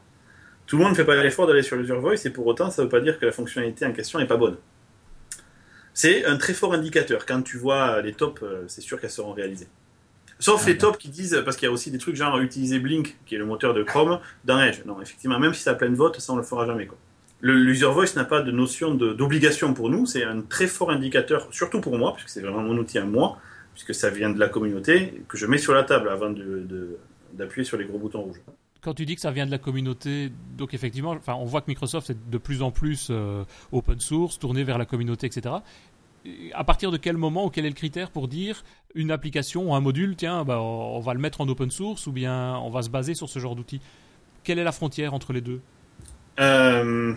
Tout 0.67 0.77
le 0.77 0.83
monde 0.83 0.91
ne 0.91 0.95
fait 0.95 1.05
pas 1.05 1.21
l'effort 1.21 1.47
d'aller 1.47 1.63
sur 1.63 1.75
le 1.75 1.83
user 1.83 1.95
voice 1.95 2.25
et 2.25 2.29
pour 2.29 2.45
autant, 2.45 2.69
ça 2.69 2.83
ne 2.83 2.85
veut 2.85 2.91
pas 2.91 3.01
dire 3.01 3.19
que 3.19 3.25
la 3.25 3.31
fonctionnalité 3.31 3.85
en 3.85 3.93
question 3.93 4.19
n'est 4.19 4.27
pas 4.27 4.37
bonne. 4.37 4.57
C'est 5.95 6.25
un 6.25 6.37
très 6.37 6.53
fort 6.53 6.73
indicateur. 6.73 7.25
Quand 7.25 7.41
tu 7.41 7.57
vois 7.57 8.01
les 8.01 8.13
tops, 8.13 8.41
euh, 8.43 8.63
c'est 8.67 8.81
sûr 8.81 8.99
qu'elles 9.01 9.11
seront 9.11 9.33
réalisées. 9.33 9.67
Sauf 10.39 10.65
les 10.65 10.77
tops 10.77 10.97
qui 10.97 11.09
disent, 11.09 11.41
parce 11.45 11.57
qu'il 11.57 11.67
y 11.67 11.69
a 11.69 11.71
aussi 11.71 11.89
des 11.89 11.99
trucs 11.99 12.15
genre 12.15 12.37
utiliser 12.39 12.79
Blink, 12.79 13.17
qui 13.25 13.35
est 13.35 13.37
le 13.37 13.45
moteur 13.45 13.73
de 13.73 13.83
Chrome, 13.83 14.19
dans 14.43 14.59
Edge. 14.59 14.79
Non, 14.85 15.01
effectivement, 15.01 15.39
même 15.39 15.53
si 15.53 15.61
ça 15.61 15.71
a 15.71 15.75
plein 15.75 15.89
de 15.89 15.95
votes, 15.95 16.19
ça 16.19 16.33
on 16.33 16.35
le 16.35 16.43
fera 16.43 16.65
jamais. 16.65 16.85
Quoi 16.85 16.97
l'user 17.43 17.87
voice 17.87 18.15
n'a 18.15 18.23
pas 18.23 18.41
de 18.41 18.51
notion 18.51 18.95
d'obligation 18.95 19.73
pour 19.73 19.89
nous, 19.89 20.05
c'est 20.05 20.23
un 20.23 20.41
très 20.41 20.67
fort 20.67 20.91
indicateur, 20.91 21.47
surtout 21.51 21.81
pour 21.81 21.97
moi, 21.97 22.13
puisque 22.13 22.29
c'est 22.29 22.41
vraiment 22.41 22.61
mon 22.61 22.77
outil 22.77 22.97
à 22.97 23.05
moi, 23.05 23.37
puisque 23.73 23.93
ça 23.93 24.09
vient 24.09 24.29
de 24.29 24.39
la 24.39 24.47
communauté, 24.47 25.23
que 25.27 25.37
je 25.37 25.45
mets 25.45 25.57
sur 25.57 25.73
la 25.73 25.83
table 25.83 26.09
avant 26.09 26.33
d'appuyer 27.33 27.65
sur 27.65 27.77
les 27.77 27.85
gros 27.85 27.99
boutons 27.99 28.21
rouges. 28.21 28.41
Quand 28.81 28.93
tu 28.93 29.05
dis 29.05 29.15
que 29.15 29.21
ça 29.21 29.31
vient 29.31 29.45
de 29.45 29.51
la 29.51 29.57
communauté, 29.57 30.31
donc 30.57 30.73
effectivement, 30.73 31.11
enfin, 31.11 31.35
on 31.35 31.45
voit 31.45 31.61
que 31.61 31.69
Microsoft 31.69 32.09
est 32.09 32.29
de 32.29 32.37
plus 32.37 32.61
en 32.61 32.71
plus 32.71 33.07
euh, 33.09 33.43
open 33.71 33.99
source, 33.99 34.39
tourné 34.39 34.63
vers 34.63 34.77
la 34.77 34.85
communauté, 34.85 35.27
etc. 35.27 35.55
à 36.53 36.63
partir 36.63 36.91
de 36.91 36.97
quel 36.97 37.17
moment 37.17 37.45
ou 37.45 37.49
quel 37.49 37.65
est 37.65 37.69
le 37.69 37.75
critère 37.75 38.11
pour 38.11 38.27
dire 38.27 38.63
une 38.95 39.11
application 39.11 39.69
ou 39.69 39.75
un 39.75 39.81
module, 39.81 40.15
tiens, 40.15 40.45
bah, 40.45 40.61
on 40.61 40.99
va 40.99 41.13
le 41.13 41.19
mettre 41.19 41.41
en 41.41 41.47
open 41.47 41.71
source 41.71 42.07
ou 42.07 42.13
bien 42.13 42.57
on 42.57 42.69
va 42.69 42.81
se 42.81 42.89
baser 42.89 43.15
sur 43.15 43.29
ce 43.29 43.39
genre 43.39 43.55
d'outil 43.55 43.81
Quelle 44.43 44.59
est 44.59 44.63
la 44.63 44.71
frontière 44.71 45.13
entre 45.13 45.33
les 45.33 45.41
deux? 45.41 45.61
Euh, 46.39 47.13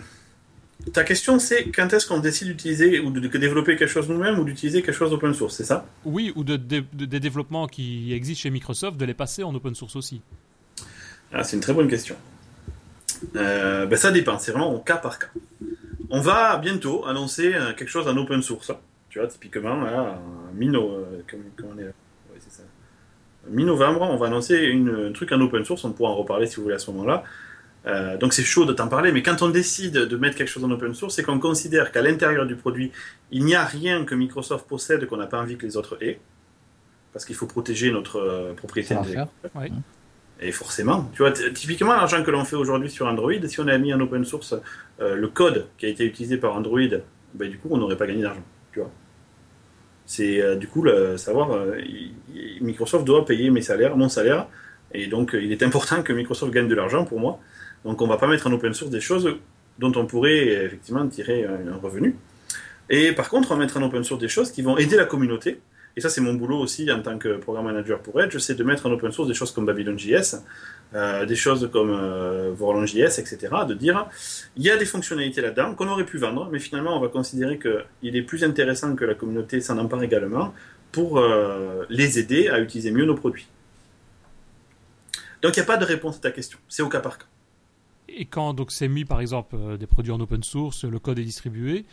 ta 0.93 1.03
question, 1.03 1.39
c'est 1.39 1.69
quand 1.69 1.91
est-ce 1.93 2.07
qu'on 2.07 2.19
décide 2.19 2.47
d'utiliser 2.47 2.99
ou 2.99 3.11
de, 3.11 3.19
développer 3.27 3.75
quelque 3.75 3.89
chose 3.89 4.09
nous-mêmes 4.09 4.39
ou 4.39 4.43
d'utiliser 4.43 4.81
quelque 4.81 4.95
chose 4.95 5.13
open 5.13 5.33
source, 5.33 5.55
c'est 5.55 5.65
ça? 5.65 5.85
Oui, 6.05 6.31
ou 6.35 6.43
de, 6.43 6.55
des 6.55 7.19
développements 7.19 7.67
qui 7.67 8.13
existent 8.13 8.43
chez 8.43 8.49
Microsoft, 8.49 8.97
de 8.97 9.05
les 9.05 9.13
passer 9.13 9.43
en 9.43 9.53
open 9.53 9.75
source 9.75 9.95
aussi. 9.95 10.21
Ah, 11.33 11.43
c'est 11.43 11.55
une 11.55 11.61
très 11.61 11.73
bonne 11.73 11.89
question. 11.89 12.15
Euh, 13.35 13.85
ben, 13.85 13.97
ça 13.97 14.11
dépend, 14.11 14.37
c'est 14.37 14.51
vraiment 14.51 14.73
au 14.73 14.79
cas 14.79 14.97
par 14.97 15.19
cas. 15.19 15.27
On 16.09 16.21
va 16.21 16.57
bientôt 16.57 17.05
annoncer 17.05 17.53
euh, 17.53 17.73
quelque 17.73 17.89
chose 17.89 18.07
en 18.07 18.15
open 18.15 18.41
source. 18.41 18.71
Tu 19.09 19.19
vois, 19.19 19.27
typiquement, 19.27 19.83
mi-novembre, 23.49 24.01
on 24.01 24.17
va 24.17 24.27
annoncer 24.27 24.57
une, 24.57 25.07
un 25.09 25.11
truc 25.11 25.31
en 25.31 25.41
open 25.41 25.65
source. 25.65 25.83
On 25.83 25.91
pourra 25.91 26.11
en 26.11 26.15
reparler 26.15 26.45
si 26.45 26.57
vous 26.57 26.63
voulez 26.63 26.75
à 26.75 26.79
ce 26.79 26.91
moment-là. 26.91 27.23
Euh, 27.87 28.17
donc 28.17 28.33
c'est 28.33 28.43
chaud 28.43 28.65
de 28.65 28.73
t'en 28.73 28.87
parler, 28.87 29.11
mais 29.11 29.23
quand 29.23 29.41
on 29.41 29.49
décide 29.49 29.93
de 29.93 30.17
mettre 30.17 30.35
quelque 30.35 30.49
chose 30.49 30.63
en 30.63 30.71
open 30.71 30.93
source, 30.93 31.15
c'est 31.15 31.23
qu'on 31.23 31.39
considère 31.39 31.91
qu'à 31.91 32.01
l'intérieur 32.01 32.45
du 32.45 32.55
produit, 32.55 32.91
il 33.31 33.45
n'y 33.45 33.55
a 33.55 33.63
rien 33.63 34.03
que 34.03 34.13
Microsoft 34.13 34.67
possède 34.67 35.05
qu'on 35.07 35.17
n'a 35.17 35.27
pas 35.27 35.39
envie 35.39 35.57
que 35.57 35.65
les 35.65 35.77
autres 35.77 35.97
aient, 36.01 36.19
parce 37.13 37.23
qu'il 37.23 37.35
faut 37.35 37.47
protéger 37.47 37.91
notre 37.91 38.17
euh, 38.17 38.53
propriété 38.53 38.93
intellectuelle. 38.93 39.27
Et 40.39 40.51
forcément, 40.51 41.09
tu 41.13 41.23
vois, 41.23 41.31
typiquement 41.31 41.93
l'argent 41.93 42.23
que 42.23 42.29
l'on 42.29 42.45
fait 42.45 42.57
aujourd'hui 42.57 42.91
sur 42.91 43.07
Android, 43.07 43.31
si 43.47 43.59
on 43.59 43.67
avait 43.67 43.79
mis 43.79 43.93
en 43.93 43.99
open 44.01 44.23
source 44.23 44.53
euh, 44.99 45.15
le 45.15 45.27
code 45.29 45.67
qui 45.77 45.87
a 45.87 45.89
été 45.89 46.05
utilisé 46.05 46.37
par 46.37 46.55
Android, 46.55 46.79
ben, 47.33 47.49
du 47.49 47.57
coup 47.57 47.69
on 47.71 47.77
n'aurait 47.77 47.97
pas 47.97 48.05
gagné 48.05 48.21
d'argent, 48.21 48.43
tu 48.73 48.79
vois. 48.79 48.91
C'est 50.05 50.55
du 50.55 50.69
coup 50.69 50.83
le, 50.83 51.17
savoir, 51.17 51.49
Microsoft 52.61 53.03
doit 53.03 53.25
payer 53.25 53.49
mes 53.49 53.61
salaires, 53.61 53.97
mon 53.97 54.07
salaire, 54.07 54.47
Et 54.93 55.07
donc, 55.07 55.31
il 55.33 55.51
est 55.51 55.63
important 55.63 56.01
que 56.01 56.13
Microsoft 56.13 56.53
gagne 56.53 56.69
de 56.69 56.75
l'argent 56.75 57.03
pour 57.03 57.19
moi. 57.19 57.41
Donc, 57.85 58.01
on 58.01 58.07
va 58.07 58.17
pas 58.17 58.27
mettre 58.27 58.47
en 58.47 58.51
open 58.51 58.73
source 58.73 58.91
des 58.91 59.01
choses 59.01 59.37
dont 59.79 59.91
on 59.95 60.05
pourrait 60.05 60.65
effectivement 60.65 61.07
tirer 61.07 61.45
un 61.45 61.77
revenu. 61.77 62.15
Et 62.89 63.11
par 63.11 63.29
contre, 63.29 63.51
on 63.51 63.55
va 63.55 63.59
mettre 63.61 63.77
en 63.77 63.83
open 63.83 64.03
source 64.03 64.21
des 64.21 64.29
choses 64.29 64.51
qui 64.51 64.61
vont 64.61 64.77
aider 64.77 64.95
la 64.95 65.05
communauté. 65.05 65.59
Et 65.95 66.01
ça, 66.01 66.09
c'est 66.09 66.21
mon 66.21 66.35
boulot 66.35 66.59
aussi 66.59 66.91
en 66.91 67.01
tant 67.01 67.17
que 67.17 67.37
programme 67.37 67.65
manager 67.65 67.99
pour 67.99 68.21
Edge, 68.21 68.37
c'est 68.37 68.53
de 68.53 68.63
mettre 68.63 68.85
en 68.85 68.91
open 68.91 69.11
source 69.11 69.27
des 69.27 69.33
choses 69.33 69.51
comme 69.51 69.65
Babylon.js, 69.65 70.37
euh, 70.93 71.25
des 71.25 71.35
choses 71.35 71.69
comme 71.73 71.89
euh, 71.89 72.51
Vorlon.js, 72.53 73.19
etc. 73.19 73.47
De 73.67 73.73
dire, 73.73 74.07
il 74.55 74.63
y 74.63 74.69
a 74.69 74.77
des 74.77 74.85
fonctionnalités 74.85 75.41
là-dedans 75.41 75.73
qu'on 75.73 75.87
aurait 75.87 76.05
pu 76.05 76.19
vendre, 76.19 76.49
mais 76.51 76.59
finalement, 76.59 76.95
on 76.95 76.99
va 76.99 77.07
considérer 77.07 77.57
qu'il 77.57 78.15
est 78.15 78.21
plus 78.21 78.43
intéressant 78.43 78.95
que 78.95 79.05
la 79.05 79.15
communauté 79.15 79.59
s'en 79.59 79.79
empare 79.79 80.03
également 80.03 80.53
pour 80.91 81.17
euh, 81.17 81.83
les 81.89 82.19
aider 82.19 82.47
à 82.47 82.59
utiliser 82.59 82.91
mieux 82.91 83.05
nos 83.05 83.15
produits. 83.15 83.47
Donc, 85.41 85.57
il 85.57 85.59
n'y 85.59 85.63
a 85.63 85.67
pas 85.67 85.77
de 85.77 85.85
réponse 85.85 86.17
à 86.17 86.19
ta 86.19 86.31
question. 86.31 86.59
C'est 86.69 86.83
au 86.83 86.89
cas 86.89 86.99
par 86.99 87.17
cas. 87.17 87.25
Et 88.09 88.25
quand 88.25 88.53
donc 88.53 88.71
c'est 88.71 88.87
mis 88.87 89.05
par 89.05 89.21
exemple 89.21 89.77
des 89.77 89.87
produits 89.87 90.11
en 90.11 90.19
open 90.19 90.43
source, 90.43 90.85
le 90.85 90.99
code 90.99 91.19
est 91.19 91.23
distribué, 91.23 91.85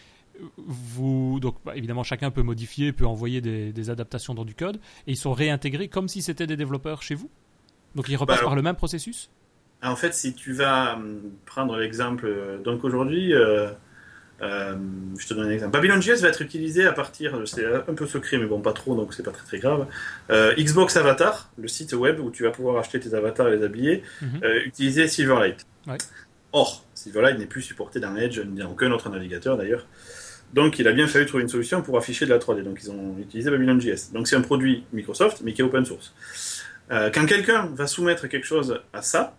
vous 0.56 1.38
donc 1.40 1.56
bah, 1.64 1.76
évidemment 1.76 2.02
chacun 2.02 2.30
peut 2.30 2.42
modifier, 2.42 2.92
peut 2.92 3.06
envoyer 3.06 3.40
des, 3.40 3.90
adaptations 3.90 4.34
dans 4.34 4.44
du 4.44 4.54
code 4.54 4.76
et 5.06 5.12
ils 5.12 5.16
sont 5.16 5.32
réintégrés 5.32 5.88
comme 5.88 6.08
si 6.08 6.22
c'était 6.22 6.46
des 6.46 6.56
développeurs 6.56 7.02
chez 7.02 7.14
vous. 7.14 7.30
Donc 7.94 8.08
ils 8.08 8.16
repassent 8.16 8.38
bah, 8.38 8.44
par 8.44 8.56
le 8.56 8.62
même 8.62 8.76
processus? 8.76 9.30
En 9.82 9.96
fait, 9.96 10.14
si 10.14 10.34
tu 10.34 10.52
vas 10.52 10.94
hum, 10.94 11.20
prendre 11.44 11.76
l'exemple, 11.76 12.26
euh, 12.26 12.58
donc 12.58 12.84
aujourd'hui, 12.84 13.34
euh, 13.34 13.68
euh, 14.42 14.74
je 15.18 15.28
te 15.28 15.34
donne 15.34 15.46
un 15.46 15.50
exemple. 15.50 15.72
Babylon.js 15.72 16.22
va 16.22 16.28
être 16.28 16.42
utilisé 16.42 16.86
à 16.86 16.92
partir, 16.92 17.42
c'est 17.46 17.66
un 17.66 17.94
peu 17.94 18.06
secret, 18.06 18.38
mais 18.38 18.46
bon, 18.46 18.60
pas 18.60 18.72
trop, 18.72 18.96
donc 18.96 19.14
c'est 19.14 19.22
pas 19.22 19.30
très 19.30 19.44
très 19.46 19.58
grave. 19.58 19.86
Xbox 20.30 20.96
Avatar, 20.96 21.50
le 21.58 21.68
site 21.68 21.92
web 21.92 22.18
où 22.18 22.30
tu 22.30 22.42
vas 22.42 22.50
pouvoir 22.50 22.78
acheter 22.78 22.98
tes 22.98 23.14
avatars 23.14 23.48
et 23.48 23.56
les 23.56 23.62
habiller, 23.62 24.02
utiliser 24.64 25.06
Silverlight. 25.06 25.66
Or, 26.52 26.84
Silverlight 26.94 27.38
n'est 27.38 27.46
plus 27.46 27.62
supporté 27.62 28.00
dans 28.00 28.14
Edge, 28.16 28.40
ni 28.40 28.60
dans 28.60 28.70
aucun 28.70 28.90
autre 28.92 29.08
navigateur 29.08 29.56
d'ailleurs. 29.56 29.86
Donc 30.52 30.78
il 30.78 30.86
a 30.86 30.92
bien 30.92 31.08
fallu 31.08 31.26
trouver 31.26 31.42
une 31.42 31.48
solution 31.48 31.82
pour 31.82 31.98
afficher 31.98 32.26
de 32.26 32.30
la 32.30 32.38
3D. 32.38 32.62
Donc 32.62 32.78
ils 32.82 32.90
ont 32.90 33.18
utilisé 33.18 33.50
Babylon.js. 33.50 34.12
Donc 34.12 34.28
c'est 34.28 34.36
un 34.36 34.40
produit 34.40 34.84
Microsoft, 34.92 35.40
mais 35.42 35.52
qui 35.52 35.62
est 35.62 35.64
open 35.64 35.84
source. 35.84 36.14
Euh, 36.92 37.10
quand 37.12 37.26
quelqu'un 37.26 37.66
va 37.74 37.86
soumettre 37.86 38.28
quelque 38.28 38.46
chose 38.46 38.80
à 38.92 39.02
ça, 39.02 39.36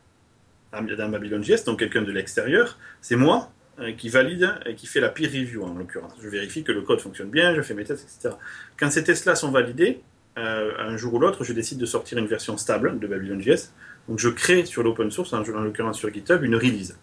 dans 0.74 1.10
Babylon.js, 1.10 1.64
donc 1.66 1.80
quelqu'un 1.80 2.02
de 2.02 2.12
l'extérieur, 2.12 2.78
c'est 3.02 3.16
moi 3.16 3.50
euh, 3.80 3.93
qui 3.93 4.10
valide 4.10 4.54
et 4.66 4.76
qui 4.76 4.88
fait 4.88 5.00
la 5.00 5.10
peer 5.10 5.28
review 5.28 5.64
en 5.64 5.74
l'occurrence. 5.74 6.14
Je 6.22 6.28
vérifie 6.28 6.64
que 6.64 6.72
le 6.72 6.82
code 6.82 7.00
fonctionne 7.00 7.30
bien, 7.30 7.56
je 7.56 7.62
fais 7.62 7.74
mes 7.74 7.86
tests, 7.86 8.04
etc. 8.04 8.36
Quand 8.78 8.91
ces 8.91 9.04
tests-là 9.04 9.36
sont 9.36 9.52
validés, 9.52 10.02
euh, 10.38 10.72
un 10.80 10.98
jour 10.98 11.14
ou 11.14 11.20
l'autre, 11.20 11.43
je 11.43 11.54
décide 11.54 11.78
de 11.78 11.86
sortir 11.86 12.18
une 12.18 12.28
version 12.28 12.58
stable 12.58 13.00
de 13.00 13.08
Babylon.js. 13.08 13.72
Donc 14.08 14.20
je 14.20 14.30
crée 14.30 14.66
sur 14.66 14.84
l'open 14.84 15.10
source, 15.12 15.34
en 15.34 15.41
l'occurrence 15.41 15.97
sur 15.97 16.14
GitHub, 16.14 16.43
une 16.43 16.56
release. 16.56 16.97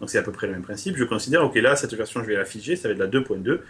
Donc 0.00 0.10
c'est 0.10 0.18
à 0.18 0.22
peu 0.22 0.32
près 0.32 0.46
le 0.46 0.54
même 0.54 0.62
principe. 0.62 0.96
Je 0.96 1.04
considère, 1.04 1.44
ok, 1.44 1.54
là, 1.56 1.76
cette 1.76 1.94
version, 1.94 2.20
je 2.20 2.26
vais 2.26 2.36
l'afficher, 2.36 2.76
ça 2.76 2.88
va 2.88 2.94
être 2.94 3.00
la 3.00 3.06
2.2. 3.06 3.60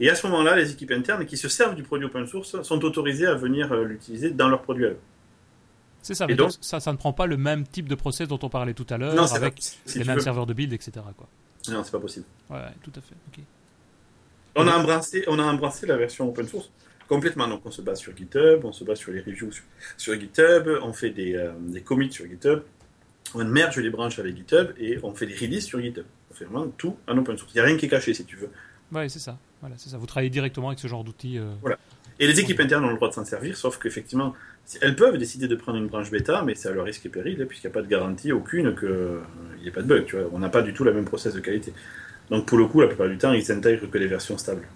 Et 0.00 0.10
à 0.10 0.14
ce 0.14 0.26
moment-là, 0.26 0.56
les 0.56 0.70
équipes 0.70 0.92
internes 0.92 1.24
qui 1.26 1.36
se 1.36 1.48
servent 1.48 1.74
du 1.74 1.82
produit 1.82 2.06
open 2.06 2.26
source 2.26 2.60
sont 2.62 2.84
autorisées 2.84 3.26
à 3.26 3.34
venir 3.34 3.72
euh, 3.72 3.84
l'utiliser 3.84 4.30
dans 4.30 4.48
leur 4.48 4.62
produit 4.62 4.86
à 4.86 4.90
eux. 4.90 4.98
C'est 6.02 6.14
ça, 6.14 6.26
mais 6.26 6.36
donc, 6.36 6.52
ça, 6.60 6.78
ça 6.78 6.92
ne 6.92 6.96
prend 6.96 7.12
pas 7.12 7.26
le 7.26 7.36
même 7.36 7.66
type 7.66 7.88
de 7.88 7.96
process 7.96 8.28
dont 8.28 8.38
on 8.42 8.48
parlait 8.48 8.74
tout 8.74 8.86
à 8.88 8.98
l'heure, 8.98 9.34
avec 9.34 9.60
les 9.94 10.04
mêmes 10.04 10.20
serveurs 10.20 10.46
de 10.46 10.54
build, 10.54 10.72
etc. 10.72 10.92
Quoi. 11.16 11.28
Non, 11.68 11.82
c'est 11.82 11.90
pas 11.90 11.98
possible. 11.98 12.24
Ouais, 12.48 12.60
tout 12.82 12.92
à 12.96 13.00
fait. 13.00 13.14
On, 14.54 14.66
a 14.66 14.76
embrassé, 14.76 15.24
on 15.26 15.38
a 15.38 15.42
embrassé 15.42 15.86
la 15.86 15.96
version 15.96 16.28
open 16.28 16.46
source 16.46 16.70
complètement. 17.08 17.48
Donc 17.48 17.62
on 17.64 17.70
se 17.70 17.82
base 17.82 17.98
sur 17.98 18.16
GitHub, 18.16 18.64
on 18.64 18.72
se 18.72 18.84
base 18.84 18.98
sur 18.98 19.12
les 19.12 19.20
reviews 19.20 19.50
sur, 19.96 20.20
GitHub, 20.20 20.68
on 20.82 20.92
fait 20.92 21.10
des, 21.10 21.34
euh, 21.34 21.52
des 21.58 21.80
commits 21.80 22.12
sur 22.12 22.26
GitHub, 22.26 22.60
on 23.34 23.44
merge 23.44 23.78
les 23.78 23.90
branches 23.90 24.18
avec 24.18 24.36
GitHub 24.36 24.68
et 24.78 24.98
on 25.02 25.12
fait 25.14 25.26
des 25.26 25.34
releases 25.34 25.64
sur 25.64 25.80
GitHub. 25.80 26.06
On 26.30 26.34
fait 26.34 26.44
vraiment 26.44 26.68
tout 26.76 26.96
en 27.08 27.16
open 27.18 27.36
source. 27.36 27.52
Il 27.54 27.56
n'y 27.56 27.60
a 27.62 27.64
rien 27.64 27.76
qui 27.76 27.86
est 27.86 27.88
caché 27.88 28.14
si 28.14 28.24
tu 28.24 28.36
veux. 28.36 28.50
Oui, 28.92 29.10
c'est 29.10 29.18
ça. 29.18 29.38
Voilà, 29.60 29.76
c'est 29.78 29.90
ça. 29.90 29.98
Vous 29.98 30.06
travaillez 30.06 30.30
directement 30.30 30.68
avec 30.68 30.78
ce 30.78 30.86
genre 30.86 31.04
d'outils. 31.04 31.38
Euh, 31.38 31.52
voilà. 31.60 31.78
Et 32.20 32.26
les 32.26 32.40
équipes 32.40 32.60
internes 32.60 32.84
ont 32.84 32.90
le 32.90 32.96
droit 32.96 33.08
de 33.08 33.14
s'en 33.14 33.24
servir, 33.24 33.56
sauf 33.56 33.78
qu'effectivement, 33.78 34.34
elles 34.80 34.96
peuvent 34.96 35.16
décider 35.18 35.46
de 35.46 35.54
prendre 35.54 35.78
une 35.78 35.86
branche 35.86 36.10
bêta, 36.10 36.42
mais 36.42 36.54
c'est 36.56 36.68
à 36.68 36.72
leur 36.72 36.84
risque 36.84 37.06
et 37.06 37.08
péril, 37.08 37.46
puisqu'il 37.46 37.68
n'y 37.68 37.72
a 37.72 37.74
pas 37.74 37.82
de 37.82 37.86
garantie 37.86 38.32
aucune 38.32 38.74
qu'il 38.74 38.88
n'y 39.62 39.68
ait 39.68 39.72
pas 39.72 39.82
de 39.82 39.86
bug. 39.86 40.04
Tu 40.06 40.16
vois. 40.16 40.28
On 40.32 40.38
n'a 40.38 40.48
pas 40.48 40.62
du 40.62 40.72
tout 40.72 40.84
la 40.84 40.92
même 40.92 41.04
process 41.04 41.34
de 41.34 41.40
qualité. 41.40 41.72
Donc 42.30 42.46
pour 42.46 42.58
le 42.58 42.66
coup, 42.66 42.80
la 42.80 42.88
plupart 42.88 43.08
du 43.08 43.18
temps, 43.18 43.32
ils 43.32 43.44
s'intègrent 43.44 43.88
que 43.88 43.98
les 43.98 44.08
versions 44.08 44.36
stables. 44.36 44.66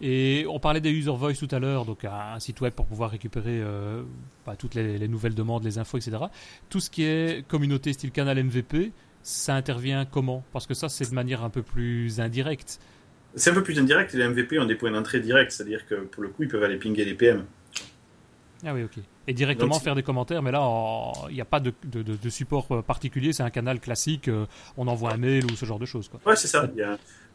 Et 0.00 0.44
on 0.48 0.58
parlait 0.58 0.80
des 0.80 0.90
user 0.90 1.12
voice 1.12 1.34
tout 1.34 1.48
à 1.50 1.58
l'heure, 1.58 1.84
donc 1.84 2.04
un 2.04 2.38
site 2.40 2.60
web 2.60 2.72
pour 2.72 2.86
pouvoir 2.86 3.10
récupérer 3.10 3.60
euh, 3.62 4.02
bah, 4.44 4.56
toutes 4.56 4.74
les, 4.74 5.08
nouvelles 5.08 5.34
demandes, 5.34 5.64
les 5.64 5.78
infos, 5.78 5.98
etc. 5.98 6.16
Tout 6.68 6.80
ce 6.80 6.90
qui 6.90 7.04
est 7.04 7.46
communauté 7.46 7.92
style 7.92 8.10
canal 8.10 8.42
MVP, 8.42 8.92
ça 9.22 9.54
intervient 9.54 10.04
comment? 10.04 10.44
Parce 10.52 10.66
que 10.66 10.74
ça, 10.74 10.88
c'est 10.88 11.08
de 11.08 11.14
manière 11.14 11.44
un 11.44 11.50
peu 11.50 11.62
plus 11.62 12.20
indirecte. 12.20 12.80
C'est 13.36 13.50
un 13.50 13.54
peu 13.54 13.62
plus 13.62 13.78
indirect, 13.78 14.12
les 14.12 14.28
MVP 14.28 14.58
ont 14.58 14.66
des 14.66 14.76
points 14.76 14.90
d'entrée 14.90 15.20
directs, 15.20 15.52
c'est-à-dire 15.52 15.86
que 15.86 15.94
pour 15.94 16.22
le 16.22 16.28
coup, 16.28 16.42
ils 16.42 16.48
peuvent 16.48 16.62
aller 16.62 16.76
pinguer 16.76 17.04
les 17.04 17.14
PM. 17.14 17.44
Ah 18.64 18.74
oui, 18.74 18.84
ok. 18.84 18.98
Et 19.26 19.32
directement 19.32 19.78
faire 19.80 19.94
des 19.94 20.02
commentaires, 20.02 20.42
mais 20.42 20.52
là, 20.52 20.60
il 21.30 21.34
n'y 21.34 21.40
a 21.40 21.46
pas 21.46 21.60
de, 21.60 21.72
support 22.28 22.66
euh, 22.70 22.82
particulier, 22.82 23.32
c'est 23.32 23.42
un 23.42 23.50
canal 23.50 23.80
classique, 23.80 24.28
euh, 24.28 24.46
on 24.76 24.86
envoie 24.86 25.12
un 25.12 25.16
mail 25.16 25.44
ou 25.46 25.56
ce 25.56 25.64
genre 25.64 25.78
de 25.78 25.86
choses. 25.86 26.08
Quoi. 26.08 26.20
Ouais, 26.26 26.36
c'est 26.36 26.48
ça. 26.48 26.68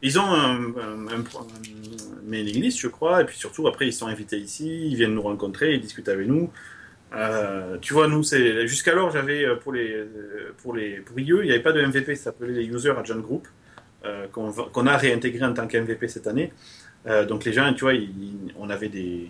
Ils 0.02 0.18
ont 0.18 0.24
un, 0.24 0.58
mailing 2.24 2.62
list, 2.62 2.78
je 2.78 2.88
crois, 2.88 3.22
et 3.22 3.24
puis 3.24 3.36
surtout, 3.36 3.66
après, 3.66 3.86
ils 3.86 3.92
sont 3.92 4.06
invités 4.06 4.38
ici, 4.38 4.88
ils 4.88 4.96
viennent 4.96 5.14
nous 5.14 5.22
rencontrer, 5.22 5.74
ils 5.74 5.80
discutent 5.80 6.08
avec 6.08 6.28
nous. 6.28 6.50
Euh, 7.12 7.76
tu 7.80 7.92
vois, 7.92 8.06
nous, 8.06 8.22
c'est 8.22 8.68
jusqu'alors, 8.68 9.10
j'avais 9.10 9.44
pour 9.56 9.72
les 9.72 10.06
pour 10.62 10.74
les 10.74 11.02
IE, 11.16 11.24
il 11.24 11.42
n'y 11.42 11.50
avait 11.50 11.60
pas 11.60 11.72
de 11.72 11.84
MVP, 11.84 12.14
ça 12.14 12.24
s'appelait 12.24 12.52
les 12.52 12.66
User 12.66 12.92
Agent 12.96 13.18
Group, 13.18 13.48
qu'on 14.32 14.86
a 14.86 14.96
réintégré 14.96 15.44
en 15.44 15.52
tant 15.52 15.66
qu'MVP 15.66 16.06
cette 16.06 16.28
année. 16.28 16.52
donc 17.28 17.44
les 17.44 17.52
gens, 17.52 17.72
tu 17.74 17.80
vois, 17.80 17.94
on 18.56 18.70
avait 18.70 18.88
des 18.88 19.28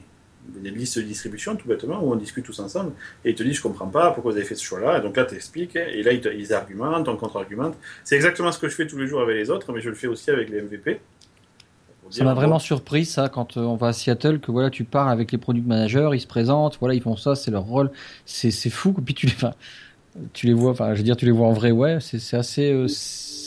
des 0.49 0.71
listes 0.71 0.99
de 0.99 1.03
distribution, 1.03 1.57
tout 1.57 1.69
bêtement, 1.69 2.03
où 2.03 2.13
on 2.13 2.17
discute 2.17 2.45
tous 2.45 2.59
ensemble, 2.61 2.93
et 3.25 3.31
ils 3.31 3.35
te 3.35 3.43
disent 3.43 3.57
Je 3.57 3.63
comprends 3.63 3.87
pas 3.87 4.11
pourquoi 4.11 4.33
vous 4.33 4.39
avez 4.39 4.47
fait 4.47 4.55
ce 4.55 4.65
choix-là? 4.65 4.99
Et 4.99 5.01
donc 5.01 5.17
là, 5.17 5.25
tu 5.25 5.35
expliques, 5.35 5.77
et 5.77 6.03
là, 6.03 6.13
ils, 6.13 6.53
argumentent, 6.53 7.09
on 7.09 7.17
contre-argumente. 7.17 7.77
C'est 8.05 8.17
exactement 8.17 8.53
ce 8.53 8.59
que 8.59 8.69
je 8.69 8.75
fais 8.75 8.87
tous 8.87 8.99
les 8.99 9.07
jours 9.07 9.21
avec 9.21 9.37
les 9.37 9.51
autres, 9.51 9.73
mais 9.73 9.81
je 9.81 9.89
le 9.89 9.95
fais 9.95 10.07
aussi 10.07 10.31
avec 10.31 10.49
les 10.51 10.63
MVP. 10.63 11.01
Ça 12.11 12.25
m'a 12.25 12.35
vraiment 12.35 12.59
surpris 12.59 13.05
ça 13.05 13.29
quand 13.29 13.57
euh, 13.57 13.61
on 13.61 13.77
va 13.77 13.89
à 13.89 13.93
Seattle 13.93 14.41
que 14.41 14.51
voilà 14.51 14.69
tu 14.69 14.83
parles 14.83 15.13
avec 15.13 15.31
les 15.31 15.39
product 15.39 15.65
managers, 15.65 16.11
ils 16.13 16.21
se 16.21 16.27
présentent, 16.27 16.77
voilà 16.81 16.95
ils 16.95 17.03
font 17.03 17.17
ça, 17.17 17.37
c'est 17.37 17.53
leur 17.53 17.63
rôle, 17.63 17.93
c'est 18.25 18.51
fou. 18.69 18.93
Puis 18.93 19.15
tu 19.15 19.27
les, 19.27 19.35
enfin, 19.35 19.53
tu 20.33 20.47
les 20.47 20.53
vois, 20.53 20.73
enfin 20.73 20.93
je 20.95 20.99
veux 20.99 21.05
dire 21.05 21.17
tu 21.17 21.25
les 21.25 21.31
vois 21.31 21.47
en 21.47 21.53
vrai, 21.53 21.71
ouais, 21.71 21.99
c'est 22.01 22.37
assez, 22.37 22.73
euh, 22.73 22.89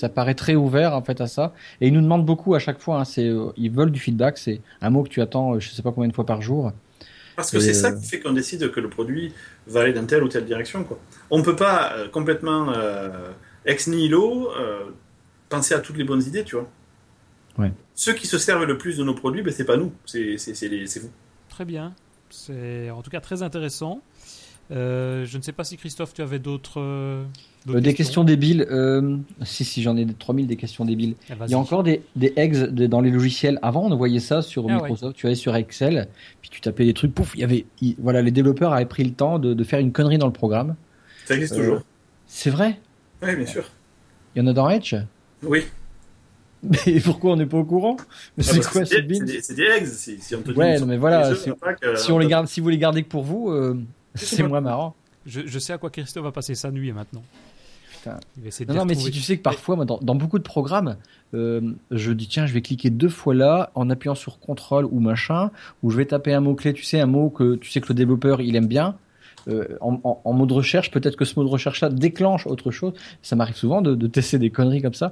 ça 0.03 0.09
paraît 0.09 0.35
très 0.35 0.55
ouvert 0.55 0.93
en 0.93 1.01
fait 1.01 1.21
à 1.21 1.27
ça. 1.27 1.53
Et 1.79 1.87
ils 1.87 1.93
nous 1.93 2.01
demandent 2.01 2.25
beaucoup 2.25 2.55
à 2.55 2.59
chaque 2.59 2.79
fois, 2.79 2.99
hein, 2.99 3.05
c'est, 3.05 3.27
euh, 3.27 3.51
ils 3.55 3.71
veulent 3.71 3.91
du 3.91 3.99
feedback, 3.99 4.37
c'est 4.37 4.61
un 4.81 4.89
mot 4.89 5.03
que 5.03 5.09
tu 5.09 5.21
attends, 5.21 5.59
je 5.59 5.69
sais 5.69 5.81
pas 5.81 5.91
combien 5.91 6.09
de 6.09 6.13
fois 6.13 6.25
par 6.25 6.41
jour. 6.41 6.73
Parce 7.35 7.51
que 7.51 7.59
c'est 7.59 7.73
ça 7.73 7.89
euh, 7.89 7.99
qui 7.99 8.07
fait 8.07 8.19
qu'on 8.19 8.33
décide 8.33 8.69
que 8.71 8.79
le 8.79 8.89
produit 8.89 9.33
va 9.67 9.81
aller 9.81 9.93
dans 9.93 10.05
telle 10.05 10.23
ou 10.23 10.27
telle 10.27 10.45
direction. 10.45 10.83
Quoi. 10.83 10.99
On 11.31 11.39
ne 11.39 11.43
peut 11.43 11.55
pas 11.55 11.93
euh, 11.93 12.09
complètement 12.09 12.71
euh, 12.75 13.31
ex 13.65 13.87
nihilo 13.87 14.51
penser 15.49 15.73
à 15.73 15.79
toutes 15.79 15.97
les 15.97 16.03
bonnes 16.03 16.23
idées, 16.23 16.43
tu 16.43 16.55
vois. 16.55 16.67
Ouais. 17.57 17.71
Ceux 17.95 18.13
qui 18.13 18.27
se 18.27 18.37
servent 18.37 18.65
le 18.65 18.77
plus 18.77 18.97
de 18.97 19.03
nos 19.03 19.13
produits, 19.13 19.43
ben, 19.43 19.53
c'est 19.53 19.65
pas 19.65 19.77
nous, 19.77 19.93
c'est 20.05 20.35
vous. 20.35 21.11
Très 21.49 21.65
bien. 21.65 21.93
C'est 22.29 22.89
en 22.89 23.03
tout 23.03 23.11
cas 23.11 23.21
très 23.21 23.43
intéressant. 23.43 24.01
je 24.69 25.37
ne 25.37 25.41
sais 25.41 25.51
pas 25.51 25.63
si 25.63 25.77
Christophe, 25.77 26.13
tu 26.13 26.21
avais 26.21 26.39
d'autres 26.39 26.79
euh, 26.79 27.23
des 27.65 27.93
questions 27.93 28.23
débiles. 28.23 28.67
Euh, 28.69 29.17
si, 29.43 29.63
si, 29.63 29.81
j'en 29.81 29.95
ai 29.95 30.05
3000 30.05 30.47
des 30.47 30.55
questions 30.55 30.85
débiles. 30.85 31.15
Ah, 31.29 31.35
il 31.45 31.51
y 31.51 31.53
a 31.53 31.59
encore 31.59 31.83
des, 31.83 32.01
des 32.15 32.33
eggs 32.35 32.57
dans 32.65 33.01
les 33.01 33.11
logiciels. 33.11 33.59
Avant, 33.61 33.85
on 33.89 33.95
voyait 33.95 34.19
ça 34.19 34.41
sur 34.41 34.65
ah 34.69 34.73
Microsoft. 34.73 35.15
Tu 35.15 35.27
allais 35.27 35.35
sur 35.35 35.55
Excel, 35.55 36.07
puis 36.41 36.49
tu 36.49 36.61
tapais 36.61 36.85
des 36.85 36.93
trucs. 36.93 37.13
Pouf, 37.13 37.33
il 37.35 37.41
y 37.41 37.43
avait. 37.43 37.65
voilà, 37.99 38.21
les 38.21 38.31
développeurs 38.31 38.73
avaient 38.73 38.85
pris 38.85 39.03
le 39.03 39.11
temps 39.11 39.39
de, 39.39 39.53
de 39.53 39.63
faire 39.63 39.79
une 39.79 39.91
connerie 39.91 40.17
dans 40.17 40.27
le 40.27 40.33
programme. 40.33 40.75
Ça 41.25 41.35
existe 41.35 41.55
toujours. 41.55 41.77
Euh, 41.77 41.83
c'est 42.27 42.49
vrai? 42.49 42.79
Oui, 43.21 43.35
bien 43.35 43.45
sûr. 43.45 43.63
Il 44.35 44.39
y 44.39 44.41
en 44.45 44.47
a 44.47 44.53
dans 44.53 44.69
Edge? 44.69 44.95
Oui. 45.43 45.63
Mais 46.63 46.99
pourquoi 47.01 47.33
on 47.33 47.35
n'est 47.35 47.45
pas 47.45 47.57
au 47.57 47.65
courant? 47.65 47.97
Ah 47.99 48.41
C'est 48.41 48.59
bah, 48.59 48.69
quoi 48.71 48.85
C'est 48.85 49.01
des, 49.01 49.19
des 49.19 49.61
eggs. 49.61 49.85
Si, 49.85 50.19
si 50.19 50.35
on 50.35 50.41
te 50.41 50.51
ouais, 50.51 50.79
mais 50.85 50.95
voilà. 50.95 51.35
Si, 51.35 51.51
si, 51.97 52.11
on 52.11 52.17
les 52.19 52.27
garde, 52.27 52.47
si 52.47 52.61
vous 52.61 52.69
les 52.69 52.77
gardez 52.77 53.03
que 53.03 53.09
pour 53.09 53.23
vous, 53.23 53.53
c'est 54.15 54.43
moins 54.43 54.61
marrant. 54.61 54.95
Je, 55.25 55.41
je, 55.45 55.59
sais 55.59 55.71
à 55.71 55.77
quoi 55.77 55.89
Christophe 55.89 56.23
va 56.23 56.31
passer 56.33 56.53
sa 56.53 56.69
nuit 56.69 56.91
maintenant 56.91 57.23
non, 58.67 58.85
mais 58.85 58.95
si 58.95 59.11
tu 59.11 59.21
sais 59.21 59.37
que 59.37 59.41
parfois, 59.41 59.83
dans, 59.85 60.15
beaucoup 60.15 60.37
de 60.37 60.43
programmes, 60.43 60.97
euh, 61.33 61.73
je 61.91 62.11
dis 62.11 62.27
tiens, 62.27 62.45
je 62.45 62.53
vais 62.53 62.61
cliquer 62.61 62.89
deux 62.89 63.09
fois 63.09 63.33
là 63.33 63.71
en 63.75 63.89
appuyant 63.89 64.15
sur 64.15 64.39
contrôle 64.39 64.85
ou 64.85 64.99
machin, 64.99 65.51
ou 65.81 65.89
je 65.89 65.97
vais 65.97 66.05
taper 66.05 66.33
un 66.33 66.41
mot 66.41 66.55
clé, 66.55 66.73
tu 66.73 66.83
sais, 66.83 66.99
un 66.99 67.05
mot 67.05 67.29
que 67.29 67.55
tu 67.55 67.71
sais 67.71 67.81
que 67.81 67.87
le 67.89 67.95
développeur 67.95 68.41
il 68.41 68.55
aime 68.55 68.67
bien. 68.67 68.97
Euh, 69.49 69.77
en, 69.81 70.33
mode 70.33 70.51
recherche, 70.53 70.89
peut-être 70.89 71.17
que 71.17 71.25
ce 71.25 71.37
mot 71.37 71.45
de 71.45 71.49
recherche 71.49 71.81
là 71.81 71.89
déclenche 71.89 72.47
autre 72.47 72.71
chose. 72.71 72.93
Ça 73.21 73.35
m'arrive 73.35 73.55
souvent 73.55 73.81
de, 73.81 74.07
tester 74.07 74.39
des 74.39 74.49
conneries 74.49 74.81
comme 74.81 74.93
ça, 74.93 75.11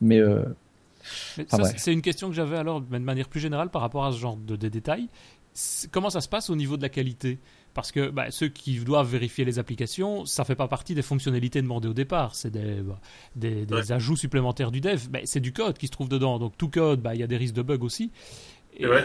mais. 0.00 0.18
Euh, 0.18 0.42
c'est 1.76 1.92
une 1.92 2.02
question 2.02 2.28
que 2.28 2.34
j'avais 2.34 2.56
alors 2.56 2.82
de 2.82 2.98
manière 2.98 3.28
plus 3.28 3.40
générale 3.40 3.70
par 3.70 3.80
rapport 3.80 4.04
à 4.04 4.12
ce 4.12 4.18
genre 4.18 4.36
de, 4.36 4.56
détails. 4.56 5.08
Comment 5.90 6.10
ça 6.10 6.20
se 6.20 6.28
passe 6.28 6.50
au 6.50 6.56
niveau 6.56 6.76
de 6.76 6.82
la 6.82 6.88
qualité? 6.88 7.38
Parce 7.74 7.92
que 7.92 8.10
bah, 8.10 8.30
ceux 8.30 8.48
qui 8.48 8.78
doivent 8.80 9.10
vérifier 9.10 9.44
les 9.44 9.58
applications, 9.58 10.24
ça 10.24 10.44
fait 10.44 10.56
pas 10.56 10.68
partie 10.68 10.94
des 10.94 11.02
fonctionnalités 11.02 11.62
demandées 11.62 11.88
au 11.88 11.94
départ. 11.94 12.34
C'est 12.34 12.50
des, 12.50 12.82
bah, 12.82 12.98
des, 13.36 13.92
ajouts 13.92 14.16
supplémentaires 14.16 14.70
du 14.70 14.80
dev. 14.80 15.08
Bah, 15.10 15.20
c'est 15.24 15.40
du 15.40 15.52
code 15.52 15.78
qui 15.78 15.86
se 15.86 15.92
trouve 15.92 16.08
dedans. 16.08 16.38
Donc 16.38 16.56
tout 16.56 16.68
code, 16.68 17.00
bah, 17.00 17.14
il 17.14 17.20
y 17.20 17.24
a 17.24 17.26
des 17.26 17.36
risques 17.36 17.54
de 17.54 17.62
bugs 17.62 17.78
aussi. 17.82 18.10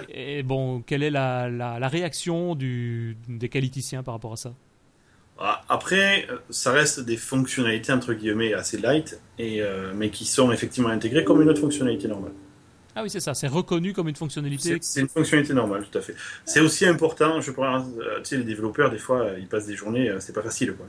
Et, 0.10 0.44
bon, 0.44 0.82
quelle 0.82 1.04
est 1.04 1.10
la, 1.10 1.50
la, 1.50 1.88
réaction 1.88 2.54
du, 2.54 3.18
des 3.28 3.50
qualiticiens 3.50 4.04
par 4.04 4.14
rapport 4.14 4.34
à 4.34 4.38
ça? 4.38 4.54
Ah, 5.40 5.64
après, 5.68 6.28
ça 6.52 6.72
reste 6.72 7.00
des 7.00 7.18
fonctionnalités 7.18 7.92
entre 7.92 8.14
guillemets 8.14 8.54
assez 8.54 8.78
light, 8.78 9.20
et, 9.40 9.62
euh, 9.62 9.92
mais 9.96 10.10
qui 10.10 10.26
sont 10.26 10.52
effectivement 10.52 10.90
intégrées 10.90 11.24
comme 11.24 11.42
une 11.42 11.50
autre 11.50 11.62
fonctionnalité 11.62 12.08
normale. 12.08 12.34
Ah 12.96 13.04
oui, 13.04 13.10
c'est 13.10 13.20
ça, 13.20 13.34
c'est 13.34 13.48
reconnu 13.48 13.94
comme 13.94 14.08
une 14.08 14.16
fonctionnalité. 14.16 14.78
C'est 14.82 15.02
une 15.02 15.08
fonctionnalité 15.08 15.54
normale, 15.54 15.86
tout 15.90 15.98
à 15.98 16.02
fait. 16.02 16.16
C'est 16.46 16.60
aussi 16.60 16.86
important, 16.86 17.42
je 17.42 17.52
pense, 17.52 17.86
euh, 18.00 18.18
tu 18.18 18.30
sais, 18.30 18.38
les 18.38 18.44
développeurs, 18.44 18.92
des 18.92 18.98
fois, 18.98 19.28
ils 19.40 19.48
passent 19.48 19.68
des 19.68 19.76
journées, 19.76 20.10
euh, 20.10 20.20
c'est 20.20 20.34
pas 20.34 20.42
facile, 20.42 20.74
quoi. 20.74 20.86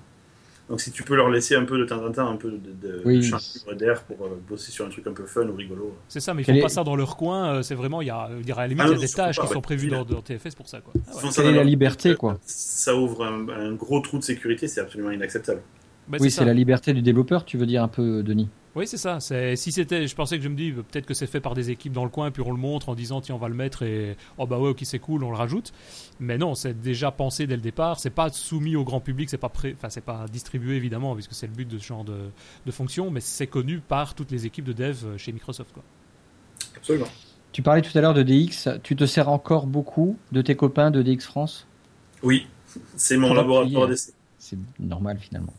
Donc 0.70 0.80
si 0.80 0.90
tu 0.90 1.02
peux 1.02 1.14
leur 1.14 1.28
laisser 1.28 1.57
un 1.57 1.66
peu 1.66 1.76
de 1.76 1.84
temps 1.84 2.02
en 2.02 2.11
temps 2.11 2.26
un 2.26 2.36
peu 2.36 2.50
de, 2.50 2.57
de, 2.57 3.74
d'air 3.74 4.02
pour 4.05 4.24
euh, 4.24 4.40
bosser 4.48 4.72
sur 4.72 4.86
un 4.86 4.88
truc 4.88 5.07
un 5.07 5.12
peu 5.12 5.26
fun 5.26 5.46
ou 5.46 5.55
rigolo. 5.55 5.94
C'est 6.09 6.20
ça, 6.20 6.32
mais 6.32 6.40
ils 6.40 6.46
font 6.46 6.59
pas 6.59 6.70
ça 6.70 6.84
dans 6.84 6.96
leur 6.96 7.18
coin. 7.18 7.62
c'est 7.62 7.74
vraiment, 7.74 8.00
il 8.00 8.07
y 8.07 8.11
a, 8.11 8.22
à 8.22 8.30
la 8.30 8.66
limite, 8.66 8.86
ah 8.86 8.94
des 8.94 9.09
tâches 9.09 9.38
qui 9.38 9.46
sont 9.46 9.61
prévues 9.61 9.90
dans, 9.90 10.07
dans, 10.07 10.22
TFS 10.22 10.55
pour 10.55 10.66
ça. 10.66 10.80
Quoi. 10.80 10.94
Ah 11.07 11.28
c'est 11.30 11.52
la 11.52 11.64
liberté, 11.64 12.14
quoi? 12.14 12.38
Ça 12.46 12.96
ouvre 12.96 13.26
un 13.26 13.72
gros 13.72 14.00
trou 14.00 14.18
de 14.18 14.24
sécurité, 14.24 14.66
c'est 14.66 14.80
absolument 14.80 15.11
inacceptable. 15.11 15.61
Bah, 16.09 16.18
oui, 16.20 16.30
c'est 16.30 16.44
la 16.44 16.55
liberté 16.55 16.92
du 16.92 17.02
développeur, 17.02 17.44
tu 17.44 17.57
veux 17.57 17.66
dire 17.66 17.82
un 17.82 17.88
peu, 17.88 18.22
Denis? 18.22 18.48
Oui, 18.77 18.87
c'est 18.87 18.97
ça. 18.97 19.18
si 19.20 19.72
c'était, 19.72 20.07
je 20.07 20.14
pensais 20.14 20.37
que 20.37 20.45
je 20.45 20.49
me 20.49 20.57
dis 20.57 20.72
peut-être 20.72 21.07
que 21.07 21.14
c'est 21.14 21.27
fait 21.27 21.41
par 21.41 21.55
des 21.55 21.70
équipes 21.70 21.93
dans 21.93 22.05
le 22.05 22.11
coin, 22.11 22.31
puis 22.31 22.43
on 22.45 22.51
le 22.51 22.59
montre 22.59 22.89
en 22.89 22.95
disant 22.95 23.20
tiens 23.20 23.35
on 23.35 23.39
va 23.39 23.49
le 23.49 23.55
mettre 23.55 23.83
et 23.83 24.16
oh 24.39 24.47
bah 24.47 24.59
ouais 24.59 24.70
ok 24.70 24.81
c'est 24.83 24.99
cool, 24.99 25.25
on 25.25 25.31
le 25.31 25.37
rajoute. 25.37 25.72
Mais 26.20 26.39
non, 26.39 26.55
c'est 26.55 26.81
déjà 26.81 27.11
pensé 27.11 27.47
dès 27.47 27.57
le 27.57 27.62
départ. 27.62 28.01
C'est 28.01 28.11
pas 28.11 28.31
soumis 28.31 28.77
au 28.77 28.85
grand 28.85 29.01
public, 29.01 29.31
c'est 29.31 29.39
pas 29.39 29.53
enfin 29.55 29.91
c'est 29.91 30.05
pas 30.05 30.27
distribué 30.31 30.77
évidemment 30.77 31.14
puisque 31.14 31.35
c'est 31.35 31.47
le 31.47 31.53
but 31.53 31.68
de 31.68 31.79
ce 31.79 31.85
genre 31.85 32.05
de, 32.05 32.31
de 32.66 32.70
fonction, 32.70 33.11
mais 33.11 33.20
c'est 33.20 33.47
connu 33.47 33.79
par 33.79 34.14
toutes 34.14 34.31
les 34.31 34.47
équipes 34.47 34.64
de 34.64 34.72
dev 34.72 35.16
chez 35.16 35.33
Microsoft 35.33 35.72
quoi. 35.72 35.83
Absolument. 36.77 37.09
Tu 37.53 37.62
parlais 37.62 37.83
tout 37.83 37.97
à 37.97 38.01
l'heure 38.01 38.14
de 38.14 38.25
DX. 38.25 38.81
Tu 38.83 38.97
te 38.97 39.07
sers 39.07 39.29
encore 39.29 39.68
beaucoup 39.68 40.18
de 40.33 40.43
tes 40.43 40.57
copains 40.57 40.91
de 40.91 41.03
DX 41.03 41.25
France? 41.25 41.68
Oui, 42.25 42.49
c'est 42.97 43.16
mon 43.16 43.33
laboratoire 43.33 43.87
d'essai. 43.87 44.12
C'est 44.41 44.59
normal 44.81 45.18
finalement. 45.20 45.55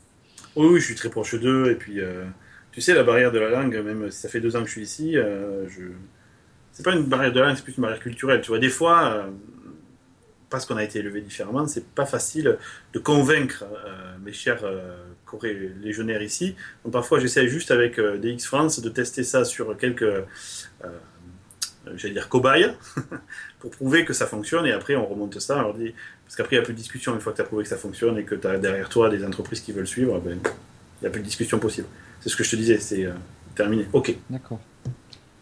Oui, 0.58 0.80
je 0.80 0.86
suis 0.86 0.96
très 0.96 1.10
proche 1.10 1.36
d'eux. 1.36 1.72
Et 1.72 1.76
puis, 1.76 2.02
euh, 2.02 2.26
tu 2.76 2.82
sais, 2.82 2.94
la 2.94 3.04
barrière 3.04 3.32
de 3.32 3.40
la 3.40 3.50
langue, 3.50 3.74
même 3.78 4.12
si 4.12 4.20
ça 4.20 4.28
fait 4.28 4.42
deux 4.42 4.58
ans 4.58 4.60
que 4.60 4.66
je 4.66 4.72
suis 4.74 4.82
ici, 4.82 5.18
euh, 5.18 5.66
je... 5.70 5.84
c'est 6.74 6.84
pas 6.84 6.92
une 6.92 7.04
barrière 7.04 7.32
de 7.32 7.40
langue, 7.40 7.56
c'est 7.56 7.64
plus 7.64 7.78
une 7.78 7.84
barrière 7.84 8.02
culturelle. 8.02 8.42
Tu 8.42 8.50
vois, 8.50 8.60
des 8.60 8.68
fois, 8.68 9.14
euh, 9.14 9.30
parce 10.50 10.66
qu'on 10.66 10.76
a 10.76 10.84
été 10.84 11.00
élevé 11.00 11.22
différemment, 11.22 11.66
c'est 11.68 11.88
pas 11.88 12.06
facile 12.06 12.58
de 12.92 13.00
convaincre 13.00 13.64
mes 14.26 14.34
chers 14.34 14.66
Corée 15.26 15.72
légionnaires 15.82 16.22
ici. 16.22 16.54
Donc, 16.84 16.92
parfois, 16.92 17.20
j'essaie 17.20 17.48
juste 17.48 17.72
avec 17.72 17.98
DX 17.98 18.46
France 18.46 18.82
de 18.82 18.90
tester 18.90 19.24
ça 19.24 19.46
sur 19.46 19.78
quelques, 19.78 20.06
j'allais 21.96 22.14
dire, 22.14 22.28
cobayes, 22.28 22.74
pour 23.60 23.72
prouver 23.72 24.04
que 24.04 24.14
ça 24.14 24.28
fonctionne. 24.28 24.66
Et 24.66 24.74
après, 24.74 24.98
on 24.98 25.06
remonte 25.06 25.40
ça. 25.40 25.60
On 25.60 25.62
leur 25.62 25.74
dit, 25.76 25.94
parce 26.26 26.36
qu'après, 26.36 26.58
il 26.58 26.60
n'y 26.60 26.64
a 26.64 26.66
plus 26.66 26.74
de 26.74 26.80
discussion 26.80 27.14
une 27.14 27.22
fois 27.22 27.32
que 27.32 27.38
tu 27.38 27.42
as 27.42 27.46
prouvé 27.46 27.64
que 27.64 27.70
ça 27.70 27.78
fonctionne 27.78 28.18
et 28.18 28.26
que 28.26 28.36
tu 28.36 28.48
as 28.48 28.58
derrière 28.58 28.90
toi 28.90 29.10
des 29.10 29.24
entreprises 29.24 29.62
qui 29.62 29.72
veulent 29.72 29.88
suivre, 29.88 30.20
ben, 30.20 30.40
il 30.44 31.02
n'y 31.04 31.08
a 31.08 31.10
plus 31.10 31.22
de 31.22 31.26
discussion 31.26 31.58
possible. 31.58 31.88
C'est 32.26 32.32
ce 32.32 32.38
que 32.38 32.44
je 32.44 32.50
te 32.50 32.56
disais, 32.56 32.80
c'est 32.80 33.06
euh, 33.06 33.12
terminé. 33.54 33.86
Ok. 33.94 34.16
D'accord. 34.32 34.60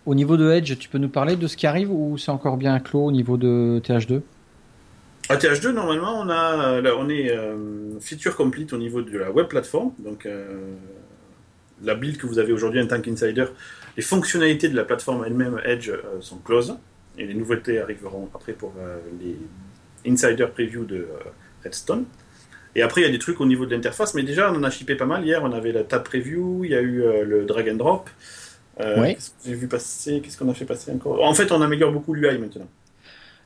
Au 0.05 0.13
niveau 0.15 0.36
de 0.36 0.51
Edge, 0.51 0.77
tu 0.77 0.89
peux 0.89 0.97
nous 0.97 1.07
parler 1.07 1.38
de 1.38 1.47
ce 1.47 1.55
qui 1.55 1.65
arrive 1.65 1.89
ou 1.89 2.17
c'est 2.17 2.29
encore 2.29 2.57
bien 2.57 2.77
clos 2.81 3.05
au 3.05 3.11
niveau 3.11 3.38
de 3.38 3.81
TH2 3.86 4.21
à 5.29 5.38
TH2, 5.38 5.69
normalement, 5.69 6.19
on, 6.19 6.29
a, 6.29 6.81
on 6.97 7.07
est 7.07 7.31
euh, 7.31 7.97
feature 8.01 8.36
complete 8.36 8.73
au 8.73 8.77
niveau 8.77 9.01
de 9.01 9.17
la 9.17 9.31
web 9.31 9.47
plateforme. 9.47 9.93
Donc, 9.99 10.25
euh, 10.25 10.73
la 11.81 11.95
build 11.95 12.17
que 12.17 12.27
vous 12.27 12.39
avez 12.39 12.51
aujourd'hui 12.51 12.81
en 12.81 12.88
tant 12.88 12.99
qu'insider, 12.99 13.45
les 13.95 14.03
fonctionnalités 14.03 14.67
de 14.67 14.75
la 14.75 14.84
plateforme 14.84 15.23
elle-même, 15.25 15.61
Edge, 15.63 15.93
sont 16.19 16.39
closes. 16.39 16.75
Et 17.17 17.25
les 17.25 17.36
nouveautés 17.36 17.79
arriveront 17.79 18.27
après 18.36 18.51
pour 18.51 18.73
les 19.21 19.38
insider 20.05 20.45
preview 20.53 20.84
de 20.84 20.97
euh, 20.97 21.07
Redstone. 21.63 22.05
Et 22.76 22.82
après, 22.82 23.01
il 23.01 23.03
y 23.03 23.07
a 23.07 23.11
des 23.11 23.19
trucs 23.19 23.39
au 23.39 23.45
niveau 23.45 23.65
de 23.65 23.76
l'interface, 23.76 24.13
mais 24.15 24.24
déjà, 24.24 24.51
on 24.51 24.55
en 24.55 24.63
a 24.63 24.69
shippé 24.69 24.95
pas 24.95 25.05
mal. 25.05 25.26
Hier, 25.26 25.41
on 25.43 25.51
avait 25.51 25.71
la 25.71 25.84
tab 25.84 26.03
preview, 26.03 26.63
il 26.63 26.71
y 26.71 26.76
a 26.76 26.82
eu 26.82 27.03
euh, 27.03 27.24
le 27.24 27.45
drag 27.45 27.69
and 27.69 27.76
drop. 27.76 28.09
Euh, 28.80 29.05
Qu'est-ce 29.05 29.30
que 29.30 29.36
j'ai 29.45 29.53
vu 29.53 29.67
passer? 29.67 30.21
Qu'est-ce 30.21 30.38
qu'on 30.38 30.49
a 30.49 30.53
fait 30.53 30.65
passer 30.65 30.91
encore? 30.91 31.24
En 31.24 31.34
fait, 31.34 31.51
on 31.51 31.61
améliore 31.61 31.91
beaucoup 31.91 32.13
l'UI 32.13 32.38
maintenant. 32.38 32.67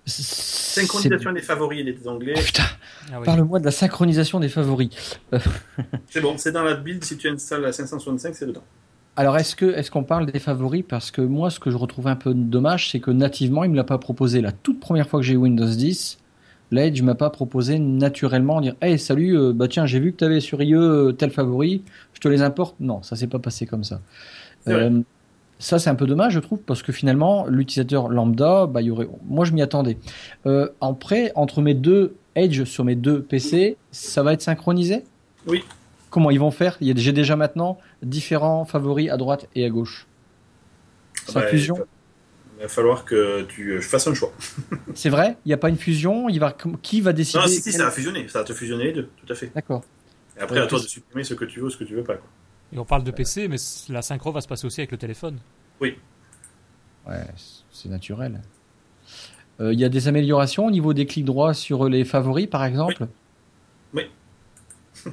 Synchronisation 0.06 1.34
des 1.34 1.42
favoris 1.42 1.82
et 1.82 1.92
des 1.92 2.08
onglets. 2.08 2.36
Oh, 2.38 2.42
putain, 2.42 2.64
ah 3.12 3.20
parle-moi 3.26 3.60
de 3.60 3.66
la 3.66 3.72
synchronisation 3.72 4.40
des 4.40 4.48
favoris. 4.48 5.20
c'est 6.10 6.22
bon, 6.22 6.38
c'est 6.38 6.54
dans 6.54 6.64
la 6.64 6.76
build. 6.76 7.04
Si 7.04 7.18
tu 7.18 7.28
installes 7.28 7.62
la 7.62 7.74
565, 7.74 8.34
c'est 8.34 8.46
dedans. 8.46 8.64
Alors 9.18 9.36
est-ce 9.36 9.56
que 9.56 9.66
est-ce 9.66 9.92
qu'on 9.92 10.04
parle 10.04 10.28
des 10.28 10.40
favoris? 10.40 10.86
Parce 10.88 11.10
que 11.10 11.22
moi 11.22 11.50
ce 11.50 11.60
que 11.60 11.72
je 11.72 11.76
retrouve 11.76 12.08
un 12.08 12.16
peu 12.16 12.36
dommage 12.36 12.92
c'est 12.92 13.00
que 13.00 13.10
nativement 13.10 13.64
il 13.64 13.72
me 13.72 13.76
l'a 13.76 13.84
pas 13.84 13.98
proposé 13.98 14.42
la 14.42 14.52
toute 14.52 14.80
première 14.80 15.10
fois 15.10 15.20
que 15.20 15.26
j'ai 15.26 15.36
Windows 15.36 15.66
10 15.66 16.20
L'Edge 16.72 17.02
m'a 17.02 17.16
pas 17.16 17.30
proposé 17.30 17.80
naturellement 17.80 18.60
dire 18.60 18.76
Hey 18.82 19.00
salut 19.00 19.38
euh, 19.38 19.54
bah 19.54 19.68
tiens 19.68 19.86
j'ai 19.86 20.00
vu 20.00 20.12
que 20.12 20.18
tu 20.18 20.24
avais 20.26 20.40
sur 20.40 20.62
IE 20.62 20.76
euh, 20.76 21.12
tel 21.14 21.32
favori 21.32 21.84
je 22.14 22.20
te 22.20 22.28
les 22.28 22.42
importe. 22.42 22.76
Non 22.80 23.02
ça 23.04 23.16
s'est 23.16 23.28
pas 23.28 23.40
passé 23.40 23.66
comme 23.66 23.84
ça. 23.84 24.02
Euh, 24.68 25.02
ça 25.60 25.80
c'est 25.80 25.90
un 25.90 25.96
peu 25.96 26.06
dommage 26.06 26.34
je 26.34 26.40
trouve 26.40 26.60
parce 26.60 26.84
que 26.84 26.92
finalement 26.92 27.48
l'utilisateur 27.48 28.10
lambda 28.10 28.68
bah 28.68 28.82
y 28.82 28.92
aurait 28.92 29.08
moi 29.28 29.46
je 29.46 29.54
m'y 29.54 29.62
attendais. 29.62 29.98
Après 30.82 31.32
entre 31.36 31.62
mes 31.62 31.74
deux 31.74 32.16
Edge 32.36 32.64
sur 32.66 32.84
mes 32.84 32.96
deux 32.96 33.22
PC 33.22 33.78
ça 33.92 34.24
va 34.24 34.34
être 34.34 34.42
synchronisé? 34.42 35.04
Oui. 35.48 35.64
Comment 36.10 36.32
ils 36.32 36.40
vont 36.40 36.52
faire? 36.52 36.78
J'ai 36.82 37.14
déjà 37.14 37.36
maintenant 37.36 37.78
différents 38.02 38.66
favoris 38.66 39.10
à 39.10 39.18
droite 39.18 39.48
et 39.56 39.66
à 39.66 39.70
gauche. 39.70 40.08
Sa 41.28 41.42
bah, 41.42 41.48
fusion? 41.48 41.78
Il 42.58 42.64
va 42.64 42.68
falloir 42.68 43.06
que 43.06 43.44
tu 43.44 43.72
euh, 43.72 43.82
fasses 43.82 44.08
un 44.08 44.14
choix. 44.14 44.34
c'est 44.96 45.10
vrai? 45.10 45.38
Il 45.46 45.50
n'y 45.50 45.54
a 45.54 45.58
pas 45.58 45.70
une 45.70 45.78
fusion? 45.78 46.28
Il 46.28 46.40
va, 46.40 46.56
Qui 46.82 47.02
va 47.02 47.14
décider 47.14 47.40
Non, 47.40 47.48
si, 47.48 47.62
si, 47.62 47.72
ça 47.72 47.86
va 47.86 47.92
fusionner. 47.92 48.28
Ça 48.28 48.40
va 48.40 48.46
te 48.46 48.54
fusionner 48.54 48.86
les 48.86 48.94
deux, 48.94 49.10
tout 49.18 49.32
à 49.32 49.36
fait. 49.36 49.52
D'accord. 49.54 49.84
Et 50.38 50.42
après, 50.42 50.60
à 50.60 50.68
toi 50.68 50.80
de 50.80 50.88
supprimer 50.88 51.24
ce 51.24 51.34
que 51.36 51.46
tu 51.46 51.60
veux 51.60 51.68
ou 51.68 51.70
ce 51.70 51.78
que 51.78 51.84
tu 51.84 51.96
veux 51.96 52.04
pas. 52.04 52.16
Quoi. 52.16 52.28
Et 52.74 52.80
on 52.80 52.86
parle 52.86 53.04
de 53.04 53.12
PC, 53.12 53.48
mais 53.48 53.58
la 53.90 54.02
synchro 54.02 54.32
va 54.32 54.42
se 54.42 54.48
passer 54.48 54.66
aussi 54.66 54.82
avec 54.82 54.92
le 54.92 54.98
téléphone. 54.98 55.40
Oui. 55.80 55.98
Ouais, 57.08 57.26
c'est 57.72 57.90
naturel. 57.90 58.42
Euh, 59.60 59.74
il 59.74 59.80
y 59.80 59.86
a 59.86 59.90
des 59.90 60.08
améliorations 60.08 60.66
au 60.66 60.72
niveau 60.72 60.94
des 60.94 61.06
clics 61.06 61.26
droits 61.26 61.54
sur 61.54 61.88
les 61.88 62.06
favoris, 62.06 62.48
par 62.48 62.66
exemple? 62.66 63.08
Oui. 63.94 64.04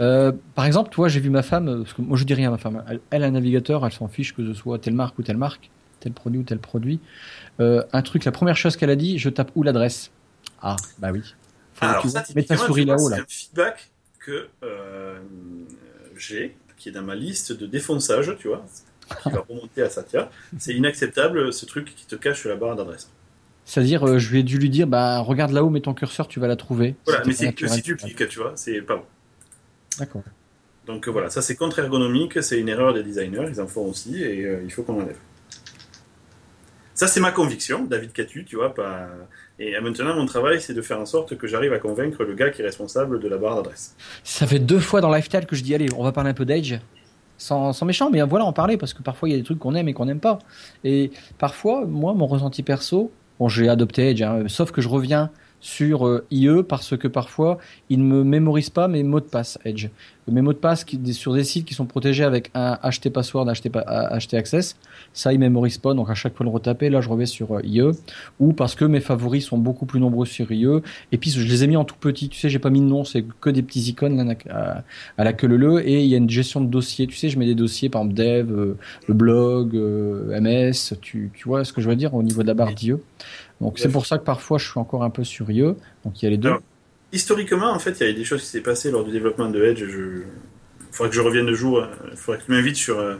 Euh, 0.00 0.32
par 0.54 0.64
exemple, 0.64 0.90
toi, 0.90 1.08
j'ai 1.08 1.20
vu 1.20 1.30
ma 1.30 1.42
femme, 1.42 1.82
parce 1.82 1.92
que 1.92 2.02
moi 2.02 2.16
je 2.16 2.24
dis 2.24 2.34
rien 2.34 2.48
à 2.48 2.50
ma 2.52 2.58
femme, 2.58 2.84
elle, 3.10 3.24
a 3.24 3.26
un 3.26 3.30
navigateur, 3.30 3.84
elle 3.84 3.92
s'en 3.92 4.08
fiche 4.08 4.34
que 4.34 4.46
ce 4.46 4.54
soit 4.54 4.78
telle 4.78 4.94
marque 4.94 5.18
ou 5.18 5.22
telle 5.22 5.36
marque, 5.36 5.70
tel 6.00 6.12
produit 6.12 6.40
ou 6.40 6.44
tel 6.44 6.58
produit. 6.58 7.00
Euh, 7.60 7.82
un 7.92 8.02
truc, 8.02 8.24
la 8.24 8.32
première 8.32 8.56
chose 8.56 8.76
qu'elle 8.76 8.90
a 8.90 8.96
dit, 8.96 9.18
je 9.18 9.28
tape 9.28 9.50
où 9.54 9.62
l'adresse 9.62 10.10
Ah, 10.62 10.76
bah 10.98 11.10
oui. 11.12 11.22
Alors 11.80 12.06
ça, 12.08 12.22
ta 12.22 12.56
souris 12.56 12.84
là-haut. 12.84 13.08
C'est 13.08 13.20
un 13.20 13.24
feedback 13.28 13.90
que 14.18 14.48
euh, 14.62 15.18
j'ai, 16.16 16.56
qui 16.76 16.88
est 16.88 16.92
dans 16.92 17.02
ma 17.02 17.14
liste 17.14 17.52
de 17.52 17.66
défonçage, 17.66 18.36
tu 18.38 18.48
vois, 18.48 18.64
qui 19.22 19.30
va 19.30 19.44
remonter 19.48 19.82
à 19.82 19.90
Satya. 19.90 20.30
C'est 20.58 20.74
inacceptable 20.74 21.52
ce 21.52 21.66
truc 21.66 21.94
qui 21.94 22.06
te 22.06 22.16
cache 22.16 22.44
la 22.46 22.56
barre 22.56 22.76
d'adresse. 22.76 23.10
C'est-à-dire, 23.64 24.18
je 24.18 24.30
lui 24.30 24.40
ai 24.40 24.42
dû 24.42 24.58
lui 24.58 24.70
dire, 24.70 24.86
bah 24.86 25.18
regarde 25.18 25.52
là-haut, 25.52 25.70
mets 25.70 25.82
ton 25.82 25.92
curseur, 25.92 26.26
tu 26.26 26.40
vas 26.40 26.46
la 26.46 26.56
trouver. 26.56 26.96
Voilà, 27.04 27.22
mais 27.26 27.32
c'est 27.32 27.52
que 27.52 27.68
si 27.68 27.82
tu 27.82 27.96
cliques, 27.96 28.28
tu 28.28 28.38
vois, 28.38 28.52
c'est 28.54 28.80
pas 28.80 28.96
bon. 28.96 29.04
D'accord. 29.98 30.22
Donc 30.88 31.06
euh, 31.06 31.10
voilà, 31.10 31.28
ça 31.28 31.42
c'est 31.42 31.54
contre-ergonomique, 31.54 32.42
c'est 32.42 32.58
une 32.58 32.68
erreur 32.68 32.94
des 32.94 33.02
designers, 33.02 33.46
ils 33.48 33.60
en 33.60 33.66
font 33.66 33.84
aussi, 33.84 34.22
et 34.22 34.44
euh, 34.44 34.62
il 34.64 34.72
faut 34.72 34.82
qu'on 34.82 35.00
enlève. 35.00 35.18
Ça 36.94 37.06
c'est 37.06 37.20
ma 37.20 37.30
conviction, 37.30 37.84
David 37.84 38.12
Catu, 38.12 38.44
tu 38.44 38.56
vois, 38.56 38.74
pas... 38.74 39.08
Et 39.58 39.76
euh, 39.76 39.80
maintenant, 39.82 40.14
mon 40.14 40.24
travail, 40.24 40.60
c'est 40.60 40.72
de 40.72 40.80
faire 40.80 40.98
en 40.98 41.06
sorte 41.06 41.36
que 41.36 41.46
j'arrive 41.46 41.72
à 41.74 41.78
convaincre 41.78 42.24
le 42.24 42.34
gars 42.34 42.50
qui 42.50 42.62
est 42.62 42.64
responsable 42.64 43.20
de 43.20 43.28
la 43.28 43.36
barre 43.36 43.56
d'adresse. 43.56 43.94
Ça 44.24 44.46
fait 44.46 44.58
deux 44.58 44.80
fois 44.80 45.00
dans 45.00 45.12
Lifestyle 45.12 45.46
que 45.46 45.54
je 45.54 45.62
dis, 45.62 45.74
allez, 45.74 45.88
on 45.96 46.02
va 46.02 46.12
parler 46.12 46.30
un 46.30 46.34
peu 46.34 46.46
d'Edge. 46.46 46.76
Sans, 47.36 47.72
sans, 47.72 47.86
méchant, 47.86 48.10
mais 48.10 48.20
voilà, 48.22 48.46
en 48.46 48.52
parler, 48.52 48.76
parce 48.76 48.94
que 48.94 49.02
parfois 49.02 49.28
il 49.28 49.32
y 49.32 49.34
a 49.36 49.38
des 49.38 49.44
trucs 49.44 49.60
qu'on 49.60 49.76
aime 49.76 49.88
et 49.88 49.94
qu'on 49.94 50.06
n'aime 50.06 50.18
pas. 50.18 50.40
Et 50.82 51.12
parfois, 51.38 51.84
moi, 51.86 52.12
mon 52.14 52.26
ressenti 52.26 52.64
perso, 52.64 53.12
bon, 53.38 53.48
j'ai 53.48 53.68
adopté 53.68 54.10
Edge, 54.10 54.22
hein, 54.22 54.44
sauf 54.48 54.72
que 54.72 54.80
je 54.80 54.88
reviens 54.88 55.30
sur 55.60 56.06
euh, 56.06 56.24
IE 56.30 56.62
parce 56.68 56.96
que 56.96 57.08
parfois 57.08 57.58
il 57.90 57.98
ne 58.00 58.04
me 58.04 58.24
mémorise 58.24 58.70
pas 58.70 58.88
mes 58.88 59.02
mots 59.02 59.20
de 59.20 59.26
passe 59.26 59.58
Edge. 59.64 59.88
Mes 60.30 60.42
mots 60.42 60.52
de 60.52 60.58
passe 60.58 60.84
qui, 60.84 61.14
sur 61.14 61.32
des 61.32 61.44
sites 61.44 61.64
qui 61.64 61.72
sont 61.72 61.86
protégés 61.86 62.24
avec 62.24 62.50
un 62.54 62.78
HT 62.84 63.10
password, 63.10 63.46
HT, 63.46 63.70
HT 63.70 64.34
access, 64.34 64.76
ça 65.14 65.32
il 65.32 65.38
mémorise 65.38 65.78
pas. 65.78 65.94
Donc 65.94 66.10
à 66.10 66.14
chaque 66.14 66.36
fois 66.36 66.44
le 66.44 66.50
retaper, 66.50 66.90
là 66.90 67.00
je 67.00 67.08
reviens 67.08 67.26
sur 67.26 67.56
euh, 67.56 67.62
IE 67.64 67.82
ou 68.38 68.52
parce 68.52 68.74
que 68.74 68.84
mes 68.84 69.00
favoris 69.00 69.46
sont 69.46 69.56
beaucoup 69.56 69.86
plus 69.86 70.00
nombreux 70.00 70.26
sur 70.26 70.52
IE. 70.52 70.82
Et 71.12 71.18
puis 71.18 71.30
je 71.30 71.42
les 71.42 71.64
ai 71.64 71.66
mis 71.66 71.76
en 71.76 71.84
tout 71.84 71.96
petit. 71.98 72.28
Tu 72.28 72.38
sais, 72.38 72.50
j'ai 72.50 72.58
pas 72.58 72.70
mis 72.70 72.80
de 72.80 72.86
nom, 72.86 73.04
c'est 73.04 73.24
que 73.40 73.48
des 73.48 73.62
petits 73.62 73.80
icônes 73.88 74.36
à, 74.50 74.82
la 75.16 75.32
queue 75.32 75.46
le 75.46 75.88
Et 75.88 76.02
il 76.02 76.08
y 76.08 76.14
a 76.14 76.18
une 76.18 76.30
gestion 76.30 76.60
de 76.60 76.66
dossiers. 76.66 77.06
Tu 77.06 77.16
sais, 77.16 77.30
je 77.30 77.38
mets 77.38 77.46
des 77.46 77.54
dossiers 77.54 77.88
par 77.88 78.02
exemple 78.02 78.18
dev, 78.18 78.52
euh, 78.52 78.76
le 79.06 79.14
blog, 79.14 79.74
MS. 79.74 80.98
Tu, 81.00 81.30
tu 81.34 81.48
vois 81.48 81.64
ce 81.64 81.72
que 81.72 81.80
je 81.80 81.88
veux 81.88 81.96
dire 81.96 82.14
au 82.14 82.22
niveau 82.22 82.42
de 82.42 82.48
la 82.48 82.54
barre 82.54 82.74
d'IE. 82.74 82.96
Donc 83.60 83.78
c'est 83.78 83.90
pour 83.90 84.06
ça 84.06 84.18
que 84.18 84.24
parfois 84.24 84.58
je 84.58 84.68
suis 84.68 84.78
encore 84.78 85.02
un 85.02 85.10
peu 85.10 85.24
sur 85.24 85.50
IE. 85.50 85.74
Donc 86.04 86.22
il 86.22 86.24
y 86.24 86.26
a 86.26 86.30
les 86.30 86.38
deux. 86.38 86.54
historiquement, 87.12 87.70
en 87.70 87.78
fait, 87.78 87.98
il 88.00 88.06
y 88.06 88.10
a 88.10 88.12
des 88.12 88.24
choses 88.24 88.42
qui 88.42 88.48
s'est 88.48 88.60
passées 88.60 88.90
lors 88.90 89.04
du 89.04 89.10
développement 89.10 89.48
de 89.48 89.62
Edge. 89.62 89.84
Je... 89.84 90.22
Il 90.80 90.94
faudrait 90.94 91.10
que 91.10 91.16
je 91.16 91.20
revienne 91.20 91.46
de 91.46 91.54
jour. 91.54 91.84
Il 92.10 92.16
faudrait 92.16 92.40
que 92.40 92.46
tu 92.46 92.50
m'invites 92.50 92.76
sur 92.76 92.98
euh, 92.98 93.16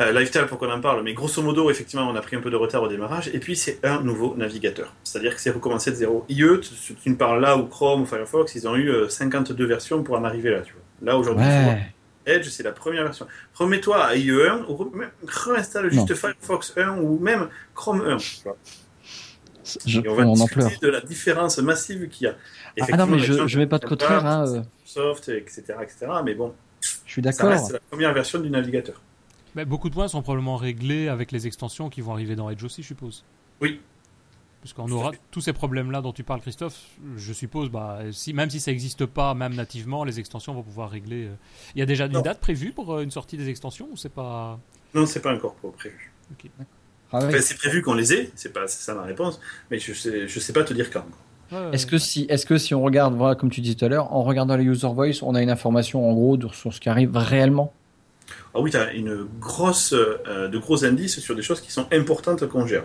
euh, 0.00 0.12
Lifestyle 0.12 0.46
pour 0.46 0.58
qu'on 0.58 0.70
en 0.70 0.80
parle. 0.80 1.02
Mais 1.02 1.12
grosso 1.12 1.42
modo, 1.42 1.70
effectivement, 1.70 2.08
on 2.08 2.16
a 2.16 2.20
pris 2.22 2.36
un 2.36 2.40
peu 2.40 2.50
de 2.50 2.56
retard 2.56 2.82
au 2.82 2.88
démarrage. 2.88 3.28
Et 3.34 3.38
puis, 3.38 3.56
c'est 3.56 3.84
un 3.84 4.00
nouveau 4.02 4.34
navigateur. 4.36 4.94
C'est-à-dire 5.04 5.34
que 5.34 5.40
c'est 5.40 5.50
recommencé 5.50 5.90
de 5.90 5.96
zéro. 5.96 6.24
IE, 6.28 6.60
tu, 6.60 6.94
tu 6.94 7.10
me 7.10 7.16
parles 7.16 7.40
là, 7.40 7.56
ou 7.56 7.66
Chrome, 7.66 8.02
ou 8.02 8.06
Firefox, 8.06 8.54
ils 8.54 8.66
ont 8.66 8.76
eu 8.76 8.90
52 9.08 9.64
versions 9.66 10.02
pour 10.02 10.16
en 10.16 10.24
arriver 10.24 10.50
là. 10.50 10.62
Tu 10.62 10.72
vois. 10.72 11.12
Là, 11.12 11.18
aujourd'hui, 11.18 11.44
Edge, 12.26 12.48
c'est 12.48 12.62
la 12.62 12.72
première 12.72 13.04
version. 13.04 13.26
Remets-toi 13.54 13.96
à 14.02 14.14
IE1 14.14 14.64
ou 14.68 14.92
réinstalle 15.26 15.90
juste 15.90 16.14
Firefox 16.14 16.74
1 16.76 16.98
ou 16.98 17.18
même 17.18 17.48
Chrome 17.74 18.02
1. 18.02 18.16
Je, 19.86 20.00
et 20.00 20.08
on 20.08 20.14
va 20.14 20.24
discuter 20.24 20.78
de 20.80 20.88
la 20.88 21.00
différence 21.00 21.58
massive 21.58 22.08
qu'il 22.08 22.26
y 22.26 22.30
a. 22.30 22.36
Ah 22.92 22.96
non, 22.96 23.06
mais 23.06 23.18
je 23.18 23.32
ne 23.32 23.56
mets 23.58 23.66
pas 23.66 23.78
de 23.78 23.86
contraire. 23.86 24.24
Hein. 24.26 24.62
Soft, 24.84 25.28
etc., 25.28 25.62
etc. 25.82 26.06
Mais 26.24 26.34
bon, 26.34 26.54
je 26.80 27.12
suis 27.12 27.22
d'accord. 27.22 27.58
C'est 27.58 27.74
la 27.74 27.80
première 27.80 28.12
version 28.12 28.38
du 28.38 28.50
navigateur. 28.50 29.00
Mais 29.54 29.64
beaucoup 29.64 29.88
de 29.88 29.94
points 29.94 30.08
sont 30.08 30.22
probablement 30.22 30.56
réglés 30.56 31.08
avec 31.08 31.32
les 31.32 31.46
extensions 31.46 31.90
qui 31.90 32.00
vont 32.02 32.12
arriver 32.12 32.36
dans 32.36 32.50
Edge 32.50 32.62
aussi, 32.62 32.82
je 32.82 32.88
suppose. 32.88 33.24
Oui, 33.60 33.80
Puisqu'on 34.60 34.90
aura 34.90 35.12
tous 35.30 35.40
ces 35.40 35.54
problèmes-là 35.54 36.02
dont 36.02 36.12
tu 36.12 36.22
parles, 36.22 36.42
Christophe, 36.42 36.78
je 37.16 37.32
suppose, 37.32 37.70
bah, 37.70 38.00
si, 38.12 38.34
même 38.34 38.50
si 38.50 38.60
ça 38.60 38.70
n'existe 38.70 39.06
pas, 39.06 39.32
même 39.32 39.54
nativement, 39.54 40.04
les 40.04 40.20
extensions 40.20 40.52
vont 40.52 40.62
pouvoir 40.62 40.90
régler. 40.90 41.28
Euh. 41.28 41.34
Il 41.74 41.78
y 41.78 41.82
a 41.82 41.86
déjà 41.86 42.06
une 42.06 42.20
date 42.20 42.40
prévue 42.40 42.72
pour 42.72 42.92
euh, 42.92 43.02
une 43.02 43.10
sortie 43.10 43.38
des 43.38 43.48
extensions 43.48 43.88
ou 43.90 43.96
c'est 43.96 44.10
pas. 44.10 44.58
Non, 44.92 45.06
c'est 45.06 45.20
pas 45.20 45.34
encore 45.34 45.54
prévu. 45.54 46.12
Ah 47.12 47.20
c'est 47.40 47.58
prévu 47.58 47.82
qu'on 47.82 47.94
les 47.94 48.12
ait, 48.12 48.30
c'est 48.36 48.52
pas 48.52 48.66
ça 48.68 48.94
ma 48.94 49.02
réponse, 49.02 49.40
mais 49.70 49.78
je 49.78 49.92
sais, 49.92 50.28
je 50.28 50.40
sais 50.40 50.52
pas 50.52 50.62
te 50.62 50.72
dire 50.72 50.90
quand. 50.90 51.04
est-ce 51.72 51.86
que 51.86 51.98
si, 51.98 52.26
est-ce 52.28 52.46
que 52.46 52.56
si 52.56 52.74
on 52.74 52.82
regarde, 52.82 53.14
voilà, 53.16 53.34
comme 53.34 53.50
tu 53.50 53.60
disais 53.60 53.74
tout 53.74 53.84
à 53.84 53.88
l'heure, 53.88 54.12
en 54.12 54.22
regardant 54.22 54.56
les 54.56 54.64
user 54.64 54.88
voice, 54.88 55.22
on 55.22 55.34
a 55.34 55.42
une 55.42 55.50
information 55.50 56.08
en 56.08 56.12
gros 56.12 56.38
sur 56.52 56.72
ce 56.72 56.80
qui 56.80 56.88
arrive 56.88 57.16
réellement? 57.16 57.72
Ah 58.54 58.60
oui, 58.60 58.70
tu 58.70 58.76
as 58.76 58.92
une 58.92 59.26
grosse, 59.40 59.92
euh, 59.92 60.48
de 60.48 60.58
gros 60.58 60.84
indices 60.84 61.18
sur 61.18 61.34
des 61.34 61.42
choses 61.42 61.60
qui 61.60 61.72
sont 61.72 61.86
importantes 61.92 62.46
qu'on 62.46 62.66
gère. 62.66 62.84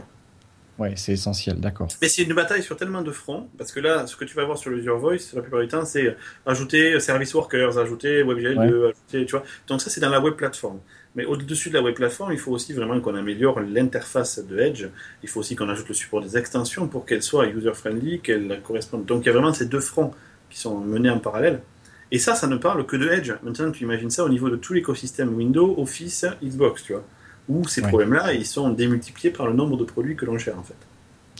Ouais, 0.78 0.94
c'est 0.98 1.14
essentiel, 1.14 1.60
d'accord. 1.62 1.88
Mais 2.02 2.10
c'est 2.10 2.24
une 2.24 2.34
bataille 2.34 2.62
sur 2.62 2.76
tellement 2.76 3.02
de 3.02 3.12
fronts, 3.12 3.48
parce 3.58 3.72
que 3.72 3.80
là, 3.80 4.08
ce 4.08 4.16
que 4.18 4.26
tu 4.26 4.36
vas 4.36 4.44
voir 4.44 4.58
sur 4.58 4.72
le 4.72 4.80
User 4.80 4.90
Voice, 4.90 5.34
la 5.34 5.42
plupart 5.42 5.62
du 5.62 5.70
temps, 5.70 5.86
c'est 5.86 6.18
ajouter 6.46 7.00
Service 7.00 7.34
Workers, 7.34 7.78
ajouter 7.78 8.24
WebGL2, 8.24 8.90
ajouter, 8.90 9.26
tu 9.26 9.32
vois. 9.32 9.44
Donc 9.68 9.82
ça, 9.82 9.90
c'est 9.90 10.02
dans 10.02 10.10
la 10.10 10.20
web 10.20 10.34
plateforme. 10.34 10.80
Mais 11.16 11.26
au-dessus 11.26 11.70
de 11.70 11.76
la 11.76 11.82
web 11.82 11.96
plateforme, 11.96 12.34
il 12.34 12.40
faut 12.40 12.52
aussi 12.52 12.74
vraiment 12.74 13.00
qu'on 13.00 13.16
améliore 13.16 13.62
l'interface 13.62 14.40
de 14.40 14.60
Edge. 14.60 14.88
Il 15.24 15.30
faut 15.30 15.40
aussi 15.40 15.56
qu'on 15.56 15.70
ajoute 15.70 15.88
le 15.88 15.94
support 15.94 16.22
des 16.22 16.38
extensions 16.38 16.88
pour 16.88 17.06
qu'elle 17.06 17.24
soit 17.24 17.48
user-friendly, 17.48 18.20
qu'elle 18.20 18.62
corresponde. 18.62 19.06
Donc 19.06 19.24
il 19.24 19.28
y 19.28 19.30
a 19.30 19.34
vraiment 19.34 19.54
ces 19.54 19.66
deux 19.66 19.80
fronts 19.80 20.12
qui 20.50 20.60
sont 20.60 20.80
menés 20.80 21.10
en 21.10 21.20
parallèle. 21.20 21.62
Et 22.12 22.20
ça, 22.20 22.36
ça 22.36 22.48
ne 22.48 22.58
parle 22.58 22.86
que 22.86 22.98
de 22.98 23.10
Edge. 23.10 23.32
Maintenant, 23.44 23.72
tu 23.72 23.84
imagines 23.84 24.10
ça 24.10 24.26
au 24.26 24.30
niveau 24.30 24.50
de 24.50 24.58
tout 24.58 24.74
l'écosystème 24.74 25.34
Windows, 25.34 25.76
Office, 25.80 26.26
Xbox, 26.44 26.84
tu 26.84 26.94
vois 26.94 27.04
où 27.48 27.68
ces 27.68 27.82
problèmes-là, 27.82 28.34
ils 28.34 28.46
sont 28.46 28.70
démultipliés 28.70 29.32
par 29.32 29.48
le 29.48 29.54
nombre 29.54 29.78
de 29.78 29.84
produits 29.84 30.16
que 30.16 30.26
l'on 30.26 30.38
gère 30.38 30.58
en 30.58 30.64
fait. 30.64 30.76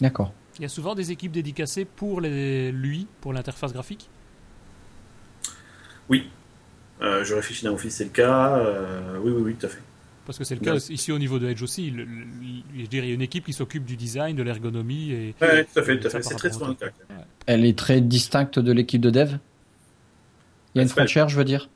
D'accord. 0.02 0.34
Il 0.58 0.62
y 0.62 0.66
a 0.66 0.70
souvent 0.70 0.96
des 0.96 1.12
équipes 1.12 1.32
dédicacées 1.32 1.86
pour 1.86 2.22
les, 2.22 2.72
lui, 2.72 3.08
pour 3.22 3.34
l'interface 3.34 3.74
graphique? 3.74 4.10
Oui. 6.10 6.30
Euh, 7.02 7.24
je 7.24 7.36
réfléchis 7.36 7.66
dans 7.66 7.74
Office, 7.74 7.96
c'est 7.96 8.06
le 8.06 8.10
cas. 8.10 8.58
Euh, 8.58 9.18
oui, 9.22 9.32
oui, 9.32 9.42
oui, 9.46 9.56
tout 9.56 9.66
à 9.66 9.70
fait. 9.70 9.82
Parce 10.26 10.40
que 10.40 10.44
c'est 10.44 10.56
le 10.56 10.62
cas 10.62 10.76
ici 10.90 11.12
au 11.12 11.20
niveau 11.20 11.38
de 11.38 11.48
Edge 11.48 11.62
aussi. 11.62 11.94
je 11.94 12.86
dirais, 12.86 13.06
il 13.06 13.10
y 13.10 13.12
a 13.12 13.14
une 13.14 13.22
équipe 13.22 13.46
qui 13.46 13.54
s'occupe 13.54 13.86
du 13.86 13.96
design, 13.96 14.36
de 14.36 14.42
l'ergonomie. 14.42 15.12
Et, 15.12 15.36
oui, 15.40 15.48
tout 15.72 15.80
à 15.80 15.84
fait, 15.84 16.00
tout 16.00 16.08
à 16.08 16.10
fait. 16.10 16.24
C'est 16.24 16.36
très 16.36 16.52
souvent 16.52 16.70
le 16.70 16.74
cas. 16.74 16.88
Elle 17.46 17.64
est 17.64 17.78
très 17.78 18.02
distincte 18.02 18.58
de 18.58 18.72
l'équipe 18.72 19.02
de 19.02 19.12
dev? 19.12 19.38
Il 20.74 20.80
y 20.80 20.80
a 20.80 20.84
une 20.84 20.90
frontière, 20.90 21.30
je 21.30 21.38
veux 21.38 21.44
dire? 21.44 21.70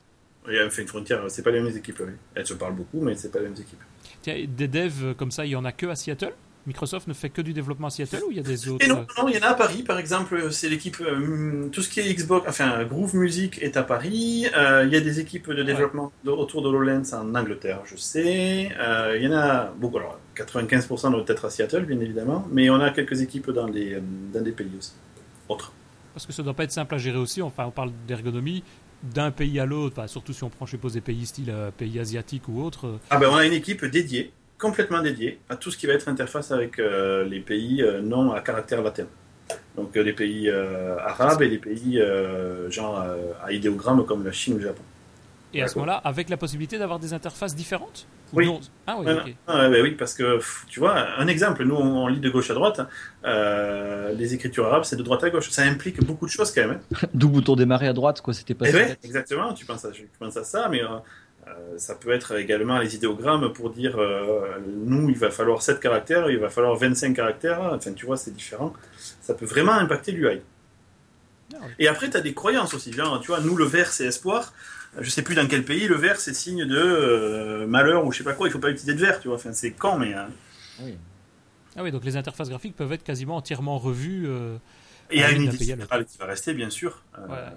Il 0.48 0.54
y 0.54 0.58
a 0.58 0.64
une 0.64 0.70
frontière, 0.70 1.22
c'est 1.28 1.42
pas 1.42 1.52
les 1.52 1.60
mêmes 1.60 1.76
équipes. 1.76 2.00
Oui. 2.00 2.12
Elles 2.34 2.46
se 2.46 2.54
parlent 2.54 2.74
beaucoup, 2.74 3.00
mais 3.00 3.14
c'est 3.14 3.30
pas 3.30 3.38
les 3.38 3.44
mêmes 3.44 3.54
équipes 3.54 3.78
des 4.24 4.68
devs 4.68 5.14
comme 5.16 5.30
ça, 5.30 5.46
il 5.46 5.50
y 5.50 5.56
en 5.56 5.64
a 5.64 5.72
que 5.72 5.86
à 5.86 5.96
Seattle? 5.96 6.32
Microsoft 6.66 7.08
ne 7.08 7.14
fait 7.14 7.30
que 7.30 7.40
du 7.40 7.52
développement 7.52 7.86
à 7.86 7.90
Seattle 7.90 8.22
ou 8.26 8.30
il 8.30 8.36
y 8.36 8.40
a 8.40 8.42
des 8.42 8.68
autres 8.68 8.86
non, 8.86 9.06
non, 9.16 9.28
il 9.28 9.34
y 9.34 9.38
en 9.38 9.42
a 9.42 9.50
à 9.50 9.54
Paris 9.54 9.82
par 9.82 9.98
exemple. 9.98 10.52
C'est 10.52 10.68
l'équipe, 10.68 11.00
euh, 11.00 11.68
tout 11.68 11.80
ce 11.82 11.88
qui 11.88 12.00
est 12.00 12.14
Xbox, 12.14 12.46
enfin 12.48 12.84
Groove 12.84 13.16
Music 13.16 13.58
est 13.62 13.76
à 13.76 13.82
Paris. 13.82 14.46
Euh, 14.56 14.84
il 14.86 14.92
y 14.92 14.96
a 14.96 15.00
des 15.00 15.20
équipes 15.20 15.50
de 15.50 15.62
développement 15.62 16.12
autour 16.26 16.62
de 16.62 16.68
HoloLens 16.68 17.14
en 17.14 17.34
Angleterre, 17.34 17.80
je 17.84 17.96
sais. 17.96 18.70
Euh, 18.78 19.16
il 19.18 19.24
y 19.24 19.28
en 19.28 19.36
a 19.36 19.66
beaucoup. 19.66 19.98
Alors 19.98 20.18
95% 20.36 21.10
doit 21.10 21.24
être 21.26 21.44
à 21.46 21.50
Seattle, 21.50 21.84
bien 21.84 22.00
évidemment, 22.00 22.46
mais 22.50 22.68
on 22.70 22.80
a 22.80 22.90
quelques 22.90 23.20
équipes 23.20 23.50
dans 23.50 23.68
des, 23.68 23.98
dans 24.32 24.42
des 24.42 24.52
pays 24.52 24.70
aussi, 24.78 24.92
autres. 25.48 25.72
Parce 26.14 26.26
que 26.26 26.32
ça 26.32 26.42
doit 26.42 26.54
pas 26.54 26.64
être 26.64 26.72
simple 26.72 26.94
à 26.94 26.98
gérer 26.98 27.18
aussi. 27.18 27.40
Enfin, 27.40 27.64
on 27.66 27.70
parle 27.70 27.92
d'ergonomie 28.06 28.62
d'un 29.02 29.30
pays 29.30 29.58
à 29.60 29.64
l'autre, 29.64 30.06
surtout 30.08 30.34
si 30.34 30.44
on 30.44 30.50
prend, 30.50 30.66
je 30.66 30.72
suppose, 30.72 30.92
des 30.92 31.00
pays 31.00 31.24
style 31.24 31.54
pays 31.78 31.98
asiatiques 31.98 32.48
ou 32.48 32.62
autres. 32.62 32.98
Ah 33.08 33.16
ben 33.16 33.28
on 33.30 33.36
a 33.36 33.46
une 33.46 33.54
équipe 33.54 33.84
dédiée, 33.86 34.30
complètement 34.60 35.02
dédiée 35.02 35.38
à 35.48 35.56
tout 35.56 35.70
ce 35.70 35.76
qui 35.76 35.86
va 35.86 35.94
être 35.94 36.08
interface 36.08 36.52
avec 36.52 36.78
euh, 36.78 37.24
les 37.24 37.40
pays 37.40 37.82
euh, 37.82 38.00
non 38.00 38.32
à 38.32 38.40
caractère 38.40 38.82
latin. 38.82 39.06
Donc 39.76 39.92
des 39.92 40.12
pays 40.12 40.48
arabes 40.48 41.42
et 41.42 41.48
des 41.48 41.58
pays 41.58 42.00
genre 42.68 43.04
à 43.42 43.52
idéogramme 43.52 44.04
comme 44.04 44.24
la 44.24 44.30
Chine 44.30 44.54
ou 44.54 44.58
le 44.58 44.62
Japon. 44.62 44.82
Et 45.52 45.60
à 45.60 45.66
ce 45.66 45.74
moment-là, 45.76 45.96
avec 46.04 46.28
la 46.28 46.36
possibilité 46.36 46.78
d'avoir 46.78 47.00
des 47.00 47.12
interfaces 47.14 47.56
différentes 47.56 48.06
oui. 48.32 48.48
Ah 48.86 48.96
oui, 48.98 49.06
ah, 49.46 49.68
bah 49.68 49.76
oui, 49.82 49.92
parce 49.92 50.14
que 50.14 50.40
tu 50.68 50.80
vois, 50.80 51.18
un 51.18 51.26
exemple, 51.26 51.64
nous 51.64 51.74
on, 51.74 52.06
lit 52.06 52.20
de 52.20 52.30
gauche 52.30 52.50
à 52.50 52.54
droite, 52.54 52.80
euh, 53.24 54.12
les 54.12 54.34
écritures 54.34 54.66
arabes 54.66 54.84
c'est 54.84 54.96
de 54.96 55.02
droite 55.02 55.24
à 55.24 55.30
gauche. 55.30 55.50
Ça 55.50 55.62
implique 55.62 56.04
beaucoup 56.04 56.26
de 56.26 56.30
choses 56.30 56.52
quand 56.52 56.62
même. 56.62 56.80
Hein. 56.94 57.08
D'où 57.14 57.28
bouton 57.28 57.56
démarrer 57.56 57.88
à 57.88 57.92
droite, 57.92 58.20
quoi, 58.20 58.34
c'était 58.34 58.54
pas 58.54 58.66
eh 58.68 58.74
ouais, 58.74 58.96
Exactement, 59.02 59.52
tu 59.52 59.64
penses, 59.64 59.84
à, 59.84 59.90
tu 59.90 60.08
penses 60.18 60.36
à 60.36 60.44
ça, 60.44 60.68
mais 60.68 60.82
euh, 60.82 60.86
euh, 60.86 60.98
ça 61.76 61.94
peut 61.94 62.10
être 62.10 62.38
également 62.38 62.78
les 62.78 62.94
idéogrammes 62.94 63.52
pour 63.52 63.70
dire 63.70 63.98
nous 64.66 65.08
il 65.10 65.16
va 65.16 65.30
falloir 65.30 65.62
7 65.62 65.80
caractères, 65.80 66.30
il 66.30 66.38
va 66.38 66.48
falloir 66.48 66.76
25 66.76 67.14
caractères, 67.14 67.60
enfin 67.60 67.92
tu 67.92 68.06
vois, 68.06 68.16
c'est 68.16 68.34
différent. 68.34 68.72
Ça 69.20 69.34
peut 69.34 69.46
vraiment 69.46 69.72
impacter 69.72 70.12
l'UI. 70.12 70.40
Et 71.78 71.88
après, 71.88 72.08
tu 72.08 72.16
as 72.16 72.20
des 72.20 72.32
croyances 72.32 72.74
aussi. 72.74 72.92
Genre, 72.92 73.20
tu 73.20 73.26
vois, 73.28 73.40
nous, 73.40 73.56
le 73.56 73.64
vert, 73.64 73.90
c'est 73.90 74.06
espoir 74.06 74.52
je 74.98 75.10
sais 75.10 75.22
plus 75.22 75.34
dans 75.34 75.46
quel 75.46 75.64
pays, 75.64 75.86
le 75.86 75.96
vert 75.96 76.18
c'est 76.18 76.34
signe 76.34 76.64
de 76.64 76.76
euh, 76.76 77.66
malheur 77.66 78.04
ou 78.04 78.12
je 78.12 78.18
sais 78.18 78.24
pas 78.24 78.32
quoi, 78.32 78.48
il 78.48 78.50
faut 78.50 78.58
pas 78.58 78.70
utiliser 78.70 78.94
de 78.94 79.00
vert, 79.00 79.20
tu 79.20 79.28
vois. 79.28 79.36
Enfin, 79.36 79.52
c'est 79.52 79.72
quand, 79.72 79.98
mais. 79.98 80.14
Hein. 80.14 80.28
Oui. 80.82 80.96
Ah 81.76 81.82
oui, 81.82 81.92
donc 81.92 82.04
les 82.04 82.16
interfaces 82.16 82.48
graphiques 82.48 82.74
peuvent 82.74 82.92
être 82.92 83.04
quasiment 83.04 83.36
entièrement 83.36 83.78
revues. 83.78 84.26
Euh, 84.26 84.56
il 85.12 85.20
y 85.20 85.22
a 85.22 85.30
une 85.30 85.42
idée 85.42 85.56
qui 85.58 85.72
va 86.18 86.26
rester, 86.26 86.54
bien 86.54 86.70
sûr. 86.70 87.02
Euh, 87.18 87.50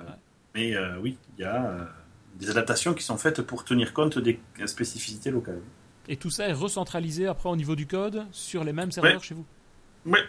mais 0.53 0.75
oui, 1.01 1.17
il 1.37 1.41
y 1.41 1.45
a 1.45 1.87
des 2.35 2.49
adaptations 2.49 2.93
qui 2.93 3.03
sont 3.03 3.17
faites 3.17 3.41
pour 3.41 3.63
tenir 3.63 3.93
compte 3.93 4.17
des 4.19 4.39
spécificités 4.65 5.31
locales. 5.31 5.61
Et 6.07 6.17
tout 6.17 6.29
ça 6.29 6.47
est 6.47 6.53
recentralisé 6.53 7.27
après 7.27 7.49
au 7.49 7.55
niveau 7.55 7.75
du 7.75 7.87
code 7.87 8.25
sur 8.31 8.63
les 8.63 8.73
mêmes 8.73 8.91
serveurs 8.91 9.23
chez 9.23 9.35
vous? 9.35 9.45
Oui. 10.05 10.19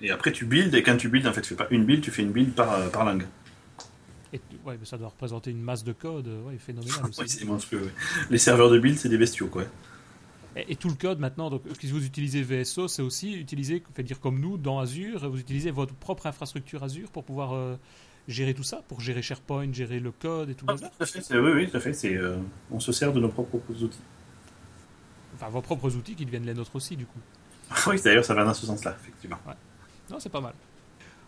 Et 0.00 0.10
après 0.10 0.32
tu 0.32 0.46
builds, 0.46 0.74
et 0.74 0.82
quand 0.82 0.96
tu 0.96 1.08
builds, 1.08 1.28
en 1.28 1.32
fait, 1.32 1.42
tu 1.42 1.50
fais 1.50 1.56
pas 1.56 1.68
une 1.70 1.84
build, 1.84 2.02
tu 2.02 2.10
fais 2.10 2.22
une 2.22 2.32
build 2.32 2.54
par, 2.54 2.90
par 2.90 3.04
langue. 3.04 3.26
Et, 4.32 4.40
ouais, 4.64 4.78
mais 4.80 4.86
ça 4.86 4.96
doit 4.96 5.08
représenter 5.08 5.50
une 5.50 5.60
masse 5.60 5.84
de 5.84 5.92
code 5.92 6.28
ouais, 6.46 6.56
phénoménale. 6.58 7.10
oui, 7.18 7.28
c'est 7.28 7.44
monstrueux. 7.44 7.90
Les 8.30 8.38
serveurs 8.38 8.70
de 8.70 8.78
build, 8.78 8.98
c'est 8.98 9.10
des 9.10 9.18
bestiaux, 9.18 9.48
quoi. 9.48 9.64
Et, 10.56 10.76
tout 10.76 10.88
le 10.88 10.94
code 10.94 11.18
maintenant, 11.18 11.48
donc, 11.50 11.62
si 11.80 11.86
vous 11.90 12.04
utilisez 12.04 12.42
VSO, 12.42 12.88
c'est 12.88 13.02
aussi 13.02 13.32
utiliser, 13.34 13.82
fait 13.94 14.02
dire 14.02 14.20
comme 14.20 14.38
nous, 14.38 14.58
dans 14.58 14.80
Azure, 14.80 15.30
vous 15.30 15.38
utilisez 15.38 15.70
votre 15.70 15.94
propre 15.94 16.26
infrastructure 16.26 16.82
Azure 16.82 17.10
pour 17.10 17.24
pouvoir 17.24 17.54
euh, 17.54 17.76
gérer 18.28 18.54
tout 18.54 18.62
ça, 18.62 18.82
pour 18.88 19.00
gérer 19.00 19.22
SharePoint, 19.22 19.72
gérer 19.72 19.98
le 19.98 20.12
code 20.12 20.50
et 20.50 20.54
tout 20.54 20.66
ah, 20.68 20.76
ça. 20.76 20.90
oui, 21.30 21.50
oui, 21.54 21.70
tout 21.70 21.76
à 21.76 21.80
fait. 21.80 21.92
C'est, 21.92 22.16
euh, 22.16 22.36
on 22.70 22.80
se 22.80 22.92
sert 22.92 23.12
de 23.12 23.20
nos 23.20 23.28
propres 23.28 23.58
outils. 23.82 23.98
Enfin, 25.34 25.48
vos 25.48 25.60
propres 25.60 25.94
outils 25.96 26.14
qui 26.14 26.24
deviennent 26.24 26.46
les 26.46 26.54
nôtres 26.54 26.76
aussi, 26.76 26.96
du 26.96 27.06
coup. 27.06 27.20
oui, 27.88 28.00
d'ailleurs, 28.02 28.24
ça 28.24 28.34
va 28.34 28.44
dans 28.44 28.54
ce 28.54 28.66
sens-là, 28.66 28.96
effectivement. 29.00 29.38
Non, 30.10 30.18
c'est 30.18 30.30
pas 30.30 30.40
mal. 30.40 30.54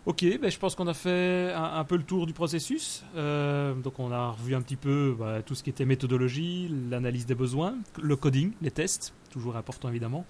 Ok, 0.07 0.23
ben 0.39 0.51
je 0.51 0.59
pense 0.59 0.75
qu'on 0.75 0.87
a 0.87 0.93
fait 0.93 1.51
un, 1.55 1.83
peu 1.85 1.97
le 1.97 2.03
tour 2.03 2.27
du 2.27 2.35
processus. 2.35 3.03
Euh, 3.17 3.73
donc 3.73 3.99
on 3.99 4.13
a 4.13 4.33
revu 4.33 4.55
un 4.55 4.61
petit 4.61 4.77
peu 4.77 5.17
bah, 5.19 5.41
tout 5.41 5.55
ce 5.55 5.63
qui 5.63 5.71
était 5.71 5.87
méthodologie, 5.87 6.71
l'analyse 6.91 7.25
des 7.25 7.35
besoins, 7.35 7.75
le 8.03 8.15
coding, 8.15 8.53
les 8.61 8.71
tests, 8.71 9.15
toujours 9.31 9.57
important 9.57 9.89
évidemment. 9.89 10.27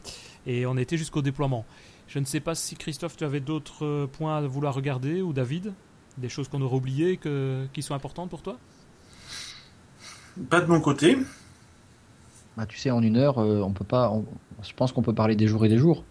Et 0.46 0.64
on 0.64 0.76
était 0.76 0.96
jusqu'au 0.96 1.22
déploiement. 1.22 1.66
Je 2.06 2.20
ne 2.20 2.24
sais 2.24 2.38
pas 2.38 2.54
si 2.54 2.76
Christophe, 2.76 3.16
tu 3.16 3.24
avais 3.24 3.40
d'autres 3.40 3.84
euh, 3.84 4.06
points 4.06 4.36
à 4.36 4.40
vouloir 4.42 4.74
regarder, 4.74 5.22
ou 5.22 5.32
David, 5.32 5.72
des 6.18 6.28
choses 6.28 6.48
qu'on 6.48 6.62
aurait 6.62 6.76
oubliées 6.76 7.16
que, 7.16 7.66
qui 7.72 7.82
sont 7.82 7.94
importantes 7.94 8.30
pour 8.30 8.42
toi? 8.42 8.56
Pas 10.50 10.60
de 10.60 10.66
mon 10.66 10.80
côté. 10.80 11.16
Bah, 12.56 12.66
tu 12.66 12.78
sais, 12.78 12.90
en 12.90 13.02
une 13.02 13.16
heure, 13.16 13.38
euh, 13.38 13.60
on 13.60 13.72
peut 13.72 13.84
pas. 13.84 14.12
je 14.62 14.72
pense 14.74 14.92
qu'on 14.92 15.02
peut 15.02 15.14
parler 15.14 15.36
des 15.36 15.46
jours 15.46 15.64
et 15.64 15.68
des 15.68 15.78
jours. 15.78 16.04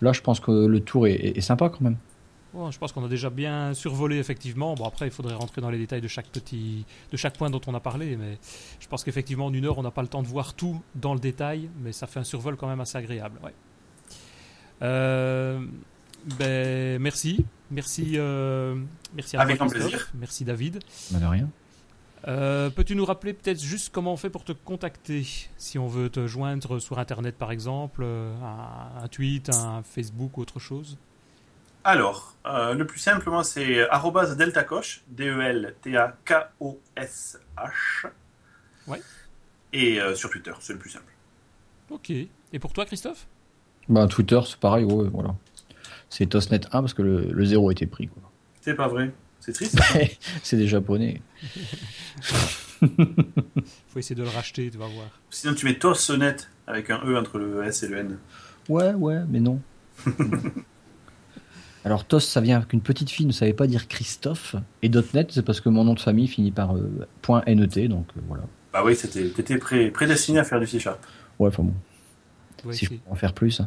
Là, 0.00 0.12
je 0.12 0.20
pense 0.20 0.40
que 0.40 0.66
le 0.66 0.80
tour 0.80 1.06
est 1.06 1.40
sympa 1.40 1.70
quand 1.70 1.80
même 1.80 1.96
je 2.70 2.78
pense 2.78 2.92
qu'on 2.92 3.04
a 3.04 3.08
déjà 3.08 3.30
bien 3.30 3.74
survolé 3.74 4.18
effectivement. 4.18 4.74
Bon 4.74 4.84
après 4.84 5.06
il 5.06 5.10
faudrait 5.10 5.34
rentrer 5.34 5.60
dans 5.60 5.70
les 5.70 5.78
détails 5.78 6.00
de 6.00 6.08
chaque 6.08 6.28
petit, 6.28 6.84
de 7.10 7.16
chaque 7.16 7.36
point 7.36 7.50
dont 7.50 7.60
on 7.66 7.74
a 7.74 7.80
parlé, 7.80 8.16
mais 8.16 8.38
je 8.80 8.88
pense 8.88 9.04
qu'effectivement 9.04 9.46
en 9.46 9.52
une 9.52 9.64
heure 9.64 9.78
on 9.78 9.82
n'a 9.82 9.90
pas 9.90 10.02
le 10.02 10.08
temps 10.08 10.22
de 10.22 10.28
voir 10.28 10.54
tout 10.54 10.80
dans 10.94 11.14
le 11.14 11.20
détail, 11.20 11.68
mais 11.82 11.92
ça 11.92 12.06
fait 12.06 12.20
un 12.20 12.24
survol 12.24 12.56
quand 12.56 12.68
même 12.68 12.80
assez 12.80 12.96
agréable. 12.96 13.38
Ouais. 13.42 13.54
Euh, 14.82 15.60
Ben, 16.24 17.00
merci. 17.00 17.46
Merci, 17.70 18.14
euh, 18.16 18.74
merci 19.14 19.36
à 19.36 19.42
Avec 19.42 19.60
un 19.60 19.68
plaisir. 19.68 20.08
Merci 20.14 20.44
David. 20.44 20.82
Ben, 21.10 21.20
de 21.20 21.26
rien. 21.26 21.48
Euh, 22.28 22.70
peux-tu 22.70 22.96
nous 22.96 23.04
rappeler 23.04 23.34
peut-être 23.34 23.62
juste 23.62 23.92
comment 23.92 24.12
on 24.12 24.16
fait 24.16 24.30
pour 24.30 24.42
te 24.44 24.50
contacter 24.52 25.24
Si 25.56 25.78
on 25.78 25.86
veut 25.86 26.10
te 26.10 26.26
joindre 26.26 26.80
sur 26.80 26.98
Internet 26.98 27.36
par 27.36 27.52
exemple, 27.52 28.02
euh, 28.04 28.34
un, 29.02 29.06
tweet, 29.08 29.50
un 29.50 29.82
Facebook 29.82 30.38
ou 30.38 30.42
autre 30.42 30.58
chose? 30.58 30.98
Alors, 31.84 32.34
le 32.44 32.82
plus 32.82 32.98
simplement 32.98 33.44
c'est 33.44 33.86
deltacoche, 34.36 35.04
D-E-L-T-A-K-O-S-H. 35.08 38.06
Ouais. 38.88 39.00
Et 39.72 40.00
sur 40.16 40.30
Twitter, 40.30 40.52
c'est 40.58 40.72
le 40.72 40.80
plus 40.80 40.90
simple. 40.90 41.12
Ok. 41.90 42.10
Et 42.10 42.58
pour 42.58 42.72
toi, 42.72 42.86
Christophe? 42.86 43.28
Bah, 43.88 44.08
Twitter, 44.08 44.40
c'est 44.46 44.58
pareil, 44.58 44.84
ouais, 44.84 45.06
voilà. 45.12 45.36
C'est 46.10 46.26
Tosnet 46.26 46.60
1 46.66 46.70
parce 46.70 46.94
que 46.94 47.02
le, 47.02 47.30
le 47.32 47.44
0 47.44 47.68
a 47.68 47.72
été 47.72 47.86
pris. 47.86 48.08
C'est 48.60 48.74
pas 48.74 48.88
vrai. 48.88 49.12
C'est 49.40 49.52
triste. 49.52 49.78
c'est 50.42 50.56
des 50.56 50.66
japonais. 50.66 51.20
Faut 52.80 53.98
essayer 53.98 54.14
de 54.14 54.22
le 54.22 54.28
racheter, 54.28 54.70
tu 54.70 54.78
vas 54.78 54.86
voir. 54.86 55.20
Sinon, 55.30 55.54
tu 55.54 55.66
mets 55.66 55.78
Tosnet 55.78 56.36
avec 56.66 56.90
un 56.90 57.00
E 57.04 57.16
entre 57.16 57.38
le 57.38 57.64
S 57.64 57.82
et 57.82 57.88
le 57.88 57.98
N. 57.98 58.18
Ouais, 58.68 58.92
ouais, 58.92 59.20
mais 59.28 59.40
non. 59.40 59.60
Alors 61.84 62.04
Tos, 62.04 62.20
ça 62.20 62.40
vient 62.40 62.62
qu'une 62.62 62.80
petite 62.80 63.10
fille 63.10 63.26
ne 63.26 63.32
savait 63.32 63.52
pas 63.52 63.68
dire 63.68 63.86
Christophe. 63.86 64.56
Et 64.82 64.88
.net, 64.88 65.30
c'est 65.30 65.44
parce 65.44 65.60
que 65.60 65.68
mon 65.68 65.84
nom 65.84 65.94
de 65.94 66.00
famille 66.00 66.26
finit 66.26 66.50
par 66.50 66.76
euh, 66.76 67.06
.net, 67.46 67.78
donc 67.88 68.08
euh, 68.16 68.20
voilà. 68.26 68.42
Bah 68.72 68.82
oui, 68.84 68.96
t'étais 68.96 69.58
prédestiné 69.58 70.40
à 70.40 70.44
faire 70.44 70.58
du 70.58 70.66
C-Sharp. 70.66 70.98
Ouais, 71.38 71.48
enfin 71.48 71.62
bon 71.62 71.74
si 72.72 72.86
je 72.86 72.90
peux 72.90 72.96
en 73.10 73.14
faire 73.14 73.32
plus. 73.32 73.62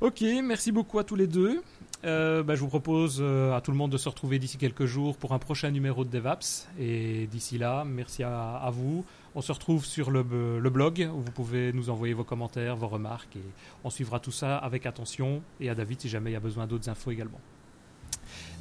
Ok, 0.00 0.24
merci 0.42 0.72
beaucoup 0.72 0.98
à 0.98 1.04
tous 1.04 1.16
les 1.16 1.26
deux. 1.26 1.62
Euh, 2.04 2.42
bah, 2.42 2.54
je 2.54 2.60
vous 2.60 2.68
propose 2.68 3.18
euh, 3.20 3.54
à 3.54 3.60
tout 3.60 3.70
le 3.70 3.76
monde 3.76 3.92
de 3.92 3.98
se 3.98 4.08
retrouver 4.08 4.38
d'ici 4.38 4.56
quelques 4.56 4.86
jours 4.86 5.16
pour 5.16 5.34
un 5.34 5.38
prochain 5.38 5.70
numéro 5.70 6.04
de 6.04 6.10
DevApps. 6.10 6.66
Et 6.78 7.26
d'ici 7.26 7.58
là, 7.58 7.84
merci 7.84 8.22
à, 8.22 8.70
vous. 8.72 9.04
On 9.34 9.42
se 9.42 9.52
retrouve 9.52 9.84
sur 9.84 10.10
le, 10.10 10.24
le, 10.58 10.70
blog 10.70 11.08
où 11.14 11.20
vous 11.20 11.30
pouvez 11.30 11.72
nous 11.72 11.90
envoyer 11.90 12.14
vos 12.14 12.24
commentaires, 12.24 12.76
vos 12.76 12.88
remarques. 12.88 13.36
Et 13.36 13.44
on 13.84 13.90
suivra 13.90 14.18
tout 14.18 14.32
ça 14.32 14.56
avec 14.56 14.86
attention. 14.86 15.42
Et 15.60 15.68
à 15.68 15.74
David 15.74 16.00
si 16.00 16.08
jamais 16.08 16.30
il 16.30 16.34
y 16.34 16.36
a 16.36 16.40
besoin 16.40 16.66
d'autres 16.66 16.88
infos 16.88 17.10
également. 17.10 17.40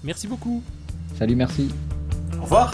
Merci 0.03 0.28
beaucoup. 0.28 0.61
Salut, 1.18 1.36
merci. 1.36 1.70
Au 2.38 2.44
revoir. 2.44 2.74